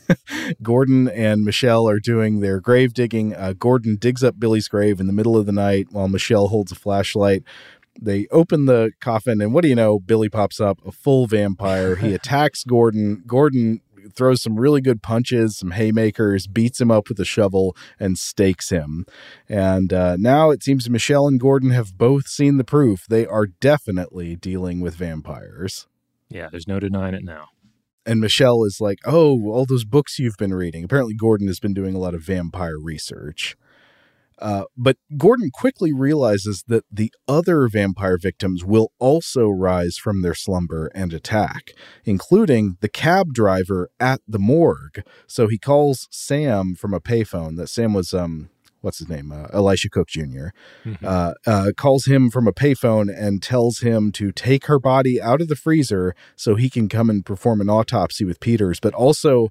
Gordon 0.62 1.08
and 1.08 1.42
Michelle 1.42 1.88
are 1.88 1.98
doing 2.00 2.40
their 2.40 2.60
grave 2.60 2.92
digging. 2.92 3.34
Uh, 3.34 3.54
Gordon 3.58 3.96
digs 3.96 4.22
up 4.22 4.38
Billy's 4.38 4.68
grave 4.68 5.00
in 5.00 5.06
the 5.06 5.12
middle 5.14 5.36
of 5.38 5.46
the 5.46 5.52
night 5.52 5.86
while 5.90 6.08
Michelle 6.08 6.48
holds 6.48 6.70
a 6.70 6.74
flashlight. 6.74 7.42
They 7.98 8.26
open 8.30 8.66
the 8.66 8.92
coffin, 9.00 9.40
and 9.40 9.54
what 9.54 9.62
do 9.62 9.68
you 9.68 9.74
know? 9.74 9.98
Billy 9.98 10.28
pops 10.28 10.60
up, 10.60 10.78
a 10.86 10.92
full 10.92 11.26
vampire. 11.26 11.96
He 11.96 12.12
attacks 12.18 12.62
Gordon. 12.62 13.22
Gordon 13.26 13.80
throws 14.14 14.42
some 14.42 14.58
really 14.58 14.80
good 14.80 15.02
punches, 15.02 15.58
some 15.58 15.72
haymakers, 15.72 16.46
beats 16.46 16.80
him 16.80 16.90
up 16.90 17.08
with 17.08 17.18
a 17.20 17.24
shovel, 17.24 17.76
and 17.98 18.18
stakes 18.18 18.70
him. 18.70 19.06
And 19.48 19.92
uh, 19.92 20.16
now 20.18 20.50
it 20.50 20.62
seems 20.62 20.88
Michelle 20.90 21.26
and 21.26 21.40
Gordon 21.40 21.70
have 21.70 21.96
both 21.96 22.26
seen 22.26 22.56
the 22.56 22.64
proof. 22.64 23.06
They 23.08 23.26
are 23.26 23.46
definitely 23.46 24.36
dealing 24.36 24.80
with 24.80 24.96
vampires. 24.96 25.86
Yeah. 26.28 26.48
There's 26.50 26.68
no 26.68 26.80
denying 26.80 27.14
it 27.14 27.24
now. 27.24 27.48
And 28.04 28.20
Michelle 28.20 28.64
is 28.64 28.80
like, 28.80 28.98
Oh, 29.04 29.48
all 29.48 29.66
those 29.66 29.84
books 29.84 30.18
you've 30.18 30.36
been 30.38 30.54
reading. 30.54 30.84
Apparently, 30.84 31.14
Gordon 31.14 31.48
has 31.48 31.58
been 31.58 31.74
doing 31.74 31.94
a 31.94 31.98
lot 31.98 32.14
of 32.14 32.22
vampire 32.22 32.78
research. 32.78 33.56
Uh, 34.38 34.64
but 34.76 34.96
Gordon 35.16 35.50
quickly 35.52 35.92
realizes 35.92 36.64
that 36.68 36.84
the 36.90 37.12
other 37.26 37.68
vampire 37.68 38.18
victims 38.18 38.64
will 38.64 38.92
also 38.98 39.48
rise 39.48 39.96
from 39.96 40.22
their 40.22 40.34
slumber 40.34 40.90
and 40.94 41.12
attack, 41.12 41.70
including 42.04 42.76
the 42.80 42.88
cab 42.88 43.32
driver 43.32 43.90
at 43.98 44.20
the 44.28 44.38
morgue. 44.38 45.02
So 45.26 45.48
he 45.48 45.58
calls 45.58 46.08
Sam 46.10 46.74
from 46.74 46.92
a 46.92 47.00
payphone. 47.00 47.56
That 47.56 47.68
Sam 47.68 47.94
was, 47.94 48.12
um, 48.12 48.50
what's 48.82 48.98
his 48.98 49.08
name? 49.08 49.32
Uh, 49.32 49.46
Elisha 49.52 49.88
Cook 49.88 50.08
Jr. 50.08 50.48
Uh, 51.02 51.32
uh, 51.46 51.72
calls 51.76 52.04
him 52.06 52.30
from 52.30 52.46
a 52.46 52.52
payphone 52.52 53.08
and 53.14 53.42
tells 53.42 53.80
him 53.80 54.12
to 54.12 54.32
take 54.32 54.66
her 54.66 54.78
body 54.78 55.20
out 55.20 55.40
of 55.40 55.48
the 55.48 55.56
freezer 55.56 56.14
so 56.36 56.54
he 56.54 56.68
can 56.68 56.88
come 56.88 57.08
and 57.08 57.24
perform 57.24 57.60
an 57.60 57.70
autopsy 57.70 58.24
with 58.24 58.40
Peters, 58.40 58.80
but 58.80 58.94
also 58.94 59.48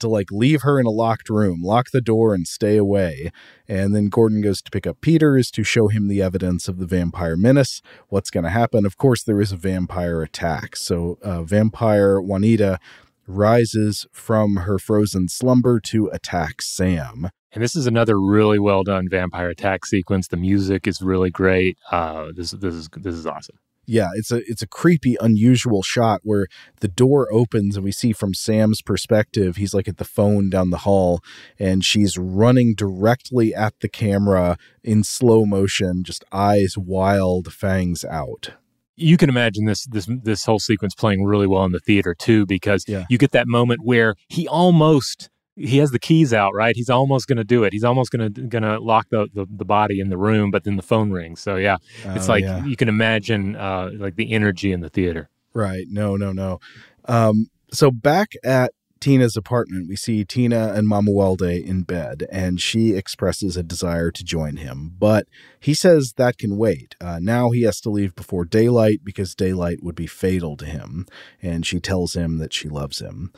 to 0.00 0.08
like 0.08 0.30
leave 0.30 0.62
her 0.62 0.78
in 0.78 0.86
a 0.86 0.90
locked 0.90 1.28
room, 1.28 1.62
lock 1.62 1.90
the 1.92 2.00
door, 2.00 2.34
and 2.34 2.46
stay 2.46 2.76
away. 2.76 3.30
And 3.66 3.94
then 3.94 4.08
Gordon 4.08 4.40
goes 4.40 4.62
to 4.62 4.70
pick 4.70 4.86
up 4.86 5.00
Peters 5.00 5.50
to 5.52 5.64
show 5.64 5.88
him 5.88 6.08
the 6.08 6.22
evidence 6.22 6.68
of 6.68 6.78
the 6.78 6.86
vampire 6.86 7.36
menace. 7.36 7.82
What's 8.08 8.30
going 8.30 8.44
to 8.44 8.50
happen? 8.50 8.86
Of 8.86 8.96
course, 8.96 9.22
there 9.22 9.40
is 9.40 9.52
a 9.52 9.56
vampire 9.56 10.22
attack. 10.22 10.76
So, 10.76 11.18
uh, 11.22 11.42
vampire 11.42 12.20
Juanita 12.20 12.78
rises 13.26 14.06
from 14.10 14.56
her 14.56 14.78
frozen 14.78 15.28
slumber 15.28 15.78
to 15.80 16.08
attack 16.08 16.62
Sam. 16.62 17.28
And 17.52 17.62
this 17.62 17.76
is 17.76 17.86
another 17.86 18.20
really 18.20 18.58
well 18.58 18.82
done 18.82 19.08
vampire 19.08 19.50
attack 19.50 19.86
sequence. 19.86 20.28
The 20.28 20.36
music 20.36 20.86
is 20.86 21.00
really 21.00 21.30
great. 21.30 21.78
Uh, 21.90 22.26
this 22.34 22.50
this 22.52 22.74
is 22.74 22.88
this 22.94 23.14
is 23.14 23.26
awesome. 23.26 23.58
Yeah, 23.88 24.10
it's 24.14 24.30
a 24.30 24.36
it's 24.50 24.62
a 24.62 24.66
creepy, 24.66 25.16
unusual 25.20 25.82
shot 25.82 26.20
where 26.22 26.46
the 26.80 26.88
door 26.88 27.26
opens 27.32 27.74
and 27.74 27.84
we 27.84 27.92
see 27.92 28.12
from 28.12 28.34
Sam's 28.34 28.82
perspective, 28.82 29.56
he's 29.56 29.72
like 29.72 29.88
at 29.88 29.96
the 29.96 30.04
phone 30.04 30.50
down 30.50 30.70
the 30.70 30.78
hall, 30.78 31.20
and 31.58 31.84
she's 31.84 32.18
running 32.18 32.74
directly 32.74 33.54
at 33.54 33.74
the 33.80 33.88
camera 33.88 34.58
in 34.84 35.04
slow 35.04 35.46
motion, 35.46 36.04
just 36.04 36.24
eyes 36.30 36.74
wild, 36.76 37.52
fangs 37.52 38.04
out 38.04 38.50
you 38.98 39.16
can 39.16 39.28
imagine 39.28 39.64
this 39.64 39.86
this 39.86 40.08
this 40.24 40.44
whole 40.44 40.58
sequence 40.58 40.94
playing 40.94 41.24
really 41.24 41.46
well 41.46 41.64
in 41.64 41.72
the 41.72 41.78
theater 41.78 42.14
too 42.14 42.44
because 42.46 42.84
yeah. 42.88 43.04
you 43.08 43.16
get 43.16 43.30
that 43.30 43.46
moment 43.46 43.80
where 43.84 44.16
he 44.28 44.48
almost 44.48 45.30
he 45.58 45.78
has 45.78 45.90
the 45.90 45.98
keys 45.98 46.32
out 46.32 46.54
right 46.54 46.76
he's 46.76 46.90
almost 46.90 47.26
going 47.26 47.36
to 47.36 47.44
do 47.44 47.64
it 47.64 47.72
he's 47.72 47.84
almost 47.84 48.10
going 48.10 48.32
to 48.32 48.42
going 48.42 48.62
to 48.62 48.78
lock 48.78 49.08
the, 49.10 49.28
the, 49.34 49.46
the 49.50 49.64
body 49.64 50.00
in 50.00 50.08
the 50.08 50.18
room 50.18 50.50
but 50.50 50.64
then 50.64 50.76
the 50.76 50.82
phone 50.82 51.10
rings 51.10 51.40
so 51.40 51.56
yeah 51.56 51.76
it's 52.06 52.28
oh, 52.28 52.32
like 52.32 52.42
yeah. 52.42 52.64
you 52.64 52.76
can 52.76 52.88
imagine 52.88 53.56
uh 53.56 53.90
like 53.94 54.16
the 54.16 54.32
energy 54.32 54.72
in 54.72 54.80
the 54.80 54.90
theater 54.90 55.28
right 55.54 55.86
no 55.90 56.16
no 56.16 56.32
no 56.32 56.60
um 57.06 57.46
so 57.70 57.90
back 57.90 58.32
at 58.44 58.72
Tina's 59.00 59.36
apartment, 59.36 59.88
we 59.88 59.96
see 59.96 60.24
Tina 60.24 60.72
and 60.74 60.88
Mamuwalde 60.88 61.64
in 61.64 61.82
bed, 61.82 62.26
and 62.32 62.60
she 62.60 62.94
expresses 62.94 63.56
a 63.56 63.62
desire 63.62 64.10
to 64.10 64.24
join 64.24 64.56
him. 64.56 64.92
But 64.98 65.28
he 65.60 65.74
says 65.74 66.14
that 66.16 66.38
can 66.38 66.56
wait. 66.56 66.96
Uh, 67.00 67.18
now 67.20 67.50
he 67.50 67.62
has 67.62 67.80
to 67.82 67.90
leave 67.90 68.16
before 68.16 68.44
daylight 68.44 69.00
because 69.04 69.34
daylight 69.34 69.82
would 69.82 69.94
be 69.94 70.06
fatal 70.06 70.56
to 70.56 70.66
him, 70.66 71.06
and 71.40 71.64
she 71.64 71.80
tells 71.80 72.14
him 72.14 72.38
that 72.38 72.52
she 72.52 72.68
loves 72.68 72.98
him. 72.98 73.32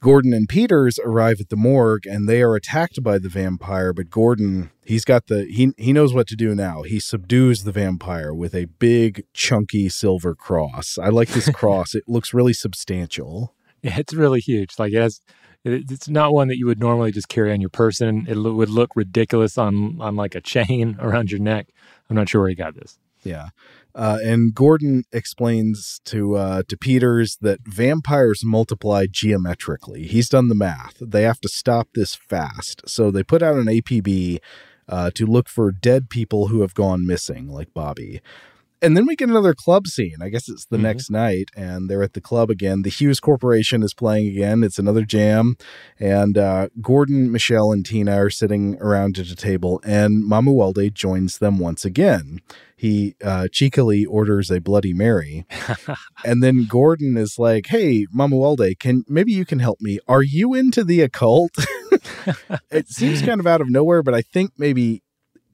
Gordon 0.00 0.34
and 0.34 0.48
Peters 0.48 0.98
arrive 1.02 1.40
at 1.40 1.48
the 1.48 1.56
morgue 1.56 2.06
and 2.06 2.28
they 2.28 2.42
are 2.42 2.54
attacked 2.54 3.02
by 3.02 3.18
the 3.18 3.28
vampire, 3.30 3.92
but 3.94 4.10
Gordon, 4.10 4.70
he's 4.84 5.04
got 5.04 5.28
the 5.28 5.44
he 5.46 5.72
he 5.78 5.92
knows 5.94 6.12
what 6.12 6.26
to 6.28 6.36
do 6.36 6.54
now. 6.54 6.82
He 6.82 7.00
subdues 7.00 7.64
the 7.64 7.72
vampire 7.72 8.34
with 8.34 8.54
a 8.54 8.66
big 8.66 9.24
chunky 9.32 9.88
silver 9.88 10.34
cross. 10.34 10.98
I 10.98 11.08
like 11.08 11.28
this 11.28 11.48
cross. 11.54 11.94
it 11.94 12.04
looks 12.06 12.34
really 12.34 12.52
substantial. 12.52 13.54
Yeah, 13.82 13.98
it's 13.98 14.12
really 14.14 14.40
huge. 14.40 14.78
Like 14.78 14.92
it 14.92 15.00
has, 15.00 15.20
it's 15.64 16.08
not 16.08 16.34
one 16.34 16.48
that 16.48 16.58
you 16.58 16.66
would 16.66 16.80
normally 16.80 17.10
just 17.12 17.28
carry 17.28 17.50
on 17.52 17.60
your 17.60 17.70
person. 17.70 18.26
It 18.28 18.36
would 18.36 18.70
look 18.70 18.96
ridiculous 18.96 19.56
on 19.56 19.98
on 20.00 20.16
like 20.16 20.34
a 20.34 20.40
chain 20.42 20.96
around 21.00 21.30
your 21.30 21.40
neck. 21.40 21.68
I'm 22.10 22.16
not 22.16 22.28
sure 22.28 22.42
where 22.42 22.50
he 22.50 22.54
got 22.54 22.74
this. 22.74 22.98
Yeah, 23.22 23.48
uh, 23.94 24.18
and 24.22 24.54
Gordon 24.54 25.04
explains 25.12 26.00
to 26.06 26.36
uh, 26.36 26.62
to 26.68 26.76
Peters 26.76 27.38
that 27.40 27.60
vampires 27.64 28.42
multiply 28.44 29.06
geometrically. 29.10 30.04
He's 30.04 30.28
done 30.28 30.48
the 30.48 30.54
math. 30.54 30.96
They 31.00 31.22
have 31.22 31.40
to 31.40 31.48
stop 31.48 31.88
this 31.94 32.14
fast, 32.14 32.82
so 32.88 33.10
they 33.10 33.22
put 33.22 33.42
out 33.42 33.56
an 33.56 33.66
APB 33.66 34.38
uh, 34.88 35.10
to 35.14 35.26
look 35.26 35.48
for 35.48 35.70
dead 35.72 36.10
people 36.10 36.48
who 36.48 36.60
have 36.62 36.74
gone 36.74 37.06
missing, 37.06 37.48
like 37.48 37.72
Bobby 37.72 38.20
and 38.84 38.96
then 38.96 39.06
we 39.06 39.16
get 39.16 39.30
another 39.30 39.54
club 39.54 39.86
scene. 39.86 40.16
I 40.20 40.28
guess 40.28 40.48
it's 40.48 40.66
the 40.66 40.76
mm-hmm. 40.76 40.84
next 40.84 41.10
night, 41.10 41.48
and 41.56 41.88
they're 41.88 42.02
at 42.02 42.12
the 42.12 42.20
club 42.20 42.50
again. 42.50 42.82
The 42.82 42.90
Hues 42.90 43.18
Corporation 43.18 43.82
is 43.82 43.94
playing 43.94 44.28
again. 44.28 44.62
It's 44.62 44.78
another 44.78 45.04
jam, 45.04 45.56
and 45.98 46.36
uh, 46.36 46.68
Gordon, 46.80 47.32
Michelle, 47.32 47.72
and 47.72 47.84
Tina 47.84 48.16
are 48.16 48.30
sitting 48.30 48.76
around 48.80 49.18
at 49.18 49.28
a 49.28 49.36
table, 49.36 49.80
and 49.84 50.22
Mamuwalde 50.22 50.92
joins 50.92 51.38
them 51.38 51.58
once 51.58 51.84
again. 51.84 52.40
He 52.76 53.14
uh, 53.24 53.48
cheekily 53.50 54.04
orders 54.04 54.50
a 54.50 54.60
Bloody 54.60 54.92
Mary, 54.92 55.46
and 56.24 56.42
then 56.42 56.66
Gordon 56.68 57.16
is 57.16 57.38
like, 57.38 57.68
"Hey, 57.68 58.06
Mamuwalde, 58.14 58.78
can 58.78 59.04
maybe 59.08 59.32
you 59.32 59.46
can 59.46 59.60
help 59.60 59.80
me? 59.80 59.98
Are 60.06 60.22
you 60.22 60.52
into 60.52 60.84
the 60.84 61.00
occult?" 61.00 61.52
it 62.70 62.88
seems 62.88 63.22
kind 63.22 63.40
of 63.40 63.46
out 63.46 63.62
of 63.62 63.70
nowhere, 63.70 64.02
but 64.02 64.14
I 64.14 64.20
think 64.20 64.50
maybe 64.58 65.02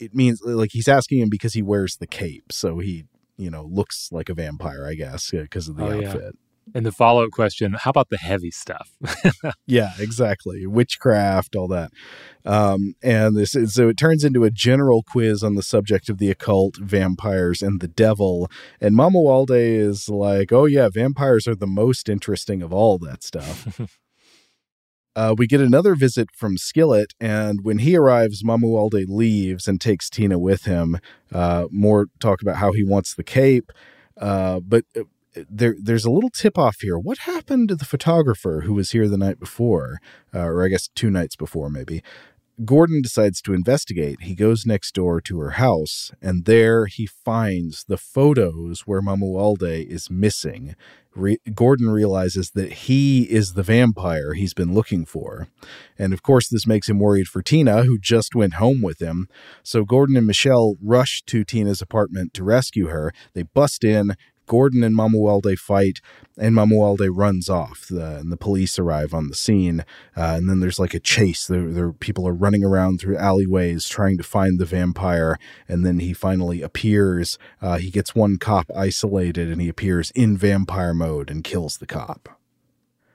it 0.01 0.15
means 0.15 0.40
like 0.43 0.70
he's 0.73 0.89
asking 0.89 1.20
him 1.20 1.28
because 1.28 1.52
he 1.52 1.62
wears 1.62 1.97
the 1.97 2.07
cape, 2.07 2.51
so 2.51 2.78
he 2.78 3.05
you 3.40 3.50
know 3.50 3.68
looks 3.70 4.10
like 4.12 4.28
a 4.28 4.34
vampire, 4.34 4.86
I 4.86 4.94
guess, 4.94 5.30
because 5.30 5.68
of 5.68 5.76
the 5.76 5.84
oh, 5.84 6.06
outfit. 6.06 6.22
Yeah. 6.22 6.30
And 6.72 6.86
the 6.86 6.92
follow 6.92 7.24
up 7.24 7.30
question: 7.30 7.74
How 7.78 7.90
about 7.90 8.10
the 8.10 8.18
heavy 8.18 8.50
stuff? 8.50 8.92
yeah, 9.66 9.92
exactly. 9.98 10.66
Witchcraft, 10.66 11.56
all 11.56 11.66
that. 11.68 11.90
Um, 12.44 12.94
and 13.02 13.36
this 13.36 13.56
is, 13.56 13.74
so 13.74 13.88
it 13.88 13.96
turns 13.96 14.22
into 14.22 14.44
a 14.44 14.50
general 14.50 15.02
quiz 15.02 15.42
on 15.42 15.56
the 15.56 15.62
subject 15.62 16.08
of 16.08 16.18
the 16.18 16.30
occult, 16.30 16.76
vampires, 16.76 17.60
and 17.60 17.80
the 17.80 17.88
devil. 17.88 18.48
And 18.80 18.94
Mamuwalde 18.94 19.50
is 19.50 20.08
like, 20.08 20.52
"Oh 20.52 20.66
yeah, 20.66 20.88
vampires 20.92 21.48
are 21.48 21.56
the 21.56 21.66
most 21.66 22.08
interesting 22.08 22.62
of 22.62 22.72
all 22.72 22.98
that 22.98 23.24
stuff." 23.24 23.80
Uh, 25.16 25.35
we 25.37 25.47
get 25.47 25.61
another 25.61 25.95
visit 25.95 26.28
from 26.32 26.57
Skillet, 26.57 27.15
and 27.20 27.61
when 27.62 27.78
he 27.78 27.97
arrives, 27.97 28.45
Mamuwalde 28.45 29.07
leaves 29.09 29.66
and 29.66 29.81
takes 29.81 30.09
Tina 30.09 30.39
with 30.39 30.65
him. 30.65 30.99
Uh, 31.32 31.66
more 31.70 32.07
talk 32.20 32.43
about 32.43 32.57
how 32.57 32.73
he 32.73 32.85
wants 32.85 33.15
the 33.15 33.24
cape, 33.24 33.73
uh, 34.20 34.61
but 34.61 34.85
uh, 34.97 35.03
there, 35.49 35.74
there's 35.81 36.05
a 36.05 36.11
little 36.11 36.31
tip 36.31 36.57
off 36.57 36.77
here. 36.81 36.99
What 36.99 37.19
happened 37.19 37.69
to 37.69 37.74
the 37.74 37.85
photographer 37.85 38.62
who 38.65 38.74
was 38.74 38.91
here 38.93 39.09
the 39.09 39.19
night 39.19 39.41
before, 39.41 39.99
uh, 40.35 40.41
or 40.41 40.65
I 40.65 40.69
guess 40.69 40.89
two 40.95 41.11
nights 41.11 41.37
before, 41.37 41.70
maybe? 41.70 42.03
Gordon 42.65 43.01
decides 43.01 43.41
to 43.43 43.55
investigate. 43.55 44.23
He 44.23 44.35
goes 44.35 44.66
next 44.66 44.95
door 44.95 45.20
to 45.23 45.39
her 45.39 45.53
house, 45.53 46.11
and 46.20 46.45
there 46.45 46.87
he 46.87 47.07
finds 47.07 47.85
the 47.85 47.97
photos 47.97 48.82
where 48.82 49.01
Mamuwalde 49.01 49.87
is 49.87 50.11
missing. 50.11 50.74
Re- 51.15 51.39
Gordon 51.55 51.91
realizes 51.91 52.51
that 52.51 52.73
he 52.73 53.23
is 53.23 53.55
the 53.55 53.62
vampire 53.62 54.35
he's 54.35 54.55
been 54.55 54.74
looking 54.74 55.05
for. 55.05 55.49
And 55.99 56.12
of 56.12 56.23
course, 56.23 56.49
this 56.49 56.66
makes 56.66 56.89
him 56.89 57.01
worried 57.01 57.27
for 57.27 57.43
Tina, 57.43 57.85
who 57.85 57.99
just 57.99 58.35
went 58.35 58.55
home 58.55 58.82
with 58.82 59.01
him. 59.01 59.28
So 59.62 59.85
Gordon 59.85 60.16
and 60.16 60.27
Michelle 60.27 60.77
rush 60.82 61.23
to 61.27 61.45
Tina's 61.45 61.82
apartment 61.82 62.35
to 62.35 62.45
rescue 62.45 62.89
her. 62.89 63.12
They 63.35 63.43
bust 63.43 63.85
in, 63.85 64.15
Gordon 64.51 64.82
and 64.82 64.97
Mamuwalde 64.97 65.56
fight, 65.56 66.01
and 66.36 66.56
Mamuwalde 66.56 67.09
runs 67.12 67.48
off. 67.48 67.86
The, 67.89 68.16
and 68.16 68.32
the 68.32 68.36
police 68.36 68.81
arrive 68.81 69.14
on 69.14 69.28
the 69.28 69.36
scene, 69.36 69.85
uh, 70.16 70.35
and 70.36 70.51
then 70.51 70.59
there's 70.59 70.81
like 70.81 70.93
a 70.93 70.98
chase. 70.98 71.47
There, 71.47 71.70
there, 71.70 71.93
people 71.93 72.27
are 72.27 72.35
running 72.35 72.64
around 72.64 72.98
through 72.98 73.16
alleyways 73.16 73.86
trying 73.89 74.18
to 74.18 74.24
find 74.24 74.59
the 74.59 74.64
vampire, 74.64 75.39
and 75.68 75.86
then 75.86 76.01
he 76.01 76.12
finally 76.12 76.62
appears. 76.62 77.39
Uh, 77.62 77.78
he 77.78 77.93
gets 77.93 78.16
one 78.16 78.39
cop 78.39 78.66
isolated, 78.77 79.52
and 79.52 79.62
he 79.62 79.68
appears 79.68 80.10
in 80.16 80.36
vampire 80.36 80.94
mode 80.94 81.31
and 81.31 81.44
kills 81.44 81.78
the 81.78 81.86
cop. 81.86 82.39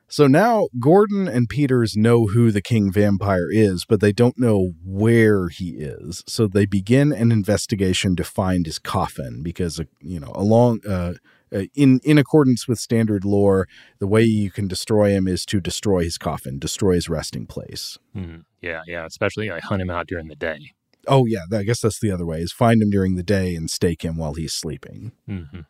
So 0.07 0.27
now 0.27 0.67
Gordon 0.79 1.27
and 1.27 1.49
Peters 1.49 1.95
know 1.97 2.27
who 2.27 2.51
the 2.51 2.61
king 2.61 2.91
vampire 2.91 3.47
is, 3.49 3.85
but 3.87 4.01
they 4.01 4.11
don't 4.11 4.37
know 4.37 4.73
where 4.83 5.49
he 5.49 5.71
is. 5.71 6.23
So 6.27 6.47
they 6.47 6.65
begin 6.65 7.11
an 7.11 7.31
investigation 7.31 8.15
to 8.17 8.23
find 8.23 8.65
his 8.65 8.79
coffin 8.79 9.41
because, 9.41 9.79
uh, 9.79 9.85
you 10.01 10.19
know, 10.19 10.31
along 10.35 10.81
uh, 10.87 11.13
uh, 11.53 11.63
in 11.73 11.99
in 12.03 12.17
accordance 12.17 12.67
with 12.67 12.79
standard 12.79 13.25
lore, 13.25 13.67
the 13.99 14.07
way 14.07 14.23
you 14.23 14.51
can 14.51 14.67
destroy 14.67 15.11
him 15.11 15.27
is 15.27 15.45
to 15.45 15.59
destroy 15.59 16.03
his 16.03 16.17
coffin, 16.17 16.59
destroy 16.59 16.93
his 16.93 17.09
resting 17.09 17.45
place. 17.45 17.97
Mm-hmm. 18.15 18.41
Yeah, 18.61 18.81
yeah. 18.87 19.05
Especially 19.05 19.51
I 19.51 19.59
hunt 19.59 19.81
him 19.81 19.89
out 19.89 20.07
during 20.07 20.27
the 20.27 20.35
day. 20.35 20.73
Oh 21.07 21.25
yeah, 21.25 21.45
I 21.51 21.63
guess 21.63 21.81
that's 21.81 21.99
the 21.99 22.11
other 22.11 22.25
way: 22.25 22.41
is 22.41 22.51
find 22.51 22.81
him 22.81 22.89
during 22.89 23.15
the 23.15 23.23
day 23.23 23.55
and 23.55 23.69
stake 23.69 24.03
him 24.03 24.17
while 24.17 24.33
he's 24.33 24.53
sleeping. 24.53 25.11
Mm-hmm. 25.29 25.61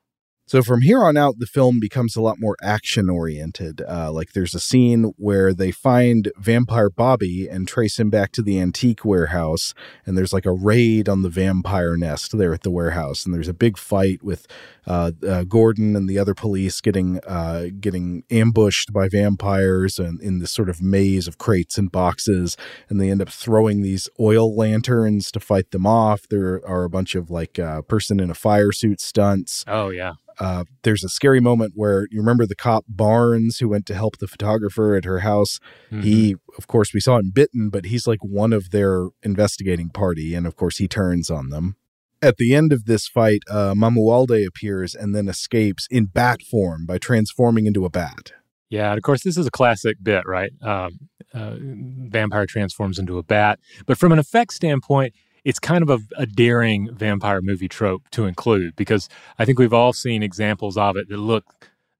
So 0.47 0.61
from 0.61 0.81
here 0.81 1.03
on 1.03 1.17
out, 1.17 1.39
the 1.39 1.47
film 1.47 1.79
becomes 1.79 2.15
a 2.15 2.21
lot 2.21 2.39
more 2.39 2.55
action 2.61 3.09
oriented. 3.09 3.81
Uh, 3.81 4.11
like 4.11 4.33
there's 4.33 4.53
a 4.53 4.59
scene 4.59 5.13
where 5.17 5.55
they 5.55 5.71
find 5.71 6.31
Vampire 6.37 6.91
Bobby 6.91 7.47
and 7.49 7.67
trace 7.67 7.99
him 7.99 8.11
back 8.11 8.31
to 8.33 8.43
the 8.43 8.59
antique 8.59 9.03
warehouse, 9.03 9.73
and 10.05 10.15
there's 10.15 10.33
like 10.33 10.45
a 10.45 10.51
raid 10.51 11.09
on 11.09 11.23
the 11.23 11.29
vampire 11.29 11.97
nest 11.97 12.37
there 12.37 12.53
at 12.53 12.61
the 12.61 12.69
warehouse, 12.69 13.25
and 13.25 13.33
there's 13.33 13.47
a 13.47 13.55
big 13.55 13.75
fight 13.75 14.21
with 14.21 14.45
uh, 14.85 15.13
uh, 15.27 15.45
Gordon 15.45 15.95
and 15.95 16.07
the 16.07 16.19
other 16.19 16.35
police 16.35 16.79
getting 16.79 17.19
uh, 17.25 17.65
getting 17.79 18.23
ambushed 18.29 18.93
by 18.93 19.09
vampires 19.09 19.97
and 19.97 20.21
in 20.21 20.37
this 20.37 20.51
sort 20.51 20.69
of 20.69 20.79
maze 20.79 21.27
of 21.27 21.39
crates 21.39 21.79
and 21.79 21.91
boxes, 21.91 22.55
and 22.87 23.01
they 23.01 23.09
end 23.09 23.23
up 23.23 23.29
throwing 23.29 23.81
these 23.81 24.09
oil 24.19 24.55
lanterns 24.55 25.31
to 25.31 25.39
fight 25.39 25.71
them 25.71 25.87
off. 25.87 26.27
There 26.29 26.61
are 26.67 26.83
a 26.83 26.89
bunch 26.89 27.15
of 27.15 27.31
like 27.31 27.57
uh, 27.57 27.81
person 27.81 28.19
in 28.19 28.29
a 28.29 28.35
fire 28.35 28.71
suit 28.71 29.01
stunts. 29.01 29.63
Oh 29.67 29.89
yeah 29.89 30.13
uh, 30.39 30.65
there's 30.83 31.03
a 31.03 31.09
scary 31.09 31.39
moment 31.39 31.73
where 31.75 32.07
you 32.11 32.19
remember 32.19 32.45
the 32.45 32.55
cop 32.55 32.85
Barnes 32.87 33.59
who 33.59 33.69
went 33.69 33.85
to 33.87 33.95
help 33.95 34.17
the 34.17 34.27
photographer 34.27 34.95
at 34.95 35.05
her 35.05 35.19
house. 35.19 35.59
Mm-hmm. 35.91 36.01
He, 36.01 36.35
of 36.57 36.67
course, 36.67 36.93
we 36.93 36.99
saw 36.99 37.17
him 37.17 37.31
bitten, 37.33 37.69
but 37.69 37.85
he's 37.85 38.07
like 38.07 38.23
one 38.23 38.53
of 38.53 38.71
their 38.71 39.09
investigating 39.23 39.89
party, 39.89 40.33
and 40.33 40.45
of 40.45 40.55
course, 40.55 40.77
he 40.77 40.87
turns 40.87 41.29
on 41.29 41.49
them. 41.49 41.75
At 42.21 42.37
the 42.37 42.55
end 42.55 42.73
of 42.73 42.85
this 42.85 43.07
fight, 43.07 43.41
uh, 43.49 43.73
Mamuwalde 43.73 44.45
appears 44.47 44.95
and 44.95 45.13
then 45.13 45.27
escapes 45.27 45.87
in 45.91 46.05
bat 46.05 46.41
form 46.41 46.85
by 46.85 46.97
transforming 46.97 47.65
into 47.65 47.85
a 47.85 47.89
bat. 47.89 48.31
Yeah, 48.69 48.89
and 48.89 48.97
of 48.97 49.03
course, 49.03 49.23
this 49.23 49.37
is 49.37 49.45
a 49.45 49.51
classic 49.51 49.97
bit, 50.01 50.25
right? 50.25 50.51
Um, 50.61 50.97
uh, 51.33 51.55
vampire 51.59 52.45
transforms 52.45 52.97
into 52.97 53.17
a 53.17 53.23
bat. 53.23 53.59
But 53.85 53.97
from 53.97 54.11
an 54.11 54.19
effect 54.19 54.53
standpoint, 54.53 55.13
it's 55.45 55.59
kind 55.59 55.87
of 55.87 55.89
a, 55.89 55.99
a, 56.17 56.25
daring 56.25 56.93
vampire 56.93 57.39
movie 57.39 57.69
trope 57.69 58.09
to 58.09 58.25
include 58.25 58.75
because 58.75 59.07
I 59.37 59.45
think 59.45 59.59
we've 59.59 59.73
all 59.73 59.93
seen 59.93 60.23
examples 60.23 60.75
of 60.75 60.97
it 60.97 61.07
that 61.07 61.17
look 61.17 61.45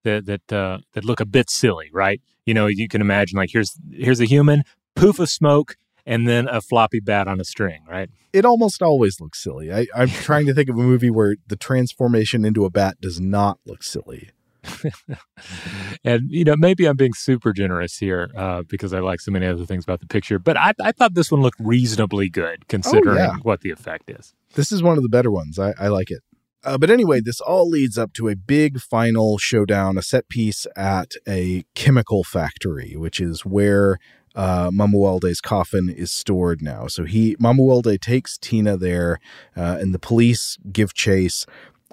that 0.03 0.25
that 0.25 0.51
uh, 0.51 0.79
that 0.93 1.05
look 1.05 1.19
a 1.19 1.25
bit 1.25 1.49
silly, 1.49 1.89
right? 1.93 2.21
You 2.45 2.53
know, 2.53 2.67
you 2.67 2.87
can 2.87 3.01
imagine 3.01 3.37
like 3.37 3.51
here's 3.53 3.77
here's 3.91 4.19
a 4.19 4.25
human, 4.25 4.63
poof 4.95 5.19
of 5.19 5.29
smoke, 5.29 5.77
and 6.05 6.27
then 6.27 6.47
a 6.47 6.59
floppy 6.59 6.99
bat 6.99 7.27
on 7.27 7.39
a 7.39 7.45
string, 7.45 7.83
right? 7.87 8.09
It 8.33 8.45
almost 8.45 8.81
always 8.81 9.21
looks 9.21 9.41
silly. 9.41 9.71
I, 9.71 9.87
I'm 9.95 10.09
trying 10.27 10.47
to 10.47 10.53
think 10.53 10.69
of 10.69 10.75
a 10.75 10.79
movie 10.79 11.11
where 11.11 11.35
the 11.47 11.55
transformation 11.55 12.43
into 12.43 12.65
a 12.65 12.69
bat 12.69 12.99
does 12.99 13.19
not 13.19 13.59
look 13.65 13.83
silly. 13.83 14.31
and 16.03 16.29
you 16.29 16.43
know, 16.43 16.55
maybe 16.57 16.85
I'm 16.85 16.95
being 16.95 17.13
super 17.13 17.53
generous 17.53 17.97
here 17.97 18.29
uh, 18.35 18.63
because 18.67 18.93
I 18.93 18.99
like 18.99 19.21
so 19.21 19.31
many 19.31 19.45
other 19.45 19.65
things 19.65 19.83
about 19.83 19.99
the 19.99 20.07
picture, 20.07 20.39
but 20.39 20.57
I, 20.57 20.73
I 20.81 20.91
thought 20.91 21.13
this 21.13 21.31
one 21.31 21.41
looked 21.41 21.59
reasonably 21.59 22.29
good 22.29 22.67
considering 22.67 23.17
oh, 23.17 23.19
yeah. 23.19 23.35
what 23.41 23.61
the 23.61 23.71
effect 23.71 24.09
is. 24.09 24.33
This 24.55 24.71
is 24.71 24.81
one 24.81 24.97
of 24.97 25.03
the 25.03 25.09
better 25.09 25.31
ones. 25.31 25.59
I, 25.59 25.73
I 25.79 25.87
like 25.87 26.11
it. 26.11 26.21
Uh, 26.63 26.79
but 26.79 26.89
anyway, 26.89 27.21
this 27.21 27.39
all 27.39 27.69
leads 27.69 27.97
up 27.97 28.11
to 28.13 28.27
a 28.27 28.35
big 28.35 28.79
final 28.79 29.37
showdown, 29.37 29.97
a 29.97 30.01
set 30.01 30.27
piece 30.29 30.65
at 30.75 31.13
a 31.27 31.63
chemical 31.75 32.23
factory, 32.23 32.95
which 32.95 33.19
is 33.19 33.45
where 33.45 33.99
uh, 34.35 34.71
Mamuwalde's 34.71 35.41
coffin 35.41 35.89
is 35.89 36.11
stored 36.11 36.61
now. 36.61 36.87
So 36.87 37.05
he 37.05 37.35
Mamuwalde 37.37 37.99
takes 38.01 38.37
Tina 38.37 38.77
there, 38.77 39.19
uh, 39.55 39.77
and 39.79 39.93
the 39.93 39.99
police 39.99 40.57
give 40.71 40.93
chase 40.93 41.45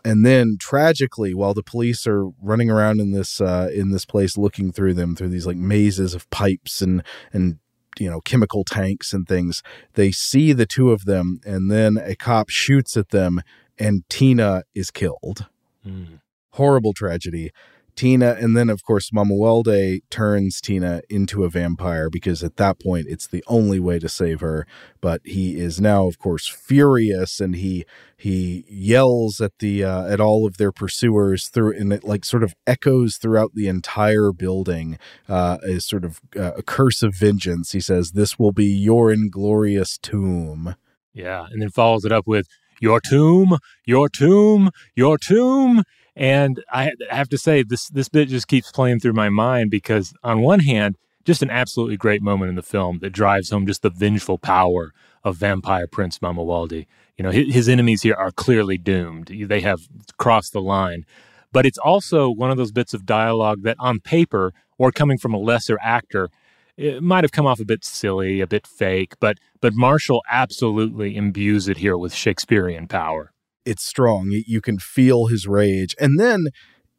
and 0.05 0.25
then 0.27 0.57
tragically 0.59 1.35
while 1.35 1.55
the 1.55 1.63
police 1.63 2.07
are 2.07 2.27
running 2.41 2.71
around 2.71 3.01
in 3.01 3.13
this 3.13 3.41
uh, 3.41 3.71
in 3.73 3.91
this 3.91 4.05
place 4.05 4.37
looking 4.37 4.73
through 4.73 4.95
them 4.95 5.15
through 5.15 5.29
these 5.29 5.47
like 5.47 5.57
mazes 5.57 6.15
of 6.15 6.29
pipes 6.31 6.83
and 6.83 7.03
and 7.33 7.59
you 7.99 8.11
know 8.11 8.21
chemical 8.21 8.65
tanks 8.65 9.13
and 9.13 9.29
things 9.29 9.63
they 9.95 10.11
see 10.11 10.53
the 10.53 10.67
two 10.67 10.91
of 10.91 11.05
them 11.05 11.41
and 11.45 11.71
then 11.71 11.99
a 11.99 12.15
cop 12.15 12.49
shoots 12.49 12.97
at 12.97 13.11
them 13.11 13.41
and 13.79 14.03
tina 14.09 14.63
is 14.75 14.91
killed 14.91 15.47
mm. 15.87 16.21
horrible 16.53 16.93
tragedy 16.93 17.51
Tina, 17.95 18.37
and 18.39 18.57
then 18.57 18.71
of 18.71 18.83
course 18.83 19.11
Mamuwalde 19.11 20.01
turns 20.11 20.61
Tina 20.61 21.03
into 21.09 21.45
a 21.45 21.51
vampire 21.51 22.09
because 22.09 22.43
at 22.43 22.57
that 22.57 22.81
point 22.81 23.07
it's 23.09 23.27
the 23.27 23.45
only 23.47 23.79
way 23.79 23.99
to 23.99 24.09
save 24.09 24.41
her. 24.41 24.67
But 25.01 25.21
he 25.25 25.59
is 25.59 25.81
now, 25.81 26.07
of 26.07 26.19
course, 26.19 26.49
furious, 26.49 27.41
and 27.41 27.57
he 27.57 27.85
he 28.17 28.65
yells 28.69 29.41
at 29.41 29.59
the 29.59 29.85
uh, 29.85 30.07
at 30.07 30.21
all 30.21 30.47
of 30.47 30.57
their 30.57 30.73
pursuers 30.73 31.49
through, 31.49 31.77
and 31.77 31.93
it 31.93 32.05
like 32.05 32.25
sort 32.25 32.43
of 32.43 32.55
echoes 32.67 33.17
throughout 33.17 33.55
the 33.55 33.69
entire 33.69 34.33
building 34.33 34.99
uh, 35.29 35.59
as 35.67 35.87
sort 35.87 36.05
of 36.05 36.21
uh, 36.37 36.53
a 36.57 36.63
curse 36.63 37.03
of 37.03 37.15
vengeance. 37.15 37.73
He 37.73 37.81
says, 37.81 38.13
"This 38.13 38.39
will 38.39 38.53
be 38.53 38.67
your 38.67 39.13
inglorious 39.13 39.99
tomb." 39.99 40.77
Yeah, 41.13 41.47
and 41.51 41.61
then 41.61 41.71
follows 41.71 42.05
it 42.05 42.13
up 42.13 42.27
with 42.27 42.47
your 42.81 43.01
tomb, 43.01 43.59
your 43.87 44.09
tomb, 44.09 44.71
your 44.97 45.17
tomb. 45.17 45.85
And 46.15 46.63
I 46.71 46.93
have 47.11 47.29
to 47.31 47.39
say, 47.39 47.63
this 47.63 47.89
this 47.89 48.09
bit 48.09 48.29
just 48.29 48.49
keeps 48.49 48.71
playing 48.71 49.01
through 49.01 49.15
my 49.15 49.29
mind 49.29 49.71
because, 49.71 50.13
on 50.23 50.43
one 50.43 50.61
hand, 50.61 50.97
just 51.25 51.43
an 51.43 51.51
absolutely 51.51 51.97
great 51.97 52.23
moment 52.23 52.51
in 52.51 52.55
the 52.55 52.63
film 52.63 52.99
that 52.99 53.11
drives 53.11 53.51
home 53.51 53.67
just 53.67 53.83
the 53.83 53.91
vengeful 53.91 54.39
power 54.39 54.93
of 55.25 55.37
vampire 55.37 55.87
Prince 55.87 56.19
Mamuwalde. 56.19 56.87
You 57.17 57.23
know, 57.23 57.31
his, 57.31 57.55
his 57.55 57.69
enemies 57.69 58.03
here 58.03 58.15
are 58.15 58.31
clearly 58.31 58.77
doomed; 58.77 59.29
they 59.29 59.61
have 59.61 59.89
crossed 60.19 60.53
the 60.53 60.61
line. 60.61 61.07
But 61.51 61.67
it's 61.67 61.79
also 61.79 62.31
one 62.31 62.51
of 62.51 62.57
those 62.57 62.73
bits 62.73 62.95
of 62.95 63.07
dialogue 63.07 63.63
that, 63.63 63.77
on 63.79 64.01
paper, 64.01 64.53
or 64.79 64.91
coming 64.91 65.19
from 65.19 65.35
a 65.35 65.39
lesser 65.39 65.79
actor, 65.83 66.31
it 66.79 67.03
might 67.03 67.25
have 67.25 67.33
come 67.33 67.47
off 67.47 67.61
a 67.61 67.65
bit 67.65 67.85
silly, 67.85 68.41
a 68.41 68.47
bit 68.47 68.67
fake. 68.67 69.15
But 69.19 69.39
but 69.63 69.73
Marshall 69.75 70.23
absolutely 70.31 71.17
imbues 71.17 71.69
it 71.69 71.79
here 71.79 71.97
with 71.97 72.13
Shakespearean 72.13 72.87
power 72.87 73.33
it's 73.65 73.85
strong. 73.85 74.31
You 74.47 74.61
can 74.61 74.79
feel 74.79 75.27
his 75.27 75.47
rage, 75.47 75.95
and 76.01 76.19
then 76.19 76.47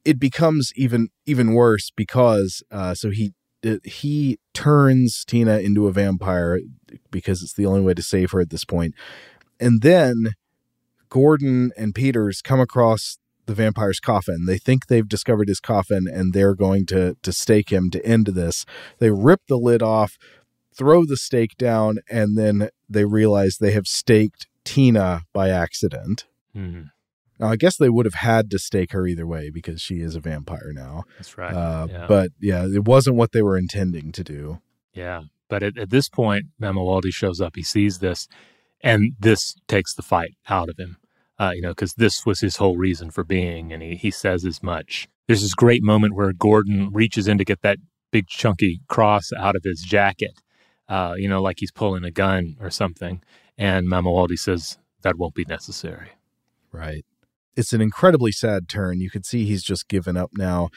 it 0.05 0.19
becomes 0.19 0.71
even 0.75 1.09
even 1.25 1.53
worse 1.53 1.91
because 1.95 2.63
uh, 2.71 2.93
so 2.93 3.09
he 3.09 3.33
he 3.83 4.37
turns 4.53 5.23
Tina 5.25 5.59
into 5.59 5.87
a 5.87 5.93
vampire 5.93 6.59
because 7.11 7.41
it's 7.41 7.53
the 7.53 7.65
only 7.65 7.81
way 7.81 7.93
to 7.93 8.03
save 8.03 8.31
her 8.31 8.41
at 8.41 8.49
this 8.49 8.65
point, 8.65 8.93
and 9.59 9.81
then 9.81 10.33
Gordon 11.09 11.71
and 11.77 11.93
Peters 11.93 12.41
come 12.41 12.59
across 12.59 13.17
the 13.45 13.53
vampire's 13.53 13.99
coffin. 13.99 14.45
They 14.45 14.57
think 14.57 14.87
they've 14.87 15.07
discovered 15.07 15.47
his 15.47 15.59
coffin, 15.59 16.07
and 16.11 16.33
they're 16.33 16.55
going 16.55 16.85
to 16.87 17.15
to 17.21 17.31
stake 17.31 17.71
him 17.71 17.89
to 17.91 18.05
end 18.05 18.27
this. 18.27 18.65
They 18.99 19.11
rip 19.11 19.41
the 19.47 19.57
lid 19.57 19.81
off, 19.81 20.17
throw 20.75 21.05
the 21.05 21.17
stake 21.17 21.57
down, 21.57 21.99
and 22.09 22.37
then 22.37 22.69
they 22.89 23.05
realize 23.05 23.57
they 23.57 23.71
have 23.71 23.87
staked 23.87 24.47
Tina 24.63 25.23
by 25.33 25.49
accident. 25.49 26.25
Mm-hmm. 26.55 26.83
Now, 27.39 27.47
I 27.47 27.55
guess 27.55 27.77
they 27.77 27.89
would 27.89 28.05
have 28.05 28.13
had 28.13 28.51
to 28.51 28.59
stake 28.59 28.91
her 28.91 29.07
either 29.07 29.25
way 29.25 29.49
because 29.49 29.81
she 29.81 30.01
is 30.01 30.15
a 30.15 30.19
vampire 30.19 30.71
now. 30.73 31.03
That's 31.17 31.37
right. 31.37 31.53
Uh, 31.53 31.87
yeah. 31.89 32.05
But 32.07 32.31
yeah, 32.39 32.65
it 32.65 32.85
wasn't 32.85 33.15
what 33.15 33.31
they 33.31 33.41
were 33.41 33.57
intending 33.57 34.11
to 34.11 34.23
do. 34.23 34.61
Yeah. 34.93 35.23
But 35.49 35.63
at, 35.63 35.77
at 35.77 35.89
this 35.89 36.09
point, 36.09 36.45
Mamuwalde 36.61 37.11
shows 37.11 37.41
up. 37.41 37.55
He 37.55 37.63
sees 37.63 37.99
this, 37.99 38.27
and 38.81 39.13
this 39.19 39.55
takes 39.67 39.93
the 39.93 40.01
fight 40.01 40.35
out 40.47 40.69
of 40.69 40.77
him. 40.77 40.97
Uh, 41.39 41.51
you 41.55 41.61
know, 41.61 41.69
because 41.69 41.95
this 41.95 42.25
was 42.25 42.39
his 42.39 42.57
whole 42.57 42.77
reason 42.77 43.09
for 43.09 43.23
being, 43.23 43.73
and 43.73 43.81
he, 43.81 43.95
he 43.95 44.11
says 44.11 44.45
as 44.45 44.61
much. 44.61 45.07
There's 45.27 45.41
this 45.41 45.55
great 45.55 45.81
moment 45.81 46.15
where 46.15 46.31
Gordon 46.31 46.91
reaches 46.91 47.27
in 47.27 47.37
to 47.39 47.43
get 47.43 47.61
that 47.63 47.79
big 48.11 48.27
chunky 48.27 48.81
cross 48.87 49.31
out 49.37 49.55
of 49.55 49.63
his 49.63 49.81
jacket, 49.81 50.39
uh, 50.87 51.15
you 51.17 51.27
know, 51.27 51.41
like 51.41 51.59
he's 51.59 51.71
pulling 51.71 52.03
a 52.03 52.11
gun 52.11 52.55
or 52.61 52.69
something. 52.69 53.23
And 53.57 53.87
Mamuwalde 53.87 54.37
says, 54.37 54.77
that 55.01 55.17
won't 55.17 55.33
be 55.33 55.45
necessary. 55.45 56.11
Right. 56.73 57.05
It's 57.55 57.71
an 57.71 57.81
incredibly 57.81 58.31
sad 58.31 58.67
turn. 58.67 58.99
You 58.99 59.09
could 59.09 59.25
see 59.25 59.45
he's 59.45 59.63
just 59.63 59.87
given 59.87 60.17
up 60.17 60.31
now 60.33 60.69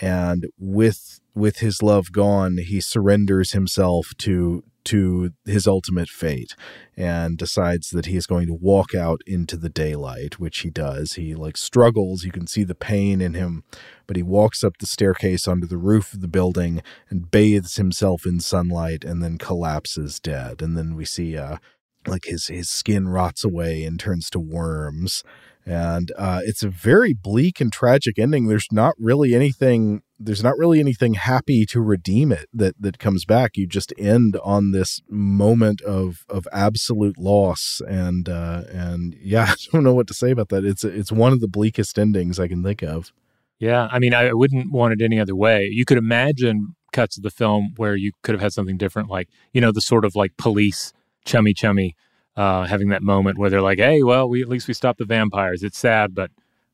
and 0.00 0.46
with 0.58 1.20
with 1.34 1.58
his 1.58 1.82
love 1.82 2.12
gone, 2.12 2.58
he 2.58 2.80
surrenders 2.80 3.52
himself 3.52 4.12
to 4.18 4.64
to 4.82 5.32
his 5.44 5.66
ultimate 5.66 6.08
fate 6.08 6.54
and 6.96 7.36
decides 7.36 7.90
that 7.90 8.06
he 8.06 8.16
is 8.16 8.26
going 8.26 8.46
to 8.46 8.54
walk 8.54 8.94
out 8.94 9.20
into 9.26 9.58
the 9.58 9.68
daylight, 9.68 10.40
which 10.40 10.60
he 10.60 10.70
does. 10.70 11.14
He 11.14 11.34
like 11.34 11.58
struggles, 11.58 12.24
you 12.24 12.32
can 12.32 12.46
see 12.46 12.64
the 12.64 12.74
pain 12.74 13.20
in 13.20 13.34
him, 13.34 13.62
but 14.06 14.16
he 14.16 14.22
walks 14.22 14.64
up 14.64 14.78
the 14.78 14.86
staircase 14.86 15.46
onto 15.46 15.66
the 15.66 15.76
roof 15.76 16.14
of 16.14 16.22
the 16.22 16.28
building 16.28 16.82
and 17.10 17.30
bathes 17.30 17.76
himself 17.76 18.24
in 18.24 18.40
sunlight 18.40 19.04
and 19.04 19.22
then 19.22 19.36
collapses 19.36 20.18
dead. 20.18 20.62
And 20.62 20.78
then 20.78 20.96
we 20.96 21.04
see 21.04 21.36
uh 21.36 21.58
like 22.06 22.24
his 22.24 22.46
his 22.46 22.68
skin 22.68 23.08
rots 23.08 23.44
away 23.44 23.84
and 23.84 23.98
turns 23.98 24.30
to 24.30 24.40
worms. 24.40 25.22
And 25.66 26.10
uh, 26.16 26.40
it's 26.44 26.62
a 26.62 26.70
very 26.70 27.12
bleak 27.12 27.60
and 27.60 27.70
tragic 27.72 28.18
ending. 28.18 28.48
There's 28.48 28.68
not 28.72 28.94
really 28.98 29.34
anything 29.34 30.02
there's 30.22 30.42
not 30.42 30.58
really 30.58 30.80
anything 30.80 31.14
happy 31.14 31.64
to 31.64 31.80
redeem 31.80 32.30
it 32.30 32.46
that 32.52 32.74
that 32.80 32.98
comes 32.98 33.24
back. 33.24 33.56
You 33.56 33.66
just 33.66 33.92
end 33.98 34.36
on 34.42 34.72
this 34.72 35.00
moment 35.08 35.80
of 35.82 36.24
of 36.28 36.46
absolute 36.52 37.18
loss. 37.18 37.80
And 37.86 38.28
uh 38.28 38.64
and 38.70 39.16
yeah 39.20 39.46
i 39.48 39.54
don't 39.72 39.84
know 39.84 39.94
what 39.94 40.06
to 40.08 40.14
say 40.14 40.30
about 40.30 40.48
that. 40.50 40.64
It's 40.64 40.84
it's 40.84 41.12
one 41.12 41.32
of 41.32 41.40
the 41.40 41.48
bleakest 41.48 41.98
endings 41.98 42.38
i 42.38 42.48
can 42.48 42.62
think 42.62 42.82
of. 42.82 43.12
Yeah 43.58 43.88
i 43.92 43.98
mean 43.98 44.14
i 44.14 44.32
wouldn't 44.32 44.72
want 44.72 44.94
it 44.94 45.04
any 45.04 45.20
other 45.20 45.36
way. 45.36 45.68
You 45.70 45.84
could 45.84 45.98
imagine 45.98 46.74
cuts 46.92 47.16
of 47.16 47.22
the 47.22 47.30
film 47.30 47.74
where 47.76 47.94
you 47.94 48.12
could 48.22 48.34
have 48.34 48.42
had 48.42 48.52
something 48.52 48.76
different 48.76 49.08
like 49.08 49.28
you 49.52 49.60
know 49.60 49.70
the 49.70 49.80
sort 49.80 50.04
of 50.04 50.16
like 50.16 50.36
police 50.36 50.92
chummy 51.24 51.54
chummy 51.54 51.96
uh, 52.36 52.66
having 52.66 52.88
that 52.88 53.02
moment 53.02 53.38
where 53.38 53.50
they're 53.50 53.62
like, 53.62 53.78
"Hey, 53.78 54.02
well, 54.02 54.28
we 54.28 54.42
at 54.42 54.48
least 54.48 54.68
we 54.68 54.74
stopped 54.74 54.98
the 54.98 55.04
vampires. 55.04 55.62
It's 55.62 55.78
sad, 55.78 56.14
but 56.14 56.30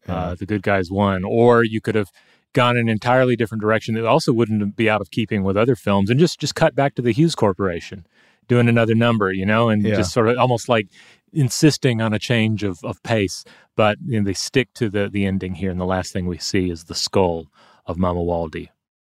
uh, 0.09 0.13
yeah. 0.13 0.35
the 0.39 0.47
good 0.47 0.63
guys 0.63 0.91
won." 0.91 1.25
Or 1.25 1.65
you 1.65 1.81
could 1.81 1.95
have 1.95 2.11
gone 2.53 2.77
an 2.77 2.89
entirely 2.89 3.37
different 3.37 3.61
direction 3.61 3.95
that 3.95 4.07
also 4.07 4.33
wouldn't 4.33 4.77
be 4.77 4.89
out 4.89 5.01
of 5.01 5.11
keeping 5.11 5.43
with 5.43 5.57
other 5.57 5.77
films, 5.77 6.11
and 6.11 6.21
just 6.21 6.39
just 6.39 6.55
cut 6.55 6.75
back 6.75 6.95
to 6.95 7.03
the 7.03 7.13
Hues 7.13 7.35
Corporation 7.35 8.07
doing 8.49 8.69
another 8.69 8.95
number, 8.95 9.33
you 9.33 9.45
know, 9.45 9.69
and 9.69 9.83
yeah. 9.85 9.97
just 9.97 10.13
sort 10.13 10.29
of 10.29 10.39
almost 10.39 10.69
like 10.69 10.89
insisting 11.33 12.01
on 12.01 12.13
a 12.13 12.19
change 12.19 12.63
of, 12.63 12.79
of 12.85 13.03
pace. 13.03 13.45
But 13.75 13.99
you 14.07 14.21
know, 14.21 14.25
they 14.25 14.35
stick 14.35 14.73
to 14.75 14.89
the 14.89 15.09
the 15.09 15.27
ending 15.27 15.55
here, 15.55 15.71
and 15.71 15.81
the 15.81 15.85
last 15.85 16.13
thing 16.13 16.27
we 16.27 16.39
see 16.39 16.71
is 16.71 16.85
the 16.85 16.95
skull 16.95 17.49
of 17.87 17.97
Mamuwalde. 17.97 18.69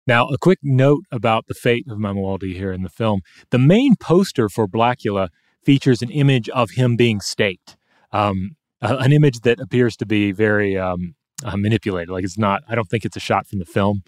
Now, 0.09 0.25
a 0.29 0.39
quick 0.39 0.57
note 0.63 1.03
about 1.11 1.45
the 1.45 1.53
fate 1.53 1.85
of 1.87 1.99
Mamuwalde 1.99 2.51
here 2.55 2.71
in 2.71 2.81
the 2.81 2.89
film. 2.89 3.21
The 3.51 3.59
main 3.59 3.95
poster 3.95 4.49
for 4.49 4.67
Blacula 4.67 5.29
features 5.63 6.01
an 6.01 6.09
image 6.09 6.49
of 6.49 6.71
him 6.71 6.95
being 6.95 7.21
staked, 7.21 7.77
um, 8.11 8.55
uh, 8.81 8.97
an 9.01 9.13
image 9.13 9.41
that 9.41 9.59
appears 9.59 9.95
to 9.97 10.07
be 10.07 10.31
very 10.31 10.75
um, 10.75 11.13
uh, 11.45 11.55
manipulated. 11.57 12.09
Like 12.09 12.23
it's 12.23 12.39
not. 12.39 12.63
I 12.67 12.73
don't 12.73 12.89
think 12.89 13.05
it's 13.05 13.17
a 13.17 13.19
shot 13.19 13.45
from 13.45 13.59
the 13.59 13.65
film. 13.65 14.01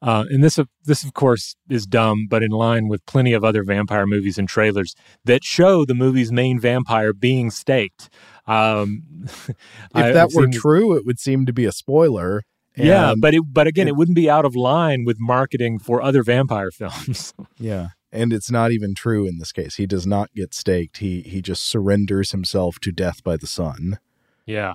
Uh, 0.00 0.24
and 0.30 0.44
this, 0.44 0.56
this 0.84 1.02
of 1.02 1.14
course, 1.14 1.56
is 1.68 1.84
dumb, 1.84 2.28
but 2.30 2.44
in 2.44 2.52
line 2.52 2.86
with 2.86 3.04
plenty 3.04 3.32
of 3.32 3.42
other 3.42 3.64
vampire 3.64 4.06
movies 4.06 4.38
and 4.38 4.48
trailers 4.48 4.94
that 5.24 5.42
show 5.42 5.84
the 5.84 5.96
movie's 5.96 6.30
main 6.30 6.60
vampire 6.60 7.12
being 7.12 7.50
staked. 7.50 8.08
Um, 8.46 9.02
if 9.48 9.56
I, 9.96 10.12
that 10.12 10.30
were 10.32 10.46
true, 10.46 10.96
it 10.96 11.04
would 11.04 11.18
seem 11.18 11.44
to 11.46 11.52
be 11.52 11.64
a 11.64 11.72
spoiler. 11.72 12.44
And 12.76 12.86
yeah, 12.86 13.14
but 13.16 13.34
it, 13.34 13.42
but 13.52 13.66
again, 13.66 13.86
it, 13.86 13.92
it 13.92 13.96
wouldn't 13.96 14.16
be 14.16 14.28
out 14.28 14.44
of 14.44 14.56
line 14.56 15.04
with 15.04 15.18
marketing 15.20 15.78
for 15.78 16.02
other 16.02 16.22
vampire 16.22 16.70
films. 16.72 17.32
yeah, 17.58 17.88
And 18.10 18.32
it's 18.32 18.50
not 18.50 18.72
even 18.72 18.94
true 18.94 19.26
in 19.26 19.38
this 19.38 19.52
case. 19.52 19.76
He 19.76 19.86
does 19.86 20.06
not 20.06 20.32
get 20.34 20.54
staked. 20.54 20.98
He 20.98 21.22
he 21.22 21.40
just 21.40 21.64
surrenders 21.64 22.32
himself 22.32 22.78
to 22.80 22.92
death 22.92 23.22
by 23.22 23.36
the 23.36 23.46
sun. 23.46 23.98
Yeah. 24.46 24.74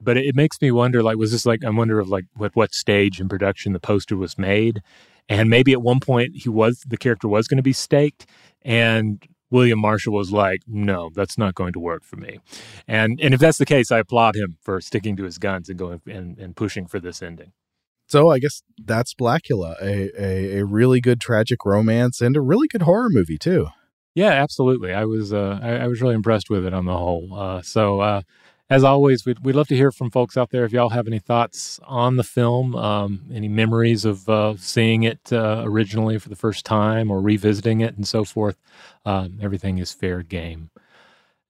But 0.00 0.16
it, 0.16 0.26
it 0.26 0.34
makes 0.34 0.60
me 0.60 0.70
wonder 0.70 1.02
like 1.02 1.16
was 1.16 1.32
this 1.32 1.46
like 1.46 1.64
I 1.64 1.70
wonder 1.70 1.98
of 1.98 2.08
like 2.08 2.24
what 2.36 2.54
what 2.54 2.74
stage 2.74 3.20
in 3.20 3.28
production 3.28 3.72
the 3.72 3.80
poster 3.80 4.16
was 4.16 4.38
made 4.38 4.82
and 5.28 5.48
maybe 5.50 5.72
at 5.72 5.82
one 5.82 6.00
point 6.00 6.36
he 6.36 6.48
was 6.48 6.84
the 6.86 6.96
character 6.96 7.28
was 7.28 7.48
going 7.48 7.56
to 7.56 7.62
be 7.62 7.72
staked 7.72 8.26
and 8.62 9.26
William 9.50 9.78
Marshall 9.78 10.12
was 10.12 10.32
like, 10.32 10.62
"No, 10.66 11.10
that's 11.14 11.38
not 11.38 11.54
going 11.54 11.72
to 11.72 11.80
work 11.80 12.04
for 12.04 12.16
me," 12.16 12.40
and 12.88 13.20
and 13.20 13.34
if 13.34 13.40
that's 13.40 13.58
the 13.58 13.66
case, 13.66 13.92
I 13.92 13.98
applaud 13.98 14.36
him 14.36 14.58
for 14.60 14.80
sticking 14.80 15.16
to 15.16 15.24
his 15.24 15.38
guns 15.38 15.68
and 15.68 15.78
going 15.78 16.00
and, 16.06 16.38
and 16.38 16.56
pushing 16.56 16.86
for 16.86 17.00
this 17.00 17.22
ending. 17.22 17.52
So 18.08 18.30
I 18.30 18.38
guess 18.38 18.62
that's 18.78 19.14
Blacula, 19.14 19.74
a, 19.82 20.10
a, 20.20 20.58
a 20.60 20.64
really 20.64 21.00
good 21.00 21.20
tragic 21.20 21.64
romance 21.64 22.20
and 22.20 22.36
a 22.36 22.40
really 22.40 22.68
good 22.68 22.82
horror 22.82 23.08
movie 23.10 23.38
too. 23.38 23.68
Yeah, 24.14 24.30
absolutely. 24.30 24.94
I 24.94 25.04
was 25.04 25.32
uh, 25.32 25.58
I, 25.62 25.72
I 25.76 25.86
was 25.88 26.00
really 26.00 26.14
impressed 26.14 26.48
with 26.48 26.64
it 26.64 26.72
on 26.72 26.86
the 26.86 26.96
whole. 26.96 27.28
Uh, 27.34 27.62
so 27.62 28.00
uh, 28.00 28.22
as 28.68 28.82
always, 28.82 29.24
we'd, 29.24 29.44
we'd 29.44 29.54
love 29.54 29.68
to 29.68 29.76
hear 29.76 29.92
from 29.92 30.10
folks 30.10 30.36
out 30.36 30.50
there. 30.50 30.64
If 30.64 30.72
y'all 30.72 30.88
have 30.88 31.06
any 31.06 31.20
thoughts 31.20 31.78
on 31.84 32.16
the 32.16 32.24
film, 32.24 32.74
um, 32.74 33.22
any 33.32 33.48
memories 33.48 34.04
of 34.04 34.28
uh, 34.28 34.54
seeing 34.56 35.04
it 35.04 35.32
uh, 35.32 35.62
originally 35.64 36.18
for 36.18 36.28
the 36.28 36.36
first 36.36 36.64
time 36.64 37.10
or 37.10 37.20
revisiting 37.20 37.80
it 37.80 37.96
and 37.96 38.06
so 38.06 38.24
forth, 38.24 38.56
um, 39.04 39.38
everything 39.40 39.78
is 39.78 39.92
fair 39.92 40.22
game. 40.22 40.70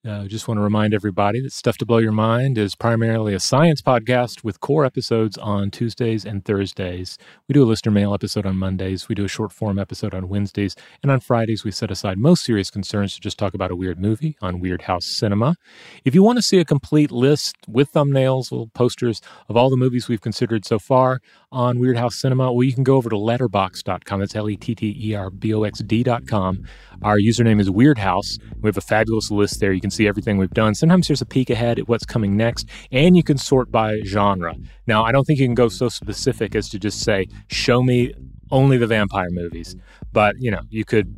Uh, 0.07 0.25
just 0.27 0.47
want 0.47 0.57
to 0.57 0.63
remind 0.63 0.95
everybody 0.95 1.41
that 1.41 1.53
Stuff 1.53 1.79
to 1.79 1.85
Blow 1.85 1.99
Your 1.99 2.13
Mind 2.13 2.59
is 2.59 2.77
primarily 2.77 3.35
a 3.35 3.41
science 3.41 3.83
podcast 3.83 4.45
with 4.45 4.61
core 4.61 4.85
episodes 4.85 5.37
on 5.37 5.69
Tuesdays 5.69 6.25
and 6.25 6.45
Thursdays. 6.45 7.19
We 7.49 7.55
do 7.55 7.65
a 7.65 7.67
listener 7.67 7.91
mail 7.91 8.15
episode 8.15 8.47
on 8.47 8.57
Mondays. 8.57 9.09
We 9.09 9.17
do 9.17 9.25
a 9.25 9.29
short 9.29 9.51
form 9.51 9.81
episode 9.81 10.15
on 10.15 10.29
Wednesdays. 10.29 10.77
And 11.03 11.11
on 11.11 11.19
Fridays, 11.19 11.65
we 11.65 11.73
set 11.73 11.91
aside 11.91 12.19
most 12.19 12.45
serious 12.45 12.71
concerns 12.71 13.15
to 13.15 13.21
just 13.21 13.37
talk 13.37 13.53
about 13.53 13.73
a 13.73 13.77
weird 13.77 13.99
movie 13.99 14.37
on 14.41 14.61
Weirdhouse 14.61 15.03
Cinema. 15.03 15.57
If 16.05 16.15
you 16.15 16.23
want 16.23 16.39
to 16.39 16.43
see 16.43 16.61
a 16.61 16.65
complete 16.65 17.11
list 17.11 17.57
with 17.67 17.93
thumbnails, 17.93 18.53
little 18.53 18.69
posters 18.69 19.21
of 19.49 19.57
all 19.57 19.71
the 19.71 19.77
movies 19.77 20.07
we've 20.07 20.21
considered 20.21 20.65
so 20.65 20.79
far 20.79 21.21
on 21.51 21.79
Weirdhouse 21.79 22.13
Cinema, 22.13 22.53
well, 22.53 22.63
you 22.63 22.73
can 22.73 22.85
go 22.85 22.95
over 22.95 23.11
to 23.11 23.17
letterboxd.com. 23.17 24.21
That's 24.21 24.37
L 24.37 24.49
E 24.49 24.57
T 24.57 24.77
T 24.77 24.97
E 25.03 25.15
R 25.17 25.31
B 25.31 25.53
O 25.53 25.65
X 25.65 25.81
D.com. 25.81 26.65
Our 27.03 27.19
username 27.19 27.61
is 27.61 27.71
Weirdhouse. 27.71 28.39
We 28.61 28.69
have 28.69 28.77
a 28.77 28.83
fabulous 28.83 29.33
list 29.33 29.59
there. 29.59 29.73
You 29.73 29.81
can 29.81 29.91
see 29.97 30.07
everything 30.07 30.39
we've 30.39 30.51
done. 30.51 30.75
Sometimes 30.75 31.09
there's 31.09 31.23
a 31.23 31.27
peek 31.27 31.51
ahead 31.51 31.79
at 31.79 31.89
what's 31.89 32.05
coming 32.05 32.37
next, 32.37 32.69
and 32.93 33.17
you 33.17 33.23
can 33.23 33.39
sort 33.39 33.71
by 33.71 34.01
genre. 34.05 34.55
Now, 34.87 35.05
I 35.05 35.13
don't 35.13 35.25
think 35.25 35.39
you 35.39 35.47
can 35.47 35.55
go 35.55 35.69
so 35.69 35.89
specific 35.89 36.55
as 36.55 36.69
to 36.71 36.79
just 36.79 37.01
say, 37.01 37.27
show 37.49 37.83
me 37.83 38.13
only 38.51 38.77
the 38.77 38.87
vampire 38.87 39.31
movies, 39.31 39.75
but 40.13 40.37
you 40.39 40.51
know, 40.51 40.61
you 40.71 40.85
could 40.85 41.15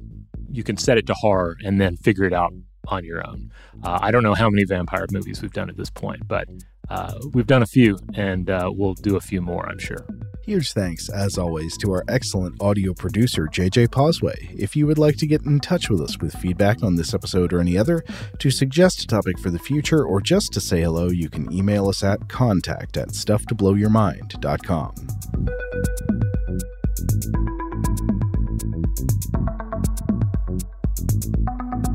you 0.50 0.62
can 0.62 0.76
set 0.76 0.96
it 0.96 1.06
to 1.06 1.14
horror 1.14 1.56
and 1.62 1.80
then 1.80 1.96
figure 1.96 2.24
it 2.24 2.32
out 2.32 2.52
on 2.86 3.04
your 3.04 3.26
own. 3.26 3.50
Uh, 3.82 3.98
I 4.00 4.10
don't 4.10 4.22
know 4.22 4.34
how 4.34 4.48
many 4.48 4.64
vampire 4.64 5.06
movies 5.12 5.42
we've 5.42 5.52
done 5.52 5.68
at 5.68 5.76
this 5.76 5.90
point, 5.90 6.26
but 6.26 6.48
uh, 6.90 7.12
we've 7.32 7.46
done 7.46 7.62
a 7.62 7.66
few, 7.66 7.98
and 8.14 8.50
uh, 8.50 8.70
we'll 8.72 8.94
do 8.94 9.16
a 9.16 9.20
few 9.20 9.40
more, 9.40 9.68
I'm 9.68 9.78
sure. 9.78 10.06
Huge 10.48 10.72
thanks, 10.72 11.10
as 11.10 11.36
always, 11.36 11.76
to 11.76 11.92
our 11.92 12.02
excellent 12.08 12.56
audio 12.62 12.94
producer, 12.94 13.48
JJ 13.52 13.88
Posway. 13.88 14.54
If 14.58 14.74
you 14.74 14.86
would 14.86 14.96
like 14.96 15.16
to 15.18 15.26
get 15.26 15.42
in 15.42 15.60
touch 15.60 15.90
with 15.90 16.00
us 16.00 16.18
with 16.18 16.34
feedback 16.36 16.82
on 16.82 16.96
this 16.96 17.12
episode 17.12 17.52
or 17.52 17.60
any 17.60 17.76
other, 17.76 18.02
to 18.38 18.50
suggest 18.50 19.02
a 19.02 19.06
topic 19.06 19.38
for 19.38 19.50
the 19.50 19.58
future, 19.58 20.02
or 20.02 20.22
just 20.22 20.52
to 20.54 20.60
say 20.60 20.80
hello, 20.80 21.10
you 21.10 21.28
can 21.28 21.52
email 21.52 21.86
us 21.86 22.02
at 22.02 22.30
contact 22.30 22.96
at 22.96 23.08
stufftoblowyourmind.com. 23.08 24.94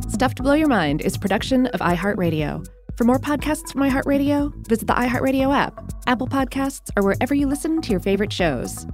Stuff 0.10 0.36
to 0.36 0.44
Blow 0.44 0.54
Your 0.54 0.68
Mind 0.68 1.02
is 1.02 1.16
a 1.16 1.20
production 1.20 1.66
of 1.68 1.80
iHeartRadio. 1.80 2.64
For 2.96 3.06
more 3.06 3.18
podcasts 3.18 3.72
from 3.72 3.82
iHeartRadio, 3.82 4.68
visit 4.68 4.88
the 4.88 4.94
iHeartRadio 4.94 5.54
app, 5.56 5.92
Apple 6.06 6.28
Podcasts, 6.28 6.92
or 6.96 7.04
wherever 7.04 7.34
you 7.34 7.48
listen 7.48 7.82
to 7.82 7.90
your 7.90 8.00
favorite 8.00 8.32
shows. 8.32 8.86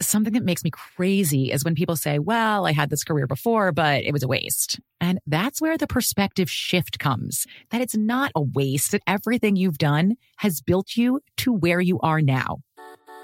Something 0.00 0.32
that 0.32 0.44
makes 0.44 0.64
me 0.64 0.70
crazy 0.70 1.52
is 1.52 1.64
when 1.64 1.76
people 1.76 1.94
say, 1.94 2.18
Well, 2.18 2.66
I 2.66 2.72
had 2.72 2.90
this 2.90 3.04
career 3.04 3.28
before, 3.28 3.70
but 3.70 4.02
it 4.02 4.12
was 4.12 4.24
a 4.24 4.28
waste. 4.28 4.80
And 5.00 5.20
that's 5.28 5.60
where 5.60 5.78
the 5.78 5.86
perspective 5.86 6.50
shift 6.50 6.98
comes 6.98 7.46
that 7.70 7.80
it's 7.80 7.96
not 7.96 8.32
a 8.34 8.42
waste, 8.42 8.90
that 8.90 9.02
everything 9.06 9.54
you've 9.54 9.78
done 9.78 10.16
has 10.38 10.60
built 10.60 10.96
you 10.96 11.20
to 11.36 11.52
where 11.52 11.80
you 11.80 12.00
are 12.00 12.20
now. 12.20 12.62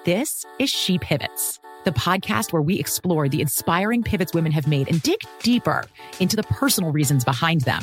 This 0.04 0.44
is 0.60 0.70
She 0.70 0.98
Pivots, 0.98 1.58
the 1.84 1.90
podcast 1.90 2.52
where 2.52 2.62
we 2.62 2.78
explore 2.78 3.28
the 3.28 3.40
inspiring 3.40 4.04
pivots 4.04 4.32
women 4.32 4.52
have 4.52 4.68
made 4.68 4.88
and 4.88 5.02
dig 5.02 5.18
deeper 5.42 5.84
into 6.20 6.36
the 6.36 6.44
personal 6.44 6.92
reasons 6.92 7.24
behind 7.24 7.62
them. 7.62 7.82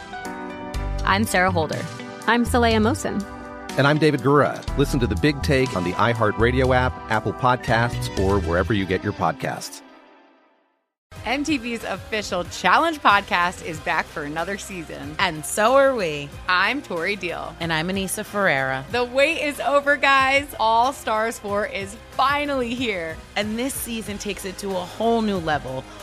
I'm 1.03 1.25
Sarah 1.25 1.51
Holder. 1.51 1.83
I'm 2.27 2.45
Saleha 2.45 2.77
Mohsin. 2.77 3.23
And 3.77 3.87
I'm 3.87 3.97
David 3.97 4.21
Gura. 4.21 4.61
Listen 4.77 4.99
to 4.99 5.07
The 5.07 5.15
Big 5.15 5.41
Take 5.41 5.75
on 5.75 5.83
the 5.83 5.93
iHeartRadio 5.93 6.75
app, 6.75 6.93
Apple 7.09 7.33
Podcasts, 7.33 8.17
or 8.19 8.39
wherever 8.41 8.73
you 8.73 8.85
get 8.85 9.03
your 9.03 9.13
podcasts. 9.13 9.81
MTV's 11.25 11.83
official 11.83 12.43
Challenge 12.45 12.99
podcast 12.99 13.63
is 13.63 13.79
back 13.81 14.05
for 14.05 14.23
another 14.23 14.57
season. 14.57 15.15
And 15.19 15.45
so 15.45 15.75
are 15.75 15.95
we. 15.95 16.29
I'm 16.49 16.81
Tori 16.81 17.15
Deal. 17.15 17.55
And 17.59 17.71
I'm 17.71 17.89
Aneesa 17.89 18.25
Ferreira. 18.25 18.83
The 18.91 19.03
wait 19.03 19.39
is 19.41 19.59
over, 19.59 19.97
guys. 19.97 20.47
All 20.59 20.93
Stars 20.93 21.37
4 21.39 21.67
is 21.67 21.95
finally 22.11 22.73
here. 22.73 23.17
And 23.35 23.57
this 23.57 23.73
season 23.73 24.17
takes 24.17 24.45
it 24.45 24.57
to 24.59 24.69
a 24.69 24.73
whole 24.73 25.21
new 25.21 25.37
level. 25.37 25.83